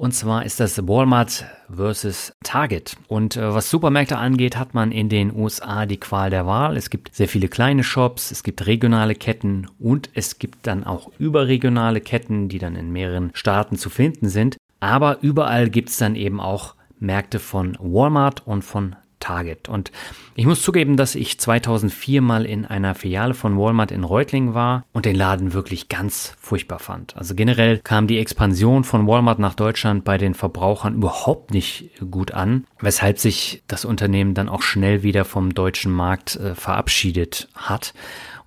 Und 0.00 0.12
zwar 0.12 0.46
ist 0.46 0.60
das 0.60 0.88
Walmart 0.88 1.44
versus 1.70 2.32
Target. 2.42 2.96
Und 3.08 3.36
äh, 3.36 3.52
was 3.52 3.68
Supermärkte 3.68 4.16
angeht, 4.16 4.56
hat 4.56 4.72
man 4.72 4.92
in 4.92 5.10
den 5.10 5.30
USA 5.36 5.84
die 5.84 5.98
Qual 5.98 6.30
der 6.30 6.46
Wahl. 6.46 6.78
Es 6.78 6.88
gibt 6.88 7.14
sehr 7.14 7.28
viele 7.28 7.48
kleine 7.48 7.84
Shops, 7.84 8.30
es 8.30 8.42
gibt 8.42 8.66
regionale 8.66 9.14
Ketten 9.14 9.66
und 9.78 10.08
es 10.14 10.38
gibt 10.38 10.66
dann 10.66 10.84
auch 10.84 11.10
überregionale 11.18 12.00
Ketten, 12.00 12.48
die 12.48 12.58
dann 12.58 12.76
in 12.76 12.90
mehreren 12.90 13.30
Staaten 13.34 13.76
zu 13.76 13.90
finden 13.90 14.30
sind. 14.30 14.56
Aber 14.80 15.18
überall 15.20 15.68
gibt 15.68 15.90
es 15.90 15.98
dann 15.98 16.16
eben 16.16 16.40
auch 16.40 16.76
Märkte 16.98 17.38
von 17.38 17.76
Walmart 17.78 18.46
und 18.46 18.62
von 18.62 18.96
Target. 19.20 19.68
Und 19.68 19.92
ich 20.34 20.46
muss 20.46 20.62
zugeben, 20.62 20.96
dass 20.96 21.14
ich 21.14 21.38
2004 21.38 22.22
mal 22.22 22.46
in 22.46 22.66
einer 22.66 22.94
Filiale 22.94 23.34
von 23.34 23.56
Walmart 23.56 23.92
in 23.92 24.02
Reutlingen 24.02 24.54
war 24.54 24.84
und 24.92 25.04
den 25.04 25.14
Laden 25.14 25.52
wirklich 25.52 25.88
ganz 25.88 26.34
furchtbar 26.40 26.78
fand. 26.78 27.16
Also 27.16 27.34
generell 27.34 27.78
kam 27.78 28.06
die 28.06 28.18
Expansion 28.18 28.82
von 28.82 29.06
Walmart 29.06 29.38
nach 29.38 29.54
Deutschland 29.54 30.04
bei 30.04 30.18
den 30.18 30.34
Verbrauchern 30.34 30.94
überhaupt 30.94 31.52
nicht 31.52 31.90
gut 32.10 32.32
an, 32.32 32.64
weshalb 32.80 33.18
sich 33.18 33.62
das 33.68 33.84
Unternehmen 33.84 34.34
dann 34.34 34.48
auch 34.48 34.62
schnell 34.62 35.02
wieder 35.02 35.24
vom 35.24 35.54
deutschen 35.54 35.92
Markt 35.92 36.36
äh, 36.36 36.54
verabschiedet 36.54 37.48
hat. 37.54 37.94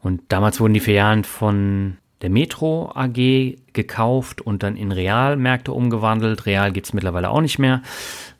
Und 0.01 0.21
damals 0.29 0.59
wurden 0.59 0.73
die 0.73 0.81
Filialen 0.81 1.23
von 1.23 1.97
der 2.23 2.29
Metro 2.29 2.91
AG 2.95 3.57
gekauft 3.73 4.41
und 4.41 4.63
dann 4.63 4.77
in 4.77 4.91
Realmärkte 4.91 5.71
umgewandelt. 5.73 6.45
Real 6.45 6.71
gibt's 6.71 6.93
mittlerweile 6.93 7.29
auch 7.29 7.41
nicht 7.41 7.59
mehr. 7.59 7.81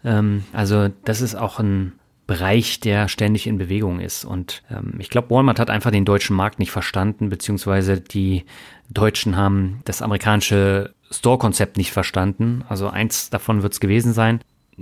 Ähm, 0.04 0.46
also 0.54 0.90
das 1.04 1.22
ist 1.22 1.36
auch 1.36 1.60
ein 1.60 1.94
Bereich, 2.26 2.80
der 2.80 3.08
ständig 3.10 3.48
in 3.48 3.58
Bewegung 3.58 4.00
ist. 4.00 4.24
Und 4.24 4.64
ähm, 4.72 4.96
ich 5.00 5.10
glaube, 5.10 5.30
Walmart 5.30 5.60
hat 5.60 5.70
einfach 5.70 5.92
den 5.92 6.06
deutschen 6.06 6.36
Markt 6.36 6.60
nicht 6.60 6.72
verstanden, 6.72 7.30
beziehungsweise 7.30 8.00
die 8.00 8.46
Deutschen 8.90 9.36
haben 9.36 9.82
das 9.86 10.02
amerikanische 10.02 10.94
Store-Konzept 11.12 11.78
nicht 11.78 11.92
verstanden. 11.92 12.64
Also 12.70 12.88
eins 12.88 13.30
davon 13.30 13.62
wird 13.62 13.74
es 13.74 13.80
gewesen 13.80 14.14
sein. 14.14 14.40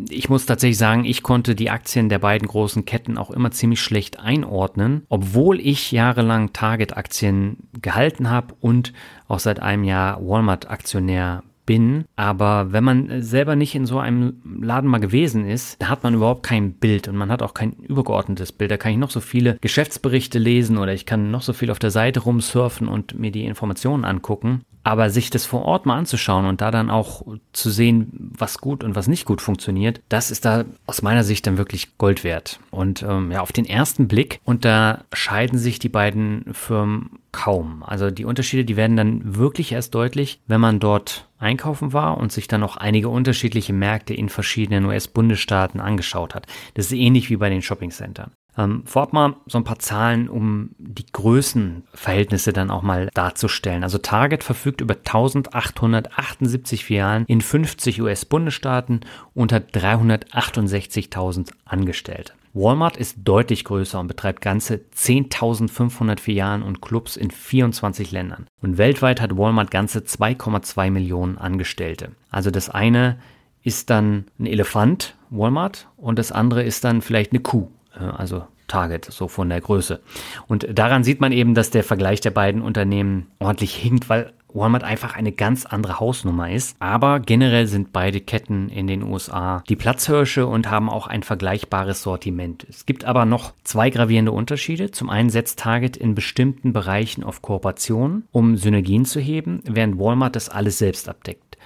Ich 0.09 0.29
muss 0.29 0.45
tatsächlich 0.45 0.77
sagen, 0.77 1.03
ich 1.03 1.21
konnte 1.21 1.53
die 1.53 1.69
Aktien 1.69 2.07
der 2.07 2.19
beiden 2.19 2.47
großen 2.47 2.85
Ketten 2.85 3.17
auch 3.17 3.29
immer 3.31 3.51
ziemlich 3.51 3.81
schlecht 3.81 4.19
einordnen, 4.19 5.05
obwohl 5.09 5.59
ich 5.59 5.91
jahrelang 5.91 6.53
Target-Aktien 6.53 7.57
gehalten 7.81 8.29
habe 8.29 8.55
und 8.61 8.93
auch 9.27 9.39
seit 9.39 9.59
einem 9.59 9.83
Jahr 9.83 10.25
Walmart-Aktionär 10.25 11.43
bin. 11.65 12.05
Aber 12.15 12.71
wenn 12.71 12.83
man 12.83 13.21
selber 13.21 13.55
nicht 13.55 13.75
in 13.75 13.85
so 13.85 13.99
einem 13.99 14.41
Laden 14.61 14.89
mal 14.89 14.99
gewesen 14.99 15.47
ist, 15.47 15.81
da 15.81 15.89
hat 15.89 16.03
man 16.03 16.13
überhaupt 16.13 16.43
kein 16.43 16.73
Bild 16.73 17.07
und 17.07 17.15
man 17.15 17.31
hat 17.31 17.41
auch 17.41 17.53
kein 17.53 17.73
übergeordnetes 17.73 18.51
Bild. 18.51 18.71
Da 18.71 18.77
kann 18.77 18.91
ich 18.91 18.97
noch 18.97 19.11
so 19.11 19.19
viele 19.19 19.57
Geschäftsberichte 19.61 20.39
lesen 20.39 20.77
oder 20.77 20.93
ich 20.93 21.05
kann 21.05 21.31
noch 21.31 21.41
so 21.41 21.53
viel 21.53 21.71
auf 21.71 21.79
der 21.79 21.91
Seite 21.91 22.21
rumsurfen 22.21 22.87
und 22.87 23.17
mir 23.17 23.31
die 23.31 23.45
Informationen 23.45 24.05
angucken. 24.05 24.61
Aber 24.83 25.11
sich 25.11 25.29
das 25.29 25.45
vor 25.45 25.63
Ort 25.63 25.85
mal 25.85 25.97
anzuschauen 25.97 26.47
und 26.47 26.61
da 26.61 26.71
dann 26.71 26.89
auch 26.89 27.23
zu 27.53 27.69
sehen, 27.69 28.31
was 28.35 28.57
gut 28.57 28.83
und 28.83 28.95
was 28.95 29.07
nicht 29.07 29.25
gut 29.25 29.39
funktioniert, 29.39 30.01
das 30.09 30.31
ist 30.31 30.43
da 30.43 30.65
aus 30.87 31.03
meiner 31.03 31.23
Sicht 31.23 31.45
dann 31.45 31.59
wirklich 31.59 31.99
Gold 31.99 32.23
wert. 32.23 32.59
Und 32.71 33.03
ähm, 33.03 33.31
ja, 33.31 33.41
auf 33.41 33.51
den 33.51 33.65
ersten 33.65 34.07
Blick 34.07 34.39
unterscheiden 34.43 35.59
sich 35.59 35.77
die 35.77 35.89
beiden 35.89 36.45
Firmen 36.53 37.19
kaum. 37.31 37.83
Also 37.83 38.09
die 38.09 38.25
Unterschiede, 38.25 38.65
die 38.65 38.75
werden 38.75 38.97
dann 38.97 39.35
wirklich 39.35 39.71
erst 39.71 39.93
deutlich, 39.93 40.39
wenn 40.47 40.61
man 40.61 40.79
dort 40.79 41.27
einkaufen 41.41 41.93
war 41.93 42.17
und 42.17 42.31
sich 42.31 42.47
dann 42.47 42.63
auch 42.63 42.77
einige 42.77 43.09
unterschiedliche 43.09 43.73
Märkte 43.73 44.13
in 44.13 44.29
verschiedenen 44.29 44.85
US-Bundesstaaten 44.85 45.79
angeschaut 45.79 46.35
hat. 46.35 46.47
Das 46.75 46.85
ist 46.85 46.93
ähnlich 46.93 47.29
wie 47.29 47.37
bei 47.37 47.49
den 47.49 47.61
Shoppingcentern. 47.61 48.31
Ähm, 48.57 48.83
vorab 48.85 49.13
mal 49.13 49.35
so 49.47 49.57
ein 49.57 49.63
paar 49.63 49.79
Zahlen, 49.79 50.27
um 50.27 50.71
die 50.77 51.05
Größenverhältnisse 51.11 52.51
dann 52.51 52.69
auch 52.69 52.81
mal 52.81 53.09
darzustellen. 53.13 53.83
Also 53.83 53.97
Target 53.97 54.43
verfügt 54.43 54.81
über 54.81 54.95
1878 54.95 56.85
Filialen 56.85 57.25
in 57.27 57.41
50 57.41 58.01
US-Bundesstaaten 58.01 59.01
und 59.33 59.53
hat 59.53 59.73
368.000 59.73 61.51
Angestellte. 61.63 62.33
Walmart 62.53 62.97
ist 62.97 63.17
deutlich 63.23 63.63
größer 63.63 63.99
und 63.99 64.07
betreibt 64.07 64.41
ganze 64.41 64.81
10.500 64.95 66.19
Filialen 66.19 66.63
und 66.63 66.81
Clubs 66.81 67.15
in 67.15 67.31
24 67.31 68.11
Ländern. 68.11 68.47
Und 68.61 68.77
weltweit 68.77 69.21
hat 69.21 69.37
Walmart 69.37 69.71
ganze 69.71 69.99
2,2 69.99 70.91
Millionen 70.91 71.37
Angestellte. 71.37 72.11
Also 72.29 72.51
das 72.51 72.69
eine 72.69 73.17
ist 73.63 73.89
dann 73.89 74.25
ein 74.39 74.47
Elefant, 74.47 75.15
Walmart, 75.29 75.87
und 75.97 76.19
das 76.19 76.31
andere 76.31 76.63
ist 76.63 76.83
dann 76.83 77.01
vielleicht 77.01 77.31
eine 77.31 77.41
Kuh, 77.41 77.69
äh, 77.95 78.03
also 78.03 78.45
Target, 78.71 79.05
so 79.05 79.27
von 79.27 79.49
der 79.49 79.61
Größe. 79.61 80.01
Und 80.47 80.67
daran 80.71 81.03
sieht 81.03 81.19
man 81.19 81.33
eben, 81.33 81.53
dass 81.53 81.69
der 81.69 81.83
Vergleich 81.83 82.21
der 82.21 82.31
beiden 82.31 82.61
Unternehmen 82.61 83.27
ordentlich 83.39 83.75
hinkt, 83.75 84.09
weil 84.09 84.31
Walmart 84.53 84.83
einfach 84.83 85.15
eine 85.15 85.31
ganz 85.31 85.65
andere 85.65 85.99
Hausnummer 85.99 86.51
ist. 86.51 86.75
Aber 86.79 87.19
generell 87.19 87.67
sind 87.67 87.91
beide 87.91 88.21
Ketten 88.21 88.69
in 88.69 88.87
den 88.87 89.03
USA 89.03 89.63
die 89.67 89.75
Platzhirsche 89.75 90.47
und 90.47 90.69
haben 90.69 90.89
auch 90.89 91.07
ein 91.07 91.23
vergleichbares 91.23 92.03
Sortiment. 92.03 92.65
Es 92.69 92.85
gibt 92.85 93.05
aber 93.05 93.25
noch 93.25 93.53
zwei 93.63 93.89
gravierende 93.89 94.31
Unterschiede. 94.31 94.91
Zum 94.91 95.09
einen 95.09 95.29
setzt 95.29 95.59
Target 95.59 95.97
in 95.97 96.15
bestimmten 96.15 96.73
Bereichen 96.73 97.23
auf 97.23 97.41
Kooperation, 97.41 98.23
um 98.31 98.57
Synergien 98.57 99.05
zu 99.05 99.19
heben, 99.19 99.61
während 99.65 99.99
Walmart 99.99 100.35
das 100.35 100.49
alles 100.49 100.77
selbst 100.77 101.09
abdeckt. 101.09 101.57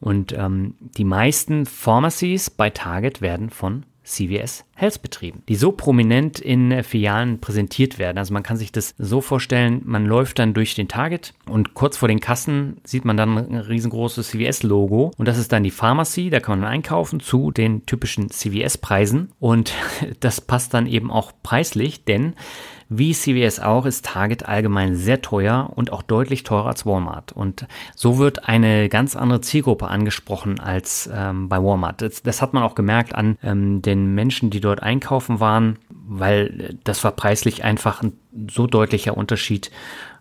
Und 0.00 0.32
ähm, 0.32 0.74
die 0.80 1.04
meisten 1.04 1.66
Pharmacies 1.66 2.50
bei 2.50 2.70
Target 2.70 3.22
werden 3.22 3.50
von 3.50 3.84
CVS 4.04 4.64
Health 4.74 5.02
betrieben, 5.02 5.42
die 5.48 5.54
so 5.54 5.72
prominent 5.72 6.38
in 6.38 6.70
äh, 6.70 6.82
Filialen 6.82 7.40
präsentiert 7.40 7.98
werden. 7.98 8.18
Also 8.18 8.34
man 8.34 8.42
kann 8.42 8.56
sich 8.56 8.72
das 8.72 8.94
so 8.98 9.20
vorstellen, 9.20 9.82
man 9.84 10.04
läuft 10.06 10.38
dann 10.38 10.54
durch 10.54 10.74
den 10.74 10.88
Target 10.88 11.32
und 11.48 11.74
kurz 11.74 11.96
vor 11.96 12.08
den 12.08 12.20
Kassen 12.20 12.78
sieht 12.84 13.04
man 13.04 13.16
dann 13.16 13.36
ein 13.36 13.56
riesengroßes 13.56 14.28
CVS-Logo 14.28 15.12
und 15.16 15.26
das 15.26 15.38
ist 15.38 15.52
dann 15.52 15.62
die 15.62 15.70
Pharmacy, 15.70 16.30
da 16.30 16.40
kann 16.40 16.60
man 16.60 16.68
einkaufen 16.68 17.20
zu 17.20 17.50
den 17.50 17.86
typischen 17.86 18.30
CVS-Preisen 18.30 19.32
und 19.40 19.72
das 20.20 20.40
passt 20.40 20.74
dann 20.74 20.86
eben 20.86 21.10
auch 21.10 21.32
preislich, 21.42 22.04
denn 22.04 22.34
wie 22.88 23.12
CVS 23.12 23.60
auch 23.60 23.86
ist 23.86 24.04
Target 24.04 24.46
allgemein 24.46 24.96
sehr 24.96 25.22
teuer 25.22 25.70
und 25.74 25.92
auch 25.92 26.02
deutlich 26.02 26.42
teurer 26.42 26.66
als 26.66 26.86
Walmart. 26.86 27.32
Und 27.32 27.66
so 27.94 28.18
wird 28.18 28.48
eine 28.48 28.88
ganz 28.88 29.16
andere 29.16 29.40
Zielgruppe 29.40 29.88
angesprochen 29.88 30.60
als 30.60 31.08
ähm, 31.12 31.48
bei 31.48 31.62
Walmart. 31.62 32.02
Das, 32.02 32.22
das, 32.22 32.42
hat 32.42 32.52
man 32.54 32.62
auch 32.62 32.74
gemerkt 32.74 33.14
an 33.14 33.38
ähm, 33.42 33.82
den 33.82 34.14
Menschen, 34.14 34.50
die 34.50 34.60
dort 34.60 34.82
einkaufen 34.82 35.40
waren, 35.40 35.78
weil 36.06 36.76
das 36.84 37.02
war 37.04 37.12
preislich 37.12 37.64
einfach 37.64 38.02
ein 38.02 38.12
so 38.50 38.66
deutlicher 38.66 39.16
Unterschied, 39.16 39.70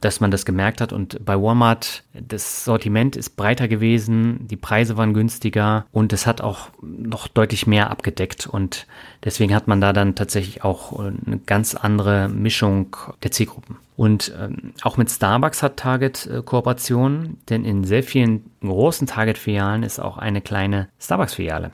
dass 0.01 0.19
man 0.19 0.31
das 0.31 0.45
gemerkt 0.45 0.81
hat. 0.81 0.93
Und 0.93 1.23
bei 1.26 1.39
Walmart, 1.41 2.03
das 2.14 2.64
Sortiment 2.64 3.15
ist 3.15 3.31
breiter 3.35 3.68
gewesen, 3.68 4.47
die 4.47 4.57
Preise 4.57 4.97
waren 4.97 5.14
günstiger 5.14 5.85
und 5.91 6.14
es 6.14 6.27
hat 6.27 6.41
auch 6.41 6.69
noch 6.81 7.27
deutlich 7.27 7.68
mehr 7.68 7.89
abgedeckt. 7.89 8.47
Und 8.47 8.88
deswegen 9.23 9.55
hat 9.55 9.68
man 9.68 9.81
da 9.81 9.93
dann 9.93 10.15
tatsächlich 10.15 10.64
auch 10.64 10.99
eine 10.99 11.39
ganz 11.45 11.76
andere 11.76 12.30
Mischung 12.30 12.95
der 13.23 13.31
Zielgruppen. 13.31 13.77
Und 13.95 14.34
ähm, 14.40 14.74
auch 14.82 14.98
mit 14.98 15.11
Starbucks 15.11 15.61
hat 15.61 15.78
Target 15.78 16.26
äh, 16.28 16.41
Kooperationen, 16.41 17.38
denn 17.49 17.64
in 17.64 17.84
sehr 17.84 18.03
vielen 18.03 18.49
großen 18.61 19.07
Target-Filialen 19.07 19.84
ist 19.84 19.99
auch 19.99 20.18
eine 20.18 20.41
kleine 20.41 20.90
Starbucks-Filiale. 20.99 21.72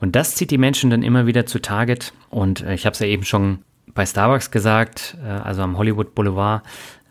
Und 0.00 0.16
das 0.16 0.34
zieht 0.34 0.50
die 0.50 0.58
Menschen 0.58 0.90
dann 0.90 1.02
immer 1.02 1.26
wieder 1.26 1.46
zu 1.46 1.60
Target. 1.60 2.12
Und 2.28 2.62
äh, 2.62 2.74
ich 2.74 2.86
habe 2.86 2.94
es 2.94 3.00
ja 3.00 3.06
eben 3.06 3.24
schon 3.24 3.58
bei 3.94 4.04
Starbucks 4.04 4.50
gesagt, 4.50 5.16
äh, 5.24 5.28
also 5.28 5.62
am 5.62 5.78
Hollywood 5.78 6.14
Boulevard, 6.14 6.62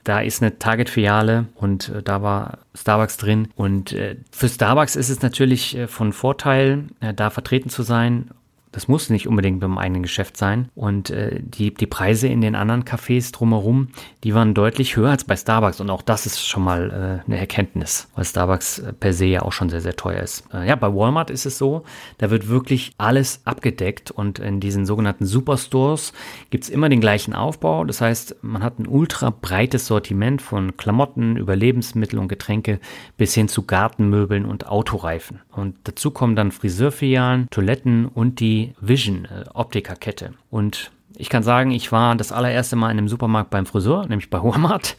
da 0.03 0.21
ist 0.21 0.41
eine 0.41 0.57
Target-Filiale 0.57 1.45
und 1.55 1.89
äh, 1.89 2.03
da 2.03 2.21
war 2.21 2.59
Starbucks 2.75 3.17
drin. 3.17 3.49
Und 3.55 3.93
äh, 3.93 4.17
für 4.31 4.49
Starbucks 4.49 4.95
ist 4.95 5.09
es 5.09 5.21
natürlich 5.21 5.77
von 5.87 6.13
Vorteil, 6.13 6.85
da 7.15 7.29
vertreten 7.29 7.69
zu 7.69 7.83
sein 7.83 8.31
das 8.71 8.87
muss 8.87 9.09
nicht 9.09 9.27
unbedingt 9.27 9.59
beim 9.59 9.77
eigenen 9.77 10.03
Geschäft 10.03 10.37
sein. 10.37 10.69
Und 10.75 11.09
äh, 11.09 11.39
die, 11.41 11.73
die 11.73 11.87
Preise 11.87 12.27
in 12.27 12.41
den 12.41 12.55
anderen 12.55 12.83
Cafés 12.83 13.33
drumherum, 13.33 13.89
die 14.23 14.35
waren 14.35 14.53
deutlich 14.53 14.95
höher 14.95 15.09
als 15.09 15.23
bei 15.23 15.35
Starbucks. 15.35 15.79
Und 15.81 15.89
auch 15.89 16.03
das 16.03 16.25
ist 16.25 16.45
schon 16.45 16.63
mal 16.63 17.23
äh, 17.25 17.27
eine 17.27 17.39
Erkenntnis, 17.39 18.09
weil 18.15 18.25
Starbucks 18.25 18.79
äh, 18.79 18.93
per 18.93 19.13
se 19.13 19.25
ja 19.25 19.41
auch 19.41 19.53
schon 19.53 19.69
sehr, 19.69 19.81
sehr 19.81 19.95
teuer 19.95 20.21
ist. 20.21 20.43
Äh, 20.53 20.67
ja, 20.67 20.75
bei 20.75 20.93
Walmart 20.93 21.31
ist 21.31 21.45
es 21.45 21.57
so, 21.57 21.83
da 22.19 22.29
wird 22.29 22.47
wirklich 22.47 22.93
alles 22.97 23.41
abgedeckt. 23.45 24.11
Und 24.11 24.37
in 24.37 24.59
diesen 24.59 24.85
sogenannten 24.85 25.25
Superstores 25.25 26.13
gibt's 26.51 26.69
immer 26.69 26.89
den 26.89 27.01
gleichen 27.01 27.33
Aufbau. 27.33 27.85
Das 27.85 28.01
heißt, 28.01 28.37
man 28.43 28.61
hat 28.61 28.77
ein 28.77 28.87
ultra 28.87 29.31
breites 29.31 29.87
Sortiment 29.87 30.41
von 30.41 30.77
Klamotten 30.77 31.37
über 31.37 31.55
Lebensmittel 31.55 32.19
und 32.19 32.27
Getränke 32.27 32.79
bis 33.17 33.33
hin 33.33 33.47
zu 33.47 33.63
Gartenmöbeln 33.63 34.45
und 34.45 34.67
Autoreifen. 34.67 35.41
Und 35.51 35.75
dazu 35.85 36.11
kommen 36.11 36.35
dann 36.35 36.51
Friseurfilialen, 36.51 37.49
Toiletten 37.49 38.05
und 38.05 38.39
die 38.39 38.58
Vision 38.79 39.25
äh, 39.25 39.45
Optikerkette. 39.53 40.33
Und 40.49 40.91
ich 41.17 41.29
kann 41.29 41.43
sagen, 41.43 41.71
ich 41.71 41.91
war 41.91 42.15
das 42.15 42.31
allererste 42.31 42.75
Mal 42.75 42.91
in 42.91 42.97
einem 42.97 43.09
Supermarkt 43.09 43.49
beim 43.49 43.65
Friseur, 43.65 44.07
nämlich 44.07 44.29
bei 44.29 44.39
Walmart. 44.43 44.95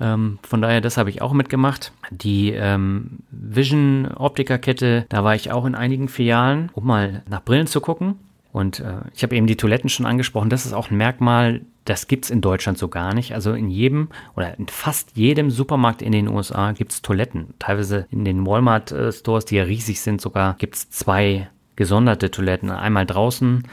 Ähm, 0.00 0.38
von 0.42 0.60
daher, 0.60 0.80
das 0.80 0.96
habe 0.96 1.10
ich 1.10 1.22
auch 1.22 1.32
mitgemacht. 1.32 1.92
Die 2.10 2.50
ähm, 2.50 3.20
Vision 3.30 4.08
Optikerkette, 4.14 5.06
da 5.08 5.24
war 5.24 5.34
ich 5.34 5.50
auch 5.50 5.64
in 5.64 5.74
einigen 5.74 6.08
Filialen, 6.08 6.70
um 6.74 6.86
mal 6.86 7.22
nach 7.28 7.42
Brillen 7.42 7.66
zu 7.66 7.80
gucken. 7.80 8.16
Und 8.52 8.80
äh, 8.80 9.00
ich 9.14 9.22
habe 9.22 9.34
eben 9.34 9.46
die 9.46 9.56
Toiletten 9.56 9.88
schon 9.88 10.04
angesprochen. 10.04 10.50
Das 10.50 10.66
ist 10.66 10.74
auch 10.74 10.90
ein 10.90 10.98
Merkmal, 10.98 11.62
das 11.86 12.06
gibt 12.06 12.26
es 12.26 12.30
in 12.30 12.42
Deutschland 12.42 12.76
so 12.76 12.88
gar 12.88 13.14
nicht. 13.14 13.34
Also 13.34 13.54
in 13.54 13.70
jedem 13.70 14.08
oder 14.36 14.56
in 14.58 14.68
fast 14.68 15.16
jedem 15.16 15.50
Supermarkt 15.50 16.02
in 16.02 16.12
den 16.12 16.28
USA 16.28 16.72
gibt 16.72 16.92
es 16.92 17.02
Toiletten. 17.02 17.54
Teilweise 17.58 18.06
in 18.10 18.24
den 18.24 18.46
Walmart-Stores, 18.46 19.46
die 19.46 19.56
ja 19.56 19.64
riesig 19.64 20.00
sind, 20.00 20.20
sogar 20.20 20.54
gibt 20.58 20.76
es 20.76 20.90
zwei 20.90 21.48
gesonderte 21.76 22.30
Toiletten. 22.30 22.70
Einmal 22.70 23.06
draußen 23.06 23.64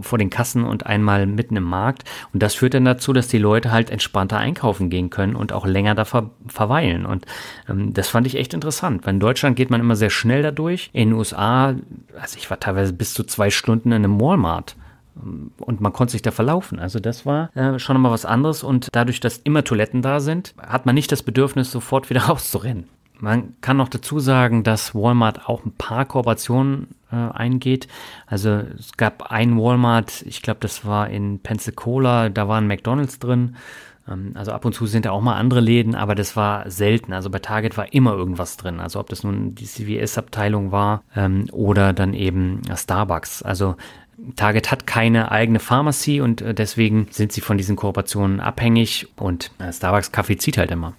vor 0.00 0.18
den 0.18 0.30
Kassen 0.30 0.64
und 0.64 0.86
einmal 0.86 1.26
mitten 1.26 1.56
im 1.56 1.64
Markt. 1.64 2.04
Und 2.32 2.42
das 2.42 2.54
führt 2.54 2.74
dann 2.74 2.84
dazu, 2.84 3.12
dass 3.12 3.28
die 3.28 3.38
Leute 3.38 3.70
halt 3.72 3.90
entspannter 3.90 4.36
einkaufen 4.36 4.90
gehen 4.90 5.10
können 5.10 5.34
und 5.34 5.52
auch 5.52 5.66
länger 5.66 5.94
da 5.94 6.04
ver 6.04 6.30
verweilen. 6.46 7.06
Und 7.06 7.24
ähm, 7.68 7.94
das 7.94 8.08
fand 8.08 8.26
ich 8.26 8.36
echt 8.36 8.54
interessant, 8.54 9.06
weil 9.06 9.14
in 9.14 9.20
Deutschland 9.20 9.56
geht 9.56 9.70
man 9.70 9.80
immer 9.80 9.96
sehr 9.96 10.10
schnell 10.10 10.42
dadurch. 10.42 10.90
In 10.92 11.10
den 11.10 11.18
USA, 11.18 11.74
also 12.20 12.36
ich 12.36 12.50
war 12.50 12.60
teilweise 12.60 12.92
bis 12.92 13.14
zu 13.14 13.24
zwei 13.24 13.50
Stunden 13.50 13.92
in 13.92 14.04
einem 14.04 14.20
Walmart 14.20 14.76
und 15.58 15.80
man 15.80 15.92
konnte 15.92 16.12
sich 16.12 16.22
da 16.22 16.30
verlaufen. 16.30 16.78
Also 16.78 17.00
das 17.00 17.26
war 17.26 17.54
äh, 17.56 17.78
schon 17.78 18.00
mal 18.00 18.10
was 18.10 18.24
anderes 18.24 18.62
und 18.62 18.88
dadurch, 18.92 19.20
dass 19.20 19.38
immer 19.38 19.64
Toiletten 19.64 20.02
da 20.02 20.20
sind, 20.20 20.54
hat 20.58 20.86
man 20.86 20.94
nicht 20.94 21.10
das 21.10 21.22
Bedürfnis, 21.22 21.70
sofort 21.70 22.10
wieder 22.10 22.22
rauszurennen. 22.28 22.84
Man 23.20 23.54
kann 23.60 23.76
noch 23.76 23.88
dazu 23.88 24.20
sagen, 24.20 24.62
dass 24.62 24.94
Walmart 24.94 25.48
auch 25.48 25.64
ein 25.64 25.72
paar 25.72 26.04
Kooperationen 26.04 26.88
äh, 27.10 27.16
eingeht. 27.16 27.88
Also 28.26 28.50
es 28.50 28.96
gab 28.96 29.30
ein 29.30 29.58
Walmart, 29.58 30.22
ich 30.22 30.42
glaube, 30.42 30.60
das 30.60 30.84
war 30.84 31.10
in 31.10 31.40
Pensacola, 31.40 32.28
da 32.28 32.48
war 32.48 32.58
ein 32.58 32.68
McDonald's 32.68 33.18
drin. 33.18 33.56
Ähm, 34.08 34.32
also 34.34 34.52
ab 34.52 34.64
und 34.64 34.72
zu 34.72 34.86
sind 34.86 35.04
da 35.04 35.10
auch 35.10 35.20
mal 35.20 35.36
andere 35.36 35.60
Läden, 35.60 35.94
aber 35.94 36.14
das 36.14 36.36
war 36.36 36.70
selten. 36.70 37.12
Also 37.12 37.30
bei 37.30 37.38
Target 37.38 37.76
war 37.76 37.92
immer 37.92 38.12
irgendwas 38.12 38.56
drin. 38.56 38.80
Also 38.80 39.00
ob 39.00 39.08
das 39.08 39.24
nun 39.24 39.54
die 39.54 39.66
CVS-Abteilung 39.66 40.72
war 40.72 41.02
ähm, 41.16 41.46
oder 41.52 41.92
dann 41.92 42.14
eben 42.14 42.62
Starbucks. 42.74 43.42
Also 43.42 43.76
Target 44.36 44.70
hat 44.70 44.86
keine 44.86 45.30
eigene 45.30 45.60
Pharmacy 45.60 46.20
und 46.20 46.40
äh, 46.40 46.54
deswegen 46.54 47.06
sind 47.10 47.32
sie 47.32 47.40
von 47.40 47.56
diesen 47.56 47.76
Kooperationen 47.76 48.40
abhängig 48.40 49.08
und 49.16 49.52
äh, 49.58 49.72
Starbucks 49.72 50.12
Kaffee 50.12 50.36
zieht 50.36 50.58
halt 50.58 50.70
immer. 50.70 50.94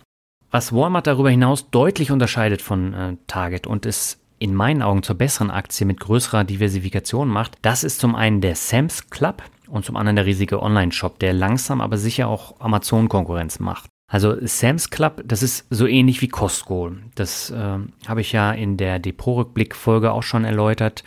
Was 0.51 0.73
Walmart 0.73 1.07
darüber 1.07 1.29
hinaus 1.29 1.69
deutlich 1.69 2.11
unterscheidet 2.11 2.61
von 2.61 2.93
äh, 2.93 3.17
Target 3.27 3.67
und 3.67 3.85
es 3.85 4.19
in 4.39 4.55
meinen 4.55 4.81
Augen 4.81 5.03
zur 5.03 5.15
besseren 5.15 5.51
Aktie 5.51 5.85
mit 5.85 5.99
größerer 5.99 6.43
Diversifikation 6.43 7.27
macht, 7.27 7.57
das 7.61 7.83
ist 7.83 7.99
zum 7.99 8.15
einen 8.15 8.41
der 8.41 8.55
Sam's 8.55 9.09
Club 9.09 9.43
und 9.67 9.85
zum 9.85 9.95
anderen 9.95 10.15
der 10.15 10.25
riesige 10.25 10.61
Online-Shop, 10.61 11.19
der 11.19 11.33
langsam 11.33 11.81
aber 11.81 11.97
sicher 11.97 12.27
auch 12.27 12.59
Amazon-Konkurrenz 12.59 13.59
macht. 13.59 13.89
Also 14.11 14.35
Sam's 14.41 14.89
Club, 14.89 15.21
das 15.25 15.43
ist 15.43 15.67
so 15.69 15.85
ähnlich 15.85 16.21
wie 16.21 16.29
Costco. 16.29 16.93
Das 17.13 17.51
äh, 17.51 17.77
habe 18.07 18.21
ich 18.21 18.31
ja 18.31 18.51
in 18.51 18.75
der 18.77 18.97
Depot-Rückblick-Folge 18.97 20.11
auch 20.11 20.23
schon 20.23 20.45
erläutert. 20.45 21.03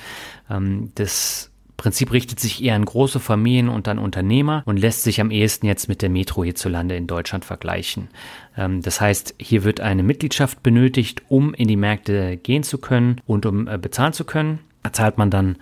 Ähm, 0.49 0.93
das 0.95 1.52
Prinzip 1.83 2.13
richtet 2.13 2.39
sich 2.39 2.63
eher 2.63 2.77
an 2.77 2.85
große 2.85 3.19
Familien 3.19 3.69
und 3.69 3.89
an 3.89 3.99
Unternehmer 3.99 4.63
und 4.67 4.79
lässt 4.79 5.03
sich 5.03 5.21
am 5.21 5.33
ehesten 5.33 5.67
jetzt 5.67 5.89
mit 5.89 6.01
der 6.01 6.11
Metro 6.11 6.45
hierzulande 6.45 6.95
in 6.95 7.09
Deutschland 7.09 7.45
vergleichen. 7.45 8.07
Ähm, 8.57 8.83
das 8.83 9.01
heißt, 9.01 9.35
hier 9.41 9.65
wird 9.65 9.81
eine 9.81 10.05
Mitgliedschaft 10.05 10.63
benötigt, 10.63 11.23
um 11.29 11.55
in 11.55 11.67
die 11.67 11.75
Märkte 11.75 12.37
gehen 12.37 12.63
zu 12.63 12.79
können 12.79 13.21
und 13.27 13.47
um 13.47 13.67
äh, 13.67 13.79
bezahlen 13.79 14.13
zu 14.13 14.25
können. 14.25 14.61
Da 14.85 14.93
zahlt 14.93 15.19
man 15.19 15.31
dann 15.31 15.57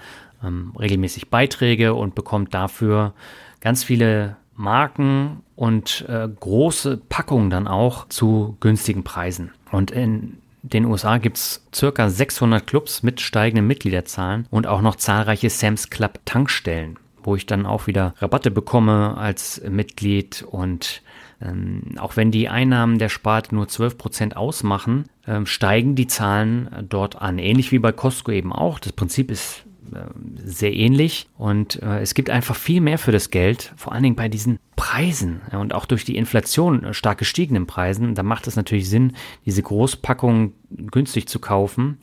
ähm, 0.45 0.75
regelmäßig 0.79 1.31
Beiträge 1.31 1.95
und 1.95 2.15
bekommt 2.15 2.53
dafür 2.53 3.15
ganz 3.63 3.83
viele 3.83 4.37
Marken 4.55 5.41
und 5.57 6.05
äh, 6.07 6.29
große 6.29 6.99
Packungen 7.09 7.49
dann 7.49 7.67
auch 7.67 8.09
zu 8.09 8.59
günstigen 8.61 9.05
Preisen. 9.05 9.53
Und 9.71 9.91
in 9.91 10.37
den 10.63 10.85
USA 10.85 11.19
gibt 11.19 11.39
es 11.39 11.67
circa 11.75 12.11
600 12.11 12.67
Clubs 12.67 13.03
mit 13.03 13.21
steigenden 13.21 13.67
Mitgliederzahlen 13.67 14.47
und 14.51 14.67
auch 14.67 14.83
noch 14.83 14.97
zahlreiche 14.97 15.51
Sam's 15.51 15.91
Club 15.91 16.21
Tankstellen, 16.25 16.99
wo 17.23 17.37
ich 17.37 17.47
dann 17.47 17.67
auch 17.67 17.87
wieder 17.87 18.15
Rabatte 18.19 18.51
bekomme 18.51 19.17
als 19.17 19.63
Mitglied 19.69 20.43
und 20.43 21.03
ähm, 21.43 21.83
auch 21.99 22.17
wenn 22.17 22.31
die 22.31 22.49
Einnahmen 22.49 22.99
der 22.99 23.09
Sparte 23.09 23.55
nur 23.55 23.67
12% 23.67 24.35
ausmachen, 24.35 25.05
ähm, 25.27 25.47
steigen 25.47 25.95
die 25.95 26.07
Zahlen 26.07 26.69
dort 26.89 27.17
an. 27.17 27.39
Ähnlich 27.39 27.73
wie 27.73 27.79
bei 27.79 27.93
Costco 27.93 28.31
eben 28.31 28.53
auch. 28.53 28.79
Das 28.79 28.93
Prinzip 28.93 29.31
ist 29.31 29.65
sehr 30.45 30.73
ähnlich 30.73 31.29
und 31.37 31.83
äh, 31.83 32.01
es 32.01 32.15
gibt 32.15 32.31
einfach 32.31 32.57
viel 32.57 32.81
mehr 32.81 32.99
für 32.99 33.13
das 33.13 33.31
Geld, 33.31 33.73
vor 33.77 33.93
allen 33.93 34.03
Dingen 34.03 34.17
bei 34.17 34.29
diesen 34.29 34.59
Preisen 34.77 35.41
und 35.53 35.75
auch 35.75 35.87
durch 35.87 36.05
die 36.05 36.17
Inflation 36.17 36.85
äh, 36.85 36.95
stark 36.95 37.19
gestiegenen 37.19 37.67
Preisen. 37.67 38.15
Da 38.15 38.23
macht 38.23 38.47
es 38.47 38.57
natürlich 38.57 38.89
Sinn, 38.89 39.15
diese 39.47 39.63
Großpackungen 39.63 40.55
günstig 40.91 41.29
zu 41.29 41.39
kaufen. 41.39 41.99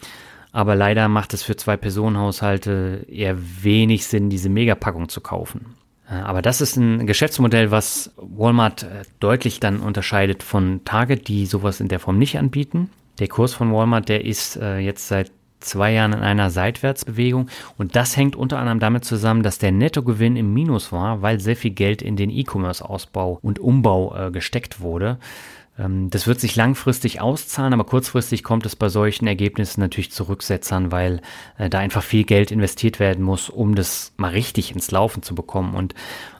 Aber 0.51 0.75
leider 0.75 1.07
macht 1.07 1.33
es 1.33 1.43
für 1.43 1.55
Zwei-Personen-Haushalte 1.55 3.05
eher 3.09 3.37
wenig 3.63 4.07
Sinn, 4.07 4.29
diese 4.29 4.49
Megapackung 4.49 5.09
zu 5.09 5.21
kaufen. 5.21 5.75
Äh, 6.09 6.15
aber 6.15 6.41
das 6.41 6.61
ist 6.61 6.77
ein 6.77 7.05
Geschäftsmodell, 7.07 7.71
was 7.71 8.13
Walmart 8.17 8.85
deutlich 9.19 9.59
dann 9.59 9.79
unterscheidet 9.79 10.43
von 10.43 10.81
Target, 10.85 11.27
die 11.27 11.45
sowas 11.45 11.79
in 11.79 11.87
der 11.87 11.99
Form 11.99 12.17
nicht 12.17 12.37
anbieten. 12.37 12.89
Der 13.19 13.27
Kurs 13.27 13.53
von 13.53 13.73
Walmart, 13.73 14.09
der 14.09 14.25
ist 14.25 14.57
äh, 14.57 14.77
jetzt 14.77 15.07
seit 15.07 15.31
zwei 15.67 15.93
Jahren 15.93 16.13
in 16.13 16.19
einer 16.19 16.49
Seitwärtsbewegung 16.49 17.49
und 17.77 17.95
das 17.95 18.17
hängt 18.17 18.35
unter 18.35 18.59
anderem 18.59 18.79
damit 18.79 19.05
zusammen, 19.05 19.43
dass 19.43 19.59
der 19.59 19.71
Nettogewinn 19.71 20.35
im 20.35 20.53
Minus 20.53 20.91
war, 20.91 21.21
weil 21.21 21.39
sehr 21.39 21.55
viel 21.55 21.71
Geld 21.71 22.01
in 22.01 22.15
den 22.15 22.29
E-Commerce-Ausbau 22.29 23.39
und 23.41 23.59
Umbau 23.59 24.15
äh, 24.15 24.31
gesteckt 24.31 24.81
wurde. 24.81 25.17
Ähm, 25.79 26.09
das 26.09 26.27
wird 26.27 26.39
sich 26.39 26.55
langfristig 26.55 27.21
auszahlen, 27.21 27.73
aber 27.73 27.83
kurzfristig 27.83 28.43
kommt 28.43 28.65
es 28.65 28.75
bei 28.75 28.89
solchen 28.89 29.27
Ergebnissen 29.27 29.81
natürlich 29.81 30.11
zu 30.11 30.23
Rücksetzern, 30.23 30.91
weil 30.91 31.21
äh, 31.57 31.69
da 31.69 31.79
einfach 31.79 32.03
viel 32.03 32.23
Geld 32.23 32.51
investiert 32.51 32.99
werden 32.99 33.23
muss, 33.23 33.49
um 33.49 33.75
das 33.75 34.13
mal 34.17 34.31
richtig 34.31 34.71
ins 34.71 34.91
Laufen 34.91 35.23
zu 35.23 35.35
bekommen. 35.35 35.75
Und 35.75 35.93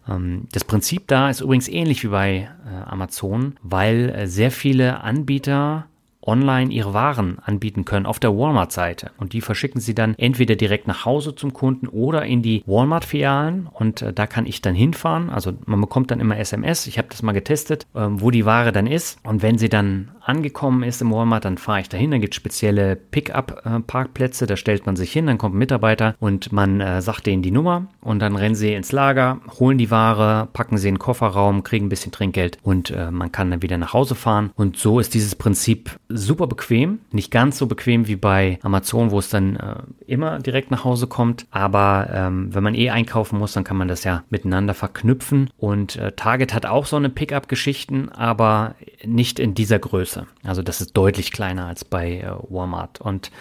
ähm, 0.09 0.47
das 0.51 0.63
Prinzip 0.63 1.07
da 1.07 1.29
ist 1.29 1.41
übrigens 1.41 1.67
ähnlich 1.67 2.03
wie 2.03 2.09
bei 2.09 2.49
äh, 2.65 2.89
Amazon, 2.89 3.55
weil 3.61 4.09
äh, 4.09 4.27
sehr 4.27 4.51
viele 4.51 5.01
Anbieter 5.01 5.85
online 6.27 6.71
ihre 6.71 6.93
Waren 6.93 7.39
anbieten 7.39 7.85
können 7.85 8.05
auf 8.05 8.19
der 8.19 8.37
Walmart-Seite. 8.37 9.11
Und 9.17 9.33
die 9.33 9.41
verschicken 9.41 9.81
sie 9.81 9.95
dann 9.95 10.15
entweder 10.15 10.55
direkt 10.55 10.87
nach 10.87 11.05
Hause 11.05 11.33
zum 11.35 11.53
Kunden 11.53 11.87
oder 11.87 12.25
in 12.25 12.41
die 12.41 12.63
Walmart-Filialen. 12.65 13.67
Und 13.71 14.01
äh, 14.01 14.13
da 14.13 14.27
kann 14.27 14.45
ich 14.45 14.61
dann 14.61 14.75
hinfahren. 14.75 15.29
Also 15.29 15.53
man 15.65 15.81
bekommt 15.81 16.11
dann 16.11 16.19
immer 16.19 16.37
SMS. 16.37 16.87
Ich 16.87 16.97
habe 16.97 17.07
das 17.09 17.23
mal 17.23 17.31
getestet, 17.31 17.87
ähm, 17.95 18.21
wo 18.21 18.31
die 18.31 18.45
Ware 18.45 18.71
dann 18.71 18.87
ist. 18.87 19.19
Und 19.23 19.41
wenn 19.41 19.57
sie 19.57 19.69
dann 19.69 20.11
angekommen 20.27 20.83
ist 20.83 21.01
im 21.01 21.11
Walmart, 21.11 21.45
dann 21.45 21.57
fahre 21.57 21.81
ich 21.81 21.89
dahin. 21.89 22.11
Da 22.11 22.17
gibt 22.17 22.33
es 22.33 22.37
spezielle 22.37 22.95
Pickup-Parkplätze. 22.95 24.45
Da 24.45 24.57
stellt 24.57 24.85
man 24.85 24.95
sich 24.95 25.11
hin, 25.11 25.27
dann 25.27 25.37
kommt 25.37 25.55
ein 25.55 25.59
Mitarbeiter 25.59 26.15
und 26.19 26.51
man 26.51 26.81
äh, 26.81 27.01
sagt 27.01 27.25
denen 27.25 27.41
die 27.41 27.51
Nummer. 27.51 27.87
Und 28.01 28.19
dann 28.19 28.35
rennen 28.35 28.55
sie 28.55 28.73
ins 28.73 28.91
Lager, 28.91 29.39
holen 29.59 29.77
die 29.77 29.91
Ware, 29.91 30.47
packen 30.53 30.77
sie 30.77 30.89
in 30.89 30.95
den 30.95 30.99
Kofferraum, 30.99 31.63
kriegen 31.63 31.85
ein 31.85 31.89
bisschen 31.89 32.11
Trinkgeld 32.11 32.57
und 32.63 32.91
äh, 32.91 33.11
man 33.11 33.31
kann 33.31 33.51
dann 33.51 33.61
wieder 33.61 33.77
nach 33.77 33.93
Hause 33.93 34.15
fahren. 34.15 34.51
Und 34.55 34.77
so 34.77 34.99
ist 34.99 35.13
dieses 35.13 35.35
Prinzip 35.35 35.97
super 36.09 36.47
bequem. 36.47 36.99
Nicht 37.11 37.31
ganz 37.31 37.57
so 37.57 37.67
bequem 37.67 38.07
wie 38.07 38.15
bei 38.15 38.59
Amazon, 38.63 39.11
wo 39.11 39.19
es 39.19 39.29
dann 39.29 39.55
äh, 39.55 39.75
immer 40.05 40.39
direkt 40.39 40.71
nach 40.71 40.83
Hause 40.83 41.07
kommt. 41.07 41.45
Aber 41.51 42.09
ähm, 42.11 42.53
wenn 42.53 42.63
man 42.63 42.75
eh 42.75 42.89
einkaufen 42.89 43.39
muss, 43.39 43.53
dann 43.53 43.63
kann 43.63 43.77
man 43.77 43.87
das 43.87 44.03
ja 44.03 44.23
miteinander 44.29 44.73
verknüpfen. 44.73 45.49
Und 45.57 45.95
äh, 45.95 46.11
Target 46.13 46.53
hat 46.53 46.65
auch 46.65 46.85
so 46.85 46.95
eine 46.95 47.09
Pickup-Geschichten, 47.09 48.09
aber 48.09 48.75
nicht 49.05 49.39
in 49.39 49.53
dieser 49.53 49.79
Größe. 49.79 50.16
Also 50.43 50.61
das 50.61 50.81
ist 50.81 50.95
deutlich 50.95 51.31
kleiner 51.31 51.65
als 51.65 51.85
bei 51.85 52.19
äh, 52.19 52.31
Walmart. 52.49 53.01
Und 53.01 53.31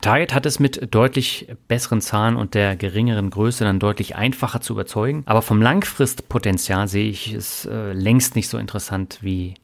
Target 0.00 0.34
hat 0.34 0.46
es 0.46 0.58
mit 0.58 0.94
deutlich 0.94 1.48
besseren 1.68 2.00
Zahlen 2.00 2.36
und 2.36 2.54
der 2.54 2.74
geringeren 2.76 3.30
Größe 3.30 3.64
dann 3.64 3.78
deutlich 3.78 4.16
einfacher 4.16 4.60
zu 4.60 4.72
überzeugen. 4.72 5.22
Aber 5.26 5.42
vom 5.42 5.60
Langfristpotenzial 5.60 6.88
sehe 6.88 7.10
ich 7.10 7.32
es 7.32 7.66
äh, 7.66 7.92
längst 7.92 8.34
nicht 8.34 8.48
so 8.48 8.58
interessant 8.58 9.18
wie 9.20 9.54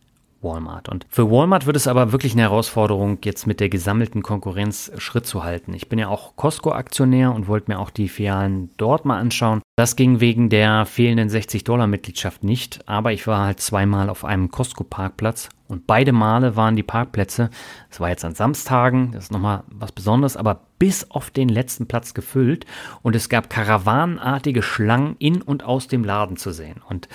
Walmart. 0.43 0.89
Und 0.89 1.07
für 1.09 1.31
Walmart 1.31 1.67
wird 1.67 1.77
es 1.77 1.89
aber 1.89 2.13
wirklich 2.13 2.33
eine 2.33 2.43
Herausforderung, 2.43 3.19
jetzt 3.25 3.47
mit 3.47 3.61
der 3.61 3.69
gesammelten 3.69 4.23
Konkurrenz 4.23 4.93
Schritt 4.99 5.27
zu 5.27 5.45
halten. 5.45 5.75
Ich 5.75 5.89
bin 5.89 5.99
ja 5.99 6.09
auch 6.09 6.37
Costco-Aktionär 6.37 7.35
und 7.35 7.49
wollte 7.49 7.71
mir 7.71 7.79
auch 7.79 7.91
die 7.91 8.09
Filialen 8.09 8.71
dort 8.77 9.05
mal 9.05 9.19
anschauen. 9.19 9.63
Das 9.77 9.97
ging 9.97 10.21
wegen 10.21 10.49
der 10.49 10.87
fehlenden 10.87 11.29
60-Dollar-Mitgliedschaft 11.29 12.45
nicht, 12.45 12.89
aber 12.89 13.13
ich 13.13 13.27
war 13.27 13.45
halt 13.47 13.61
zweimal 13.61 14.09
auf 14.09 14.25
einem 14.25 14.51
Costco-Parkplatz 14.51 15.49
und 15.69 15.87
beide 15.87 16.13
Male 16.13 16.57
waren 16.57 16.77
die 16.77 16.83
Parkplätze, 16.83 17.51
es 17.91 18.01
war 18.01 18.09
jetzt 18.09 18.25
an 18.25 18.35
Samstagen, 18.35 19.13
das 19.13 19.25
ist 19.25 19.33
nochmal 19.33 19.65
was 19.69 19.93
Besonderes, 19.93 20.37
aber 20.37 20.61
bis 20.79 21.11
auf 21.11 21.31
den 21.31 21.49
letzten 21.49 21.87
Platz 21.87 22.15
gefüllt 22.15 22.67
und 23.03 23.17
es 23.17 23.29
gab 23.29 23.49
karawanenartige 23.49 24.63
Schlangen 24.63 25.17
in 25.19 25.43
und 25.43 25.65
aus 25.65 25.89
dem 25.89 26.05
Laden 26.05 26.37
zu 26.37 26.53
sehen. 26.53 26.83
Und 26.89 27.09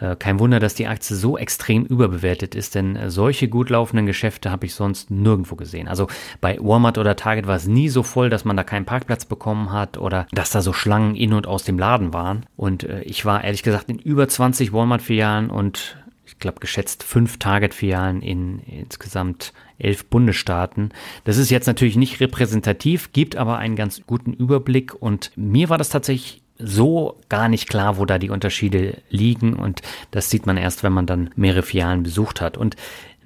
äh, 0.00 0.16
kein 0.16 0.38
Wunder, 0.38 0.60
dass 0.60 0.74
die 0.74 0.86
Aktie 0.86 1.16
so 1.16 1.38
extrem 1.38 1.84
überbewertet 1.84 2.54
ist, 2.54 2.74
denn 2.74 2.96
äh, 2.96 3.10
solche 3.10 3.48
gut 3.48 3.70
laufenden 3.70 4.06
Geschäfte 4.06 4.50
habe 4.50 4.66
ich 4.66 4.74
sonst 4.74 5.10
nirgendwo 5.10 5.56
gesehen. 5.56 5.88
Also 5.88 6.08
bei 6.40 6.58
Walmart 6.60 6.98
oder 6.98 7.16
Target 7.16 7.46
war 7.46 7.56
es 7.56 7.66
nie 7.66 7.88
so 7.88 8.02
voll, 8.02 8.28
dass 8.28 8.44
man 8.44 8.56
da 8.56 8.64
keinen 8.64 8.84
Parkplatz 8.84 9.24
bekommen 9.24 9.72
hat 9.72 9.96
oder 9.96 10.26
dass 10.32 10.50
da 10.50 10.60
so 10.60 10.72
Schlangen 10.72 11.16
in 11.16 11.32
und 11.32 11.46
aus 11.46 11.64
dem 11.64 11.78
Laden 11.78 12.12
waren. 12.12 12.46
Und 12.56 12.84
äh, 12.84 13.00
ich 13.02 13.24
war 13.24 13.42
ehrlich 13.42 13.62
gesagt 13.62 13.88
in 13.88 13.98
über 13.98 14.28
20 14.28 14.72
Walmart-Filialen 14.72 15.50
und 15.50 15.96
ich 16.26 16.38
glaube, 16.38 16.60
geschätzt 16.60 17.02
fünf 17.02 17.38
Target-Filialen 17.38 18.20
in 18.20 18.58
insgesamt 18.58 19.52
elf 19.78 20.06
Bundesstaaten. 20.06 20.90
Das 21.24 21.36
ist 21.36 21.50
jetzt 21.50 21.66
natürlich 21.66 21.96
nicht 21.96 22.20
repräsentativ, 22.20 23.12
gibt 23.12 23.36
aber 23.36 23.58
einen 23.58 23.76
ganz 23.76 24.02
guten 24.06 24.32
Überblick 24.32 24.94
und 24.94 25.32
mir 25.36 25.68
war 25.68 25.78
das 25.78 25.88
tatsächlich 25.88 26.42
so 26.58 27.18
gar 27.28 27.48
nicht 27.48 27.68
klar, 27.68 27.98
wo 27.98 28.06
da 28.06 28.18
die 28.18 28.30
Unterschiede 28.30 29.02
liegen 29.10 29.54
und 29.54 29.82
das 30.10 30.30
sieht 30.30 30.46
man 30.46 30.56
erst, 30.56 30.82
wenn 30.82 30.92
man 30.92 31.06
dann 31.06 31.30
mehrere 31.36 31.62
Filialen 31.62 32.02
besucht 32.02 32.40
hat. 32.40 32.56
Und 32.56 32.76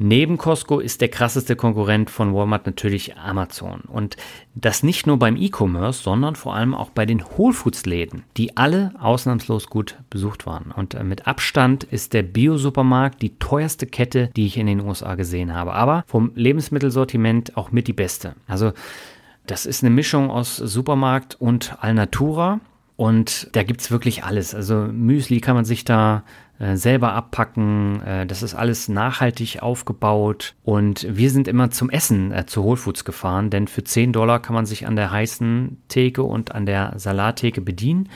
Neben 0.02 0.38
Costco 0.38 0.80
ist 0.80 1.02
der 1.02 1.10
krasseste 1.10 1.56
Konkurrent 1.56 2.08
von 2.08 2.34
Walmart 2.34 2.64
natürlich 2.64 3.18
Amazon. 3.18 3.82
Und 3.82 4.16
das 4.54 4.82
nicht 4.82 5.06
nur 5.06 5.18
beim 5.18 5.36
E-Commerce, 5.36 6.02
sondern 6.02 6.36
vor 6.36 6.54
allem 6.54 6.74
auch 6.74 6.88
bei 6.88 7.04
den 7.04 7.22
Whole 7.22 7.52
Foods 7.52 7.84
Läden, 7.84 8.22
die 8.38 8.56
alle 8.56 8.94
ausnahmslos 8.98 9.66
gut 9.66 9.98
besucht 10.08 10.46
waren. 10.46 10.72
Und 10.74 10.94
äh, 10.94 11.04
mit 11.04 11.26
Abstand 11.26 11.84
ist 11.84 12.14
der 12.14 12.22
Bio-Supermarkt 12.22 13.20
die 13.20 13.38
teuerste 13.38 13.86
Kette, 13.86 14.30
die 14.36 14.46
ich 14.46 14.56
in 14.56 14.68
den 14.68 14.80
USA 14.80 15.16
gesehen 15.16 15.54
habe. 15.54 15.74
Aber 15.74 16.02
vom 16.06 16.32
Lebensmittelsortiment 16.34 17.58
auch 17.58 17.70
mit 17.70 17.86
die 17.86 17.92
beste. 17.92 18.36
Also 18.46 18.72
das 19.46 19.66
ist 19.66 19.84
eine 19.84 19.90
Mischung 19.90 20.30
aus 20.30 20.56
Supermarkt 20.56 21.36
und 21.38 21.76
Alnatura. 21.78 22.60
Und 23.00 23.48
da 23.56 23.62
gibt 23.62 23.80
es 23.80 23.90
wirklich 23.90 24.24
alles. 24.24 24.54
Also 24.54 24.74
Müsli 24.74 25.40
kann 25.40 25.56
man 25.56 25.64
sich 25.64 25.86
da 25.86 26.22
äh, 26.58 26.76
selber 26.76 27.14
abpacken. 27.14 28.02
Äh, 28.02 28.26
das 28.26 28.42
ist 28.42 28.54
alles 28.54 28.90
nachhaltig 28.90 29.62
aufgebaut. 29.62 30.54
Und 30.64 31.06
wir 31.08 31.30
sind 31.30 31.48
immer 31.48 31.70
zum 31.70 31.88
Essen 31.88 32.30
äh, 32.30 32.44
zu 32.44 32.62
Whole 32.62 32.76
Foods 32.76 33.06
gefahren, 33.06 33.48
denn 33.48 33.68
für 33.68 33.82
10 33.82 34.12
Dollar 34.12 34.42
kann 34.42 34.54
man 34.54 34.66
sich 34.66 34.86
an 34.86 34.96
der 34.96 35.10
heißen 35.10 35.80
Theke 35.88 36.24
und 36.24 36.54
an 36.54 36.66
der 36.66 36.92
Salattheke 36.98 37.62
bedienen 37.62 38.10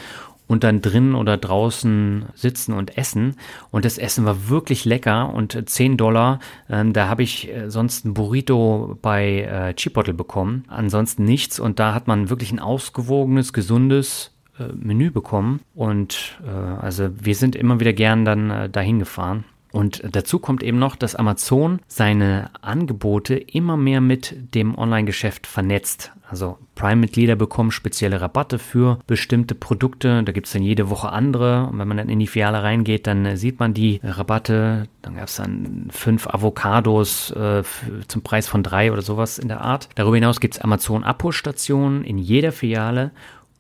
und 0.49 0.65
dann 0.65 0.83
drinnen 0.83 1.15
oder 1.15 1.39
draußen 1.39 2.27
sitzen 2.35 2.75
und 2.75 2.99
essen. 2.99 3.37
Und 3.71 3.87
das 3.87 3.97
Essen 3.97 4.27
war 4.27 4.51
wirklich 4.51 4.85
lecker 4.85 5.33
und 5.33 5.59
10 5.67 5.97
Dollar, 5.97 6.41
ähm, 6.69 6.93
da 6.93 7.09
habe 7.09 7.23
ich 7.23 7.51
äh, 7.51 7.71
sonst 7.71 8.05
ein 8.05 8.13
Burrito 8.13 8.99
bei 9.01 9.45
äh, 9.45 9.75
Chipotle 9.75 10.13
bekommen. 10.13 10.65
Ansonsten 10.69 11.25
nichts 11.25 11.59
und 11.59 11.79
da 11.79 11.95
hat 11.95 12.07
man 12.07 12.29
wirklich 12.29 12.53
ein 12.53 12.61
ausgewogenes, 12.61 13.55
gesundes 13.55 14.34
äh, 14.59 14.65
Menü 14.75 15.11
bekommen. 15.11 15.61
Und 15.75 16.39
äh, 16.47 16.51
also 16.51 17.09
wir 17.19 17.35
sind 17.35 17.57
immer 17.57 17.81
wieder 17.81 17.93
gern 17.93 18.25
dann 18.25 18.51
äh, 18.51 18.69
dahin 18.69 18.99
gefahren. 18.99 19.45
Und 19.75 20.05
dazu 20.09 20.39
kommt 20.39 20.63
eben 20.63 20.79
noch, 20.79 20.95
dass 20.95 21.17
Amazon 21.17 21.81
seine 21.89 22.49
Angebote 22.63 23.35
immer 23.35 23.77
mehr 23.77 24.01
mit 24.01 24.55
dem 24.55 24.79
Online-Geschäft 24.79 25.49
vernetzt. 25.49 26.13
Also 26.31 26.59
Prime-Mitglieder 26.77 27.35
bekommen 27.35 27.73
spezielle 27.73 28.21
Rabatte 28.21 28.61
für 28.61 29.01
bestimmte 29.09 29.57
Produkte. 29.57 30.23
Da 30.23 30.31
gibt 30.31 30.47
es 30.47 30.53
dann 30.53 30.63
jede 30.63 30.91
Woche 30.91 31.11
andere. 31.11 31.67
Und 31.67 31.81
wenn 31.81 31.89
man 31.89 31.97
dann 31.97 32.09
in 32.09 32.21
die 32.21 32.29
Filiale 32.29 32.63
reingeht, 32.63 33.09
dann 33.09 33.27
äh, 33.27 33.37
sieht 33.37 33.59
man 33.59 33.75
die 33.75 34.01
Rabatte. 34.05 34.87
Dann 35.03 35.17
gab 35.17 35.27
es 35.27 35.37
dann 35.37 35.89
fünf 35.91 36.29
Avocados 36.29 37.33
äh, 37.33 37.65
zum 38.07 38.23
Preis 38.23 38.47
von 38.47 38.63
drei 38.63 38.93
oder 38.93 39.03
sowas 39.03 39.41
in 39.41 39.49
der 39.49 39.63
Art. 39.63 39.89
Darüber 39.97 40.15
hinaus 40.15 40.39
gibt 40.39 40.55
es 40.55 40.61
Amazon-Abholstationen 40.61 42.05
in 42.05 42.19
jeder 42.19 42.53
Filiale 42.53 43.11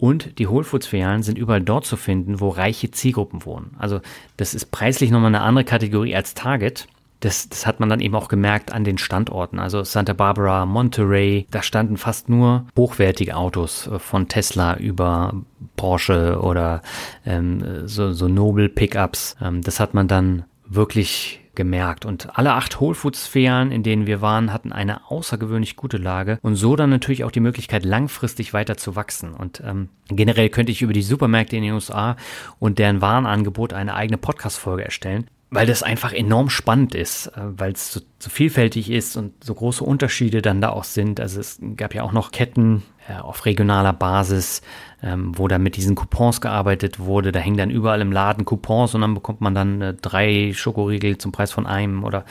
und 0.04 0.38
die 0.38 0.50
Whole 0.50 0.64
Foods 0.64 0.86
Filialen 0.86 1.22
sind 1.22 1.38
überall 1.38 1.62
dort 1.62 1.86
zu 1.86 1.96
finden, 1.96 2.38
wo 2.38 2.50
reiche 2.50 2.90
Zielgruppen 2.90 3.46
wohnen. 3.46 3.74
Also 3.78 4.02
das 4.36 4.52
ist 4.52 4.70
preislich 4.70 5.10
nochmal 5.10 5.28
eine 5.28 5.40
andere 5.40 5.64
Kategorie 5.64 6.14
als 6.14 6.34
Target. 6.34 6.88
Das, 7.20 7.48
das, 7.48 7.66
hat 7.66 7.80
man 7.80 7.88
dann 7.88 8.00
eben 8.00 8.14
auch 8.14 8.28
gemerkt 8.28 8.70
an 8.70 8.84
den 8.84 8.98
Standorten. 8.98 9.58
Also 9.58 9.82
Santa 9.82 10.12
Barbara, 10.12 10.66
Monterey, 10.66 11.46
da 11.50 11.62
standen 11.62 11.96
fast 11.96 12.28
nur 12.28 12.66
hochwertige 12.76 13.34
Autos 13.34 13.86
äh, 13.86 13.98
von 13.98 14.28
Tesla 14.28 14.76
über 14.76 15.32
Porsche 15.76 16.38
oder 16.38 16.82
ähm, 17.24 17.86
so, 17.88 18.12
so 18.12 18.28
Nobel 18.28 18.68
Pickups. 18.68 19.36
Ähm, 19.40 19.62
das 19.62 19.80
hat 19.80 19.94
man 19.94 20.06
dann 20.06 20.44
wirklich 20.66 21.40
gemerkt. 21.54 22.04
Und 22.04 22.38
alle 22.38 22.52
acht 22.52 22.80
Whole 22.80 22.94
Foods 22.94 23.26
Filialen, 23.26 23.72
in 23.72 23.82
denen 23.82 24.06
wir 24.06 24.20
waren, 24.20 24.52
hatten 24.52 24.72
eine 24.72 25.10
außergewöhnlich 25.10 25.76
gute 25.76 25.96
Lage 25.96 26.38
und 26.42 26.56
so 26.56 26.76
dann 26.76 26.90
natürlich 26.90 27.24
auch 27.24 27.30
die 27.30 27.40
Möglichkeit, 27.40 27.84
langfristig 27.84 28.52
weiter 28.52 28.76
zu 28.76 28.96
wachsen. 28.96 29.34
Und 29.34 29.62
ähm, 29.64 29.88
generell 30.08 30.48
könnte 30.48 30.72
ich 30.72 30.82
über 30.82 30.92
die 30.92 31.02
Supermärkte 31.02 31.56
in 31.56 31.62
den 31.62 31.74
USA 31.74 32.16
und 32.58 32.78
deren 32.78 33.00
Warenangebot 33.00 33.72
eine 33.72 33.94
eigene 33.94 34.18
Podcast-Folge 34.18 34.84
erstellen 34.84 35.28
weil 35.50 35.66
das 35.66 35.82
einfach 35.82 36.12
enorm 36.12 36.50
spannend 36.50 36.94
ist, 36.94 37.28
äh, 37.28 37.40
weil 37.44 37.72
es 37.72 37.92
so, 37.92 38.00
so, 38.18 38.30
vielfältig 38.30 38.90
ist 38.90 39.16
und 39.16 39.32
so 39.42 39.54
große 39.54 39.84
Unterschiede 39.84 40.42
dann 40.42 40.60
da 40.60 40.70
auch 40.70 40.84
sind. 40.84 41.20
Also 41.20 41.40
es 41.40 41.60
gab 41.76 41.94
ja 41.94 42.02
auch 42.02 42.12
noch 42.12 42.32
Ketten 42.32 42.82
äh, 43.08 43.20
auf 43.20 43.44
regionaler 43.46 43.92
Basis, 43.92 44.62
ähm, 45.02 45.36
wo 45.36 45.46
dann 45.48 45.62
mit 45.62 45.76
diesen 45.76 45.94
Coupons 45.94 46.40
gearbeitet 46.40 46.98
wurde. 46.98 47.32
Da 47.32 47.40
hängen 47.40 47.56
dann 47.56 47.70
überall 47.70 48.00
im 48.00 48.12
Laden 48.12 48.44
Coupons 48.44 48.94
und 48.94 49.02
dann 49.02 49.14
bekommt 49.14 49.40
man 49.40 49.54
dann 49.54 49.80
äh, 49.80 49.94
drei 49.94 50.52
Schokoriegel 50.54 51.18
zum 51.18 51.32
Preis 51.32 51.52
von 51.52 51.66
einem 51.66 52.04
oder 52.04 52.24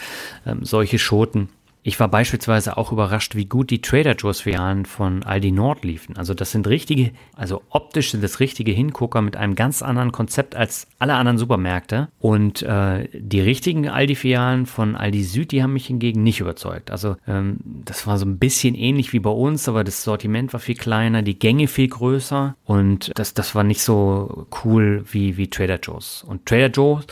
ähm, 0.46 0.66
solche 0.66 1.00
Schoten. 1.00 1.50
Ich 1.86 2.00
war 2.00 2.08
beispielsweise 2.08 2.78
auch 2.78 2.94
überrascht, 2.94 3.36
wie 3.36 3.46
gut 3.46 3.70
die 3.70 3.82
Trader 3.82 4.16
Joe's 4.16 4.42
Filialen 4.42 4.86
von 4.86 5.24
Aldi 5.24 5.52
Nord 5.52 5.84
liefen. 5.84 6.16
Also 6.16 6.34
das 6.34 6.52
sind 6.52 6.66
richtige, 6.68 7.12
also 7.36 7.62
optisch 7.70 8.12
sind 8.12 8.24
das 8.24 8.40
richtige 8.40 8.72
Hingucker 8.72 9.22
mit 9.22 9.36
einem 9.36 9.54
ganz 9.56 9.82
anderen 9.82 10.14
Konzept 10.14 10.56
als 10.56 10.88
alle 10.98 11.16
anderen 11.16 11.38
Supermärkte. 11.38 12.08
Und 12.20 12.62
äh, 12.62 13.10
die 13.14 13.42
richtigen 13.42 13.90
Aldi-Filialen 13.90 14.66
von 14.66 14.96
Aldi 14.96 15.24
Süd, 15.24 15.52
die 15.52 15.62
haben 15.62 15.74
mich 15.74 15.88
hingegen 15.88 16.24
nicht 16.24 16.40
überzeugt. 16.40 16.90
Also 16.90 17.18
ähm, 17.28 17.58
das 17.64 18.08
war 18.08 18.18
so 18.18 18.26
ein 18.26 18.40
bisschen 18.40 18.76
ähnlich 18.76 19.12
wie 19.12 19.20
bei 19.20 19.30
uns, 19.30 19.68
aber 19.68 19.84
das 19.84 20.04
Sortiment 20.04 20.54
war 20.54 20.62
viel 20.62 20.78
kleiner, 20.78 21.22
die 21.22 21.38
Gänge 21.38 21.68
viel 21.68 21.90
größer 21.90 22.56
und 22.64 23.12
das, 23.16 23.34
das 23.34 23.56
war 23.56 23.66
nicht 23.66 23.82
so 23.82 24.48
cool 24.64 25.04
wie, 25.12 25.36
wie 25.36 25.50
Trader 25.50 25.80
Joe's. 25.82 26.24
Und 26.24 26.46
Trader 26.46 26.70
Joe's 26.70 27.08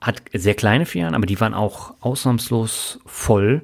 hat 0.00 0.22
sehr 0.32 0.54
kleine 0.54 0.86
Filialen, 0.86 1.14
aber 1.14 1.26
die 1.26 1.38
waren 1.40 1.52
auch 1.52 1.94
ausnahmslos 2.00 2.98
voll 3.04 3.62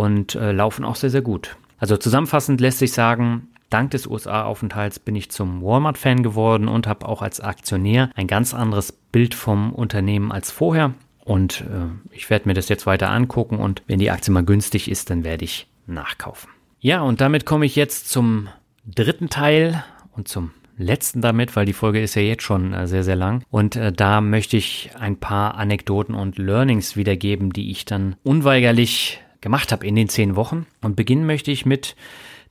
und 0.00 0.34
äh, 0.34 0.52
laufen 0.52 0.86
auch 0.86 0.96
sehr, 0.96 1.10
sehr 1.10 1.20
gut. 1.20 1.56
Also 1.78 1.98
zusammenfassend 1.98 2.58
lässt 2.58 2.78
sich 2.78 2.92
sagen, 2.92 3.48
dank 3.68 3.90
des 3.90 4.06
USA-Aufenthalts 4.06 4.98
bin 4.98 5.14
ich 5.14 5.30
zum 5.30 5.62
Walmart-Fan 5.62 6.22
geworden 6.22 6.68
und 6.68 6.86
habe 6.86 7.06
auch 7.06 7.20
als 7.20 7.42
Aktionär 7.42 8.10
ein 8.14 8.26
ganz 8.26 8.54
anderes 8.54 8.92
Bild 8.92 9.34
vom 9.34 9.74
Unternehmen 9.74 10.32
als 10.32 10.50
vorher. 10.50 10.94
Und 11.22 11.60
äh, 11.60 12.14
ich 12.16 12.30
werde 12.30 12.48
mir 12.48 12.54
das 12.54 12.70
jetzt 12.70 12.86
weiter 12.86 13.10
angucken 13.10 13.58
und 13.58 13.82
wenn 13.88 13.98
die 13.98 14.10
Aktie 14.10 14.32
mal 14.32 14.42
günstig 14.42 14.90
ist, 14.90 15.10
dann 15.10 15.22
werde 15.22 15.44
ich 15.44 15.66
nachkaufen. 15.86 16.50
Ja, 16.80 17.02
und 17.02 17.20
damit 17.20 17.44
komme 17.44 17.66
ich 17.66 17.76
jetzt 17.76 18.08
zum 18.08 18.48
dritten 18.86 19.28
Teil 19.28 19.84
und 20.12 20.28
zum 20.28 20.52
letzten 20.78 21.20
damit, 21.20 21.56
weil 21.56 21.66
die 21.66 21.74
Folge 21.74 22.00
ist 22.00 22.14
ja 22.14 22.22
jetzt 22.22 22.42
schon 22.42 22.72
äh, 22.72 22.86
sehr, 22.86 23.04
sehr 23.04 23.16
lang. 23.16 23.44
Und 23.50 23.76
äh, 23.76 23.92
da 23.92 24.22
möchte 24.22 24.56
ich 24.56 24.92
ein 24.98 25.20
paar 25.20 25.56
Anekdoten 25.56 26.14
und 26.14 26.38
Learnings 26.38 26.96
wiedergeben, 26.96 27.52
die 27.52 27.70
ich 27.70 27.84
dann 27.84 28.16
unweigerlich 28.22 29.20
gemacht 29.40 29.72
habe 29.72 29.86
in 29.86 29.94
den 29.94 30.08
zehn 30.08 30.36
Wochen. 30.36 30.66
Und 30.82 30.96
beginnen 30.96 31.26
möchte 31.26 31.50
ich 31.50 31.66
mit 31.66 31.96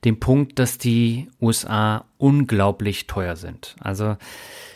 dem 0.04 0.18
Punkt, 0.18 0.58
dass 0.58 0.78
die 0.78 1.28
USA 1.40 2.04
unglaublich 2.18 3.06
teuer 3.06 3.36
sind. 3.36 3.76
Also 3.80 4.16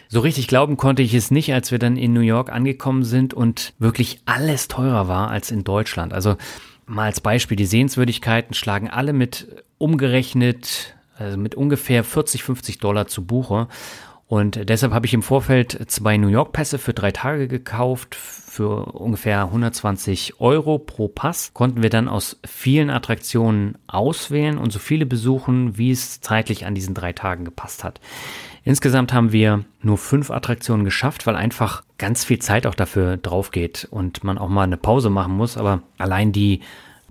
so 0.09 0.21
richtig 0.21 0.49
glauben 0.49 0.77
konnte 0.77 1.03
ich 1.03 1.15
es 1.15 1.31
nicht, 1.31 1.53
als 1.53 1.71
wir 1.71 1.79
dann 1.79 1.97
in 1.97 2.13
New 2.13 2.21
York 2.21 2.53
angekommen 2.53 3.05
sind 3.05 3.35
und 3.35 3.73
wirklich 3.79 4.21
alles 4.27 4.69
teurer 4.69 5.09
war 5.09 5.31
als 5.31 5.51
in 5.51 5.65
Deutschland. 5.65 6.13
Also 6.13 6.37
mal 6.87 7.07
als 7.07 7.21
Beispiel, 7.21 7.57
die 7.57 7.67
Sehenswürdigkeiten 7.67 8.55
schlagen 8.55 8.91
alle 8.91 9.13
mit 9.13 9.65
umgerechnet, 9.79 10.95
also 11.17 11.39
mit 11.39 11.55
ungefähr 11.55 12.05
40, 12.05 12.43
50 12.43 12.79
Dollar 12.79 13.07
zu 13.07 13.25
Buche. 13.25 13.69
Und 14.35 14.69
deshalb 14.69 14.93
habe 14.93 15.07
ich 15.07 15.15
im 15.15 15.23
Vorfeld 15.23 15.79
zwei 15.87 16.17
New 16.17 16.27
York 16.27 16.51
Pässe 16.51 16.79
für 16.79 16.93
drei 16.93 17.13
Tage 17.13 17.47
gekauft 17.47 18.17
für 18.17 18.87
ungefähr 18.87 19.43
120 19.43 20.41
Euro 20.41 20.81
pro 20.81 21.07
Pass. 21.07 21.55
Konnten 21.55 21.85
wir 21.85 21.89
dann 21.89 22.09
aus 22.09 22.41
vielen 22.45 22.91
Attraktionen 22.91 23.79
auswählen 23.87 24.59
und 24.59 24.73
so 24.73 24.81
viele 24.81 25.07
besuchen, 25.07 25.79
wie 25.79 25.93
es 25.93 26.21
zeitlich 26.21 26.67
an 26.67 26.75
diesen 26.75 26.95
drei 26.95 27.13
Tagen 27.13 27.45
gepasst 27.45 27.85
hat. 27.85 28.01
Insgesamt 28.65 29.13
haben 29.13 29.31
wir 29.31 29.65
nur 29.83 29.99
fünf 29.99 30.33
Attraktionen 30.33 30.85
geschafft, 30.85 31.29
weil 31.29 31.37
einfach 31.37 31.85
ganz 31.99 32.25
viel 32.25 32.41
Zeit 32.41 32.67
auch 32.67 32.75
dafür 32.75 33.17
drauf 33.17 33.53
geht 33.53 33.87
und 33.89 34.25
man 34.25 34.39
auch 34.39 34.49
mal 34.49 34.65
eine 34.65 34.79
Pause 34.79 35.11
machen 35.11 35.37
muss. 35.37 35.57
Aber 35.57 35.83
allein 35.97 36.33
die 36.33 36.59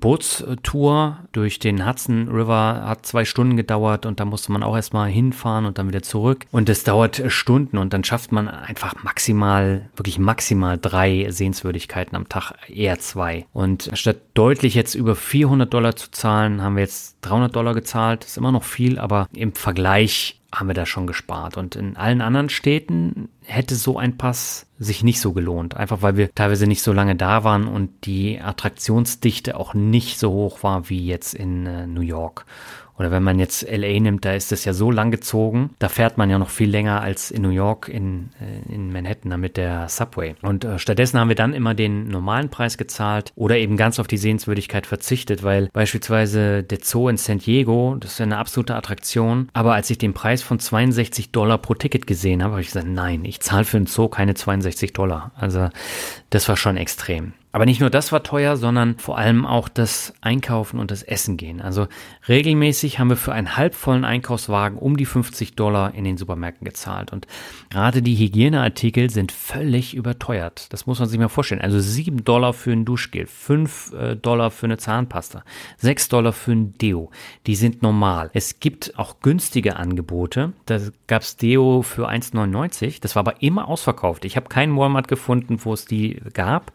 Bootstour 0.04 1.20
durch 1.32 1.60
den 1.60 1.88
Hudson 1.88 2.28
River 2.28 2.84
hat 2.86 3.06
zwei 3.06 3.24
Stunden 3.24 3.56
gedauert 3.56 4.06
und 4.06 4.20
da 4.20 4.26
musste 4.26 4.52
man 4.52 4.62
auch 4.62 4.76
erstmal 4.76 5.10
hinfahren 5.10 5.66
und 5.66 5.78
dann 5.78 5.88
wieder 5.88 6.02
zurück. 6.02 6.46
Und 6.52 6.68
es 6.68 6.84
dauert 6.84 7.24
Stunden 7.30 7.78
und 7.78 7.94
dann 7.94 8.04
schafft 8.04 8.34
man 8.34 8.50
einfach 8.50 9.02
maximal, 9.02 9.90
wirklich 9.96 10.20
maximal 10.20 10.78
drei 10.78 11.28
Sehenswürdigkeiten 11.30 12.18
am 12.18 12.28
Tag, 12.28 12.52
eher 12.68 13.00
zwei. 13.00 13.46
Und 13.54 13.92
statt 13.94 14.18
deutlich 14.34 14.76
jetzt 14.76 14.94
über 14.94 15.16
400 15.16 15.74
Dollar 15.74 15.96
zu 15.96 16.12
zahlen, 16.12 16.62
haben 16.62 16.76
wir 16.76 16.84
jetzt 16.84 17.20
300 17.22 17.56
Dollar 17.56 17.74
gezahlt. 17.74 18.24
Das 18.24 18.32
ist 18.32 18.38
immer 18.38 18.52
noch 18.52 18.66
viel, 18.66 19.00
aber 19.00 19.30
im 19.34 19.54
Vergleich 19.54 20.42
haben 20.54 20.68
wir 20.68 20.74
da 20.74 20.86
schon 20.86 21.08
gespart. 21.08 21.58
Und 21.58 21.76
in 21.76 21.98
allen 21.98 22.22
anderen 22.22 22.50
Städten 22.50 23.30
hätte 23.44 23.76
so 23.76 23.98
ein 23.98 24.18
Pass 24.18 24.68
sich 24.78 25.04
nicht 25.04 25.20
so 25.20 25.34
gelohnt. 25.34 25.76
Einfach 25.76 26.02
weil 26.02 26.16
wir 26.16 26.34
teilweise 26.34 26.68
nicht 26.68 26.84
so 26.84 26.94
lange 26.94 27.16
da 27.16 27.44
waren 27.44 27.68
und 27.68 28.06
die 28.06 28.40
Attraktionsdichte 28.40 29.58
auch 29.58 29.74
nicht 29.74 30.20
so 30.20 30.32
hoch 30.32 30.64
war 30.64 30.90
wie 30.90 31.06
jetzt 31.06 31.34
in 31.34 31.66
äh, 31.66 31.88
New 31.88 32.02
York. 32.02 32.46
Oder 32.98 33.12
wenn 33.12 33.24
man 33.24 33.40
jetzt 33.40 33.64
LA 33.70 34.00
nimmt, 34.00 34.26
da 34.26 34.34
ist 34.34 34.52
das 34.52 34.66
ja 34.66 34.74
so 34.74 34.92
lang 34.92 35.12
gezogen. 35.12 35.72
Da 35.80 35.90
fährt 35.90 36.18
man 36.18 36.30
ja 36.30 36.38
noch 36.38 36.50
viel 36.50 36.70
länger 36.70 37.02
als 37.02 37.32
in 37.32 37.42
New 37.42 37.50
York, 37.50 37.90
in, 37.90 38.30
äh, 38.40 38.74
in 38.74 38.92
Manhattan 38.92 39.40
mit 39.40 39.58
der 39.58 39.90
Subway. 39.90 40.36
Und 40.42 40.64
äh, 40.64 40.78
stattdessen 40.78 41.20
haben 41.20 41.30
wir 41.30 41.36
dann 41.36 41.54
immer 41.54 41.74
den 41.74 42.08
normalen 42.08 42.50
Preis 42.50 42.78
gezahlt 42.78 43.32
oder 43.36 43.58
eben 43.58 43.78
ganz 43.78 44.00
auf 44.00 44.08
die 44.08 44.18
Sehenswürdigkeit 44.18 44.86
verzichtet, 44.86 45.44
weil 45.44 45.70
beispielsweise 45.74 46.64
der 46.64 46.80
Zoo 46.82 47.10
in 47.10 47.18
San 47.18 47.40
Diego, 47.40 47.98
das 48.00 48.14
ist 48.14 48.20
ja 48.20 48.26
eine 48.26 48.38
absolute 48.38 48.76
Attraktion. 48.76 49.50
Aber 49.54 49.74
als 49.74 49.90
ich 49.90 49.98
den 49.98 50.14
Preis 50.14 50.42
von 50.42 50.60
62 50.60 51.32
Dollar 51.32 51.58
pro 51.58 51.74
Ticket 51.74 52.06
gesehen 52.06 52.44
habe, 52.44 52.54
habe 52.54 52.62
ich 52.62 52.68
gesagt, 52.68 52.88
nein, 52.88 53.26
ich 53.26 53.40
zahle 53.40 53.66
für 53.66 53.78
einen 53.78 53.88
Zoo 53.88 54.08
keine 54.08 54.36
62 54.36 54.94
Dollar. 54.94 55.32
Also 55.36 55.70
das 56.30 56.48
war 56.48 56.58
schon 56.58 56.78
extrem. 56.78 57.34
Aber 57.54 57.68
nicht 57.68 57.80
nur 57.80 57.92
das 57.92 58.12
war 58.12 58.24
teuer, 58.24 58.58
sondern 58.58 58.98
vor 58.98 59.20
allem 59.20 59.46
auch 59.46 59.70
das 59.70 60.16
Einkaufen 60.22 60.80
und 60.80 60.90
das 60.90 61.04
Essen 61.04 61.38
gehen. 61.38 61.62
Also 61.62 61.88
regelmäßig 62.28 62.98
haben 62.98 63.10
wir 63.10 63.16
für 63.16 63.32
einen 63.32 63.56
halbvollen 63.56 64.06
Einkaufswagen 64.06 64.80
um 64.80 64.98
die 64.98 65.06
50 65.06 65.56
Dollar 65.56 65.94
in 65.94 66.04
den 66.04 66.18
Supermärkten 66.18 66.66
gezahlt. 66.66 67.14
Und 67.14 67.28
gerade 67.70 68.02
die 68.02 68.16
Hygieneartikel 68.16 69.12
sind 69.12 69.32
völlig 69.32 69.94
überteuert. 69.94 70.74
Das 70.74 70.88
muss 70.88 70.98
man 70.98 71.08
sich 71.08 71.20
mal 71.20 71.30
vorstellen. 71.30 71.62
Also 71.62 71.80
7 71.80 72.24
Dollar 72.24 72.54
für 72.54 72.72
ein 72.72 72.86
Duschgel, 72.86 73.28
5 73.28 73.94
äh, 73.94 74.16
Dollar 74.16 74.50
für 74.50 74.66
eine 74.66 74.78
Zahnpasta, 74.78 75.44
6 75.78 76.10
Dollar 76.10 76.34
für 76.34 76.54
ein 76.54 76.74
Deo. 76.80 77.12
Die 77.46 77.56
sind 77.56 77.84
normal. 77.84 78.32
Es 78.34 78.62
gibt 78.62 78.98
auch 78.98 79.20
günstige 79.20 79.76
Angebote. 79.76 80.54
Da 80.66 80.80
gab 81.06 81.22
es 81.22 81.38
Deo 81.38 81.84
für 81.84 82.10
1,99. 82.10 83.00
Das 83.00 83.16
war 83.16 83.20
aber 83.20 83.44
immer 83.44 83.68
ausverkauft. 83.68 84.26
Ich 84.26 84.38
habe 84.38 84.50
keinen 84.50 84.76
Walmart 84.76 85.08
gefunden, 85.08 85.60
wo 85.64 85.74
es 85.74 85.86
die 85.86 86.20
gab. 86.34 86.72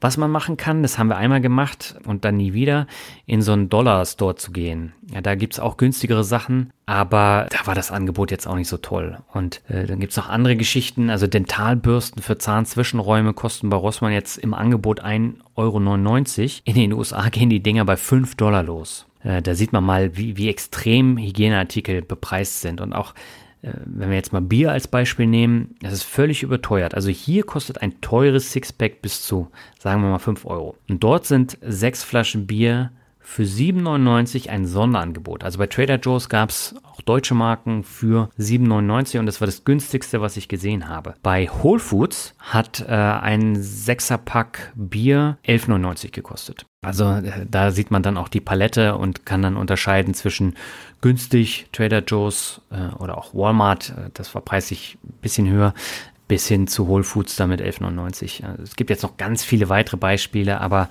Was 0.00 0.16
man 0.16 0.30
machen 0.30 0.56
kann, 0.56 0.82
das 0.82 0.98
haben 0.98 1.08
wir 1.08 1.16
einmal 1.16 1.40
gemacht 1.40 1.96
und 2.04 2.24
dann 2.24 2.36
nie 2.36 2.52
wieder, 2.52 2.86
in 3.26 3.42
so 3.42 3.52
einen 3.52 3.68
Dollar-Store 3.68 4.36
zu 4.36 4.52
gehen. 4.52 4.92
Ja, 5.12 5.20
da 5.20 5.34
gibt's 5.34 5.58
auch 5.58 5.76
günstigere 5.76 6.22
Sachen, 6.22 6.70
aber 6.86 7.48
da 7.50 7.66
war 7.66 7.74
das 7.74 7.90
Angebot 7.90 8.30
jetzt 8.30 8.46
auch 8.46 8.54
nicht 8.54 8.68
so 8.68 8.76
toll. 8.76 9.18
Und 9.32 9.60
äh, 9.68 9.86
dann 9.86 9.98
gibt's 9.98 10.16
noch 10.16 10.28
andere 10.28 10.56
Geschichten, 10.56 11.10
also 11.10 11.26
Dentalbürsten 11.26 12.22
für 12.22 12.38
Zahnzwischenräume 12.38 13.32
kosten 13.32 13.70
bei 13.70 13.76
Rossmann 13.76 14.12
jetzt 14.12 14.38
im 14.38 14.54
Angebot 14.54 15.04
1,99 15.04 15.42
Euro. 15.56 16.62
In 16.64 16.74
den 16.74 16.92
USA 16.92 17.28
gehen 17.28 17.50
die 17.50 17.62
Dinger 17.62 17.84
bei 17.84 17.96
5 17.96 18.36
Dollar 18.36 18.62
los. 18.62 19.06
Äh, 19.24 19.42
da 19.42 19.54
sieht 19.54 19.72
man 19.72 19.84
mal, 19.84 20.16
wie, 20.16 20.36
wie 20.36 20.48
extrem 20.48 21.16
Hygieneartikel 21.18 22.02
bepreist 22.02 22.60
sind 22.60 22.80
und 22.80 22.92
auch 22.92 23.14
wenn 23.62 24.10
wir 24.10 24.16
jetzt 24.16 24.32
mal 24.32 24.40
Bier 24.40 24.72
als 24.72 24.88
Beispiel 24.88 25.26
nehmen, 25.26 25.74
das 25.80 25.92
ist 25.92 26.04
völlig 26.04 26.42
überteuert. 26.42 26.94
Also 26.94 27.10
hier 27.10 27.42
kostet 27.42 27.82
ein 27.82 28.00
teures 28.00 28.52
Sixpack 28.52 29.02
bis 29.02 29.22
zu, 29.22 29.50
sagen 29.78 30.02
wir 30.02 30.10
mal, 30.10 30.18
5 30.18 30.46
Euro. 30.46 30.76
Und 30.88 31.02
dort 31.02 31.26
sind 31.26 31.58
sechs 31.62 32.04
Flaschen 32.04 32.46
Bier 32.46 32.92
für 33.28 33.42
7,99 33.42 34.48
ein 34.48 34.66
Sonderangebot. 34.66 35.44
Also 35.44 35.58
bei 35.58 35.66
Trader 35.66 35.96
Joe's 35.96 36.30
gab 36.30 36.48
es 36.48 36.74
auch 36.82 37.02
deutsche 37.02 37.34
Marken 37.34 37.84
für 37.84 38.30
7,99 38.38 39.18
und 39.18 39.26
das 39.26 39.42
war 39.42 39.46
das 39.46 39.64
günstigste, 39.64 40.22
was 40.22 40.38
ich 40.38 40.48
gesehen 40.48 40.88
habe. 40.88 41.14
Bei 41.22 41.46
Whole 41.62 41.78
Foods 41.78 42.34
hat 42.38 42.80
äh, 42.80 42.94
ein 42.94 43.62
Sechserpack 43.62 44.72
Bier 44.74 45.36
11,99 45.46 46.10
gekostet. 46.10 46.64
Also 46.80 47.04
äh, 47.04 47.44
da 47.48 47.70
sieht 47.70 47.90
man 47.90 48.02
dann 48.02 48.16
auch 48.16 48.28
die 48.28 48.40
Palette 48.40 48.96
und 48.96 49.26
kann 49.26 49.42
dann 49.42 49.58
unterscheiden 49.58 50.14
zwischen 50.14 50.56
günstig, 51.02 51.66
Trader 51.72 52.02
Joe's 52.02 52.62
äh, 52.70 52.94
oder 52.94 53.18
auch 53.18 53.34
Walmart, 53.34 53.90
äh, 53.90 54.10
das 54.14 54.34
war 54.34 54.40
preislich 54.40 54.96
ein 55.04 55.20
bisschen 55.20 55.50
höher, 55.50 55.74
bis 56.28 56.46
hin 56.46 56.66
zu 56.66 56.86
Whole 56.86 57.02
Foods 57.02 57.36
damit 57.36 57.60
11,99. 57.60 58.44
Also 58.44 58.62
es 58.62 58.76
gibt 58.76 58.90
jetzt 58.90 59.02
noch 59.02 59.16
ganz 59.16 59.42
viele 59.42 59.68
weitere 59.68 59.96
Beispiele, 59.96 60.60
aber 60.60 60.88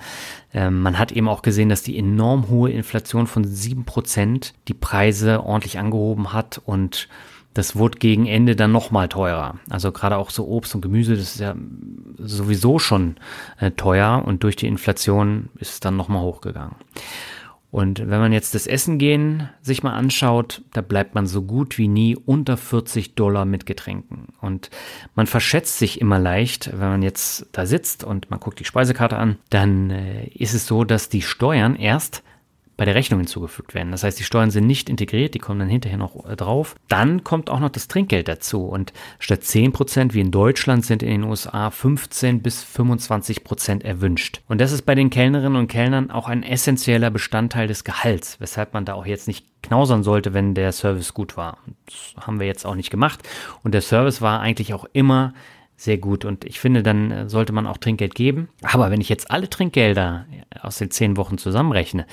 äh, 0.52 0.68
man 0.68 0.98
hat 0.98 1.12
eben 1.12 1.28
auch 1.28 1.42
gesehen, 1.42 1.68
dass 1.68 1.82
die 1.82 1.96
enorm 1.96 2.48
hohe 2.48 2.70
Inflation 2.70 3.26
von 3.26 3.46
7% 3.46 4.52
die 4.66 4.74
Preise 4.74 5.42
ordentlich 5.44 5.78
angehoben 5.78 6.32
hat 6.32 6.60
und 6.64 7.08
das 7.54 7.74
wurde 7.74 7.98
gegen 7.98 8.26
Ende 8.26 8.54
dann 8.54 8.70
nochmal 8.70 9.08
teurer. 9.08 9.58
Also 9.70 9.90
gerade 9.90 10.16
auch 10.16 10.30
so 10.30 10.46
Obst 10.46 10.74
und 10.74 10.80
Gemüse, 10.80 11.16
das 11.16 11.34
ist 11.34 11.40
ja 11.40 11.56
sowieso 12.18 12.78
schon 12.78 13.16
äh, 13.58 13.70
teuer 13.70 14.22
und 14.24 14.42
durch 14.42 14.56
die 14.56 14.66
Inflation 14.66 15.48
ist 15.58 15.72
es 15.72 15.80
dann 15.80 15.96
nochmal 15.96 16.22
hochgegangen. 16.22 16.76
Und 17.70 17.98
wenn 17.98 18.20
man 18.20 18.32
jetzt 18.32 18.54
das 18.54 18.66
Essen 18.66 18.98
gehen 18.98 19.50
sich 19.60 19.82
mal 19.82 19.92
anschaut, 19.92 20.62
da 20.72 20.80
bleibt 20.80 21.14
man 21.14 21.26
so 21.26 21.42
gut 21.42 21.76
wie 21.76 21.88
nie 21.88 22.16
unter 22.16 22.56
40 22.56 23.14
Dollar 23.14 23.44
mit 23.44 23.66
Getränken. 23.66 24.28
Und 24.40 24.70
man 25.14 25.26
verschätzt 25.26 25.78
sich 25.78 26.00
immer 26.00 26.18
leicht, 26.18 26.70
wenn 26.72 26.88
man 26.88 27.02
jetzt 27.02 27.46
da 27.52 27.66
sitzt 27.66 28.04
und 28.04 28.30
man 28.30 28.40
guckt 28.40 28.58
die 28.58 28.64
Speisekarte 28.64 29.18
an, 29.18 29.36
dann 29.50 29.90
äh, 29.90 30.28
ist 30.28 30.54
es 30.54 30.66
so, 30.66 30.84
dass 30.84 31.10
die 31.10 31.22
Steuern 31.22 31.76
erst 31.76 32.22
bei 32.78 32.84
der 32.84 32.94
Rechnung 32.94 33.18
hinzugefügt 33.20 33.74
werden. 33.74 33.90
Das 33.90 34.04
heißt, 34.04 34.18
die 34.18 34.24
Steuern 34.24 34.52
sind 34.52 34.66
nicht 34.66 34.88
integriert, 34.88 35.34
die 35.34 35.40
kommen 35.40 35.58
dann 35.58 35.68
hinterher 35.68 35.98
noch 35.98 36.24
äh, 36.24 36.36
drauf. 36.36 36.76
Dann 36.86 37.24
kommt 37.24 37.50
auch 37.50 37.58
noch 37.58 37.70
das 37.70 37.88
Trinkgeld 37.88 38.28
dazu 38.28 38.64
und 38.66 38.92
statt 39.18 39.42
10 39.42 39.72
Prozent 39.72 40.14
wie 40.14 40.20
in 40.20 40.30
Deutschland 40.30 40.86
sind 40.86 41.02
in 41.02 41.10
den 41.10 41.24
USA 41.24 41.70
15 41.70 42.40
bis 42.40 42.62
25 42.62 43.42
Prozent 43.42 43.84
erwünscht. 43.84 44.42
Und 44.46 44.60
das 44.60 44.70
ist 44.70 44.82
bei 44.82 44.94
den 44.94 45.10
Kellnerinnen 45.10 45.56
und 45.56 45.66
Kellnern 45.66 46.12
auch 46.12 46.28
ein 46.28 46.44
essentieller 46.44 47.10
Bestandteil 47.10 47.66
des 47.66 47.82
Gehalts, 47.82 48.40
weshalb 48.40 48.72
man 48.74 48.84
da 48.84 48.94
auch 48.94 49.06
jetzt 49.06 49.26
nicht 49.26 49.44
knausern 49.64 50.04
sollte, 50.04 50.32
wenn 50.32 50.54
der 50.54 50.70
Service 50.70 51.12
gut 51.12 51.36
war. 51.36 51.58
Das 51.84 52.26
haben 52.26 52.38
wir 52.38 52.46
jetzt 52.46 52.64
auch 52.64 52.76
nicht 52.76 52.90
gemacht. 52.90 53.28
Und 53.64 53.74
der 53.74 53.82
Service 53.82 54.22
war 54.22 54.40
eigentlich 54.40 54.72
auch 54.72 54.86
immer 54.92 55.34
sehr 55.76 55.98
gut. 55.98 56.24
Und 56.24 56.44
ich 56.44 56.60
finde, 56.60 56.84
dann 56.84 57.10
äh, 57.10 57.28
sollte 57.28 57.52
man 57.52 57.66
auch 57.66 57.78
Trinkgeld 57.78 58.14
geben. 58.14 58.48
Aber 58.62 58.92
wenn 58.92 59.00
ich 59.00 59.08
jetzt 59.08 59.32
alle 59.32 59.50
Trinkgelder 59.50 60.26
aus 60.62 60.78
den 60.78 60.92
zehn 60.92 61.16
Wochen 61.16 61.38
zusammenrechne, 61.38 62.06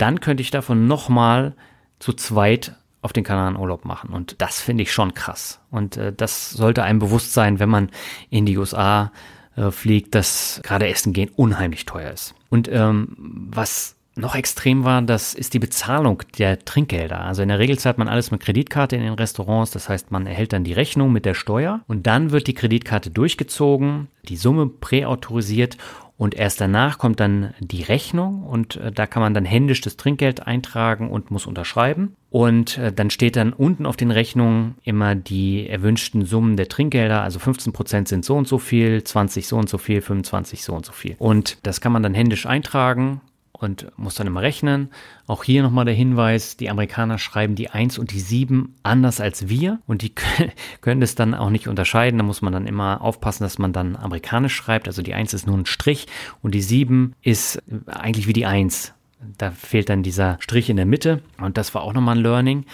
dann 0.00 0.20
könnte 0.20 0.42
ich 0.42 0.50
davon 0.50 0.86
nochmal 0.86 1.54
zu 1.98 2.12
zweit 2.12 2.74
auf 3.02 3.12
den 3.12 3.24
Kanaren 3.24 3.56
Urlaub 3.56 3.84
machen. 3.84 4.10
Und 4.10 4.36
das 4.42 4.60
finde 4.60 4.82
ich 4.82 4.92
schon 4.92 5.14
krass. 5.14 5.60
Und 5.70 5.96
äh, 5.96 6.12
das 6.12 6.50
sollte 6.50 6.82
einem 6.82 6.98
bewusst 6.98 7.32
sein, 7.32 7.58
wenn 7.58 7.68
man 7.68 7.90
in 8.28 8.46
die 8.46 8.58
USA 8.58 9.12
äh, 9.56 9.70
fliegt, 9.70 10.14
dass 10.14 10.60
gerade 10.62 10.88
Essen 10.88 11.12
gehen 11.12 11.30
unheimlich 11.34 11.86
teuer 11.86 12.10
ist. 12.10 12.34
Und 12.50 12.68
ähm, 12.70 13.16
was 13.18 13.96
noch 14.16 14.34
extrem 14.34 14.84
war, 14.84 15.02
das 15.02 15.34
ist 15.34 15.54
die 15.54 15.58
Bezahlung 15.58 16.22
der 16.38 16.58
Trinkgelder. 16.58 17.20
Also 17.20 17.42
in 17.42 17.48
der 17.48 17.58
Regel 17.58 17.78
zahlt 17.78 17.96
man 17.96 18.08
alles 18.08 18.30
mit 18.30 18.40
Kreditkarte 18.40 18.96
in 18.96 19.02
den 19.02 19.14
Restaurants. 19.14 19.70
Das 19.70 19.88
heißt, 19.88 20.10
man 20.10 20.26
erhält 20.26 20.52
dann 20.52 20.64
die 20.64 20.72
Rechnung 20.72 21.12
mit 21.12 21.24
der 21.24 21.34
Steuer 21.34 21.80
und 21.86 22.06
dann 22.06 22.30
wird 22.30 22.46
die 22.46 22.54
Kreditkarte 22.54 23.10
durchgezogen, 23.10 24.08
die 24.28 24.36
Summe 24.36 24.66
präautorisiert 24.66 25.78
und 26.20 26.34
erst 26.34 26.60
danach 26.60 26.98
kommt 26.98 27.18
dann 27.18 27.54
die 27.60 27.82
Rechnung 27.82 28.42
und 28.42 28.76
äh, 28.76 28.92
da 28.92 29.06
kann 29.06 29.22
man 29.22 29.32
dann 29.32 29.46
händisch 29.46 29.80
das 29.80 29.96
Trinkgeld 29.96 30.46
eintragen 30.46 31.10
und 31.10 31.30
muss 31.30 31.46
unterschreiben. 31.46 32.14
Und 32.28 32.76
äh, 32.76 32.92
dann 32.92 33.08
steht 33.08 33.36
dann 33.36 33.54
unten 33.54 33.86
auf 33.86 33.96
den 33.96 34.10
Rechnungen 34.10 34.74
immer 34.84 35.14
die 35.14 35.66
erwünschten 35.66 36.26
Summen 36.26 36.58
der 36.58 36.68
Trinkgelder. 36.68 37.22
Also 37.22 37.38
15 37.38 37.72
Prozent 37.72 38.08
sind 38.08 38.26
so 38.26 38.36
und 38.36 38.46
so 38.46 38.58
viel, 38.58 39.02
20 39.02 39.48
so 39.48 39.56
und 39.56 39.70
so 39.70 39.78
viel, 39.78 40.02
25 40.02 40.62
so 40.62 40.74
und 40.74 40.84
so 40.84 40.92
viel. 40.92 41.16
Und 41.18 41.56
das 41.62 41.80
kann 41.80 41.90
man 41.90 42.02
dann 42.02 42.12
händisch 42.12 42.44
eintragen 42.44 43.22
und 43.60 43.86
muss 43.96 44.14
dann 44.14 44.26
immer 44.26 44.42
rechnen. 44.42 44.88
Auch 45.26 45.44
hier 45.44 45.62
nochmal 45.62 45.84
der 45.84 45.94
Hinweis, 45.94 46.56
die 46.56 46.70
Amerikaner 46.70 47.18
schreiben 47.18 47.54
die 47.54 47.70
1 47.70 47.98
und 47.98 48.12
die 48.12 48.20
7 48.20 48.74
anders 48.82 49.20
als 49.20 49.48
wir 49.48 49.80
und 49.86 50.02
die 50.02 50.12
können 50.80 51.00
das 51.00 51.14
dann 51.14 51.34
auch 51.34 51.50
nicht 51.50 51.68
unterscheiden. 51.68 52.18
Da 52.18 52.24
muss 52.24 52.42
man 52.42 52.52
dann 52.52 52.66
immer 52.66 53.02
aufpassen, 53.02 53.44
dass 53.44 53.58
man 53.58 53.72
dann 53.72 53.96
amerikanisch 53.96 54.54
schreibt. 54.54 54.88
Also 54.88 55.02
die 55.02 55.14
1 55.14 55.34
ist 55.34 55.46
nur 55.46 55.58
ein 55.58 55.66
Strich 55.66 56.06
und 56.42 56.54
die 56.54 56.62
7 56.62 57.14
ist 57.22 57.62
eigentlich 57.86 58.26
wie 58.26 58.32
die 58.32 58.46
1. 58.46 58.94
Da 59.36 59.50
fehlt 59.50 59.90
dann 59.90 60.02
dieser 60.02 60.38
Strich 60.40 60.70
in 60.70 60.76
der 60.76 60.86
Mitte 60.86 61.22
und 61.38 61.58
das 61.58 61.74
war 61.74 61.82
auch 61.82 61.92
nochmal 61.92 62.16
ein 62.16 62.22
Learning. 62.22 62.64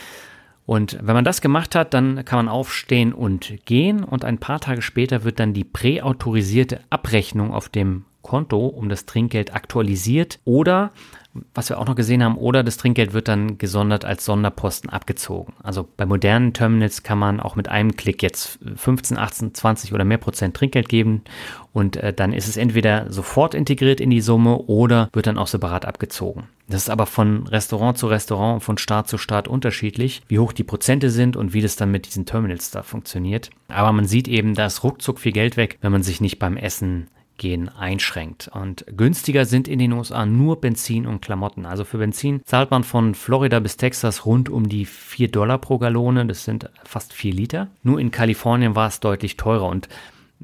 Und 0.66 0.98
wenn 1.00 1.14
man 1.14 1.24
das 1.24 1.40
gemacht 1.40 1.74
hat, 1.74 1.94
dann 1.94 2.24
kann 2.24 2.38
man 2.38 2.48
aufstehen 2.48 3.12
und 3.12 3.54
gehen 3.66 4.02
und 4.02 4.24
ein 4.24 4.38
paar 4.38 4.60
Tage 4.60 4.82
später 4.82 5.22
wird 5.22 5.38
dann 5.38 5.52
die 5.52 5.64
präautorisierte 5.64 6.80
Abrechnung 6.90 7.52
auf 7.52 7.68
dem 7.68 8.04
Konto 8.27 8.66
um 8.66 8.89
das 8.89 9.07
Trinkgeld 9.07 9.55
aktualisiert 9.55 10.40
oder 10.44 10.90
was 11.55 11.69
wir 11.69 11.78
auch 11.78 11.86
noch 11.86 11.94
gesehen 11.94 12.23
haben, 12.23 12.36
oder 12.36 12.62
das 12.62 12.77
Trinkgeld 12.77 13.12
wird 13.12 13.28
dann 13.28 13.59
gesondert 13.59 14.05
als 14.05 14.24
Sonderposten 14.24 14.90
abgezogen. 14.90 15.53
Also 15.62 15.89
bei 15.97 16.07
modernen 16.07 16.53
Terminals 16.53 17.03
kann 17.03 17.19
man 17.19 17.40
auch 17.40 17.57
mit 17.57 17.69
einem 17.69 17.97
Klick 17.97 18.23
jetzt 18.23 18.59
15, 18.77 19.19
18, 19.19 19.55
20 19.55 19.93
oder 19.93 20.05
mehr 20.05 20.19
Prozent 20.19 20.57
Trinkgeld 20.57 20.89
geben 20.89 21.23
und 21.73 21.97
äh, 21.97 22.12
dann 22.12 22.32
ist 22.32 22.48
es 22.48 22.57
entweder 22.57 23.12
sofort 23.12 23.55
integriert 23.55 24.01
in 24.01 24.11
die 24.11 24.20
Summe 24.20 24.59
oder 24.59 25.11
wird 25.12 25.27
dann 25.27 25.39
auch 25.39 25.47
separat 25.47 25.85
abgezogen. 25.85 26.44
Das 26.69 26.82
ist 26.82 26.90
aber 26.90 27.07
von 27.07 27.47
Restaurant 27.47 27.97
zu 27.97 28.09
Restaurant 28.09 28.55
und 28.55 28.61
von 28.61 28.78
Staat 28.78 29.09
zu 29.09 29.19
Staat 29.19 29.47
unterschiedlich, 29.47 30.23
wie 30.27 30.39
hoch 30.39 30.53
die 30.53 30.65
Prozente 30.65 31.11
sind 31.11 31.36
und 31.36 31.53
wie 31.53 31.61
das 31.61 31.77
dann 31.77 31.93
mit 31.93 32.07
diesen 32.07 32.27
Terminals 32.27 32.70
da 32.70 32.82
funktioniert. 32.82 33.51
Aber 33.69 33.93
man 33.93 34.07
sieht 34.07 34.27
eben, 34.27 34.55
da 34.55 34.66
ist 34.66 34.82
ruckzuck 34.82 35.20
viel 35.20 35.32
Geld 35.32 35.57
weg, 35.57 35.78
wenn 35.81 35.93
man 35.93 36.03
sich 36.03 36.20
nicht 36.20 36.39
beim 36.39 36.57
Essen 36.57 37.09
Gehen 37.36 37.68
einschränkt. 37.68 38.48
Und 38.52 38.84
günstiger 38.96 39.44
sind 39.44 39.68
in 39.68 39.78
den 39.78 39.92
USA 39.92 40.26
nur 40.26 40.60
Benzin 40.60 41.06
und 41.06 41.20
Klamotten. 41.20 41.66
Also 41.66 41.84
für 41.84 41.98
Benzin 41.98 42.40
zahlt 42.44 42.70
man 42.70 42.84
von 42.84 43.14
Florida 43.14 43.60
bis 43.60 43.76
Texas 43.76 44.26
rund 44.26 44.48
um 44.48 44.68
die 44.68 44.84
4 44.86 45.30
Dollar 45.30 45.58
pro 45.58 45.78
Gallone. 45.78 46.26
Das 46.26 46.44
sind 46.44 46.70
fast 46.84 47.12
4 47.12 47.32
Liter. 47.32 47.68
Nur 47.82 48.00
in 48.00 48.10
Kalifornien 48.10 48.74
war 48.74 48.88
es 48.88 49.00
deutlich 49.00 49.36
teurer 49.36 49.68
und 49.68 49.88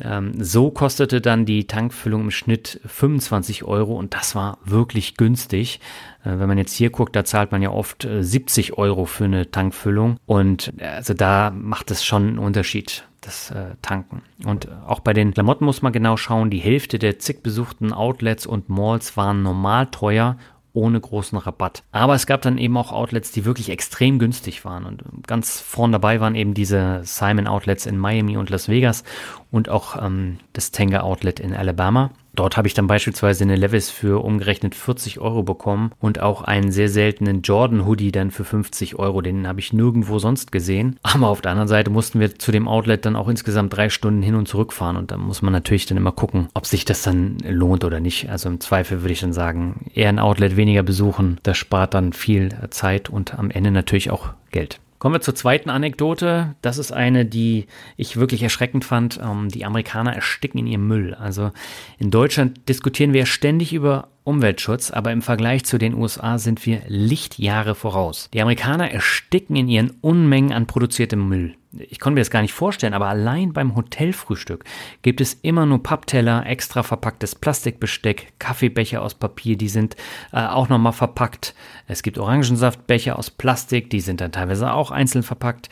ähm, 0.00 0.32
so 0.42 0.70
kostete 0.70 1.20
dann 1.20 1.44
die 1.44 1.66
Tankfüllung 1.66 2.22
im 2.22 2.30
Schnitt 2.30 2.80
25 2.86 3.64
Euro 3.64 3.96
und 3.96 4.14
das 4.14 4.34
war 4.34 4.58
wirklich 4.64 5.16
günstig. 5.16 5.80
Äh, 6.24 6.38
wenn 6.38 6.48
man 6.48 6.58
jetzt 6.58 6.72
hier 6.72 6.90
guckt, 6.90 7.16
da 7.16 7.24
zahlt 7.24 7.52
man 7.52 7.62
ja 7.62 7.70
oft 7.70 8.04
äh, 8.04 8.22
70 8.22 8.78
Euro 8.78 9.04
für 9.04 9.24
eine 9.24 9.50
Tankfüllung 9.50 10.18
und 10.26 10.72
äh, 10.78 10.86
also 10.86 11.14
da 11.14 11.50
macht 11.50 11.90
es 11.90 12.04
schon 12.04 12.28
einen 12.28 12.38
Unterschied 12.38 13.06
das 13.20 13.52
äh, 13.52 13.76
Tanken. 13.82 14.22
Und 14.44 14.68
auch 14.84 14.98
bei 14.98 15.12
den 15.12 15.32
Klamotten 15.32 15.64
muss 15.64 15.80
man 15.80 15.92
genau 15.92 16.16
schauen, 16.16 16.50
die 16.50 16.58
Hälfte 16.58 16.98
der 16.98 17.20
zig 17.20 17.42
besuchten 17.42 17.92
Outlets 17.92 18.46
und 18.46 18.68
Malls 18.68 19.16
waren 19.16 19.42
normal 19.44 19.86
teuer 19.86 20.36
ohne 20.74 21.00
großen 21.00 21.38
Rabatt. 21.38 21.84
Aber 21.92 22.14
es 22.14 22.26
gab 22.26 22.42
dann 22.42 22.58
eben 22.58 22.76
auch 22.76 22.92
Outlets, 22.92 23.30
die 23.30 23.44
wirklich 23.44 23.68
extrem 23.68 24.18
günstig 24.18 24.64
waren. 24.64 24.86
Und 24.86 25.04
ganz 25.26 25.60
vorn 25.60 25.92
dabei 25.92 26.20
waren 26.20 26.34
eben 26.34 26.54
diese 26.54 27.00
Simon 27.04 27.46
Outlets 27.46 27.86
in 27.86 27.98
Miami 27.98 28.36
und 28.36 28.50
Las 28.50 28.68
Vegas 28.68 29.04
und 29.50 29.68
auch 29.68 30.02
ähm, 30.02 30.38
das 30.52 30.70
Tanger 30.70 31.04
Outlet 31.04 31.40
in 31.40 31.54
Alabama. 31.54 32.10
Dort 32.34 32.56
habe 32.56 32.66
ich 32.66 32.74
dann 32.74 32.86
beispielsweise 32.86 33.44
eine 33.44 33.56
Levis 33.56 33.90
für 33.90 34.24
umgerechnet 34.24 34.74
40 34.74 35.20
Euro 35.20 35.42
bekommen 35.42 35.92
und 36.00 36.20
auch 36.20 36.42
einen 36.42 36.72
sehr 36.72 36.88
seltenen 36.88 37.42
Jordan 37.42 37.86
Hoodie 37.86 38.12
dann 38.12 38.30
für 38.30 38.44
50 38.44 38.98
Euro. 38.98 39.20
Den 39.20 39.46
habe 39.46 39.60
ich 39.60 39.72
nirgendwo 39.72 40.18
sonst 40.18 40.50
gesehen. 40.50 40.98
Aber 41.02 41.28
auf 41.28 41.42
der 41.42 41.50
anderen 41.50 41.68
Seite 41.68 41.90
mussten 41.90 42.20
wir 42.20 42.34
zu 42.38 42.50
dem 42.50 42.68
Outlet 42.68 43.04
dann 43.04 43.16
auch 43.16 43.28
insgesamt 43.28 43.76
drei 43.76 43.90
Stunden 43.90 44.22
hin 44.22 44.34
und 44.34 44.48
zurück 44.48 44.72
fahren 44.72 44.96
und 44.96 45.10
da 45.10 45.16
muss 45.16 45.42
man 45.42 45.52
natürlich 45.52 45.86
dann 45.86 45.98
immer 45.98 46.12
gucken, 46.12 46.48
ob 46.54 46.66
sich 46.66 46.84
das 46.84 47.02
dann 47.02 47.36
lohnt 47.46 47.84
oder 47.84 48.00
nicht. 48.00 48.30
Also 48.30 48.48
im 48.48 48.60
Zweifel 48.60 49.02
würde 49.02 49.12
ich 49.12 49.20
dann 49.20 49.32
sagen, 49.32 49.90
eher 49.94 50.08
ein 50.08 50.18
Outlet 50.18 50.56
weniger 50.56 50.82
besuchen. 50.82 51.38
Das 51.42 51.58
spart 51.58 51.94
dann 51.94 52.12
viel 52.12 52.50
Zeit 52.70 53.10
und 53.10 53.38
am 53.38 53.50
Ende 53.50 53.70
natürlich 53.70 54.10
auch 54.10 54.30
Geld. 54.50 54.80
Kommen 55.02 55.16
wir 55.16 55.20
zur 55.20 55.34
zweiten 55.34 55.68
Anekdote. 55.68 56.54
Das 56.62 56.78
ist 56.78 56.92
eine, 56.92 57.26
die 57.26 57.66
ich 57.96 58.18
wirklich 58.18 58.40
erschreckend 58.44 58.84
fand. 58.84 59.18
Ähm, 59.20 59.48
die 59.48 59.64
Amerikaner 59.64 60.14
ersticken 60.14 60.60
in 60.60 60.68
ihrem 60.68 60.86
Müll. 60.86 61.14
Also 61.14 61.50
in 61.98 62.12
Deutschland 62.12 62.68
diskutieren 62.68 63.12
wir 63.12 63.26
ständig 63.26 63.72
über 63.72 64.10
Umweltschutz, 64.22 64.92
aber 64.92 65.10
im 65.10 65.20
Vergleich 65.20 65.64
zu 65.64 65.76
den 65.76 65.94
USA 65.94 66.38
sind 66.38 66.64
wir 66.66 66.82
Lichtjahre 66.86 67.74
voraus. 67.74 68.28
Die 68.32 68.40
Amerikaner 68.40 68.92
ersticken 68.92 69.56
in 69.56 69.66
ihren 69.66 69.90
Unmengen 70.02 70.52
an 70.52 70.68
produziertem 70.68 71.28
Müll 71.28 71.56
ich 71.78 72.00
konnte 72.00 72.14
mir 72.14 72.20
das 72.20 72.30
gar 72.30 72.42
nicht 72.42 72.52
vorstellen, 72.52 72.94
aber 72.94 73.06
allein 73.06 73.52
beim 73.52 73.74
Hotelfrühstück 73.74 74.64
gibt 75.02 75.20
es 75.20 75.34
immer 75.34 75.66
nur 75.66 75.82
Pappteller, 75.82 76.46
extra 76.46 76.82
verpacktes 76.82 77.34
Plastikbesteck, 77.34 78.34
Kaffeebecher 78.38 79.02
aus 79.02 79.14
Papier, 79.14 79.56
die 79.56 79.68
sind 79.68 79.96
äh, 80.32 80.44
auch 80.44 80.68
nochmal 80.68 80.92
verpackt. 80.92 81.54
Es 81.86 82.02
gibt 82.02 82.18
Orangensaftbecher 82.18 83.18
aus 83.18 83.30
Plastik, 83.30 83.90
die 83.90 84.00
sind 84.00 84.20
dann 84.20 84.32
teilweise 84.32 84.72
auch 84.72 84.90
einzeln 84.90 85.22
verpackt. 85.22 85.68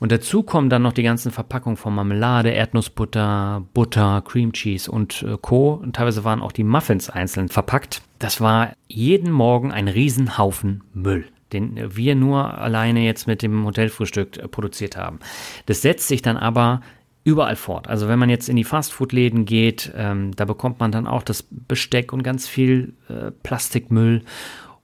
Und 0.00 0.12
dazu 0.12 0.42
kommen 0.42 0.70
dann 0.70 0.82
noch 0.82 0.92
die 0.92 1.02
ganzen 1.02 1.32
Verpackungen 1.32 1.76
von 1.76 1.94
Marmelade, 1.94 2.50
Erdnussbutter, 2.50 3.64
Butter, 3.74 4.22
Cream 4.24 4.52
Cheese 4.52 4.90
und 4.90 5.22
äh, 5.22 5.36
Co. 5.40 5.74
Und 5.74 5.96
teilweise 5.96 6.24
waren 6.24 6.40
auch 6.40 6.52
die 6.52 6.64
Muffins 6.64 7.10
einzeln 7.10 7.48
verpackt. 7.48 8.02
Das 8.18 8.40
war 8.40 8.72
jeden 8.86 9.32
Morgen 9.32 9.72
ein 9.72 9.88
Riesenhaufen 9.88 10.84
Müll 10.94 11.26
den 11.52 11.96
wir 11.96 12.14
nur 12.14 12.58
alleine 12.58 13.04
jetzt 13.04 13.26
mit 13.26 13.42
dem 13.42 13.64
Hotelfrühstück 13.64 14.36
äh, 14.38 14.48
produziert 14.48 14.96
haben. 14.96 15.18
Das 15.66 15.82
setzt 15.82 16.08
sich 16.08 16.22
dann 16.22 16.36
aber 16.36 16.82
überall 17.24 17.56
fort. 17.56 17.88
Also 17.88 18.08
wenn 18.08 18.18
man 18.18 18.30
jetzt 18.30 18.48
in 18.48 18.56
die 18.56 18.64
Fastfood-Läden 18.64 19.44
geht, 19.44 19.92
ähm, 19.96 20.34
da 20.34 20.44
bekommt 20.44 20.80
man 20.80 20.92
dann 20.92 21.06
auch 21.06 21.22
das 21.22 21.44
Besteck 21.50 22.12
und 22.12 22.22
ganz 22.22 22.48
viel 22.48 22.94
äh, 23.08 23.30
Plastikmüll. 23.42 24.22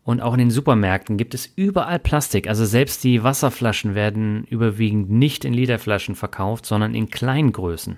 Und 0.05 0.21
auch 0.21 0.35
in 0.35 0.41
den 0.41 0.51
Supermärkten 0.51 1.17
gibt 1.17 1.33
es 1.33 1.51
überall 1.57 1.99
Plastik. 1.99 2.47
Also 2.47 2.67
selbst 2.67 3.03
die 3.05 3.23
Wasserflaschen 3.23 3.95
werden 3.95 4.45
überwiegend 4.45 5.11
nicht 5.11 5.47
in 5.47 5.55
Literflaschen 5.55 6.15
verkauft, 6.15 6.67
sondern 6.67 6.95
in 6.95 7.09
Kleingrößen, 7.09 7.97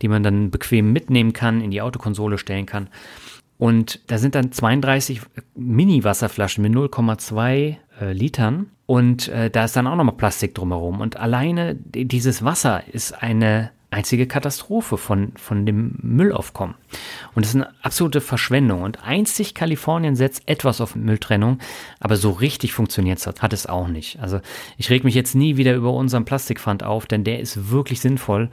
die 0.00 0.08
man 0.08 0.22
dann 0.22 0.50
bequem 0.50 0.94
mitnehmen 0.94 1.34
kann, 1.34 1.60
in 1.60 1.70
die 1.70 1.82
Autokonsole 1.82 2.38
stellen 2.38 2.64
kann. 2.64 2.88
Und 3.58 4.00
da 4.06 4.16
sind 4.16 4.34
dann 4.34 4.50
32 4.50 5.20
Mini-Wasserflaschen 5.54 6.62
mit 6.62 6.72
0,2 6.72 7.76
äh, 8.02 8.12
Litern. 8.12 8.66
Und 8.86 9.28
äh, 9.28 9.50
da 9.50 9.64
ist 9.64 9.76
dann 9.76 9.86
auch 9.86 9.96
nochmal 9.96 10.16
Plastik 10.16 10.54
drumherum. 10.54 11.00
Und 11.00 11.16
alleine 11.16 11.76
dieses 11.76 12.44
Wasser 12.44 12.82
ist 12.92 13.22
eine 13.22 13.70
einzige 13.90 14.26
Katastrophe 14.26 14.96
von, 14.96 15.32
von 15.36 15.66
dem 15.66 15.96
Müllaufkommen. 16.02 16.74
Und 17.34 17.44
das 17.44 17.50
ist 17.50 17.56
eine 17.56 17.70
absolute 17.82 18.20
Verschwendung. 18.20 18.82
Und 18.82 19.04
einzig 19.06 19.54
Kalifornien 19.54 20.16
setzt 20.16 20.48
etwas 20.48 20.80
auf 20.80 20.96
Mülltrennung, 20.96 21.58
aber 22.00 22.16
so 22.16 22.30
richtig 22.30 22.72
funktioniert 22.72 23.18
es 23.18 23.26
hat 23.26 23.52
es 23.52 23.66
auch 23.66 23.88
nicht. 23.88 24.18
Also 24.20 24.40
ich 24.78 24.90
reg 24.90 25.04
mich 25.04 25.14
jetzt 25.14 25.34
nie 25.34 25.56
wieder 25.56 25.74
über 25.74 25.92
unseren 25.92 26.24
Plastikpfand 26.24 26.82
auf, 26.82 27.06
denn 27.06 27.22
der 27.22 27.40
ist 27.40 27.70
wirklich 27.70 28.00
sinnvoll. 28.00 28.48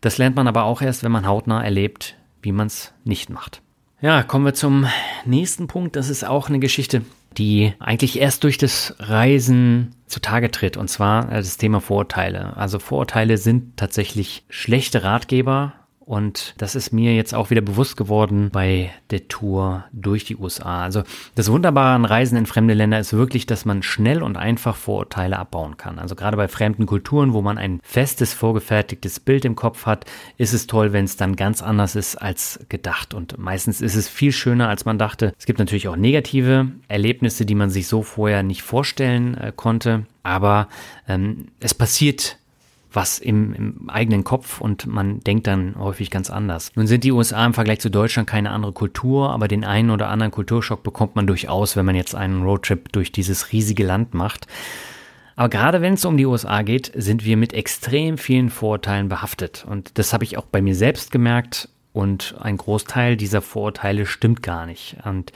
Das 0.00 0.18
lernt 0.18 0.36
man 0.36 0.48
aber 0.48 0.64
auch 0.64 0.82
erst, 0.82 1.04
wenn 1.04 1.12
man 1.12 1.26
hautnah 1.26 1.62
erlebt, 1.62 2.16
wie 2.40 2.52
man 2.52 2.66
es 2.66 2.92
nicht 3.04 3.30
macht. 3.30 3.60
Ja, 4.00 4.22
kommen 4.24 4.44
wir 4.44 4.54
zum 4.54 4.86
nächsten 5.24 5.68
Punkt. 5.68 5.94
Das 5.94 6.08
ist 6.08 6.26
auch 6.26 6.48
eine 6.48 6.58
Geschichte, 6.58 7.02
die 7.38 7.74
eigentlich 7.78 8.18
erst 8.20 8.44
durch 8.44 8.58
das 8.58 8.94
Reisen 8.98 9.94
zutage 10.06 10.50
tritt, 10.50 10.76
und 10.76 10.88
zwar 10.88 11.30
äh, 11.30 11.36
das 11.36 11.56
Thema 11.56 11.80
Vorurteile. 11.80 12.56
Also 12.56 12.78
Vorurteile 12.78 13.38
sind 13.38 13.76
tatsächlich 13.76 14.44
schlechte 14.48 15.02
Ratgeber 15.02 15.74
und 16.04 16.54
das 16.58 16.74
ist 16.74 16.92
mir 16.92 17.14
jetzt 17.14 17.34
auch 17.34 17.50
wieder 17.50 17.60
bewusst 17.60 17.96
geworden 17.96 18.50
bei 18.52 18.90
der 19.10 19.28
Tour 19.28 19.84
durch 19.92 20.24
die 20.24 20.36
USA. 20.36 20.82
Also 20.82 21.02
das 21.34 21.50
Wunderbare 21.50 21.94
an 21.94 22.04
Reisen 22.04 22.36
in 22.36 22.46
fremde 22.46 22.74
Länder 22.74 22.98
ist 22.98 23.12
wirklich, 23.12 23.46
dass 23.46 23.64
man 23.64 23.82
schnell 23.82 24.22
und 24.22 24.36
einfach 24.36 24.76
Vorurteile 24.76 25.38
abbauen 25.38 25.76
kann. 25.76 25.98
Also 25.98 26.14
gerade 26.14 26.36
bei 26.36 26.48
fremden 26.48 26.86
Kulturen, 26.86 27.32
wo 27.32 27.42
man 27.42 27.58
ein 27.58 27.80
festes, 27.82 28.34
vorgefertigtes 28.34 29.20
Bild 29.20 29.44
im 29.44 29.56
Kopf 29.56 29.86
hat, 29.86 30.04
ist 30.38 30.52
es 30.52 30.66
toll, 30.66 30.92
wenn 30.92 31.04
es 31.04 31.16
dann 31.16 31.36
ganz 31.36 31.62
anders 31.62 31.96
ist 31.96 32.16
als 32.16 32.60
gedacht. 32.68 33.14
Und 33.14 33.38
meistens 33.38 33.80
ist 33.80 33.94
es 33.94 34.08
viel 34.08 34.32
schöner, 34.32 34.68
als 34.68 34.84
man 34.84 34.98
dachte. 34.98 35.32
Es 35.38 35.46
gibt 35.46 35.58
natürlich 35.58 35.88
auch 35.88 35.96
negative 35.96 36.68
Erlebnisse, 36.88 37.46
die 37.46 37.54
man 37.54 37.70
sich 37.70 37.86
so 37.86 38.02
vorher 38.02 38.42
nicht 38.42 38.62
vorstellen 38.62 39.36
äh, 39.36 39.52
konnte. 39.54 40.06
Aber 40.22 40.68
ähm, 41.08 41.48
es 41.60 41.74
passiert 41.74 42.38
was 42.94 43.18
im, 43.18 43.54
im 43.54 43.90
eigenen 43.90 44.24
Kopf 44.24 44.60
und 44.60 44.86
man 44.86 45.20
denkt 45.20 45.46
dann 45.46 45.76
häufig 45.78 46.10
ganz 46.10 46.30
anders. 46.30 46.72
Nun 46.74 46.86
sind 46.86 47.04
die 47.04 47.12
USA 47.12 47.44
im 47.44 47.54
Vergleich 47.54 47.80
zu 47.80 47.90
Deutschland 47.90 48.28
keine 48.28 48.50
andere 48.50 48.72
Kultur, 48.72 49.30
aber 49.30 49.48
den 49.48 49.64
einen 49.64 49.90
oder 49.90 50.08
anderen 50.08 50.32
Kulturschock 50.32 50.82
bekommt 50.82 51.16
man 51.16 51.26
durchaus, 51.26 51.76
wenn 51.76 51.86
man 51.86 51.96
jetzt 51.96 52.14
einen 52.14 52.42
Roadtrip 52.42 52.92
durch 52.92 53.12
dieses 53.12 53.52
riesige 53.52 53.84
Land 53.84 54.14
macht. 54.14 54.46
Aber 55.36 55.48
gerade 55.48 55.80
wenn 55.80 55.94
es 55.94 56.04
um 56.04 56.16
die 56.16 56.26
USA 56.26 56.62
geht, 56.62 56.92
sind 56.94 57.24
wir 57.24 57.36
mit 57.36 57.52
extrem 57.52 58.18
vielen 58.18 58.50
Vorurteilen 58.50 59.08
behaftet. 59.08 59.64
Und 59.68 59.98
das 59.98 60.12
habe 60.12 60.24
ich 60.24 60.36
auch 60.36 60.44
bei 60.44 60.60
mir 60.60 60.74
selbst 60.74 61.10
gemerkt. 61.10 61.68
Und 61.92 62.34
ein 62.40 62.56
Großteil 62.56 63.16
dieser 63.16 63.42
Vorurteile 63.42 64.06
stimmt 64.06 64.42
gar 64.42 64.66
nicht. 64.66 64.96
Und 65.04 65.32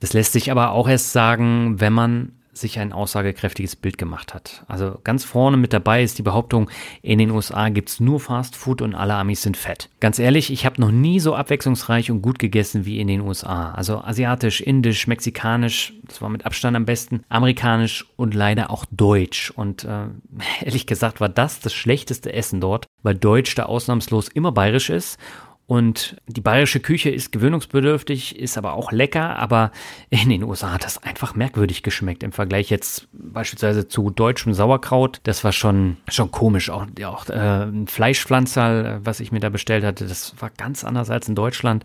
das 0.00 0.12
lässt 0.12 0.32
sich 0.32 0.50
aber 0.50 0.72
auch 0.72 0.88
erst 0.88 1.12
sagen, 1.12 1.80
wenn 1.80 1.92
man 1.92 2.32
sich 2.56 2.78
ein 2.78 2.92
aussagekräftiges 2.92 3.76
Bild 3.76 3.98
gemacht 3.98 4.34
hat. 4.34 4.64
Also 4.66 4.98
ganz 5.04 5.24
vorne 5.24 5.56
mit 5.56 5.72
dabei 5.72 6.02
ist 6.02 6.18
die 6.18 6.22
Behauptung, 6.22 6.70
in 7.02 7.18
den 7.18 7.30
USA 7.30 7.68
gibt's 7.68 8.00
nur 8.00 8.20
Fast 8.20 8.56
Food 8.56 8.82
und 8.82 8.94
alle 8.94 9.14
Amis 9.14 9.42
sind 9.42 9.56
fett. 9.56 9.90
Ganz 10.00 10.18
ehrlich, 10.18 10.50
ich 10.50 10.64
habe 10.64 10.80
noch 10.80 10.90
nie 10.90 11.20
so 11.20 11.34
abwechslungsreich 11.34 12.10
und 12.10 12.22
gut 12.22 12.38
gegessen 12.38 12.84
wie 12.86 13.00
in 13.00 13.08
den 13.08 13.20
USA. 13.20 13.72
Also 13.72 13.98
asiatisch, 13.98 14.60
indisch, 14.60 15.06
mexikanisch, 15.06 15.92
das 16.04 16.22
war 16.22 16.28
mit 16.28 16.46
Abstand 16.46 16.76
am 16.76 16.86
besten, 16.86 17.22
amerikanisch 17.28 18.06
und 18.16 18.34
leider 18.34 18.70
auch 18.70 18.84
deutsch. 18.90 19.50
Und 19.50 19.84
äh, 19.84 20.06
ehrlich 20.64 20.86
gesagt 20.86 21.20
war 21.20 21.28
das 21.28 21.60
das 21.60 21.74
schlechteste 21.74 22.32
Essen 22.32 22.60
dort, 22.60 22.86
weil 23.02 23.14
Deutsch 23.14 23.54
da 23.54 23.64
ausnahmslos 23.64 24.28
immer 24.28 24.52
bayerisch 24.52 24.90
ist 24.90 25.18
und 25.68 26.16
die 26.28 26.40
bayerische 26.40 26.78
Küche 26.78 27.10
ist 27.10 27.32
gewöhnungsbedürftig, 27.32 28.38
ist 28.38 28.56
aber 28.56 28.74
auch 28.74 28.92
lecker, 28.92 29.36
aber 29.36 29.72
in 30.10 30.28
den 30.28 30.44
USA 30.44 30.72
hat 30.72 30.84
das 30.84 31.02
einfach 31.02 31.34
merkwürdig 31.34 31.82
geschmeckt 31.82 32.22
im 32.22 32.30
Vergleich 32.30 32.70
jetzt 32.70 33.08
beispielsweise 33.12 33.88
zu 33.88 34.10
deutschem 34.10 34.54
Sauerkraut. 34.54 35.20
Das 35.24 35.42
war 35.42 35.50
schon, 35.50 35.96
schon 36.06 36.30
komisch. 36.30 36.70
Auch, 36.70 36.86
ja, 36.96 37.08
auch 37.08 37.28
äh, 37.28 37.64
ein 37.64 37.88
Fleischpflanzerl, 37.88 39.00
was 39.02 39.18
ich 39.18 39.32
mir 39.32 39.40
da 39.40 39.48
bestellt 39.48 39.84
hatte, 39.84 40.06
das 40.06 40.40
war 40.40 40.50
ganz 40.50 40.84
anders 40.84 41.10
als 41.10 41.28
in 41.28 41.34
Deutschland. 41.34 41.84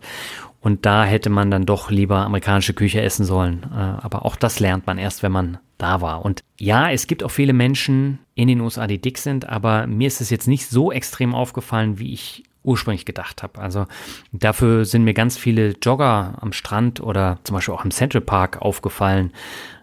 Und 0.60 0.86
da 0.86 1.04
hätte 1.04 1.28
man 1.28 1.50
dann 1.50 1.66
doch 1.66 1.90
lieber 1.90 2.18
amerikanische 2.18 2.74
Küche 2.74 3.00
essen 3.00 3.24
sollen. 3.24 3.64
Äh, 3.72 3.78
aber 3.78 4.24
auch 4.24 4.36
das 4.36 4.60
lernt 4.60 4.86
man 4.86 4.96
erst, 4.96 5.24
wenn 5.24 5.32
man 5.32 5.58
da 5.78 6.00
war. 6.00 6.24
Und 6.24 6.42
ja, 6.56 6.88
es 6.92 7.08
gibt 7.08 7.24
auch 7.24 7.32
viele 7.32 7.52
Menschen 7.52 8.20
in 8.36 8.46
den 8.46 8.60
USA, 8.60 8.86
die 8.86 9.00
dick 9.00 9.18
sind, 9.18 9.48
aber 9.48 9.88
mir 9.88 10.06
ist 10.06 10.20
es 10.20 10.30
jetzt 10.30 10.46
nicht 10.46 10.68
so 10.68 10.92
extrem 10.92 11.34
aufgefallen, 11.34 11.98
wie 11.98 12.12
ich 12.12 12.44
ursprünglich 12.64 13.04
gedacht 13.04 13.42
habe. 13.42 13.60
Also 13.60 13.86
dafür 14.32 14.84
sind 14.84 15.04
mir 15.04 15.14
ganz 15.14 15.36
viele 15.36 15.74
Jogger 15.82 16.38
am 16.40 16.52
Strand 16.52 17.00
oder 17.00 17.38
zum 17.44 17.54
Beispiel 17.54 17.74
auch 17.74 17.84
im 17.84 17.90
Central 17.90 18.22
Park 18.22 18.60
aufgefallen. 18.62 19.32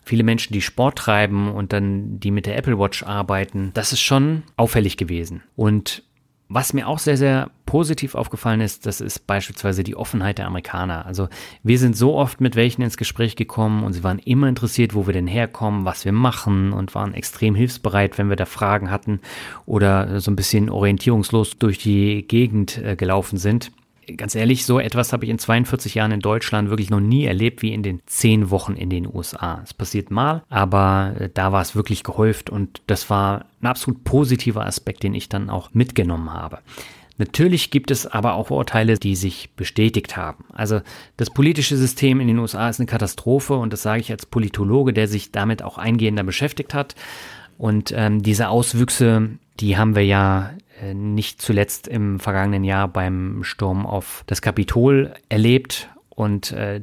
Viele 0.03 0.23
Menschen, 0.23 0.53
die 0.53 0.61
Sport 0.61 0.97
treiben 0.97 1.51
und 1.51 1.73
dann 1.73 2.19
die 2.19 2.31
mit 2.31 2.45
der 2.45 2.57
Apple 2.57 2.79
Watch 2.79 3.03
arbeiten. 3.03 3.71
Das 3.73 3.93
ist 3.93 4.01
schon 4.01 4.43
auffällig 4.55 4.97
gewesen. 4.97 5.43
Und 5.55 6.03
was 6.49 6.73
mir 6.73 6.87
auch 6.87 6.97
sehr, 6.97 7.15
sehr 7.15 7.51
positiv 7.67 8.15
aufgefallen 8.15 8.59
ist, 8.59 8.87
das 8.87 9.01
ist 9.01 9.27
beispielsweise 9.27 9.83
die 9.83 9.95
Offenheit 9.95 10.39
der 10.39 10.47
Amerikaner. 10.47 11.05
Also 11.05 11.29
wir 11.61 11.77
sind 11.77 11.95
so 11.95 12.15
oft 12.15 12.41
mit 12.41 12.55
welchen 12.55 12.81
ins 12.81 12.97
Gespräch 12.97 13.35
gekommen 13.35 13.83
und 13.83 13.93
sie 13.93 14.03
waren 14.03 14.17
immer 14.17 14.47
interessiert, 14.47 14.95
wo 14.95 15.05
wir 15.05 15.13
denn 15.13 15.27
herkommen, 15.27 15.85
was 15.85 16.05
wir 16.05 16.11
machen 16.11 16.73
und 16.73 16.95
waren 16.95 17.13
extrem 17.13 17.53
hilfsbereit, 17.53 18.17
wenn 18.17 18.29
wir 18.29 18.35
da 18.35 18.45
Fragen 18.45 18.89
hatten 18.89 19.19
oder 19.67 20.19
so 20.19 20.31
ein 20.31 20.35
bisschen 20.35 20.71
orientierungslos 20.71 21.59
durch 21.59 21.77
die 21.77 22.27
Gegend 22.27 22.79
äh, 22.79 22.95
gelaufen 22.95 23.37
sind 23.37 23.71
ganz 24.15 24.35
ehrlich, 24.35 24.65
so 24.65 24.79
etwas 24.79 25.13
habe 25.13 25.25
ich 25.25 25.31
in 25.31 25.39
42 25.39 25.95
Jahren 25.95 26.11
in 26.11 26.19
Deutschland 26.19 26.69
wirklich 26.69 26.89
noch 26.89 26.99
nie 26.99 27.25
erlebt 27.25 27.61
wie 27.61 27.73
in 27.73 27.83
den 27.83 28.01
zehn 28.05 28.49
Wochen 28.49 28.73
in 28.73 28.89
den 28.89 29.07
USA. 29.07 29.61
Es 29.63 29.73
passiert 29.73 30.11
mal, 30.11 30.43
aber 30.49 31.15
äh, 31.19 31.29
da 31.33 31.51
war 31.51 31.61
es 31.61 31.75
wirklich 31.75 32.03
gehäuft 32.03 32.49
und 32.49 32.81
das 32.87 33.09
war 33.09 33.45
ein 33.61 33.67
absolut 33.67 34.03
positiver 34.03 34.65
Aspekt, 34.65 35.03
den 35.03 35.13
ich 35.13 35.29
dann 35.29 35.49
auch 35.49 35.73
mitgenommen 35.73 36.33
habe. 36.33 36.59
Natürlich 37.19 37.69
gibt 37.69 37.91
es 37.91 38.07
aber 38.07 38.35
auch 38.35 38.49
Urteile, 38.49 38.97
die 38.97 39.15
sich 39.15 39.49
bestätigt 39.57 40.15
haben. 40.15 40.45
Also 40.53 40.79
das 41.17 41.29
politische 41.29 41.75
System 41.75 42.21
in 42.21 42.29
den 42.29 42.39
USA 42.39 42.69
ist 42.69 42.79
eine 42.79 42.87
Katastrophe 42.87 43.55
und 43.55 43.73
das 43.73 43.81
sage 43.81 43.99
ich 43.99 44.09
als 44.09 44.25
Politologe, 44.25 44.93
der 44.93 45.09
sich 45.09 45.33
damit 45.33 45.61
auch 45.61 45.77
eingehender 45.77 46.23
beschäftigt 46.23 46.73
hat. 46.73 46.95
Und 47.57 47.93
ähm, 47.93 48.23
diese 48.23 48.47
Auswüchse, 48.47 49.31
die 49.59 49.77
haben 49.77 49.95
wir 49.95 50.05
ja 50.05 50.51
nicht 50.93 51.41
zuletzt 51.41 51.87
im 51.87 52.19
vergangenen 52.19 52.63
Jahr 52.63 52.87
beim 52.87 53.43
Sturm 53.43 53.85
auf 53.85 54.23
das 54.27 54.41
Kapitol 54.41 55.13
erlebt 55.29 55.89
und 56.09 56.51
äh, 56.51 56.81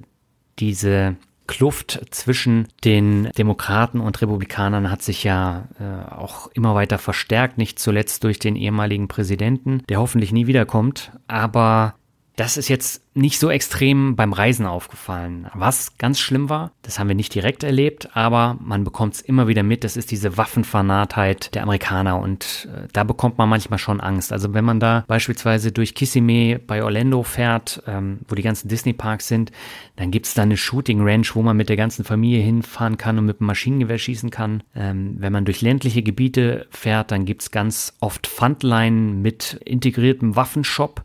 diese 0.59 1.17
Kluft 1.47 2.01
zwischen 2.11 2.69
den 2.85 3.31
Demokraten 3.39 4.01
und 4.01 4.21
Republikanern 4.21 4.91
hat 4.91 5.03
sich 5.03 5.25
ja 5.25 5.69
äh, 5.79 6.13
auch 6.13 6.49
immer 6.49 6.75
weiter 6.75 6.99
verstärkt, 6.99 7.59
nicht 7.59 7.79
zuletzt 7.79 8.25
durch 8.25 8.39
den 8.39 8.57
ehemaligen 8.57 9.09
Präsidenten, 9.09 9.83
der 9.89 10.01
hoffentlich 10.01 10.33
nie 10.33 10.47
wiederkommt. 10.47 11.13
Aber 11.29 11.95
das 12.37 12.59
ist 12.59 12.69
jetzt 12.69 13.03
nicht 13.15 13.39
so 13.39 13.49
extrem 13.49 14.15
beim 14.15 14.35
Reisen 14.35 14.67
aufgefallen. 14.67 15.47
Was 15.55 15.97
ganz 15.97 16.21
schlimm 16.21 16.51
war, 16.51 16.73
das 16.83 16.99
haben 16.99 17.09
wir 17.09 17.15
nicht 17.15 17.35
direkt 17.35 17.65
erlebt, 17.65 18.15
aber 18.15 18.59
man 18.61 18.85
bekommt 18.85 19.15
es 19.15 19.21
immer 19.23 19.49
wieder 19.49 19.63
mit, 19.63 19.85
das 19.85 19.97
ist 19.97 20.11
diese 20.11 20.37
Waffenfanatheit 20.37 21.55
der 21.55 21.63
Amerikaner 21.63 22.21
und 22.21 22.69
äh, 22.71 22.89
da 22.93 23.05
bekommt 23.05 23.39
man 23.39 23.49
manchmal 23.49 23.79
schon 23.79 24.03
Angst. 24.03 24.35
Also 24.35 24.53
wenn 24.53 24.67
man 24.67 24.81
da 24.81 25.05
beispielsweise 25.09 25.73
durch 25.73 25.95
Kissimmee 25.95 26.59
bei 26.59 26.85
Orlando 26.85 27.23
fährt, 27.23 27.83
ähm, 27.87 28.19
wo 28.29 28.35
die 28.35 28.43
ganzen 28.43 28.69
Disney-Parks 28.69 29.29
sind, 29.29 29.51
dann 29.97 30.11
gibt 30.11 30.27
es 30.27 30.35
da 30.35 30.43
eine 30.43 30.59
Shooting 30.59 31.01
Range, 31.01 31.27
wo 31.33 31.41
man 31.41 31.57
mit 31.57 31.71
der 31.71 31.77
ganzen 31.77 32.05
Familie 32.05 32.43
hinfahren 32.43 32.99
kann 32.99 33.19
und 33.19 33.25
mit 33.25 33.41
dem 33.41 33.47
Maschinengewehr 33.47 33.99
schießen 33.99 34.29
kann. 34.29 34.63
Ähm, 34.75 35.17
wenn 35.19 35.33
man 35.33 35.47
durch 35.47 35.63
ländliche 35.63 36.03
Gebiete 36.03 36.67
fährt, 36.69 37.13
dann 37.13 37.25
gibt 37.25 37.41
es 37.41 37.51
ganz 37.51 37.95
oft 38.01 38.27
Fundline 38.27 39.15
mit 39.15 39.59
integriertem 39.65 40.37
Waffenshop 40.37 41.03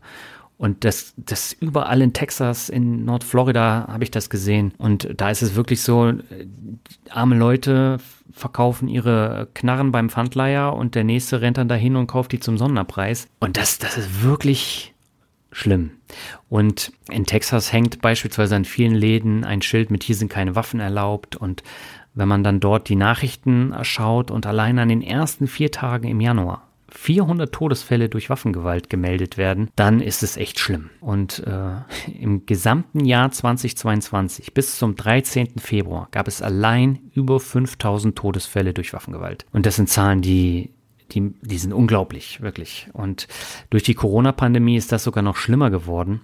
und 0.58 0.84
das, 0.84 1.12
das 1.16 1.52
überall 1.52 2.02
in 2.02 2.12
Texas, 2.12 2.68
in 2.68 3.04
Nordflorida 3.04 3.88
habe 3.88 4.04
ich 4.04 4.10
das 4.10 4.30
gesehen. 4.30 4.72
Und 4.78 5.08
da 5.16 5.30
ist 5.30 5.42
es 5.42 5.56
wirklich 5.56 5.80
so, 5.80 6.12
arme 7.10 7.36
Leute 7.36 7.98
verkaufen 8.30 8.88
ihre 8.88 9.48
Knarren 9.54 9.92
beim 9.92 10.08
Pfandleiher 10.08 10.72
und 10.74 10.94
der 10.94 11.04
nächste 11.04 11.40
rennt 11.40 11.58
dann 11.58 11.68
dahin 11.68 11.96
und 11.96 12.06
kauft 12.06 12.32
die 12.32 12.40
zum 12.40 12.58
Sonderpreis. 12.58 13.26
Und 13.40 13.56
das, 13.56 13.78
das 13.78 13.98
ist 13.98 14.22
wirklich 14.22 14.94
schlimm. 15.50 15.90
Und 16.48 16.92
in 17.10 17.26
Texas 17.26 17.72
hängt 17.72 18.00
beispielsweise 18.00 18.56
an 18.56 18.64
vielen 18.64 18.94
Läden 18.94 19.44
ein 19.44 19.62
Schild 19.62 19.90
mit 19.90 20.02
hier 20.02 20.14
sind 20.14 20.30
keine 20.30 20.54
Waffen 20.54 20.80
erlaubt 20.80 21.36
und 21.36 21.62
wenn 22.14 22.28
man 22.28 22.44
dann 22.44 22.60
dort 22.60 22.88
die 22.88 22.96
Nachrichten 22.96 23.74
schaut 23.82 24.30
und 24.30 24.46
allein 24.46 24.78
an 24.78 24.88
den 24.88 25.02
ersten 25.02 25.46
vier 25.46 25.70
Tagen 25.70 26.08
im 26.08 26.20
Januar 26.20 26.68
400 26.94 27.52
Todesfälle 27.52 28.08
durch 28.08 28.30
Waffengewalt 28.30 28.90
gemeldet 28.90 29.36
werden, 29.36 29.70
dann 29.76 30.00
ist 30.00 30.22
es 30.22 30.36
echt 30.36 30.58
schlimm. 30.58 30.90
Und 31.00 31.42
äh, 31.46 32.10
im 32.20 32.46
gesamten 32.46 33.04
Jahr 33.04 33.30
2022 33.30 34.54
bis 34.54 34.78
zum 34.78 34.96
13. 34.96 35.58
Februar 35.58 36.08
gab 36.10 36.28
es 36.28 36.42
allein 36.42 36.98
über 37.14 37.40
5000 37.40 38.16
Todesfälle 38.16 38.74
durch 38.74 38.92
Waffengewalt. 38.92 39.46
Und 39.52 39.66
das 39.66 39.76
sind 39.76 39.88
Zahlen, 39.88 40.22
die 40.22 40.70
die, 41.14 41.34
die 41.42 41.58
sind 41.58 41.74
unglaublich, 41.74 42.40
wirklich. 42.40 42.88
Und 42.94 43.28
durch 43.70 43.82
die 43.82 43.92
Corona-Pandemie 43.94 44.76
ist 44.76 44.92
das 44.92 45.04
sogar 45.04 45.22
noch 45.22 45.36
schlimmer 45.36 45.70
geworden. 45.70 46.22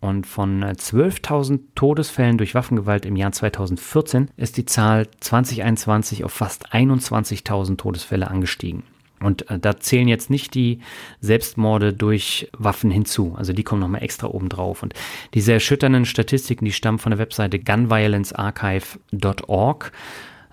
Und 0.00 0.26
von 0.26 0.62
12.000 0.62 1.54
äh, 1.54 1.58
Todesfällen 1.74 2.36
durch 2.36 2.54
Waffengewalt 2.54 3.06
im 3.06 3.16
Jahr 3.16 3.32
2014 3.32 4.30
ist 4.36 4.56
die 4.56 4.66
Zahl 4.66 5.08
2021 5.20 6.22
auf 6.24 6.32
fast 6.32 6.72
21.000 6.72 7.76
Todesfälle 7.78 8.28
angestiegen. 8.28 8.82
Und 9.20 9.48
äh, 9.50 9.58
da 9.58 9.78
zählen 9.78 10.08
jetzt 10.08 10.30
nicht 10.30 10.54
die 10.54 10.80
Selbstmorde 11.20 11.92
durch 11.92 12.48
Waffen 12.56 12.90
hinzu. 12.90 13.34
Also 13.36 13.52
die 13.52 13.62
kommen 13.62 13.80
nochmal 13.80 14.02
extra 14.02 14.26
oben 14.26 14.48
drauf. 14.48 14.82
Und 14.82 14.94
diese 15.34 15.52
erschütternden 15.52 16.04
Statistiken, 16.04 16.64
die 16.64 16.72
stammen 16.72 16.98
von 16.98 17.10
der 17.10 17.18
Webseite 17.18 17.58
gunviolencearchive.org. 17.58 19.92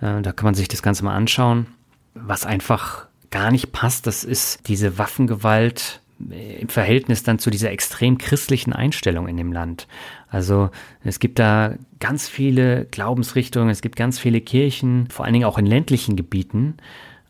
Äh, 0.02 0.22
da 0.22 0.32
kann 0.32 0.46
man 0.46 0.56
sich 0.56 0.68
das 0.68 0.82
Ganze 0.82 1.04
mal 1.04 1.16
anschauen. 1.16 1.68
Was 2.14 2.46
einfach 2.46 3.08
gar 3.32 3.52
nicht 3.52 3.72
passt, 3.72 4.08
das 4.08 4.24
ist 4.24 4.68
diese 4.68 4.98
Waffengewalt 4.98 6.02
im 6.20 6.70
Verhältnis 6.70 7.24
dann 7.24 7.40
zu 7.40 7.50
dieser 7.50 7.72
extrem 7.72 8.18
christlichen 8.18 8.72
Einstellung 8.72 9.28
in 9.28 9.36
dem 9.36 9.52
Land. 9.52 9.88
Also 10.30 10.70
es 11.04 11.20
gibt 11.20 11.40
da 11.40 11.76
ganz 12.00 12.30
viele 12.30 12.86
Glaubensrichtungen, 12.86 13.70
es 13.70 13.82
gibt 13.82 13.96
ganz 13.96 14.20
viele 14.20 14.40
Kirchen, 14.40 15.10
vor 15.10 15.26
allen 15.26 15.34
Dingen 15.34 15.46
auch 15.46 15.58
in 15.58 15.66
ländlichen 15.66 16.16
Gebieten. 16.16 16.78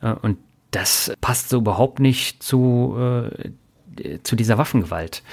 Äh, 0.01 0.11
und 0.11 0.37
das 0.75 1.13
passt 1.21 1.49
so 1.49 1.57
überhaupt 1.57 1.99
nicht 1.99 2.43
zu, 2.43 2.97
äh, 2.97 4.19
zu 4.23 4.35
dieser 4.35 4.57
Waffengewalt. 4.57 5.23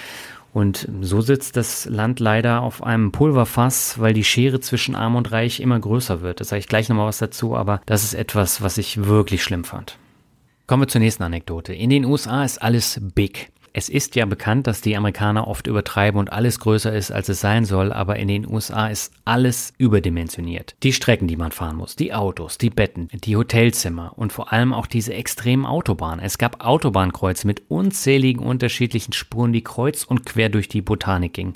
Und 0.52 0.88
so 1.00 1.20
sitzt 1.20 1.56
das 1.56 1.86
Land 1.86 2.18
leider 2.18 2.62
auf 2.62 2.82
einem 2.82 3.12
Pulverfass, 3.12 4.00
weil 4.00 4.14
die 4.14 4.24
Schere 4.24 4.60
zwischen 4.60 4.96
Arm 4.96 5.14
und 5.14 5.30
Reich 5.30 5.60
immer 5.60 5.78
größer 5.78 6.22
wird. 6.22 6.40
Da 6.40 6.44
sage 6.44 6.60
ich 6.60 6.66
gleich 6.68 6.88
nochmal 6.88 7.06
was 7.06 7.18
dazu, 7.18 7.56
aber 7.56 7.80
das 7.86 8.02
ist 8.02 8.14
etwas, 8.14 8.60
was 8.60 8.76
ich 8.76 9.04
wirklich 9.04 9.44
schlimm 9.44 9.64
fand. 9.64 9.96
Kommen 10.66 10.82
wir 10.82 10.88
zur 10.88 11.00
nächsten 11.00 11.22
Anekdote. 11.22 11.72
In 11.72 11.90
den 11.90 12.04
USA 12.04 12.44
ist 12.44 12.60
alles 12.60 13.00
big. 13.14 13.52
Es 13.72 13.88
ist 13.88 14.16
ja 14.16 14.26
bekannt, 14.26 14.66
dass 14.66 14.80
die 14.80 14.96
Amerikaner 14.96 15.46
oft 15.46 15.66
übertreiben 15.68 16.18
und 16.18 16.32
alles 16.32 16.58
größer 16.58 16.92
ist, 16.92 17.12
als 17.12 17.28
es 17.28 17.40
sein 17.40 17.64
soll, 17.64 17.92
aber 17.92 18.16
in 18.16 18.26
den 18.26 18.50
USA 18.50 18.88
ist 18.88 19.12
alles 19.24 19.72
überdimensioniert. 19.78 20.74
Die 20.82 20.92
Strecken, 20.92 21.28
die 21.28 21.36
man 21.36 21.52
fahren 21.52 21.76
muss, 21.76 21.94
die 21.94 22.12
Autos, 22.12 22.58
die 22.58 22.70
Betten, 22.70 23.08
die 23.12 23.36
Hotelzimmer 23.36 24.12
und 24.16 24.32
vor 24.32 24.52
allem 24.52 24.72
auch 24.72 24.86
diese 24.86 25.14
extremen 25.14 25.66
Autobahnen. 25.66 26.24
Es 26.24 26.36
gab 26.36 26.64
Autobahnkreuze 26.64 27.46
mit 27.46 27.62
unzähligen 27.68 28.44
unterschiedlichen 28.44 29.12
Spuren, 29.12 29.52
die 29.52 29.62
kreuz 29.62 30.02
und 30.02 30.26
quer 30.26 30.48
durch 30.48 30.68
die 30.68 30.82
Botanik 30.82 31.34
gingen. 31.34 31.54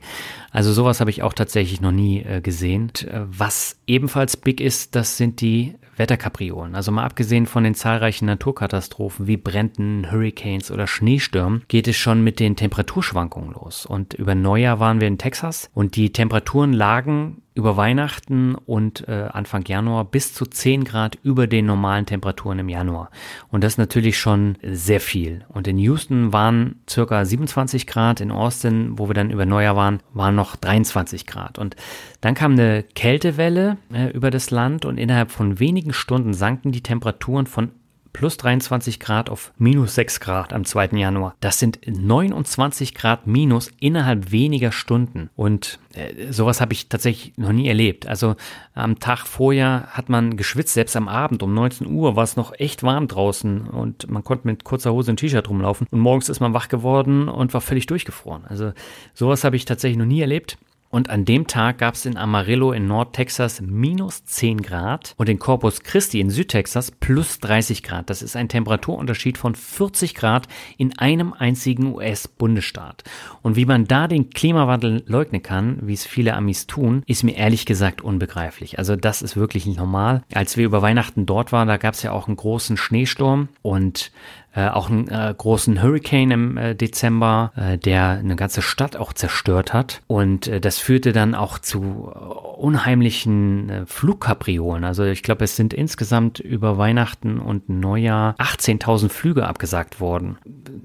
Also 0.52 0.72
sowas 0.72 1.00
habe 1.00 1.10
ich 1.10 1.22
auch 1.22 1.32
tatsächlich 1.32 1.80
noch 1.80 1.92
nie 1.92 2.22
äh, 2.22 2.40
gesehen. 2.40 2.84
Und, 2.84 3.04
äh, 3.04 3.22
was 3.26 3.76
ebenfalls 3.86 4.36
big 4.36 4.60
ist, 4.60 4.94
das 4.94 5.16
sind 5.16 5.40
die 5.40 5.74
Wetterkapriolen. 5.96 6.74
Also 6.74 6.92
mal 6.92 7.04
abgesehen 7.04 7.46
von 7.46 7.64
den 7.64 7.74
zahlreichen 7.74 8.26
Naturkatastrophen 8.26 9.26
wie 9.26 9.36
Bränden, 9.36 10.10
Hurricanes 10.10 10.70
oder 10.70 10.86
Schneestürmen, 10.86 11.62
geht 11.68 11.88
es 11.88 11.96
schon 11.96 12.24
mit 12.24 12.40
den 12.40 12.56
Temperaturschwankungen 12.56 13.52
los. 13.52 13.86
Und 13.86 14.14
über 14.14 14.34
Neujahr 14.34 14.80
waren 14.80 15.00
wir 15.00 15.08
in 15.08 15.18
Texas 15.18 15.70
und 15.72 15.96
die 15.96 16.12
Temperaturen 16.12 16.72
lagen 16.72 17.42
über 17.54 17.76
Weihnachten 17.76 18.56
und 18.56 19.06
äh, 19.08 19.28
Anfang 19.32 19.64
Januar 19.64 20.04
bis 20.04 20.34
zu 20.34 20.44
10 20.44 20.84
Grad 20.84 21.18
über 21.22 21.46
den 21.46 21.66
normalen 21.66 22.04
Temperaturen 22.04 22.58
im 22.58 22.68
Januar. 22.68 23.10
Und 23.48 23.62
das 23.62 23.74
ist 23.74 23.78
natürlich 23.78 24.18
schon 24.18 24.58
sehr 24.62 25.00
viel. 25.00 25.44
Und 25.48 25.68
in 25.68 25.78
Houston 25.78 26.32
waren 26.32 26.80
circa 26.90 27.24
27 27.24 27.86
Grad, 27.86 28.20
in 28.20 28.32
Austin, 28.32 28.98
wo 28.98 29.08
wir 29.08 29.14
dann 29.14 29.30
über 29.30 29.46
Neujahr 29.46 29.76
waren, 29.76 30.00
waren 30.12 30.34
noch 30.34 30.56
23 30.56 31.26
Grad. 31.26 31.58
Und 31.58 31.76
dann 32.20 32.34
kam 32.34 32.52
eine 32.52 32.82
Kältewelle 32.82 33.76
äh, 33.92 34.08
über 34.08 34.30
das 34.30 34.50
Land 34.50 34.84
und 34.84 34.98
innerhalb 34.98 35.30
von 35.30 35.60
wenigen 35.60 35.92
Stunden 35.92 36.34
sanken 36.34 36.72
die 36.72 36.82
Temperaturen 36.82 37.46
von 37.46 37.70
plus 38.14 38.38
23 38.38 39.00
Grad 39.00 39.28
auf 39.28 39.52
minus 39.58 39.96
6 39.96 40.20
Grad 40.20 40.54
am 40.54 40.64
2. 40.64 40.90
Januar. 40.92 41.34
Das 41.40 41.58
sind 41.58 41.80
29 41.86 42.94
Grad 42.94 43.26
minus 43.26 43.70
innerhalb 43.80 44.30
weniger 44.30 44.72
Stunden. 44.72 45.28
Und 45.36 45.80
äh, 45.92 46.32
sowas 46.32 46.62
habe 46.62 46.72
ich 46.72 46.88
tatsächlich 46.88 47.36
noch 47.36 47.52
nie 47.52 47.68
erlebt. 47.68 48.06
Also 48.06 48.36
am 48.72 49.00
Tag 49.00 49.26
vorher 49.26 49.88
hat 49.90 50.08
man 50.08 50.36
geschwitzt, 50.36 50.74
selbst 50.74 50.96
am 50.96 51.08
Abend 51.08 51.42
um 51.42 51.52
19 51.52 51.88
Uhr 51.88 52.16
war 52.16 52.24
es 52.24 52.36
noch 52.36 52.52
echt 52.58 52.82
warm 52.84 53.08
draußen 53.08 53.66
und 53.66 54.08
man 54.08 54.24
konnte 54.24 54.46
mit 54.46 54.64
kurzer 54.64 54.92
Hose 54.92 55.10
und 55.10 55.18
T-Shirt 55.18 55.50
rumlaufen. 55.50 55.88
Und 55.90 55.98
morgens 55.98 56.28
ist 56.28 56.40
man 56.40 56.54
wach 56.54 56.68
geworden 56.68 57.28
und 57.28 57.52
war 57.52 57.60
völlig 57.60 57.86
durchgefroren. 57.86 58.44
Also 58.46 58.72
sowas 59.12 59.42
habe 59.44 59.56
ich 59.56 59.64
tatsächlich 59.64 59.98
noch 59.98 60.06
nie 60.06 60.20
erlebt. 60.20 60.56
Und 60.94 61.10
an 61.10 61.24
dem 61.24 61.48
Tag 61.48 61.78
gab 61.78 61.94
es 61.94 62.06
in 62.06 62.16
Amarillo 62.16 62.70
in 62.70 62.86
Nordtexas 62.86 63.60
minus 63.60 64.24
10 64.26 64.62
Grad 64.62 65.14
und 65.16 65.28
in 65.28 65.40
Corpus 65.40 65.82
Christi 65.82 66.20
in 66.20 66.30
Südtexas 66.30 66.92
plus 66.92 67.40
30 67.40 67.82
Grad. 67.82 68.10
Das 68.10 68.22
ist 68.22 68.36
ein 68.36 68.48
Temperaturunterschied 68.48 69.36
von 69.36 69.56
40 69.56 70.14
Grad 70.14 70.46
in 70.78 70.96
einem 70.96 71.32
einzigen 71.32 71.92
US-Bundesstaat. 71.96 73.02
Und 73.42 73.56
wie 73.56 73.66
man 73.66 73.86
da 73.88 74.06
den 74.06 74.30
Klimawandel 74.30 75.02
leugnen 75.08 75.42
kann, 75.42 75.80
wie 75.82 75.94
es 75.94 76.06
viele 76.06 76.34
Amis 76.34 76.68
tun, 76.68 77.02
ist 77.08 77.24
mir 77.24 77.36
ehrlich 77.36 77.66
gesagt 77.66 78.00
unbegreiflich. 78.00 78.78
Also 78.78 78.94
das 78.94 79.20
ist 79.20 79.36
wirklich 79.36 79.66
nicht 79.66 79.78
normal. 79.78 80.22
Als 80.32 80.56
wir 80.56 80.64
über 80.64 80.80
Weihnachten 80.80 81.26
dort 81.26 81.50
waren, 81.50 81.66
da 81.66 81.76
gab 81.76 81.94
es 81.94 82.04
ja 82.04 82.12
auch 82.12 82.28
einen 82.28 82.36
großen 82.36 82.76
Schneesturm 82.76 83.48
und 83.62 84.12
äh, 84.54 84.68
auch 84.68 84.88
einen 84.88 85.08
äh, 85.08 85.34
großen 85.36 85.82
Hurricane 85.82 86.30
im 86.30 86.56
äh, 86.56 86.74
Dezember, 86.74 87.52
äh, 87.56 87.76
der 87.76 88.10
eine 88.10 88.36
ganze 88.36 88.62
Stadt 88.62 88.96
auch 88.96 89.12
zerstört 89.12 89.72
hat. 89.72 90.00
Und 90.06 90.46
äh, 90.46 90.60
das 90.60 90.78
führte 90.78 91.12
dann 91.12 91.34
auch 91.34 91.58
zu 91.58 91.82
unheimlichen 91.82 93.84
Flugkapriolen. 93.86 94.84
Also 94.84 95.04
ich 95.04 95.22
glaube, 95.22 95.44
es 95.44 95.56
sind 95.56 95.74
insgesamt 95.74 96.38
über 96.38 96.78
Weihnachten 96.78 97.40
und 97.40 97.68
Neujahr 97.68 98.36
18.000 98.38 99.08
Flüge 99.08 99.46
abgesagt 99.46 100.00
worden. 100.00 100.38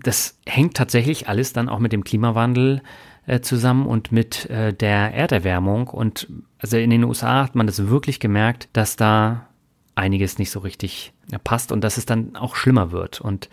Das 0.03 0.39
hängt 0.47 0.75
tatsächlich 0.75 1.27
alles 1.27 1.53
dann 1.53 1.69
auch 1.69 1.79
mit 1.79 1.93
dem 1.93 2.03
Klimawandel 2.03 2.81
zusammen 3.41 3.85
und 3.85 4.11
mit 4.11 4.49
der 4.49 5.13
Erderwärmung. 5.13 5.87
Und 5.87 6.27
also 6.57 6.77
in 6.77 6.89
den 6.89 7.03
USA 7.03 7.43
hat 7.43 7.53
man 7.53 7.67
das 7.67 7.87
wirklich 7.87 8.19
gemerkt, 8.19 8.69
dass 8.73 8.95
da 8.95 9.48
einiges 9.99 10.39
nicht 10.39 10.51
so 10.51 10.59
richtig 10.59 11.13
passt 11.43 11.71
und 11.71 11.83
dass 11.83 11.97
es 11.97 12.05
dann 12.05 12.35
auch 12.35 12.55
schlimmer 12.55 12.91
wird. 12.91 13.21
Und 13.21 13.49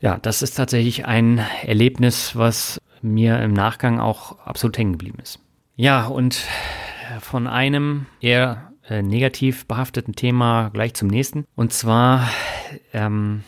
ja, 0.00 0.18
das 0.18 0.42
ist 0.42 0.54
tatsächlich 0.54 1.06
ein 1.06 1.38
Erlebnis, 1.62 2.36
was 2.36 2.80
mir 3.02 3.40
im 3.40 3.52
Nachgang 3.52 4.00
auch 4.00 4.38
absolut 4.40 4.76
hängen 4.78 4.92
geblieben 4.92 5.18
ist. 5.22 5.40
Ja, 5.76 6.06
und 6.06 6.44
von 7.20 7.46
einem 7.46 8.06
eher 8.20 8.72
äh, 8.88 9.02
negativ 9.02 9.66
behafteten 9.66 10.14
Thema 10.14 10.70
gleich 10.70 10.94
zum 10.94 11.08
nächsten. 11.08 11.46
Und 11.54 11.72
zwar, 11.72 12.28
ähm, 12.92 13.44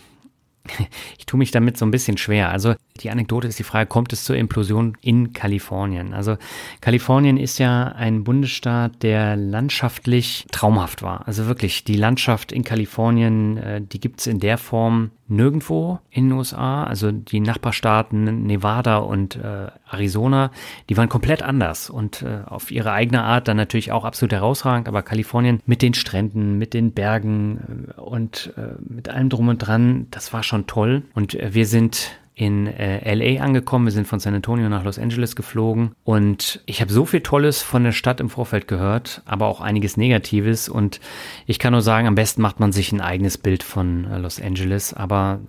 ich 1.18 1.26
tue 1.26 1.38
mich 1.38 1.50
damit 1.50 1.76
so 1.76 1.84
ein 1.84 1.90
bisschen 1.90 2.16
schwer. 2.16 2.50
Also 2.50 2.74
die 3.00 3.10
Anekdote 3.10 3.48
ist 3.48 3.58
die 3.58 3.64
Frage, 3.64 3.88
kommt 3.88 4.12
es 4.12 4.24
zur 4.24 4.36
Implosion 4.36 4.96
in 5.00 5.32
Kalifornien? 5.32 6.12
Also 6.12 6.36
Kalifornien 6.80 7.36
ist 7.36 7.58
ja 7.58 7.84
ein 7.84 8.24
Bundesstaat, 8.24 9.02
der 9.02 9.36
landschaftlich 9.36 10.46
traumhaft 10.50 11.02
war. 11.02 11.26
Also 11.26 11.46
wirklich, 11.46 11.84
die 11.84 11.96
Landschaft 11.96 12.52
in 12.52 12.64
Kalifornien, 12.64 13.56
äh, 13.56 13.80
die 13.80 14.00
gibt 14.00 14.20
es 14.20 14.26
in 14.26 14.40
der 14.40 14.58
Form 14.58 15.10
nirgendwo 15.30 16.00
in 16.10 16.28
den 16.28 16.38
USA. 16.38 16.84
Also 16.84 17.12
die 17.12 17.40
Nachbarstaaten 17.40 18.42
Nevada 18.44 18.98
und 18.98 19.36
äh, 19.36 19.68
Arizona, 19.88 20.50
die 20.88 20.96
waren 20.96 21.08
komplett 21.08 21.42
anders 21.42 21.90
und 21.90 22.22
äh, 22.22 22.40
auf 22.46 22.70
ihre 22.70 22.92
eigene 22.92 23.22
Art 23.22 23.48
dann 23.48 23.56
natürlich 23.56 23.92
auch 23.92 24.04
absolut 24.04 24.32
herausragend. 24.32 24.88
Aber 24.88 25.02
Kalifornien 25.02 25.60
mit 25.66 25.82
den 25.82 25.94
Stränden, 25.94 26.58
mit 26.58 26.74
den 26.74 26.92
Bergen 26.92 27.86
äh, 27.96 28.00
und 28.00 28.52
äh, 28.56 28.74
mit 28.80 29.08
allem 29.08 29.28
drum 29.28 29.48
und 29.48 29.58
dran, 29.58 30.06
das 30.10 30.32
war 30.32 30.42
schon 30.42 30.66
toll. 30.66 31.02
Und 31.14 31.34
äh, 31.34 31.54
wir 31.54 31.66
sind 31.66 32.18
in 32.40 32.66
äh, 32.66 33.14
LA 33.14 33.42
angekommen. 33.42 33.84
Wir 33.84 33.92
sind 33.92 34.08
von 34.08 34.18
San 34.18 34.34
Antonio 34.34 34.70
nach 34.70 34.82
Los 34.82 34.98
Angeles 34.98 35.36
geflogen 35.36 35.92
und 36.04 36.62
ich 36.64 36.80
habe 36.80 36.90
so 36.90 37.04
viel 37.04 37.20
Tolles 37.20 37.60
von 37.60 37.84
der 37.84 37.92
Stadt 37.92 38.18
im 38.18 38.30
Vorfeld 38.30 38.66
gehört, 38.66 39.20
aber 39.26 39.46
auch 39.46 39.60
einiges 39.60 39.98
Negatives 39.98 40.70
und 40.70 41.00
ich 41.46 41.58
kann 41.58 41.72
nur 41.72 41.82
sagen, 41.82 42.06
am 42.08 42.14
besten 42.14 42.40
macht 42.40 42.58
man 42.58 42.72
sich 42.72 42.92
ein 42.92 43.02
eigenes 43.02 43.36
Bild 43.36 43.62
von 43.62 44.06
äh, 44.06 44.16
Los 44.16 44.40
Angeles, 44.40 44.94
aber 44.94 45.40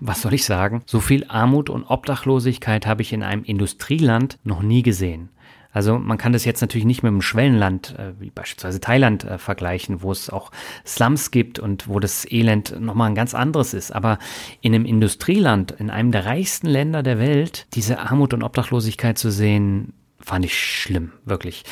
was 0.00 0.20
soll 0.20 0.34
ich 0.34 0.44
sagen? 0.44 0.82
So 0.84 1.00
viel 1.00 1.24
Armut 1.28 1.70
und 1.70 1.84
Obdachlosigkeit 1.84 2.86
habe 2.86 3.00
ich 3.00 3.14
in 3.14 3.22
einem 3.22 3.42
Industrieland 3.42 4.38
noch 4.44 4.60
nie 4.60 4.82
gesehen. 4.82 5.30
Also 5.76 5.98
man 5.98 6.16
kann 6.16 6.32
das 6.32 6.46
jetzt 6.46 6.62
natürlich 6.62 6.86
nicht 6.86 7.02
mit 7.02 7.10
einem 7.10 7.20
Schwellenland 7.20 7.94
äh, 7.98 8.18
wie 8.18 8.30
beispielsweise 8.30 8.80
Thailand 8.80 9.24
äh, 9.24 9.36
vergleichen, 9.36 10.00
wo 10.00 10.10
es 10.10 10.30
auch 10.30 10.50
Slums 10.86 11.30
gibt 11.30 11.58
und 11.58 11.86
wo 11.86 12.00
das 12.00 12.24
Elend 12.24 12.80
nochmal 12.80 13.10
ein 13.10 13.14
ganz 13.14 13.34
anderes 13.34 13.74
ist. 13.74 13.90
Aber 13.94 14.18
in 14.62 14.74
einem 14.74 14.86
Industrieland, 14.86 15.72
in 15.72 15.90
einem 15.90 16.12
der 16.12 16.24
reichsten 16.24 16.66
Länder 16.66 17.02
der 17.02 17.18
Welt, 17.18 17.66
diese 17.74 17.98
Armut 17.98 18.32
und 18.32 18.42
Obdachlosigkeit 18.42 19.18
zu 19.18 19.30
sehen, 19.30 19.92
fand 20.18 20.46
ich 20.46 20.58
schlimm, 20.58 21.12
wirklich. 21.26 21.62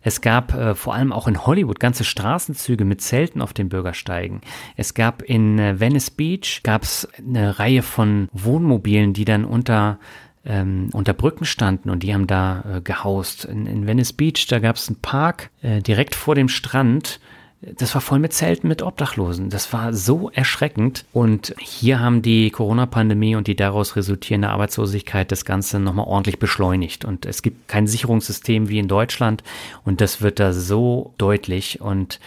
Es 0.00 0.22
gab 0.22 0.54
äh, 0.54 0.74
vor 0.74 0.94
allem 0.94 1.12
auch 1.12 1.28
in 1.28 1.44
Hollywood 1.44 1.80
ganze 1.80 2.04
Straßenzüge 2.04 2.86
mit 2.86 3.02
Zelten 3.02 3.42
auf 3.42 3.52
den 3.52 3.68
Bürgersteigen. 3.68 4.40
Es 4.78 4.94
gab 4.94 5.20
in 5.20 5.58
äh, 5.58 5.78
Venice 5.78 6.10
Beach 6.10 6.62
gab 6.62 6.84
es 6.84 7.06
eine 7.18 7.58
Reihe 7.58 7.82
von 7.82 8.30
Wohnmobilen, 8.32 9.12
die 9.12 9.26
dann 9.26 9.44
unter 9.44 9.98
ähm, 10.44 10.88
unter 10.92 11.12
Brücken 11.12 11.44
standen 11.44 11.90
und 11.90 12.02
die 12.02 12.14
haben 12.14 12.26
da 12.26 12.64
äh, 12.76 12.80
gehaust. 12.80 13.44
In, 13.44 13.66
in, 13.66 13.86
Venice 13.86 14.12
Beach, 14.12 14.46
da 14.48 14.58
gab 14.58 14.76
es 14.76 14.88
einen 14.88 15.00
Park 15.00 15.50
äh, 15.62 15.80
direkt 15.82 16.14
vor 16.14 16.34
dem 16.34 16.48
Strand. 16.48 17.20
Das 17.60 17.94
war 17.94 18.00
voll 18.00 18.20
mit 18.20 18.32
Zelten, 18.32 18.68
mit 18.68 18.80
Obdachlosen. 18.80 19.50
Das 19.50 19.70
war 19.74 19.92
so 19.92 20.30
erschreckend. 20.30 21.04
Und 21.12 21.54
hier 21.58 22.00
haben 22.00 22.22
die 22.22 22.50
Corona-Pandemie 22.50 23.36
und 23.36 23.48
die 23.48 23.56
daraus 23.56 23.96
resultierende 23.96 24.48
Arbeitslosigkeit 24.48 25.30
das 25.30 25.44
Ganze 25.44 25.78
nochmal 25.78 26.06
ordentlich 26.06 26.38
beschleunigt. 26.38 27.04
Und 27.04 27.26
es 27.26 27.42
gibt 27.42 27.68
kein 27.68 27.86
Sicherungssystem 27.86 28.70
wie 28.70 28.78
in 28.78 28.88
Deutschland. 28.88 29.42
Und 29.84 30.00
das 30.00 30.22
wird 30.22 30.40
da 30.40 30.54
so 30.54 31.12
deutlich. 31.18 31.82
Und 31.82 32.18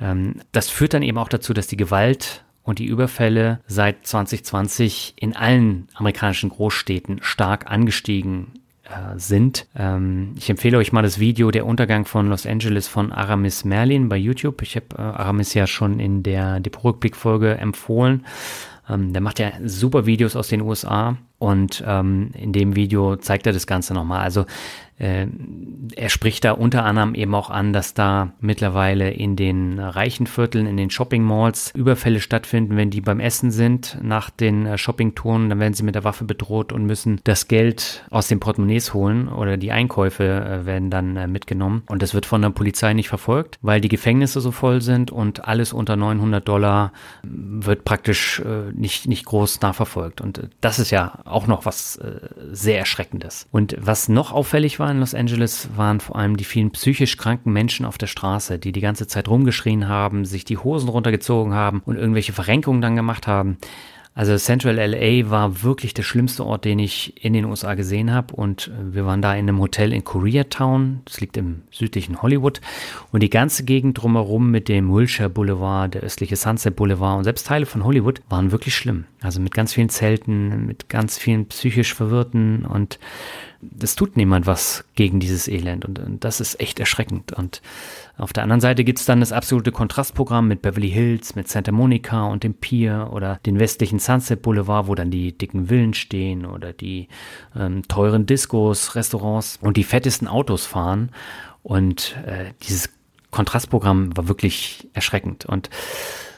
ähm, 0.00 0.40
das 0.50 0.68
führt 0.68 0.94
dann 0.94 1.02
eben 1.02 1.18
auch 1.18 1.28
dazu, 1.28 1.54
dass 1.54 1.68
die 1.68 1.76
Gewalt 1.76 2.42
und 2.62 2.78
die 2.78 2.86
Überfälle 2.86 3.60
seit 3.66 4.06
2020 4.06 5.14
in 5.16 5.34
allen 5.34 5.88
amerikanischen 5.94 6.50
Großstädten 6.50 7.18
stark 7.22 7.70
angestiegen 7.70 8.52
äh, 8.84 9.18
sind. 9.18 9.66
Ähm, 9.76 10.34
ich 10.36 10.50
empfehle 10.50 10.78
euch 10.78 10.92
mal 10.92 11.02
das 11.02 11.18
Video 11.18 11.50
Der 11.50 11.66
Untergang 11.66 12.04
von 12.04 12.28
Los 12.28 12.46
Angeles 12.46 12.88
von 12.88 13.12
Aramis 13.12 13.64
Merlin 13.64 14.08
bei 14.08 14.16
YouTube. 14.16 14.62
Ich 14.62 14.76
habe 14.76 14.86
äh, 14.96 15.00
Aramis 15.00 15.54
ja 15.54 15.66
schon 15.66 15.98
in 16.00 16.22
der 16.22 16.60
Depot-Rückblick-Folge 16.60 17.56
empfohlen. 17.58 18.26
Ähm, 18.88 19.12
der 19.12 19.22
macht 19.22 19.38
ja 19.38 19.52
super 19.64 20.06
Videos 20.06 20.36
aus 20.36 20.48
den 20.48 20.60
USA 20.60 21.16
Und 21.38 21.82
ähm, 21.86 22.30
in 22.34 22.52
dem 22.52 22.76
Video 22.76 23.16
zeigt 23.16 23.46
er 23.46 23.52
das 23.52 23.66
Ganze 23.66 23.94
nochmal. 23.94 24.20
Also 24.20 24.46
äh, 25.02 25.26
er 25.96 26.08
spricht 26.08 26.44
da 26.44 26.52
unter 26.52 26.84
anderem 26.84 27.14
eben 27.14 27.34
auch 27.34 27.50
an, 27.50 27.72
dass 27.72 27.92
da 27.92 28.32
mittlerweile 28.40 29.10
in 29.10 29.34
den 29.34 29.80
reichen 29.80 30.28
Vierteln, 30.28 30.66
in 30.66 30.76
den 30.76 30.90
Shopping 30.90 31.24
Malls 31.24 31.72
Überfälle 31.74 32.20
stattfinden, 32.20 32.76
wenn 32.76 32.90
die 32.90 33.00
beim 33.00 33.18
Essen 33.18 33.50
sind 33.50 33.98
nach 34.00 34.30
den 34.30 34.64
äh, 34.64 34.78
Shoppingtouren, 34.78 35.48
dann 35.48 35.58
werden 35.58 35.74
sie 35.74 35.82
mit 35.82 35.96
der 35.96 36.04
Waffe 36.04 36.24
bedroht 36.24 36.72
und 36.72 36.86
müssen 36.86 37.20
das 37.24 37.48
Geld 37.48 38.04
aus 38.10 38.28
den 38.28 38.38
Portemonnaies 38.38 38.94
holen 38.94 39.28
oder 39.28 39.56
die 39.56 39.72
Einkäufe 39.72 40.24
äh, 40.24 40.66
werden 40.66 40.88
dann 40.90 41.16
äh, 41.16 41.26
mitgenommen. 41.26 41.82
Und 41.88 42.02
das 42.02 42.14
wird 42.14 42.24
von 42.24 42.42
der 42.42 42.50
Polizei 42.50 42.94
nicht 42.94 43.08
verfolgt, 43.08 43.58
weil 43.60 43.80
die 43.80 43.88
Gefängnisse 43.88 44.40
so 44.40 44.52
voll 44.52 44.82
sind 44.82 45.10
und 45.10 45.44
alles 45.48 45.72
unter 45.72 45.96
900 45.96 46.46
Dollar 46.46 46.92
wird 47.24 47.84
praktisch 47.84 48.40
äh, 48.40 48.70
nicht, 48.72 49.08
nicht 49.08 49.24
groß 49.24 49.62
nachverfolgt. 49.62 50.20
Und 50.20 50.38
äh, 50.38 50.48
das 50.60 50.78
ist 50.78 50.92
ja 50.92 51.18
auch 51.24 51.48
noch 51.48 51.66
was 51.66 51.98
sehr 52.52 52.78
Erschreckendes. 52.78 53.46
Und 53.50 53.76
was 53.78 54.08
noch 54.08 54.32
auffällig 54.32 54.78
war, 54.78 54.91
in 54.92 55.00
Los 55.00 55.14
Angeles 55.14 55.68
waren 55.76 56.00
vor 56.00 56.16
allem 56.16 56.36
die 56.36 56.44
vielen 56.44 56.70
psychisch 56.70 57.16
kranken 57.16 57.52
Menschen 57.52 57.84
auf 57.84 57.98
der 57.98 58.06
Straße, 58.06 58.58
die 58.58 58.72
die 58.72 58.80
ganze 58.80 59.06
Zeit 59.06 59.28
rumgeschrien 59.28 59.88
haben, 59.88 60.24
sich 60.24 60.44
die 60.44 60.58
Hosen 60.58 60.88
runtergezogen 60.88 61.54
haben 61.54 61.82
und 61.84 61.96
irgendwelche 61.96 62.32
Verrenkungen 62.32 62.80
dann 62.80 62.96
gemacht 62.96 63.26
haben. 63.26 63.58
Also 64.14 64.36
Central 64.36 64.74
LA 64.74 65.30
war 65.30 65.62
wirklich 65.62 65.94
der 65.94 66.02
schlimmste 66.02 66.44
Ort, 66.44 66.66
den 66.66 66.78
ich 66.78 67.24
in 67.24 67.32
den 67.32 67.46
USA 67.46 67.72
gesehen 67.74 68.12
habe. 68.12 68.34
Und 68.34 68.70
wir 68.78 69.06
waren 69.06 69.22
da 69.22 69.32
in 69.32 69.48
einem 69.48 69.58
Hotel 69.58 69.92
in 69.92 70.04
Koreatown. 70.04 71.00
Das 71.06 71.20
liegt 71.20 71.38
im 71.38 71.62
südlichen 71.70 72.20
Hollywood. 72.20 72.60
Und 73.10 73.22
die 73.22 73.30
ganze 73.30 73.64
Gegend 73.64 74.02
drumherum 74.02 74.50
mit 74.50 74.68
dem 74.68 74.92
Wilshire 74.92 75.30
Boulevard, 75.30 75.94
der 75.94 76.02
östliche 76.02 76.36
Sunset 76.36 76.76
Boulevard 76.76 77.18
und 77.18 77.24
selbst 77.24 77.46
Teile 77.46 77.64
von 77.64 77.84
Hollywood 77.84 78.20
waren 78.28 78.52
wirklich 78.52 78.74
schlimm. 78.74 79.06
Also 79.22 79.40
mit 79.40 79.54
ganz 79.54 79.72
vielen 79.72 79.88
Zelten, 79.88 80.66
mit 80.66 80.90
ganz 80.90 81.16
vielen 81.16 81.46
psychisch 81.46 81.94
Verwirrten 81.94 82.66
und 82.66 82.98
es 83.80 83.94
tut 83.94 84.16
niemand 84.16 84.46
was 84.46 84.84
gegen 84.94 85.20
dieses 85.20 85.46
Elend 85.46 85.84
und, 85.84 85.98
und 85.98 86.24
das 86.24 86.40
ist 86.40 86.60
echt 86.60 86.80
erschreckend. 86.80 87.32
Und 87.32 87.62
auf 88.18 88.32
der 88.32 88.42
anderen 88.42 88.60
Seite 88.60 88.82
gibt 88.84 88.98
es 88.98 89.04
dann 89.04 89.20
das 89.20 89.32
absolute 89.32 89.70
Kontrastprogramm 89.70 90.48
mit 90.48 90.62
Beverly 90.62 90.90
Hills, 90.90 91.36
mit 91.36 91.48
Santa 91.48 91.70
Monica 91.70 92.26
und 92.26 92.42
dem 92.42 92.54
Pier 92.54 93.10
oder 93.12 93.38
den 93.46 93.60
westlichen 93.60 93.98
Sunset 93.98 94.42
Boulevard, 94.42 94.88
wo 94.88 94.94
dann 94.94 95.10
die 95.10 95.36
dicken 95.36 95.66
Villen 95.68 95.94
stehen 95.94 96.44
oder 96.44 96.72
die 96.72 97.08
ähm, 97.56 97.82
teuren 97.86 98.26
Discos, 98.26 98.96
Restaurants 98.96 99.58
und 99.60 99.76
die 99.76 99.84
fettesten 99.84 100.26
Autos 100.26 100.66
fahren. 100.66 101.10
Und 101.62 102.16
äh, 102.26 102.52
dieses 102.62 102.90
Kontrastprogramm 103.30 104.16
war 104.16 104.26
wirklich 104.28 104.88
erschreckend. 104.92 105.46
Und 105.46 105.70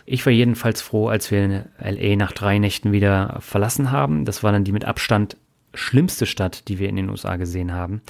ich 0.07 0.25
war 0.27 0.33
jedenfalls 0.33 0.83
froh, 0.83 1.09
als 1.09 1.31
wir 1.31 1.67
LA 1.79 2.17
nach 2.17 2.33
drei 2.33 2.59
Nächten 2.59 2.93
wieder 2.93 3.39
verlassen 3.41 3.91
haben. 3.91 4.27
Das 4.27 4.43
war 4.43 4.53
dann 4.53 4.65
die 4.65 4.73
mit 4.73 4.85
Abstand 4.85 5.39
schlimmste 5.75 6.27
Stadt, 6.27 6.69
die 6.69 6.79
wir 6.79 6.89
in 6.89 6.97
den 6.97 7.11
USA 7.11 7.37
gesehen 7.37 7.73
haben. 7.73 8.03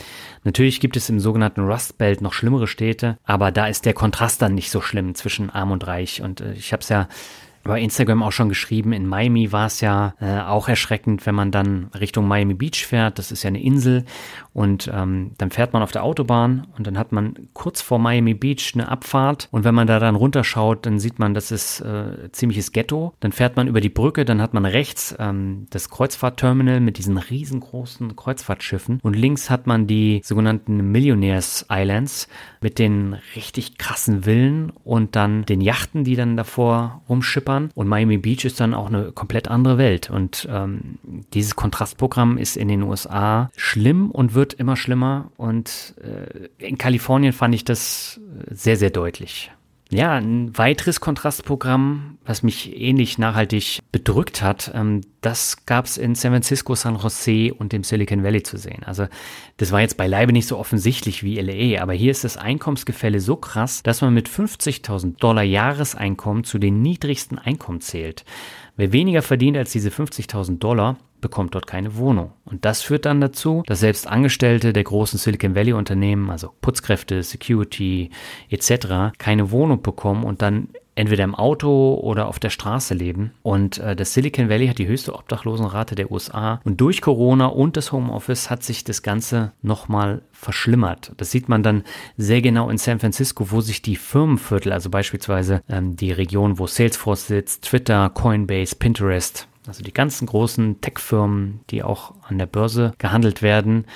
Natürlich 0.45 0.81
gibt 0.81 0.97
es 0.97 1.09
im 1.09 1.21
sogenannten 1.21 1.63
Rust 1.63 1.99
Belt 1.99 2.21
noch 2.21 2.33
schlimmere 2.33 2.67
Städte, 2.67 3.19
aber 3.25 3.51
da 3.51 3.67
ist 3.67 3.85
der 3.85 3.95
Kontrast 3.95 4.43
dann 4.43 4.55
nicht 4.55 4.71
so 4.71 4.81
schlimm 4.81 5.15
zwischen 5.15 5.51
arm 5.51 5.71
und 5.71 5.87
reich. 5.87 6.23
Und 6.23 6.41
äh, 6.41 6.53
ich 6.53 6.73
habe 6.73 6.83
es 6.83 6.89
ja 6.89 7.09
bei 7.65 7.81
Instagram 7.81 8.23
auch 8.23 8.33
schon 8.33 8.49
geschrieben, 8.49 8.93
in 8.93 9.07
Miami 9.07 9.51
war 9.51 9.67
es 9.67 9.81
ja 9.81 10.15
äh, 10.21 10.41
auch 10.41 10.69
erschreckend, 10.69 11.27
wenn 11.27 11.35
man 11.35 11.51
dann 11.51 11.91
Richtung 11.99 12.29
Miami 12.29 12.55
Beach 12.55 12.87
fährt. 12.87 13.19
Das 13.19 13.33
ist 13.33 13.43
ja 13.43 13.49
eine 13.49 13.63
Insel 13.63 14.05
und 14.53 14.91
ähm, 14.93 15.33
dann 15.39 15.51
fährt 15.51 15.73
man 15.73 15.83
auf 15.83 15.91
der 15.91 16.05
Autobahn 16.05 16.67
und 16.77 16.87
dann 16.87 16.99
hat 16.99 17.11
man 17.13 17.49
kurz 17.55 17.81
vor 17.81 17.99
Miami 17.99 18.35
Beach 18.35 18.73
eine 18.75 18.89
Abfahrt 18.89 19.49
und 19.51 19.65
wenn 19.65 19.75
man 19.75 19.87
da 19.87 19.99
dann 19.99 20.15
runterschaut, 20.15 20.85
dann 20.87 20.99
sieht 20.99 21.19
man, 21.19 21.35
das 21.35 21.51
ist 21.51 21.81
äh, 21.81 22.31
ziemliches 22.33 22.73
Ghetto. 22.73 23.15
Dann 23.21 23.33
fährt 23.33 23.57
man 23.57 23.67
über 23.67 23.81
die 23.81 23.89
Brücke, 23.89 24.25
dann 24.25 24.43
hat 24.43 24.53
man 24.55 24.67
rechts 24.67 25.15
ähm, 25.19 25.67
das 25.71 25.89
Kreuzfahrtterminal 25.89 26.81
mit 26.81 26.99
diesen 26.99 27.17
riesengroßen 27.17 28.15
Kreuzfahrtschiffen 28.15 29.01
und 29.03 29.17
links 29.17 29.49
hat 29.49 29.67
man 29.67 29.87
die 29.87 30.21
sogenannten 30.23 30.93
Millionaires 30.93 31.67
Islands 31.71 32.29
mit 32.65 32.79
den 32.79 33.19
richtig 33.37 33.77
krassen 33.77 34.23
Villen 34.23 34.73
und 34.85 35.17
dann 35.17 35.45
den 35.45 35.61
Yachten, 35.61 36.03
die 36.03 36.17
dann 36.17 36.35
davor 36.35 37.03
rumschippern 37.11 37.71
und 37.75 37.89
Miami 37.89 38.17
Beach 38.17 38.47
ist 38.47 38.59
dann 38.59 38.73
auch 38.73 38.87
eine 38.87 39.13
komplett 39.13 39.49
andere 39.49 39.77
Welt. 39.77 40.09
Und 40.09 40.49
ähm, 40.51 40.99
dieses 41.35 41.57
Kontrastprogramm 41.57 42.39
ist 42.39 42.57
in 42.57 42.69
den 42.69 42.83
USA 42.83 43.51
schlimm 43.55 44.11
und 44.11 44.33
wird 44.33 44.55
immer 44.55 44.77
schlimmer. 44.77 45.31
Und 45.37 45.95
äh, 46.01 46.49
in 46.67 46.79
Kalifornien 46.79 47.35
fand 47.35 47.55
ich 47.55 47.65
das 47.65 48.19
sehr, 48.51 48.79
sehr 48.79 48.91
deutlich. 48.91 49.53
Ja, 49.95 50.15
ein 50.15 50.59
weiteres 50.59 50.99
Kontrastprogramm, 51.01 52.19
was 52.25 52.43
mich 52.43 52.77
ähnlich 52.77 53.17
nachhaltig 53.17 53.79
bedrückt 53.93 54.43
hat, 54.43 54.73
ähm, 54.75 55.03
das 55.21 55.67
gab 55.67 55.85
es 55.85 55.99
in 55.99 56.17
San 56.17 56.33
Francisco, 56.33 56.75
San 56.75 56.97
Jose 56.97 57.55
und 57.55 57.73
dem 57.73 57.85
Silicon 57.85 58.25
Valley 58.25 58.43
zu 58.43 58.59
sehen. 58.59 58.83
Also 58.85 59.07
das 59.57 59.71
war 59.71 59.83
jetzt 59.83 59.97
beileibe 59.97 60.33
nicht 60.33 60.49
so 60.49 60.59
offensichtlich 60.59 61.23
wie 61.23 61.41
LA, 61.41 61.81
aber 61.81 61.93
hier 61.93 62.11
ist 62.11 62.25
das 62.25 62.37
Einkommensgefälle 62.37 63.21
so 63.21 63.37
krass, 63.37 63.85
dass 63.85 64.01
man 64.01 64.13
mit 64.13 64.29
50.000 64.29 65.17
Dollar 65.19 65.45
Jahreseinkommen 65.45 66.43
zu 66.43 66.59
den 66.59 66.83
niedrigsten 66.83 67.39
Einkommen 67.39 67.81
zählt. 67.81 68.25
Wer 68.77 68.93
weniger 68.93 69.23
verdient 69.23 69.57
als 69.57 69.73
diese 69.73 69.91
50.000 69.91 70.59
Dollar, 70.59 70.97
bekommt 71.21 71.55
dort 71.55 71.67
keine 71.67 71.97
Wohnung. 71.97 72.33
Und 72.45 72.65
das 72.65 72.83
führt 72.83 73.07
dann 73.07 73.21
dazu, 73.21 73.63
dass 73.67 73.81
selbst 73.81 74.07
Angestellte 74.07 74.73
der 74.73 74.85
großen 74.85 75.19
Silicon 75.19 75.55
Valley 75.55 75.73
Unternehmen, 75.73 76.29
also 76.29 76.51
Putzkräfte, 76.61 77.23
Security 77.23 78.11
etc., 78.51 79.17
keine 79.17 79.51
Wohnung 79.51 79.81
bekommen 79.81 80.25
und 80.25 80.43
dann 80.43 80.69
entweder 80.95 81.25
im 81.25 81.35
Auto 81.35 81.95
oder 81.95 82.29
auf 82.29 82.39
der 82.39 82.51
Straße 82.51 82.95
leben. 82.95 83.33
Und 83.43 83.79
äh, 83.79 83.97
das 83.97 84.15
Silicon 84.15 84.49
Valley 84.49 84.69
hat 84.69 84.79
die 84.79 84.87
höchste 84.87 85.15
Obdachlosenrate 85.15 85.95
der 85.95 86.11
USA. 86.11 86.61
Und 86.65 86.81
durch 86.81 87.01
Corona 87.01 87.47
und 87.47 87.77
das 87.77 87.93
Homeoffice 87.93 88.51
hat 88.51 88.63
sich 88.63 88.85
das 88.85 89.03
Ganze 89.03 89.53
nochmal 89.63 90.23
verschlimmert. 90.33 91.13
Das 91.17 91.31
sieht 91.31 91.49
man 91.49 91.63
dann 91.63 91.85
sehr 92.17 92.43
genau 92.43 92.71
in 92.71 92.79
San 92.79 93.01
Francisco, 93.01 93.51
wo 93.51 93.61
sich 93.61 93.83
die 93.83 93.97
Firmenviertel, 93.97 94.73
also 94.73 94.91
beispielsweise 94.91 95.63
ähm, 95.69 95.97
die 95.97 96.13
Region, 96.13 96.59
wo 96.59 96.67
Salesforce 96.67 97.27
sitzt, 97.27 97.65
Twitter, 97.65 98.11
Coinbase, 98.11 98.77
Pinterest, 98.77 99.49
also 99.67 99.83
die 99.83 99.95
ganzen 99.95 100.27
großen 100.27 100.81
Tech-Firmen, 100.81 101.61
die 101.71 101.83
auch 101.83 102.15
an 102.29 102.39
der 102.39 102.47
Börse 102.47 102.93
gehandelt 102.99 103.41
werden, 103.41 103.87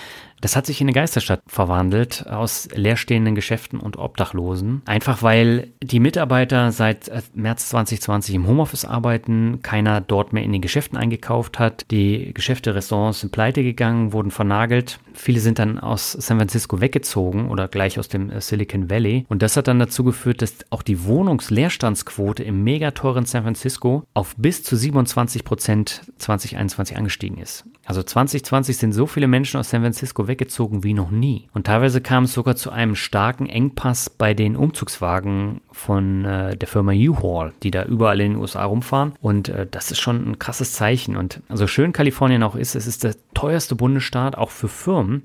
das 0.40 0.56
hat 0.56 0.66
sich 0.66 0.80
in 0.80 0.86
eine 0.86 0.94
Geisterstadt 0.94 1.42
verwandelt 1.46 2.26
aus 2.28 2.68
leerstehenden 2.74 3.34
Geschäften 3.34 3.80
und 3.80 3.98
Obdachlosen. 3.98 4.82
Einfach 4.86 5.22
weil 5.22 5.72
die 5.82 6.00
Mitarbeiter 6.00 6.72
seit 6.72 7.08
äh, 7.08 7.22
März 7.34 7.68
2020 7.70 8.34
im 8.34 8.46
Homeoffice 8.46 8.84
arbeiten, 8.84 9.60
keiner 9.62 10.00
dort 10.00 10.32
mehr 10.32 10.42
in 10.42 10.52
den 10.52 10.62
Geschäften 10.62 10.96
eingekauft 10.96 11.58
hat. 11.58 11.86
Die 11.90 12.32
Geschäfte, 12.34 12.74
Restaurants 12.74 13.20
sind 13.20 13.32
pleite 13.32 13.62
gegangen, 13.62 14.12
wurden 14.12 14.30
vernagelt. 14.30 15.00
Viele 15.14 15.40
sind 15.40 15.58
dann 15.58 15.78
aus 15.78 16.12
San 16.12 16.38
Francisco 16.38 16.80
weggezogen 16.80 17.50
oder 17.50 17.66
gleich 17.66 17.98
aus 17.98 18.08
dem 18.08 18.30
äh, 18.30 18.40
Silicon 18.40 18.90
Valley. 18.90 19.24
Und 19.28 19.42
das 19.42 19.56
hat 19.56 19.68
dann 19.68 19.78
dazu 19.78 20.04
geführt, 20.04 20.42
dass 20.42 20.54
auch 20.70 20.82
die 20.82 21.04
Wohnungsleerstandsquote 21.04 22.44
im 22.44 22.62
megateuren 22.62 23.26
San 23.26 23.42
Francisco 23.42 24.04
auf 24.14 24.34
bis 24.36 24.62
zu 24.62 24.76
27 24.76 25.44
Prozent 25.44 26.02
2021 26.18 26.96
angestiegen 26.96 27.38
ist. 27.38 27.64
Also 27.84 28.02
2020 28.02 28.76
sind 28.76 28.92
so 28.92 29.06
viele 29.06 29.26
Menschen 29.26 29.58
aus 29.58 29.70
San 29.70 29.80
Francisco 29.80 30.27
weggezogen 30.28 30.84
wie 30.84 30.94
noch 30.94 31.10
nie. 31.10 31.48
Und 31.52 31.66
teilweise 31.66 32.00
kam 32.00 32.24
es 32.24 32.32
sogar 32.32 32.56
zu 32.56 32.70
einem 32.70 32.94
starken 32.94 33.46
Engpass 33.46 34.10
bei 34.10 34.34
den 34.34 34.56
Umzugswagen 34.56 35.60
von 35.72 36.24
äh, 36.24 36.56
der 36.56 36.68
Firma 36.68 36.92
U-Haul, 36.92 37.52
die 37.62 37.70
da 37.70 37.84
überall 37.84 38.20
in 38.20 38.32
den 38.32 38.40
USA 38.40 38.64
rumfahren. 38.64 39.14
Und 39.20 39.48
äh, 39.48 39.66
das 39.68 39.90
ist 39.90 40.00
schon 40.00 40.30
ein 40.30 40.38
krasses 40.38 40.72
Zeichen. 40.72 41.16
Und 41.16 41.42
so 41.48 41.66
schön 41.66 41.92
Kalifornien 41.92 42.42
auch 42.42 42.54
ist, 42.54 42.74
es 42.74 42.86
ist 42.86 43.04
der 43.04 43.14
teuerste 43.34 43.74
Bundesstaat 43.74 44.36
auch 44.36 44.50
für 44.50 44.68
Firmen. 44.68 45.22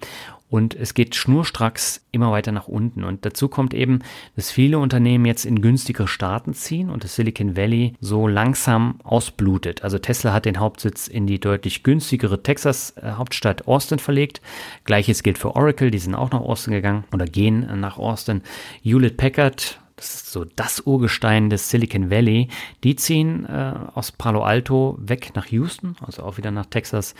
Und 0.53 0.75
es 0.75 0.93
geht 0.93 1.15
schnurstracks 1.15 2.05
immer 2.11 2.31
weiter 2.31 2.51
nach 2.51 2.67
unten. 2.67 3.03
Und 3.03 3.25
dazu 3.25 3.47
kommt 3.47 3.73
eben, 3.73 4.03
dass 4.35 4.51
viele 4.51 4.77
Unternehmen 4.77 5.25
jetzt 5.25 5.45
in 5.45 5.63
günstigere 5.63 6.07
Staaten 6.07 6.53
ziehen 6.53 6.91
und 6.91 7.03
das 7.03 7.15
Silicon 7.15 7.57
Valley 7.57 7.95
so 8.01 8.27
langsam 8.27 8.99
ausblutet. 9.03 9.83
Also 9.83 9.97
Tesla 9.97 10.31
hat 10.31 10.45
den 10.45 10.59
Hauptsitz 10.59 11.07
in 11.07 11.25
die 11.25 11.39
deutlich 11.39 11.81
günstigere 11.81 12.43
Texas-Hauptstadt 12.43 13.61
äh, 13.61 13.63
Austin 13.65 13.97
verlegt. 13.97 14.41
Gleiches 14.85 15.23
gilt 15.23 15.39
für 15.39 15.55
Oracle, 15.55 15.89
die 15.89 15.97
sind 15.97 16.13
auch 16.13 16.29
nach 16.29 16.41
Austin 16.41 16.73
gegangen 16.73 17.05
oder 17.11 17.25
gehen 17.25 17.79
nach 17.79 17.97
Austin. 17.97 18.43
Hewlett 18.83 19.17
Packard 19.17 19.79
das 19.95 20.15
ist 20.15 20.31
so 20.31 20.45
das 20.45 20.81
Urgestein 20.81 21.49
des 21.49 21.69
Silicon 21.69 22.09
Valley, 22.09 22.47
die 22.83 22.95
ziehen 22.95 23.45
äh, 23.45 23.73
aus 23.93 24.11
Palo 24.11 24.43
Alto 24.43 24.97
weg 24.99 25.31
nach 25.35 25.47
Houston, 25.47 25.95
also 26.01 26.23
auch 26.23 26.37
wieder 26.37 26.51
nach 26.51 26.65
Texas. 26.65 27.13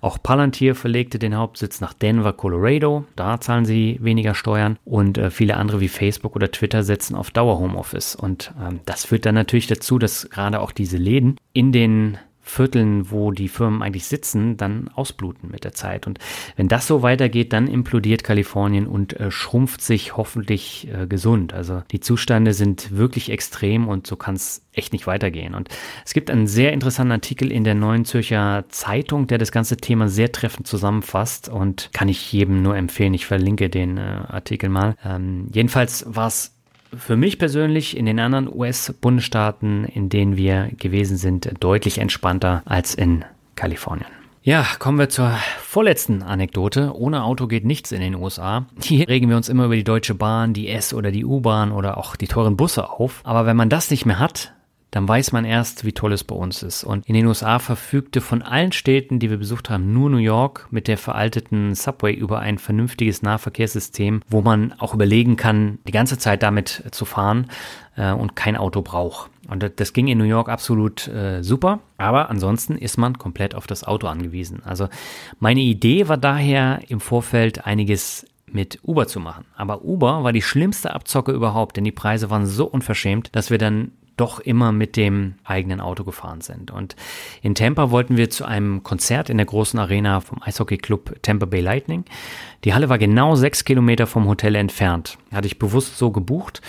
Auch 0.00 0.22
Palantir 0.22 0.74
verlegte 0.74 1.18
den 1.18 1.36
Hauptsitz 1.36 1.80
nach 1.80 1.92
Denver, 1.92 2.32
Colorado, 2.32 3.04
da 3.16 3.40
zahlen 3.40 3.64
sie 3.64 3.98
weniger 4.00 4.34
Steuern 4.34 4.78
und 4.84 5.18
äh, 5.18 5.30
viele 5.30 5.56
andere 5.56 5.80
wie 5.80 5.88
Facebook 5.88 6.36
oder 6.36 6.50
Twitter 6.50 6.82
setzen 6.82 7.16
auf 7.16 7.30
Dauer 7.30 7.58
Homeoffice. 7.58 8.14
Und 8.14 8.52
ähm, 8.60 8.80
das 8.86 9.06
führt 9.06 9.26
dann 9.26 9.34
natürlich 9.34 9.66
dazu, 9.66 9.98
dass 9.98 10.30
gerade 10.30 10.60
auch 10.60 10.72
diese 10.72 10.96
Läden 10.96 11.36
in 11.52 11.72
den 11.72 12.18
Vierteln, 12.50 13.10
wo 13.10 13.30
die 13.30 13.48
Firmen 13.48 13.82
eigentlich 13.82 14.06
sitzen, 14.06 14.56
dann 14.56 14.88
ausbluten 14.94 15.50
mit 15.50 15.64
der 15.64 15.72
Zeit. 15.72 16.06
Und 16.06 16.18
wenn 16.56 16.68
das 16.68 16.86
so 16.86 17.02
weitergeht, 17.02 17.52
dann 17.52 17.68
implodiert 17.68 18.24
Kalifornien 18.24 18.86
und 18.86 19.18
äh, 19.18 19.30
schrumpft 19.30 19.80
sich 19.80 20.16
hoffentlich 20.16 20.88
äh, 20.92 21.06
gesund. 21.06 21.54
Also 21.54 21.82
die 21.90 22.00
Zustände 22.00 22.52
sind 22.52 22.96
wirklich 22.96 23.30
extrem 23.30 23.88
und 23.88 24.06
so 24.06 24.16
kann 24.16 24.34
es 24.34 24.62
echt 24.72 24.92
nicht 24.92 25.06
weitergehen. 25.06 25.54
Und 25.54 25.68
es 26.04 26.12
gibt 26.12 26.30
einen 26.30 26.46
sehr 26.46 26.72
interessanten 26.72 27.12
Artikel 27.12 27.50
in 27.52 27.64
der 27.64 27.74
Neuen 27.74 28.04
Zürcher 28.04 28.64
Zeitung, 28.68 29.26
der 29.26 29.38
das 29.38 29.52
ganze 29.52 29.76
Thema 29.76 30.08
sehr 30.08 30.32
treffend 30.32 30.66
zusammenfasst 30.66 31.48
und 31.48 31.90
kann 31.92 32.08
ich 32.08 32.32
jedem 32.32 32.62
nur 32.62 32.76
empfehlen. 32.76 33.14
Ich 33.14 33.26
verlinke 33.26 33.70
den 33.70 33.96
äh, 33.96 34.00
Artikel 34.00 34.68
mal. 34.68 34.96
Ähm, 35.04 35.48
jedenfalls 35.52 36.04
war 36.08 36.26
es 36.26 36.59
für 36.96 37.16
mich 37.16 37.38
persönlich 37.38 37.96
in 37.96 38.06
den 38.06 38.18
anderen 38.18 38.48
US-Bundesstaaten, 38.52 39.84
in 39.84 40.08
denen 40.08 40.36
wir 40.36 40.70
gewesen 40.78 41.16
sind, 41.16 41.50
deutlich 41.60 41.98
entspannter 41.98 42.62
als 42.64 42.94
in 42.94 43.24
Kalifornien. 43.56 44.06
Ja, 44.42 44.66
kommen 44.78 44.98
wir 44.98 45.10
zur 45.10 45.32
vorletzten 45.60 46.22
Anekdote. 46.22 46.96
Ohne 46.96 47.24
Auto 47.24 47.46
geht 47.46 47.66
nichts 47.66 47.92
in 47.92 48.00
den 48.00 48.14
USA. 48.14 48.64
Hier 48.82 49.06
regen 49.06 49.28
wir 49.28 49.36
uns 49.36 49.50
immer 49.50 49.66
über 49.66 49.76
die 49.76 49.84
Deutsche 49.84 50.14
Bahn, 50.14 50.54
die 50.54 50.68
S- 50.68 50.94
oder 50.94 51.10
die 51.10 51.26
U-Bahn 51.26 51.72
oder 51.72 51.98
auch 51.98 52.16
die 52.16 52.26
teuren 52.26 52.56
Busse 52.56 52.88
auf. 52.88 53.20
Aber 53.24 53.44
wenn 53.44 53.56
man 53.56 53.68
das 53.68 53.90
nicht 53.90 54.06
mehr 54.06 54.18
hat, 54.18 54.54
dann 54.90 55.06
weiß 55.06 55.32
man 55.32 55.44
erst, 55.44 55.84
wie 55.84 55.92
toll 55.92 56.12
es 56.12 56.24
bei 56.24 56.34
uns 56.34 56.62
ist. 56.62 56.82
Und 56.82 57.06
in 57.06 57.14
den 57.14 57.26
USA 57.26 57.58
verfügte 57.58 58.20
von 58.20 58.42
allen 58.42 58.72
Städten, 58.72 59.20
die 59.20 59.30
wir 59.30 59.36
besucht 59.36 59.70
haben, 59.70 59.92
nur 59.92 60.10
New 60.10 60.18
York 60.18 60.66
mit 60.70 60.88
der 60.88 60.98
veralteten 60.98 61.74
Subway 61.74 62.12
über 62.12 62.40
ein 62.40 62.58
vernünftiges 62.58 63.22
Nahverkehrssystem, 63.22 64.22
wo 64.28 64.40
man 64.40 64.72
auch 64.78 64.92
überlegen 64.92 65.36
kann, 65.36 65.78
die 65.86 65.92
ganze 65.92 66.18
Zeit 66.18 66.42
damit 66.42 66.84
zu 66.90 67.04
fahren 67.04 67.46
äh, 67.96 68.12
und 68.12 68.34
kein 68.34 68.56
Auto 68.56 68.82
braucht. 68.82 69.30
Und 69.48 69.68
das 69.76 69.92
ging 69.92 70.08
in 70.08 70.18
New 70.18 70.24
York 70.24 70.48
absolut 70.48 71.08
äh, 71.08 71.42
super, 71.42 71.80
aber 71.96 72.30
ansonsten 72.30 72.76
ist 72.76 72.98
man 72.98 73.18
komplett 73.18 73.54
auf 73.54 73.66
das 73.66 73.84
Auto 73.84 74.06
angewiesen. 74.06 74.62
Also 74.64 74.88
meine 75.38 75.60
Idee 75.60 76.08
war 76.08 76.16
daher 76.16 76.80
im 76.88 77.00
Vorfeld 77.00 77.66
einiges 77.66 78.26
mit 78.46 78.80
Uber 78.82 79.06
zu 79.06 79.20
machen. 79.20 79.44
Aber 79.56 79.84
Uber 79.84 80.24
war 80.24 80.32
die 80.32 80.42
schlimmste 80.42 80.92
Abzocke 80.92 81.32
überhaupt, 81.32 81.76
denn 81.76 81.84
die 81.84 81.92
Preise 81.92 82.30
waren 82.30 82.46
so 82.46 82.66
unverschämt, 82.66 83.34
dass 83.34 83.50
wir 83.50 83.58
dann 83.58 83.92
doch 84.20 84.38
immer 84.38 84.70
mit 84.70 84.96
dem 84.96 85.34
eigenen 85.44 85.80
Auto 85.80 86.04
gefahren 86.04 86.42
sind. 86.42 86.70
Und 86.70 86.94
in 87.42 87.54
Tampa 87.54 87.90
wollten 87.90 88.16
wir 88.16 88.30
zu 88.30 88.44
einem 88.44 88.82
Konzert 88.82 89.30
in 89.30 89.38
der 89.38 89.46
großen 89.46 89.78
Arena 89.78 90.20
vom 90.20 90.42
Eishockey-Club 90.42 91.22
Tampa 91.22 91.46
Bay 91.46 91.60
Lightning. 91.60 92.04
Die 92.64 92.74
Halle 92.74 92.88
war 92.88 92.98
genau 92.98 93.34
sechs 93.34 93.64
Kilometer 93.64 94.06
vom 94.06 94.28
Hotel 94.28 94.54
entfernt. 94.54 95.18
Hatte 95.32 95.46
ich 95.46 95.58
bewusst 95.58 95.96
so 95.96 96.10
gebucht. 96.10 96.60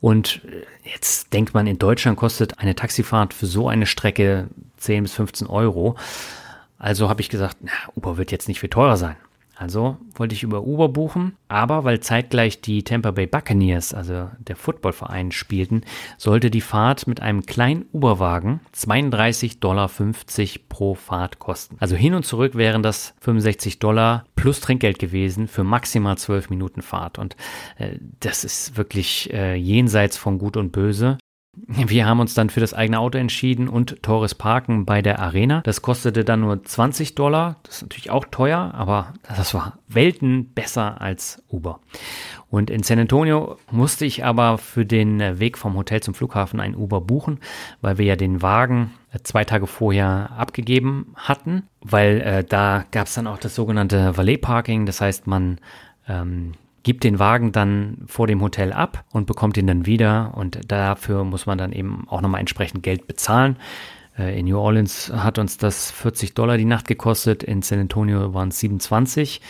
Und 0.00 0.42
jetzt 0.82 1.32
denkt 1.32 1.54
man, 1.54 1.66
in 1.66 1.78
Deutschland 1.78 2.16
kostet 2.16 2.58
eine 2.58 2.74
Taxifahrt 2.74 3.34
für 3.34 3.46
so 3.46 3.68
eine 3.68 3.86
Strecke 3.86 4.48
10 4.78 5.04
bis 5.04 5.12
15 5.14 5.46
Euro. 5.46 5.96
Also 6.78 7.08
habe 7.08 7.20
ich 7.20 7.28
gesagt, 7.28 7.58
na, 7.60 7.72
Uber 7.94 8.16
wird 8.16 8.32
jetzt 8.32 8.48
nicht 8.48 8.60
viel 8.60 8.70
teurer 8.70 8.96
sein. 8.96 9.16
Also 9.60 9.98
wollte 10.14 10.34
ich 10.34 10.42
über 10.42 10.62
Uber 10.62 10.88
buchen, 10.88 11.36
aber 11.48 11.84
weil 11.84 12.00
zeitgleich 12.00 12.62
die 12.62 12.82
Tampa 12.82 13.10
Bay 13.10 13.26
Buccaneers, 13.26 13.92
also 13.92 14.30
der 14.38 14.56
Footballverein, 14.56 15.32
spielten, 15.32 15.82
sollte 16.16 16.50
die 16.50 16.62
Fahrt 16.62 17.06
mit 17.06 17.20
einem 17.20 17.44
kleinen 17.44 17.84
Uberwagen 17.92 18.60
32,50 18.74 19.60
Dollar 19.60 19.90
pro 20.70 20.94
Fahrt 20.94 21.40
kosten. 21.40 21.76
Also 21.78 21.94
hin 21.94 22.14
und 22.14 22.24
zurück 22.24 22.54
wären 22.54 22.82
das 22.82 23.12
65 23.20 23.78
Dollar 23.80 24.24
plus 24.34 24.60
Trinkgeld 24.60 24.98
gewesen 24.98 25.46
für 25.46 25.62
maximal 25.62 26.16
12 26.16 26.48
Minuten 26.48 26.80
Fahrt. 26.80 27.18
Und 27.18 27.36
äh, 27.76 27.98
das 28.20 28.44
ist 28.44 28.78
wirklich 28.78 29.30
äh, 29.34 29.56
jenseits 29.56 30.16
von 30.16 30.38
Gut 30.38 30.56
und 30.56 30.72
Böse. 30.72 31.18
Wir 31.52 32.06
haben 32.06 32.20
uns 32.20 32.34
dann 32.34 32.48
für 32.48 32.60
das 32.60 32.74
eigene 32.74 33.00
Auto 33.00 33.18
entschieden 33.18 33.68
und 33.68 34.02
teures 34.02 34.36
Parken 34.36 34.86
bei 34.86 35.02
der 35.02 35.18
Arena. 35.18 35.62
Das 35.62 35.82
kostete 35.82 36.24
dann 36.24 36.40
nur 36.40 36.62
20 36.62 37.16
Dollar. 37.16 37.56
Das 37.64 37.76
ist 37.76 37.82
natürlich 37.82 38.10
auch 38.10 38.24
teuer, 38.30 38.72
aber 38.74 39.14
das 39.28 39.52
war 39.52 39.78
Welten 39.88 40.52
besser 40.52 41.00
als 41.00 41.42
Uber. 41.48 41.80
Und 42.50 42.70
in 42.70 42.84
San 42.84 43.00
Antonio 43.00 43.58
musste 43.70 44.04
ich 44.04 44.24
aber 44.24 44.58
für 44.58 44.86
den 44.86 45.40
Weg 45.40 45.58
vom 45.58 45.76
Hotel 45.76 46.00
zum 46.00 46.14
Flughafen 46.14 46.60
ein 46.60 46.76
Uber 46.76 47.00
buchen, 47.00 47.40
weil 47.80 47.98
wir 47.98 48.04
ja 48.04 48.16
den 48.16 48.42
Wagen 48.42 48.92
äh, 49.12 49.18
zwei 49.22 49.44
Tage 49.44 49.66
vorher 49.66 50.30
abgegeben 50.36 51.14
hatten, 51.16 51.64
weil 51.80 52.20
äh, 52.20 52.44
da 52.44 52.84
gab 52.92 53.08
es 53.08 53.14
dann 53.14 53.26
auch 53.26 53.38
das 53.38 53.54
sogenannte 53.54 54.16
Valet 54.16 54.40
Parking. 54.40 54.86
Das 54.86 55.00
heißt, 55.00 55.26
man 55.26 55.58
ähm, 56.08 56.52
gibt 56.82 57.04
den 57.04 57.18
Wagen 57.18 57.52
dann 57.52 57.98
vor 58.06 58.26
dem 58.26 58.40
Hotel 58.40 58.72
ab 58.72 59.04
und 59.12 59.26
bekommt 59.26 59.56
ihn 59.56 59.66
dann 59.66 59.86
wieder 59.86 60.32
und 60.34 60.60
dafür 60.68 61.24
muss 61.24 61.46
man 61.46 61.58
dann 61.58 61.72
eben 61.72 62.06
auch 62.08 62.20
nochmal 62.20 62.40
entsprechend 62.40 62.82
Geld 62.82 63.06
bezahlen. 63.06 63.56
Äh, 64.18 64.38
in 64.38 64.46
New 64.46 64.58
Orleans 64.58 65.12
hat 65.14 65.38
uns 65.38 65.58
das 65.58 65.90
40 65.90 66.34
Dollar 66.34 66.56
die 66.56 66.64
Nacht 66.64 66.86
gekostet, 66.86 67.42
in 67.42 67.62
San 67.62 67.80
Antonio 67.80 68.34
waren 68.34 68.48
es 68.48 68.60
27 68.60 69.40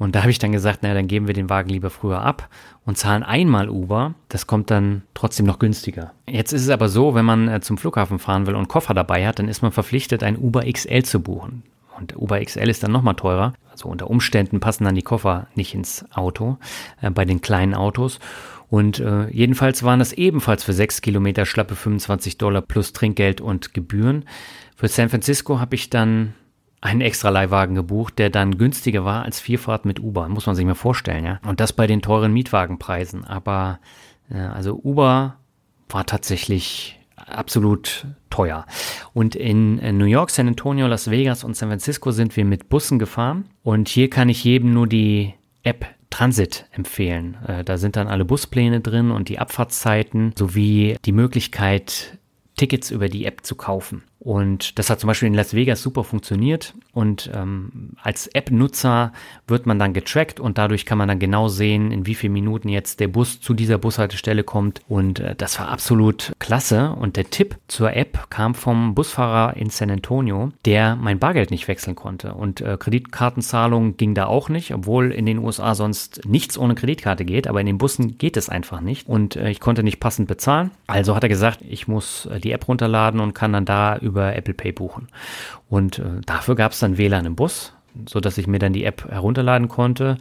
und 0.00 0.14
da 0.14 0.20
habe 0.20 0.30
ich 0.30 0.38
dann 0.38 0.52
gesagt, 0.52 0.82
naja, 0.82 0.94
dann 0.94 1.08
geben 1.08 1.26
wir 1.26 1.34
den 1.34 1.50
Wagen 1.50 1.68
lieber 1.68 1.90
früher 1.90 2.22
ab 2.22 2.48
und 2.86 2.96
zahlen 2.96 3.22
einmal 3.22 3.68
Uber. 3.68 4.14
Das 4.30 4.46
kommt 4.46 4.70
dann 4.70 5.02
trotzdem 5.12 5.44
noch 5.44 5.58
günstiger. 5.58 6.12
Jetzt 6.26 6.52
ist 6.52 6.62
es 6.62 6.70
aber 6.70 6.88
so, 6.88 7.14
wenn 7.14 7.26
man 7.26 7.48
äh, 7.48 7.60
zum 7.60 7.76
Flughafen 7.76 8.18
fahren 8.18 8.46
will 8.46 8.54
und 8.54 8.68
Koffer 8.68 8.94
dabei 8.94 9.26
hat, 9.26 9.38
dann 9.38 9.48
ist 9.48 9.60
man 9.60 9.72
verpflichtet, 9.72 10.22
ein 10.22 10.38
Uber 10.38 10.62
XL 10.62 11.02
zu 11.02 11.20
buchen. 11.20 11.64
Und 12.00 12.16
Uber 12.16 12.42
XL 12.42 12.68
ist 12.68 12.82
dann 12.82 12.92
nochmal 12.92 13.14
teurer. 13.14 13.52
Also 13.70 13.88
unter 13.88 14.10
Umständen 14.10 14.58
passen 14.58 14.84
dann 14.84 14.94
die 14.94 15.02
Koffer 15.02 15.46
nicht 15.54 15.74
ins 15.74 16.04
Auto, 16.12 16.58
äh, 17.00 17.10
bei 17.10 17.24
den 17.24 17.40
kleinen 17.40 17.74
Autos. 17.74 18.18
Und 18.68 19.00
äh, 19.00 19.28
jedenfalls 19.30 19.82
waren 19.82 19.98
das 19.98 20.12
ebenfalls 20.12 20.64
für 20.64 20.72
sechs 20.72 21.00
Kilometer 21.00 21.44
schlappe 21.44 21.74
25 21.74 22.38
Dollar 22.38 22.62
plus 22.62 22.92
Trinkgeld 22.92 23.40
und 23.40 23.74
Gebühren. 23.74 24.24
Für 24.76 24.88
San 24.88 25.08
Francisco 25.08 25.60
habe 25.60 25.74
ich 25.74 25.90
dann 25.90 26.34
einen 26.80 27.00
extra 27.00 27.28
Leihwagen 27.28 27.74
gebucht, 27.74 28.18
der 28.18 28.30
dann 28.30 28.56
günstiger 28.56 29.04
war 29.04 29.24
als 29.24 29.40
Vierfahrt 29.40 29.84
mit 29.84 30.00
Uber. 30.00 30.28
Muss 30.28 30.46
man 30.46 30.56
sich 30.56 30.64
mal 30.64 30.74
vorstellen, 30.74 31.24
ja. 31.24 31.40
Und 31.44 31.60
das 31.60 31.72
bei 31.72 31.86
den 31.86 32.00
teuren 32.00 32.32
Mietwagenpreisen. 32.32 33.24
Aber 33.24 33.80
äh, 34.30 34.38
also 34.38 34.80
Uber 34.82 35.36
war 35.88 36.06
tatsächlich 36.06 36.99
absolut 37.32 38.06
teuer. 38.30 38.66
Und 39.12 39.34
in 39.34 39.76
New 39.98 40.04
York, 40.04 40.30
San 40.30 40.48
Antonio, 40.48 40.86
Las 40.86 41.10
Vegas 41.10 41.44
und 41.44 41.56
San 41.56 41.68
Francisco 41.68 42.10
sind 42.10 42.36
wir 42.36 42.44
mit 42.44 42.68
Bussen 42.68 42.98
gefahren. 42.98 43.46
Und 43.62 43.88
hier 43.88 44.10
kann 44.10 44.28
ich 44.28 44.44
jedem 44.44 44.72
nur 44.72 44.86
die 44.86 45.34
App 45.62 45.86
Transit 46.10 46.66
empfehlen. 46.72 47.36
Äh, 47.46 47.64
da 47.64 47.78
sind 47.78 47.96
dann 47.96 48.08
alle 48.08 48.24
Buspläne 48.24 48.80
drin 48.80 49.10
und 49.10 49.28
die 49.28 49.38
Abfahrtszeiten 49.38 50.34
sowie 50.36 50.96
die 51.04 51.12
Möglichkeit, 51.12 52.18
Tickets 52.56 52.90
über 52.90 53.08
die 53.08 53.24
App 53.24 53.46
zu 53.46 53.54
kaufen. 53.54 54.02
Und 54.20 54.78
das 54.78 54.90
hat 54.90 55.00
zum 55.00 55.08
Beispiel 55.08 55.28
in 55.28 55.34
Las 55.34 55.54
Vegas 55.54 55.82
super 55.82 56.04
funktioniert. 56.04 56.74
Und 56.92 57.30
ähm, 57.34 57.92
als 58.02 58.26
App-Nutzer 58.26 59.12
wird 59.46 59.64
man 59.64 59.78
dann 59.78 59.94
getrackt 59.94 60.40
und 60.40 60.58
dadurch 60.58 60.84
kann 60.84 60.98
man 60.98 61.08
dann 61.08 61.18
genau 61.18 61.48
sehen, 61.48 61.90
in 61.90 62.04
wie 62.04 62.14
vielen 62.14 62.34
Minuten 62.34 62.68
jetzt 62.68 63.00
der 63.00 63.08
Bus 63.08 63.40
zu 63.40 63.54
dieser 63.54 63.78
Bushaltestelle 63.78 64.44
kommt. 64.44 64.82
Und 64.88 65.20
äh, 65.20 65.34
das 65.34 65.58
war 65.58 65.68
absolut 65.68 66.32
klasse. 66.38 66.90
Und 66.90 67.16
der 67.16 67.30
Tipp 67.30 67.56
zur 67.66 67.96
App 67.96 68.28
kam 68.28 68.54
vom 68.54 68.94
Busfahrer 68.94 69.56
in 69.56 69.70
San 69.70 69.90
Antonio, 69.90 70.52
der 70.66 70.96
mein 70.96 71.18
Bargeld 71.18 71.50
nicht 71.50 71.66
wechseln 71.66 71.96
konnte. 71.96 72.34
Und 72.34 72.60
äh, 72.60 72.76
Kreditkartenzahlung 72.78 73.96
ging 73.96 74.14
da 74.14 74.26
auch 74.26 74.50
nicht, 74.50 74.74
obwohl 74.74 75.12
in 75.12 75.24
den 75.24 75.38
USA 75.38 75.74
sonst 75.74 76.26
nichts 76.26 76.58
ohne 76.58 76.74
Kreditkarte 76.74 77.24
geht. 77.24 77.46
Aber 77.46 77.60
in 77.60 77.66
den 77.66 77.78
Bussen 77.78 78.18
geht 78.18 78.36
es 78.36 78.50
einfach 78.50 78.82
nicht. 78.82 79.08
Und 79.08 79.36
äh, 79.36 79.48
ich 79.48 79.60
konnte 79.60 79.82
nicht 79.82 79.98
passend 79.98 80.28
bezahlen. 80.28 80.72
Also 80.88 81.16
hat 81.16 81.22
er 81.22 81.30
gesagt, 81.30 81.60
ich 81.66 81.88
muss 81.88 82.26
äh, 82.26 82.38
die 82.38 82.52
App 82.52 82.68
runterladen 82.68 83.20
und 83.20 83.32
kann 83.32 83.54
dann 83.54 83.64
da 83.64 83.96
über 83.96 84.09
Apple 84.16 84.54
Pay 84.54 84.72
buchen. 84.72 85.08
Und 85.68 85.98
äh, 85.98 86.20
dafür 86.26 86.54
gab 86.54 86.72
es 86.72 86.80
dann 86.80 86.98
WLAN 86.98 87.26
im 87.26 87.36
Bus, 87.36 87.72
so 88.06 88.20
dass 88.20 88.38
ich 88.38 88.46
mir 88.46 88.58
dann 88.58 88.72
die 88.72 88.84
App 88.84 89.08
herunterladen 89.10 89.68
konnte. 89.68 90.16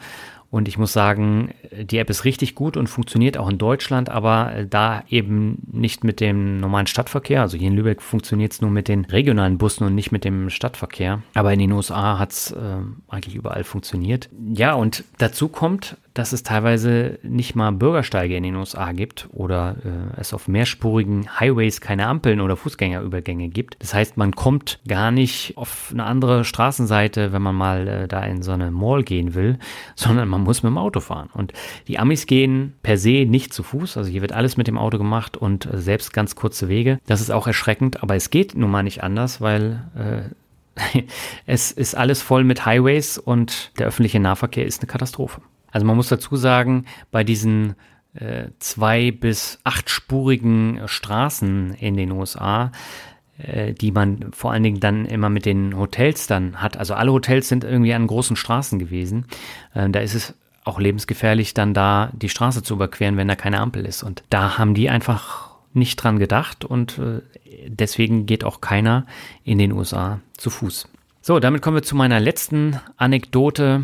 Und 0.51 0.67
ich 0.67 0.79
muss 0.79 0.93
sagen, 0.93 1.51
die 1.71 1.99
App 1.99 2.09
ist 2.09 2.25
richtig 2.25 2.55
gut 2.55 2.75
und 2.75 2.87
funktioniert 2.87 3.37
auch 3.37 3.49
in 3.49 3.59
Deutschland, 3.59 4.09
aber 4.09 4.55
äh, 4.55 4.67
da 4.67 5.03
eben 5.07 5.59
nicht 5.71 6.03
mit 6.03 6.19
dem 6.19 6.59
normalen 6.59 6.87
Stadtverkehr. 6.87 7.41
Also 7.41 7.57
hier 7.57 7.67
in 7.67 7.75
Lübeck 7.75 8.01
funktioniert 8.01 8.53
es 8.53 8.61
nur 8.61 8.71
mit 8.71 8.87
den 8.87 9.05
regionalen 9.05 9.59
Bussen 9.59 9.83
und 9.83 9.93
nicht 9.93 10.11
mit 10.11 10.23
dem 10.23 10.49
Stadtverkehr. 10.49 11.21
Aber 11.35 11.53
in 11.53 11.59
den 11.59 11.71
USA 11.71 12.17
hat 12.17 12.31
es 12.31 12.51
äh, 12.51 12.57
eigentlich 13.09 13.35
überall 13.35 13.63
funktioniert. 13.63 14.29
Ja, 14.51 14.73
und 14.73 15.03
dazu 15.19 15.49
kommt, 15.49 15.97
dass 16.19 16.33
es 16.33 16.43
teilweise 16.43 17.17
nicht 17.23 17.55
mal 17.55 17.71
Bürgersteige 17.71 18.35
in 18.35 18.43
den 18.43 18.57
USA 18.57 18.91
gibt 18.91 19.29
oder 19.31 19.77
äh, 19.85 20.19
es 20.19 20.33
auf 20.33 20.49
mehrspurigen 20.49 21.39
Highways 21.39 21.79
keine 21.79 22.07
Ampeln 22.07 22.41
oder 22.41 22.57
Fußgängerübergänge 22.57 23.47
gibt. 23.47 23.77
Das 23.79 23.93
heißt, 23.93 24.17
man 24.17 24.35
kommt 24.35 24.81
gar 24.85 25.11
nicht 25.11 25.53
auf 25.55 25.91
eine 25.93 26.03
andere 26.03 26.43
Straßenseite, 26.43 27.31
wenn 27.31 27.41
man 27.41 27.55
mal 27.55 27.87
äh, 27.87 28.07
da 28.09 28.21
in 28.25 28.41
so 28.41 28.51
eine 28.51 28.69
Mall 28.69 29.03
gehen 29.03 29.33
will, 29.33 29.59
sondern 29.95 30.27
man 30.27 30.41
muss 30.41 30.61
mit 30.61 30.71
dem 30.71 30.77
Auto 30.77 30.99
fahren. 30.99 31.29
Und 31.33 31.53
die 31.87 31.99
Amis 31.99 32.25
gehen 32.25 32.73
per 32.83 32.97
se 32.97 33.25
nicht 33.25 33.53
zu 33.53 33.63
Fuß, 33.63 33.95
also 33.95 34.09
hier 34.09 34.21
wird 34.21 34.33
alles 34.33 34.57
mit 34.57 34.67
dem 34.67 34.77
Auto 34.77 34.97
gemacht 34.97 35.37
und 35.37 35.73
äh, 35.73 35.77
selbst 35.77 36.11
ganz 36.11 36.35
kurze 36.35 36.67
Wege. 36.67 36.99
Das 37.05 37.21
ist 37.21 37.31
auch 37.31 37.47
erschreckend, 37.47 38.03
aber 38.03 38.17
es 38.17 38.29
geht 38.29 38.55
nun 38.55 38.71
mal 38.71 38.83
nicht 38.83 39.03
anders, 39.03 39.39
weil 39.39 39.85
äh, 39.95 41.03
es 41.45 41.71
ist 41.71 41.95
alles 41.95 42.21
voll 42.21 42.43
mit 42.43 42.65
Highways 42.65 43.17
und 43.17 43.71
der 43.79 43.87
öffentliche 43.87 44.19
Nahverkehr 44.19 44.65
ist 44.65 44.81
eine 44.81 44.87
Katastrophe. 44.87 45.39
Also 45.71 45.85
man 45.85 45.95
muss 45.95 46.09
dazu 46.09 46.35
sagen, 46.35 46.85
bei 47.11 47.23
diesen 47.23 47.75
äh, 48.13 48.49
zwei 48.59 49.11
bis 49.11 49.59
achtspurigen 49.63 50.81
Straßen 50.85 51.73
in 51.75 51.95
den 51.95 52.11
USA 52.11 52.71
äh, 53.39 53.73
die 53.73 53.91
man 53.91 54.31
vor 54.33 54.51
allen 54.51 54.63
Dingen 54.63 54.79
dann 54.79 55.05
immer 55.05 55.29
mit 55.29 55.45
den 55.45 55.77
Hotels 55.77 56.27
dann 56.27 56.61
hat. 56.61 56.77
Also 56.77 56.93
alle 56.93 57.13
Hotels 57.13 57.47
sind 57.47 57.63
irgendwie 57.63 57.93
an 57.93 58.05
großen 58.05 58.35
Straßen 58.35 58.79
gewesen. 58.79 59.25
Äh, 59.73 59.89
da 59.89 59.99
ist 60.01 60.13
es 60.13 60.35
auch 60.65 60.79
lebensgefährlich, 60.79 61.53
dann 61.53 61.73
da 61.73 62.11
die 62.13 62.29
Straße 62.29 62.63
zu 62.63 62.73
überqueren, 62.73 63.17
wenn 63.17 63.27
da 63.27 63.35
keine 63.35 63.59
Ampel 63.61 63.85
ist. 63.85 64.03
Und 64.03 64.23
da 64.29 64.57
haben 64.57 64.73
die 64.73 64.89
einfach 64.89 65.49
nicht 65.73 65.95
dran 65.97 66.19
gedacht 66.19 66.65
und 66.65 66.97
äh, 66.97 67.21
deswegen 67.67 68.25
geht 68.25 68.43
auch 68.43 68.59
keiner 68.59 69.05
in 69.43 69.57
den 69.57 69.71
USA 69.71 70.19
zu 70.35 70.49
Fuß. 70.49 70.89
So, 71.21 71.39
damit 71.39 71.61
kommen 71.61 71.77
wir 71.77 71.83
zu 71.83 71.95
meiner 71.95 72.19
letzten 72.19 72.79
Anekdote. 72.97 73.83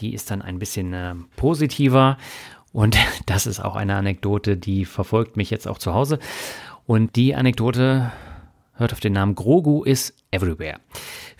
Die 0.00 0.14
ist 0.14 0.30
dann 0.30 0.42
ein 0.42 0.58
bisschen 0.58 0.92
äh, 0.92 1.14
positiver 1.36 2.18
und 2.72 2.96
das 3.26 3.46
ist 3.46 3.60
auch 3.60 3.76
eine 3.76 3.96
Anekdote, 3.96 4.56
die 4.56 4.84
verfolgt 4.84 5.36
mich 5.36 5.50
jetzt 5.50 5.66
auch 5.66 5.78
zu 5.78 5.94
Hause. 5.94 6.18
Und 6.86 7.16
die 7.16 7.34
Anekdote 7.34 8.12
hört 8.74 8.92
auf 8.92 9.00
den 9.00 9.12
Namen 9.12 9.34
Grogu 9.34 9.84
is 9.84 10.14
Everywhere. 10.30 10.78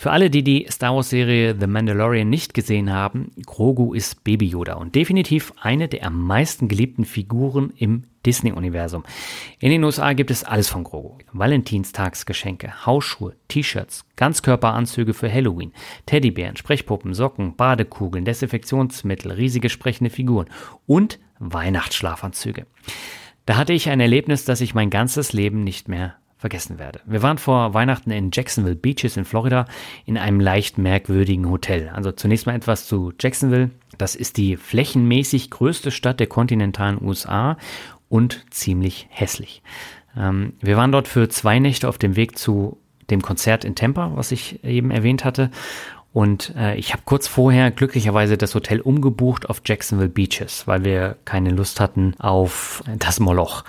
Für 0.01 0.13
alle, 0.13 0.31
die 0.31 0.45
die 0.45 0.65
Star 0.71 0.95
Wars 0.95 1.11
Serie 1.11 1.57
The 1.59 1.67
Mandalorian 1.67 2.31
nicht 2.31 2.55
gesehen 2.55 2.93
haben, 2.93 3.33
Grogu 3.45 3.95
ist 3.95 4.23
Baby 4.23 4.47
Yoda 4.47 4.75
und 4.75 4.95
definitiv 4.95 5.53
eine 5.61 5.89
der 5.89 6.07
am 6.07 6.23
meisten 6.23 6.69
geliebten 6.69 7.05
Figuren 7.05 7.73
im 7.77 8.05
Disney-Universum. 8.25 9.03
In 9.59 9.73
den 9.73 9.83
USA 9.83 10.13
gibt 10.13 10.31
es 10.31 10.45
alles 10.45 10.69
von 10.69 10.85
Grogu. 10.85 11.19
Valentinstagsgeschenke, 11.33 12.87
Hausschuhe, 12.87 13.35
T-Shirts, 13.49 14.05
Ganzkörperanzüge 14.15 15.15
für 15.15 15.33
Halloween, 15.33 15.73
Teddybären, 16.07 16.55
Sprechpuppen, 16.55 17.13
Socken, 17.13 17.57
Badekugeln, 17.57 18.25
Desinfektionsmittel, 18.25 19.33
riesige 19.33 19.69
sprechende 19.69 20.11
Figuren 20.11 20.47
und 20.87 21.19
Weihnachtsschlafanzüge. 21.41 22.67
Da 23.47 23.57
hatte 23.57 23.73
ich 23.73 23.89
ein 23.91 23.99
Erlebnis, 23.99 24.45
das 24.45 24.61
ich 24.61 24.77
mein 24.77 24.91
ganzes 24.91 25.33
Leben 25.33 25.65
nicht 25.65 25.89
mehr 25.89 26.15
vergessen 26.39 26.79
werde. 26.79 27.01
Wir 27.05 27.23
waren 27.23 27.37
vor 27.37 27.75
Weihnachten 27.75 28.11
in 28.13 28.31
Jacksonville 28.33 28.77
Beaches 28.77 29.17
in 29.17 29.25
Florida 29.25 29.67
in 30.07 30.17
einem 30.17 30.41
leicht 30.41 30.79
merkwürdigen 30.79 31.51
Hotel. 31.51 31.91
Also 31.93 32.13
zunächst 32.13 32.47
mal 32.47 32.55
etwas 32.55 32.87
zu 32.87 33.13
Jacksonville. 33.19 33.71
Das 33.99 34.15
ist 34.15 34.37
die 34.37 34.57
flächenmäßig 34.57 35.51
größte 35.51 35.91
Stadt 35.91 36.21
der 36.21 36.29
kontinentalen 36.29 37.03
USA 37.03 37.59
und 38.09 38.47
ziemlich 38.51 39.09
hässlich. 39.11 39.63
Ähm, 40.17 40.55
wir 40.61 40.77
waren 40.77 40.93
dort 40.93 41.09
für 41.09 41.29
zwei 41.29 41.59
Nächte 41.59 41.89
auf 41.89 41.99
dem 41.99 42.15
Weg 42.15 42.39
zu 42.39 42.79
dem 43.11 43.21
Konzert 43.21 43.65
in 43.65 43.75
Tampa, 43.75 44.13
was 44.15 44.33
ich 44.33 44.63
eben 44.65 44.91
erwähnt 44.91 45.25
hatte. 45.25 45.51
Und 46.13 46.55
äh, 46.57 46.77
ich 46.77 46.93
habe 46.93 47.03
kurz 47.05 47.29
vorher 47.29 47.71
glücklicherweise 47.71 48.39
das 48.39 48.55
Hotel 48.55 48.81
umgebucht 48.81 49.49
auf 49.51 49.61
Jacksonville 49.65 50.09
Beaches, 50.09 50.67
weil 50.67 50.85
wir 50.85 51.17
keine 51.25 51.51
Lust 51.51 51.81
hatten 51.81 52.15
auf 52.19 52.83
das 52.99 53.21
Moloch 53.21 53.65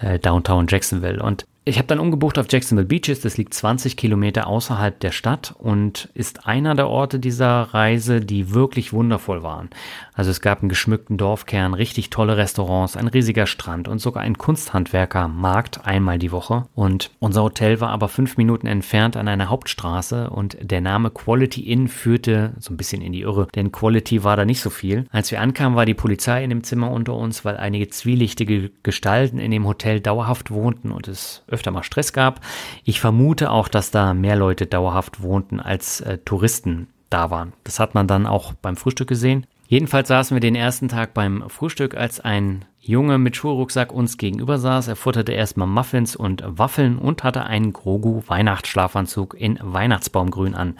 äh, 0.00 0.18
Downtown 0.18 0.66
Jacksonville. 0.68 1.22
Und 1.22 1.46
ich 1.66 1.76
habe 1.76 1.86
dann 1.86 2.00
umgebucht 2.00 2.38
auf 2.38 2.46
Jacksonville 2.48 2.88
Beaches, 2.88 3.20
das 3.20 3.36
liegt 3.36 3.52
20 3.52 3.96
Kilometer 3.96 4.46
außerhalb 4.46 4.98
der 4.98 5.10
Stadt 5.10 5.54
und 5.58 6.08
ist 6.14 6.46
einer 6.46 6.74
der 6.74 6.88
Orte 6.88 7.18
dieser 7.18 7.74
Reise, 7.74 8.22
die 8.22 8.54
wirklich 8.54 8.94
wundervoll 8.94 9.42
waren. 9.42 9.68
Also 10.14 10.30
es 10.30 10.40
gab 10.40 10.60
einen 10.60 10.70
geschmückten 10.70 11.18
Dorfkern, 11.18 11.74
richtig 11.74 12.08
tolle 12.08 12.38
Restaurants, 12.38 12.96
ein 12.96 13.08
riesiger 13.08 13.46
Strand 13.46 13.88
und 13.88 13.98
sogar 13.98 14.22
ein 14.22 14.38
Kunsthandwerkermarkt 14.38 15.86
einmal 15.86 16.18
die 16.18 16.32
Woche. 16.32 16.66
Und 16.74 17.10
unser 17.18 17.42
Hotel 17.42 17.80
war 17.80 17.90
aber 17.90 18.08
fünf 18.08 18.38
Minuten 18.38 18.66
entfernt 18.66 19.18
an 19.18 19.28
einer 19.28 19.50
Hauptstraße 19.50 20.30
und 20.30 20.56
der 20.62 20.80
Name 20.80 21.10
Quality 21.10 21.60
Inn 21.60 21.88
führte 21.88 22.54
so 22.58 22.72
ein 22.72 22.78
bisschen 22.78 23.02
in 23.02 23.12
die 23.12 23.20
Irre, 23.20 23.48
denn 23.54 23.70
Quality 23.70 24.24
war 24.24 24.38
da 24.38 24.46
nicht 24.46 24.62
so 24.62 24.70
viel. 24.70 25.04
Als 25.10 25.30
wir 25.30 25.42
ankamen, 25.42 25.76
war 25.76 25.84
die 25.84 25.94
Polizei 25.94 26.42
in 26.42 26.48
dem 26.48 26.64
Zimmer 26.64 26.90
unter 26.90 27.14
uns, 27.14 27.44
weil 27.44 27.58
einige 27.58 27.88
zwielichtige 27.88 28.70
Gestalten 28.82 29.38
in 29.38 29.50
dem 29.50 29.66
Hotel 29.66 29.89
dauerhaft 29.98 30.50
wohnten 30.50 30.92
und 30.92 31.08
es 31.08 31.42
öfter 31.48 31.72
mal 31.72 31.82
Stress 31.82 32.12
gab. 32.12 32.40
Ich 32.84 33.00
vermute 33.00 33.50
auch, 33.50 33.68
dass 33.68 33.90
da 33.90 34.14
mehr 34.14 34.36
Leute 34.36 34.66
dauerhaft 34.66 35.22
wohnten 35.22 35.58
als 35.58 36.00
äh, 36.02 36.18
Touristen 36.18 36.88
da 37.08 37.30
waren. 37.30 37.52
Das 37.64 37.80
hat 37.80 37.94
man 37.94 38.06
dann 38.06 38.26
auch 38.26 38.52
beim 38.54 38.76
Frühstück 38.76 39.08
gesehen. 39.08 39.46
Jedenfalls 39.66 40.08
saßen 40.08 40.34
wir 40.34 40.40
den 40.40 40.56
ersten 40.56 40.88
Tag 40.88 41.14
beim 41.14 41.48
Frühstück, 41.48 41.96
als 41.96 42.18
ein 42.18 42.64
Junge 42.80 43.18
mit 43.18 43.36
Schulrucksack 43.36 43.92
uns 43.92 44.16
gegenüber 44.16 44.58
saß. 44.58 44.88
Er 44.88 44.96
futterte 44.96 45.32
erstmal 45.32 45.68
Muffins 45.68 46.16
und 46.16 46.42
Waffeln 46.44 46.98
und 46.98 47.22
hatte 47.22 47.44
einen 47.44 47.72
Grogu 47.72 48.22
Weihnachtsschlafanzug 48.26 49.36
in 49.38 49.58
Weihnachtsbaumgrün 49.62 50.54
an. 50.54 50.78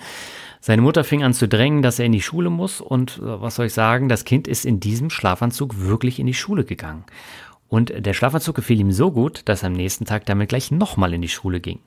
Seine 0.61 0.82
Mutter 0.82 1.05
fing 1.05 1.23
an 1.23 1.35
zu 1.35 1.47
drängen, 1.47 1.82
dass 1.82 1.99
er 1.99 2.07
in 2.07 2.12
die 2.12 2.20
Schule 2.20 2.51
muss 2.51 2.81
und 2.81 3.19
äh, 3.19 3.41
was 3.41 3.55
soll 3.55 3.66
ich 3.66 3.74
sagen, 3.74 4.09
das 4.09 4.24
Kind 4.24 4.49
ist 4.49 4.66
in 4.66 4.81
diesem 4.81 5.09
Schlafanzug 5.09 5.78
wirklich 5.78 6.19
in 6.19 6.27
die 6.27 6.35
Schule 6.35 6.65
gegangen. 6.65 7.05
Und 7.70 7.92
der 7.97 8.14
Schlafanzug 8.14 8.56
gefiel 8.56 8.80
ihm 8.80 8.90
so 8.90 9.12
gut, 9.12 9.42
dass 9.44 9.62
er 9.62 9.68
am 9.68 9.74
nächsten 9.74 10.05
Tag 10.05 10.26
damit 10.26 10.48
gleich 10.48 10.72
nochmal 10.72 11.14
in 11.14 11.22
die 11.22 11.28
Schule 11.28 11.60
ging. 11.60 11.78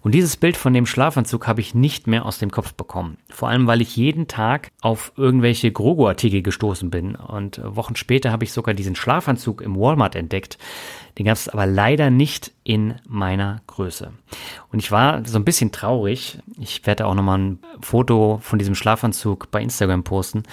Und 0.00 0.14
dieses 0.14 0.36
Bild 0.36 0.56
von 0.56 0.72
dem 0.72 0.86
Schlafanzug 0.86 1.48
habe 1.48 1.60
ich 1.60 1.74
nicht 1.74 2.06
mehr 2.06 2.24
aus 2.24 2.38
dem 2.38 2.52
Kopf 2.52 2.74
bekommen. 2.74 3.18
Vor 3.28 3.48
allem, 3.48 3.66
weil 3.66 3.80
ich 3.80 3.96
jeden 3.96 4.28
Tag 4.28 4.70
auf 4.80 5.12
irgendwelche 5.16 5.72
Grogo-Artikel 5.72 6.42
gestoßen 6.42 6.90
bin. 6.90 7.16
Und 7.16 7.60
Wochen 7.64 7.96
später 7.96 8.30
habe 8.30 8.44
ich 8.44 8.52
sogar 8.52 8.72
diesen 8.72 8.94
Schlafanzug 8.94 9.62
im 9.62 9.76
Walmart 9.76 10.14
entdeckt. 10.14 10.58
Den 11.18 11.26
gab 11.26 11.34
es 11.34 11.48
aber 11.48 11.66
leider 11.66 12.10
nicht 12.10 12.52
in 12.62 12.94
meiner 13.08 13.62
Größe. 13.66 14.12
Und 14.70 14.78
ich 14.78 14.92
war 14.92 15.26
so 15.26 15.38
ein 15.38 15.44
bisschen 15.44 15.72
traurig. 15.72 16.38
Ich 16.60 16.86
werde 16.86 17.06
auch 17.06 17.14
nochmal 17.14 17.38
ein 17.38 17.58
Foto 17.80 18.38
von 18.40 18.60
diesem 18.60 18.76
Schlafanzug 18.76 19.50
bei 19.50 19.60
Instagram 19.60 20.04
posten. 20.04 20.44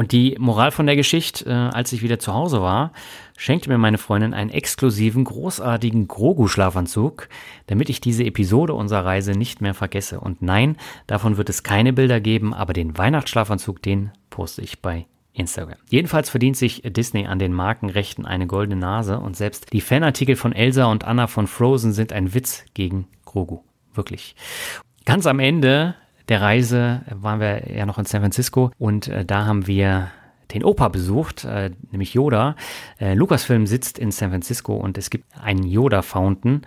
Und 0.00 0.12
die 0.12 0.34
Moral 0.38 0.70
von 0.70 0.86
der 0.86 0.96
Geschichte, 0.96 1.44
äh, 1.44 1.52
als 1.52 1.92
ich 1.92 2.00
wieder 2.00 2.18
zu 2.18 2.32
Hause 2.32 2.62
war, 2.62 2.92
schenkte 3.36 3.68
mir 3.68 3.76
meine 3.76 3.98
Freundin 3.98 4.32
einen 4.32 4.48
exklusiven, 4.48 5.24
großartigen 5.24 6.08
Grogu-Schlafanzug, 6.08 7.28
damit 7.66 7.90
ich 7.90 8.00
diese 8.00 8.24
Episode 8.24 8.72
unserer 8.72 9.04
Reise 9.04 9.32
nicht 9.32 9.60
mehr 9.60 9.74
vergesse. 9.74 10.18
Und 10.18 10.40
nein, 10.40 10.78
davon 11.06 11.36
wird 11.36 11.50
es 11.50 11.64
keine 11.64 11.92
Bilder 11.92 12.18
geben, 12.18 12.54
aber 12.54 12.72
den 12.72 12.96
Weihnachtsschlafanzug, 12.96 13.82
den 13.82 14.10
poste 14.30 14.62
ich 14.62 14.80
bei 14.80 15.04
Instagram. 15.34 15.76
Jedenfalls 15.90 16.30
verdient 16.30 16.56
sich 16.56 16.80
Disney 16.82 17.26
an 17.26 17.38
den 17.38 17.52
Markenrechten 17.52 18.24
eine 18.24 18.46
goldene 18.46 18.80
Nase 18.80 19.20
und 19.20 19.36
selbst 19.36 19.70
die 19.70 19.82
Fanartikel 19.82 20.34
von 20.34 20.54
Elsa 20.54 20.86
und 20.86 21.04
Anna 21.04 21.26
von 21.26 21.46
Frozen 21.46 21.92
sind 21.92 22.14
ein 22.14 22.32
Witz 22.32 22.64
gegen 22.72 23.06
Grogu. 23.26 23.58
Wirklich. 23.92 24.34
Ganz 25.04 25.26
am 25.26 25.40
Ende 25.40 25.94
der 26.30 26.40
Reise 26.40 27.02
waren 27.10 27.40
wir 27.40 27.70
ja 27.70 27.84
noch 27.84 27.98
in 27.98 28.06
San 28.06 28.22
Francisco 28.22 28.70
und 28.78 29.08
äh, 29.08 29.24
da 29.24 29.44
haben 29.44 29.66
wir 29.66 30.10
den 30.52 30.64
Opa 30.64 30.88
besucht, 30.88 31.44
äh, 31.44 31.70
nämlich 31.90 32.14
Yoda. 32.14 32.56
Äh, 32.98 33.14
Lucasfilm 33.14 33.66
sitzt 33.66 33.98
in 33.98 34.10
San 34.10 34.30
Francisco 34.30 34.74
und 34.74 34.96
es 34.96 35.10
gibt 35.10 35.26
einen 35.40 35.64
Yoda 35.64 36.02
Fountain 36.02 36.62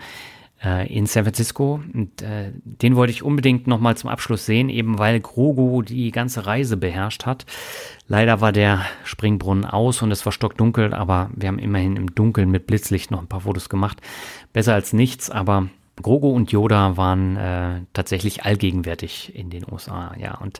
äh, 0.63 0.93
in 0.93 1.05
San 1.05 1.23
Francisco. 1.23 1.81
Und, 1.93 2.21
äh, 2.21 2.51
den 2.63 2.95
wollte 2.95 3.11
ich 3.11 3.23
unbedingt 3.23 3.67
nochmal 3.67 3.97
zum 3.97 4.09
Abschluss 4.09 4.45
sehen, 4.45 4.69
eben 4.69 4.99
weil 4.99 5.19
Grogu 5.19 5.81
die 5.81 6.11
ganze 6.11 6.45
Reise 6.45 6.77
beherrscht 6.77 7.25
hat. 7.25 7.45
Leider 8.07 8.41
war 8.41 8.51
der 8.51 8.85
Springbrunnen 9.03 9.65
aus 9.65 10.01
und 10.01 10.11
es 10.11 10.25
war 10.25 10.31
stockdunkel, 10.31 10.93
aber 10.93 11.29
wir 11.35 11.47
haben 11.47 11.59
immerhin 11.59 11.95
im 11.95 12.13
Dunkeln 12.13 12.51
mit 12.51 12.67
Blitzlicht 12.67 13.11
noch 13.11 13.21
ein 13.21 13.27
paar 13.27 13.41
Fotos 13.41 13.69
gemacht. 13.69 14.01
Besser 14.51 14.73
als 14.73 14.93
nichts, 14.93 15.29
aber 15.29 15.69
Grogu 16.01 16.29
und 16.29 16.51
Yoda 16.51 16.97
waren 16.97 17.37
äh, 17.37 17.81
tatsächlich 17.93 18.43
allgegenwärtig 18.43 19.35
in 19.35 19.51
den 19.51 19.63
USA, 19.71 20.15
ja. 20.19 20.35
Und 20.39 20.59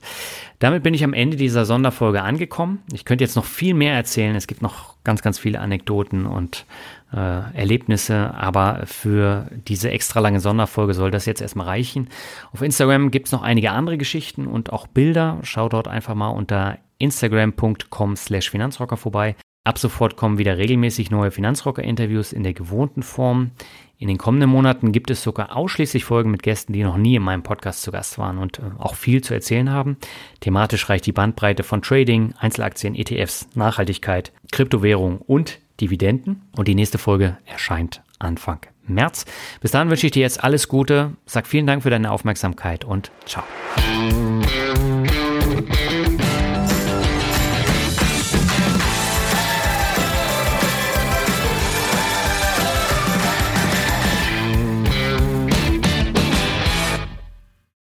damit 0.60 0.84
bin 0.84 0.94
ich 0.94 1.04
am 1.04 1.14
Ende 1.14 1.38
dieser 1.38 1.66
Sonderfolge 1.66 2.22
angekommen. 2.22 2.84
Ich 2.94 3.04
könnte 3.04 3.24
jetzt 3.24 3.36
noch 3.36 3.46
viel 3.46 3.74
mehr 3.74 3.96
erzählen. 3.96 4.36
Es 4.36 4.46
gibt 4.46 4.62
noch 4.62 4.96
ganz, 5.04 5.24
ganz 5.24 5.40
viele 5.40 5.60
Anekdoten 5.60 6.28
und 6.28 6.66
äh, 7.12 7.18
Erlebnisse, 7.18 8.34
aber 8.36 8.84
für 8.86 9.50
diese 9.68 9.90
extra 9.90 10.20
lange 10.20 10.40
Sonderfolge 10.40 10.94
soll 10.94 11.10
das 11.10 11.26
jetzt 11.26 11.42
erstmal 11.42 11.68
reichen. 11.68 12.10
Auf 12.52 12.62
Instagram 12.62 13.10
gibt 13.10 13.28
es 13.28 13.32
noch 13.32 13.42
einige 13.42 13.72
andere 13.72 13.98
Geschichten 13.98 14.46
und 14.46 14.72
auch 14.72 14.86
Bilder. 14.86 15.40
Schau 15.42 15.68
dort 15.68 15.88
einfach 15.88 16.14
mal 16.14 16.30
unter 16.30 16.78
instagram.com 17.00 18.16
slash 18.16 18.52
Finanzrocker 18.52 18.98
vorbei. 18.98 19.36
Ab 19.65 19.80
sofort 19.80 20.18
kommen 20.18 20.38
wieder 20.38 20.57
regelmäßig 20.57 21.10
neue 21.10 21.31
Finanzrocker-Interviews 21.31 22.34
in 22.34 22.44
der 22.44 22.53
gewohnten 22.53 23.02
Form. 23.02 23.52
In 23.98 24.10
den 24.10 24.18
kommenden 24.18 24.49
Monaten 24.49 24.91
gibt 24.91 25.10
es 25.10 25.23
sogar 25.23 25.56
ausschließlich 25.56 26.03
Folgen 26.03 26.31
mit 26.31 26.44
Gästen, 26.44 26.73
die 26.73 26.84
noch 26.84 26.98
nie 26.98 27.15
in 27.15 27.23
meinem 27.23 27.44
Podcast 27.44 27.81
zu 27.84 27.91
Gast 27.91 28.18
waren 28.18 28.38
und 28.38 28.60
äh, 28.60 28.64
auch 28.77 28.95
viel 28.95 29.23
zu 29.23 29.34
erzählen 29.34 29.69
haben. 29.69 29.95
Thematisch 30.41 30.90
reicht 30.90 31.06
die 31.06 31.14
Bandbreite 31.14 31.64
von 31.64 31.81
Trading, 31.81 32.34
Einzelaktien, 32.38 32.95
ETFs, 32.95 33.48
Nachhaltigkeit, 33.56 34.34
Kryptowährung 34.52 35.19
und 35.19 35.60
Dividenden. 35.80 36.41
Und 36.57 36.68
die 36.68 36.76
nächste 36.76 36.98
Folge 36.98 37.38
erscheint 37.45 38.02
Anfang 38.19 38.60
März. 38.85 39.26
Bis 39.61 39.72
dahin 39.72 39.90
wünsche 39.90 40.07
ich 40.07 40.11
dir 40.11 40.23
jetzt 40.23 40.44
alles 40.44 40.68
Gute, 40.68 41.14
sag 41.26 41.48
vielen 41.48 41.68
Dank 41.68 41.84
für 41.84 41.90
deine 41.90 42.11
Aufmerksamkeit 42.11 42.84
und 42.84 43.11
ciao. 43.26 43.44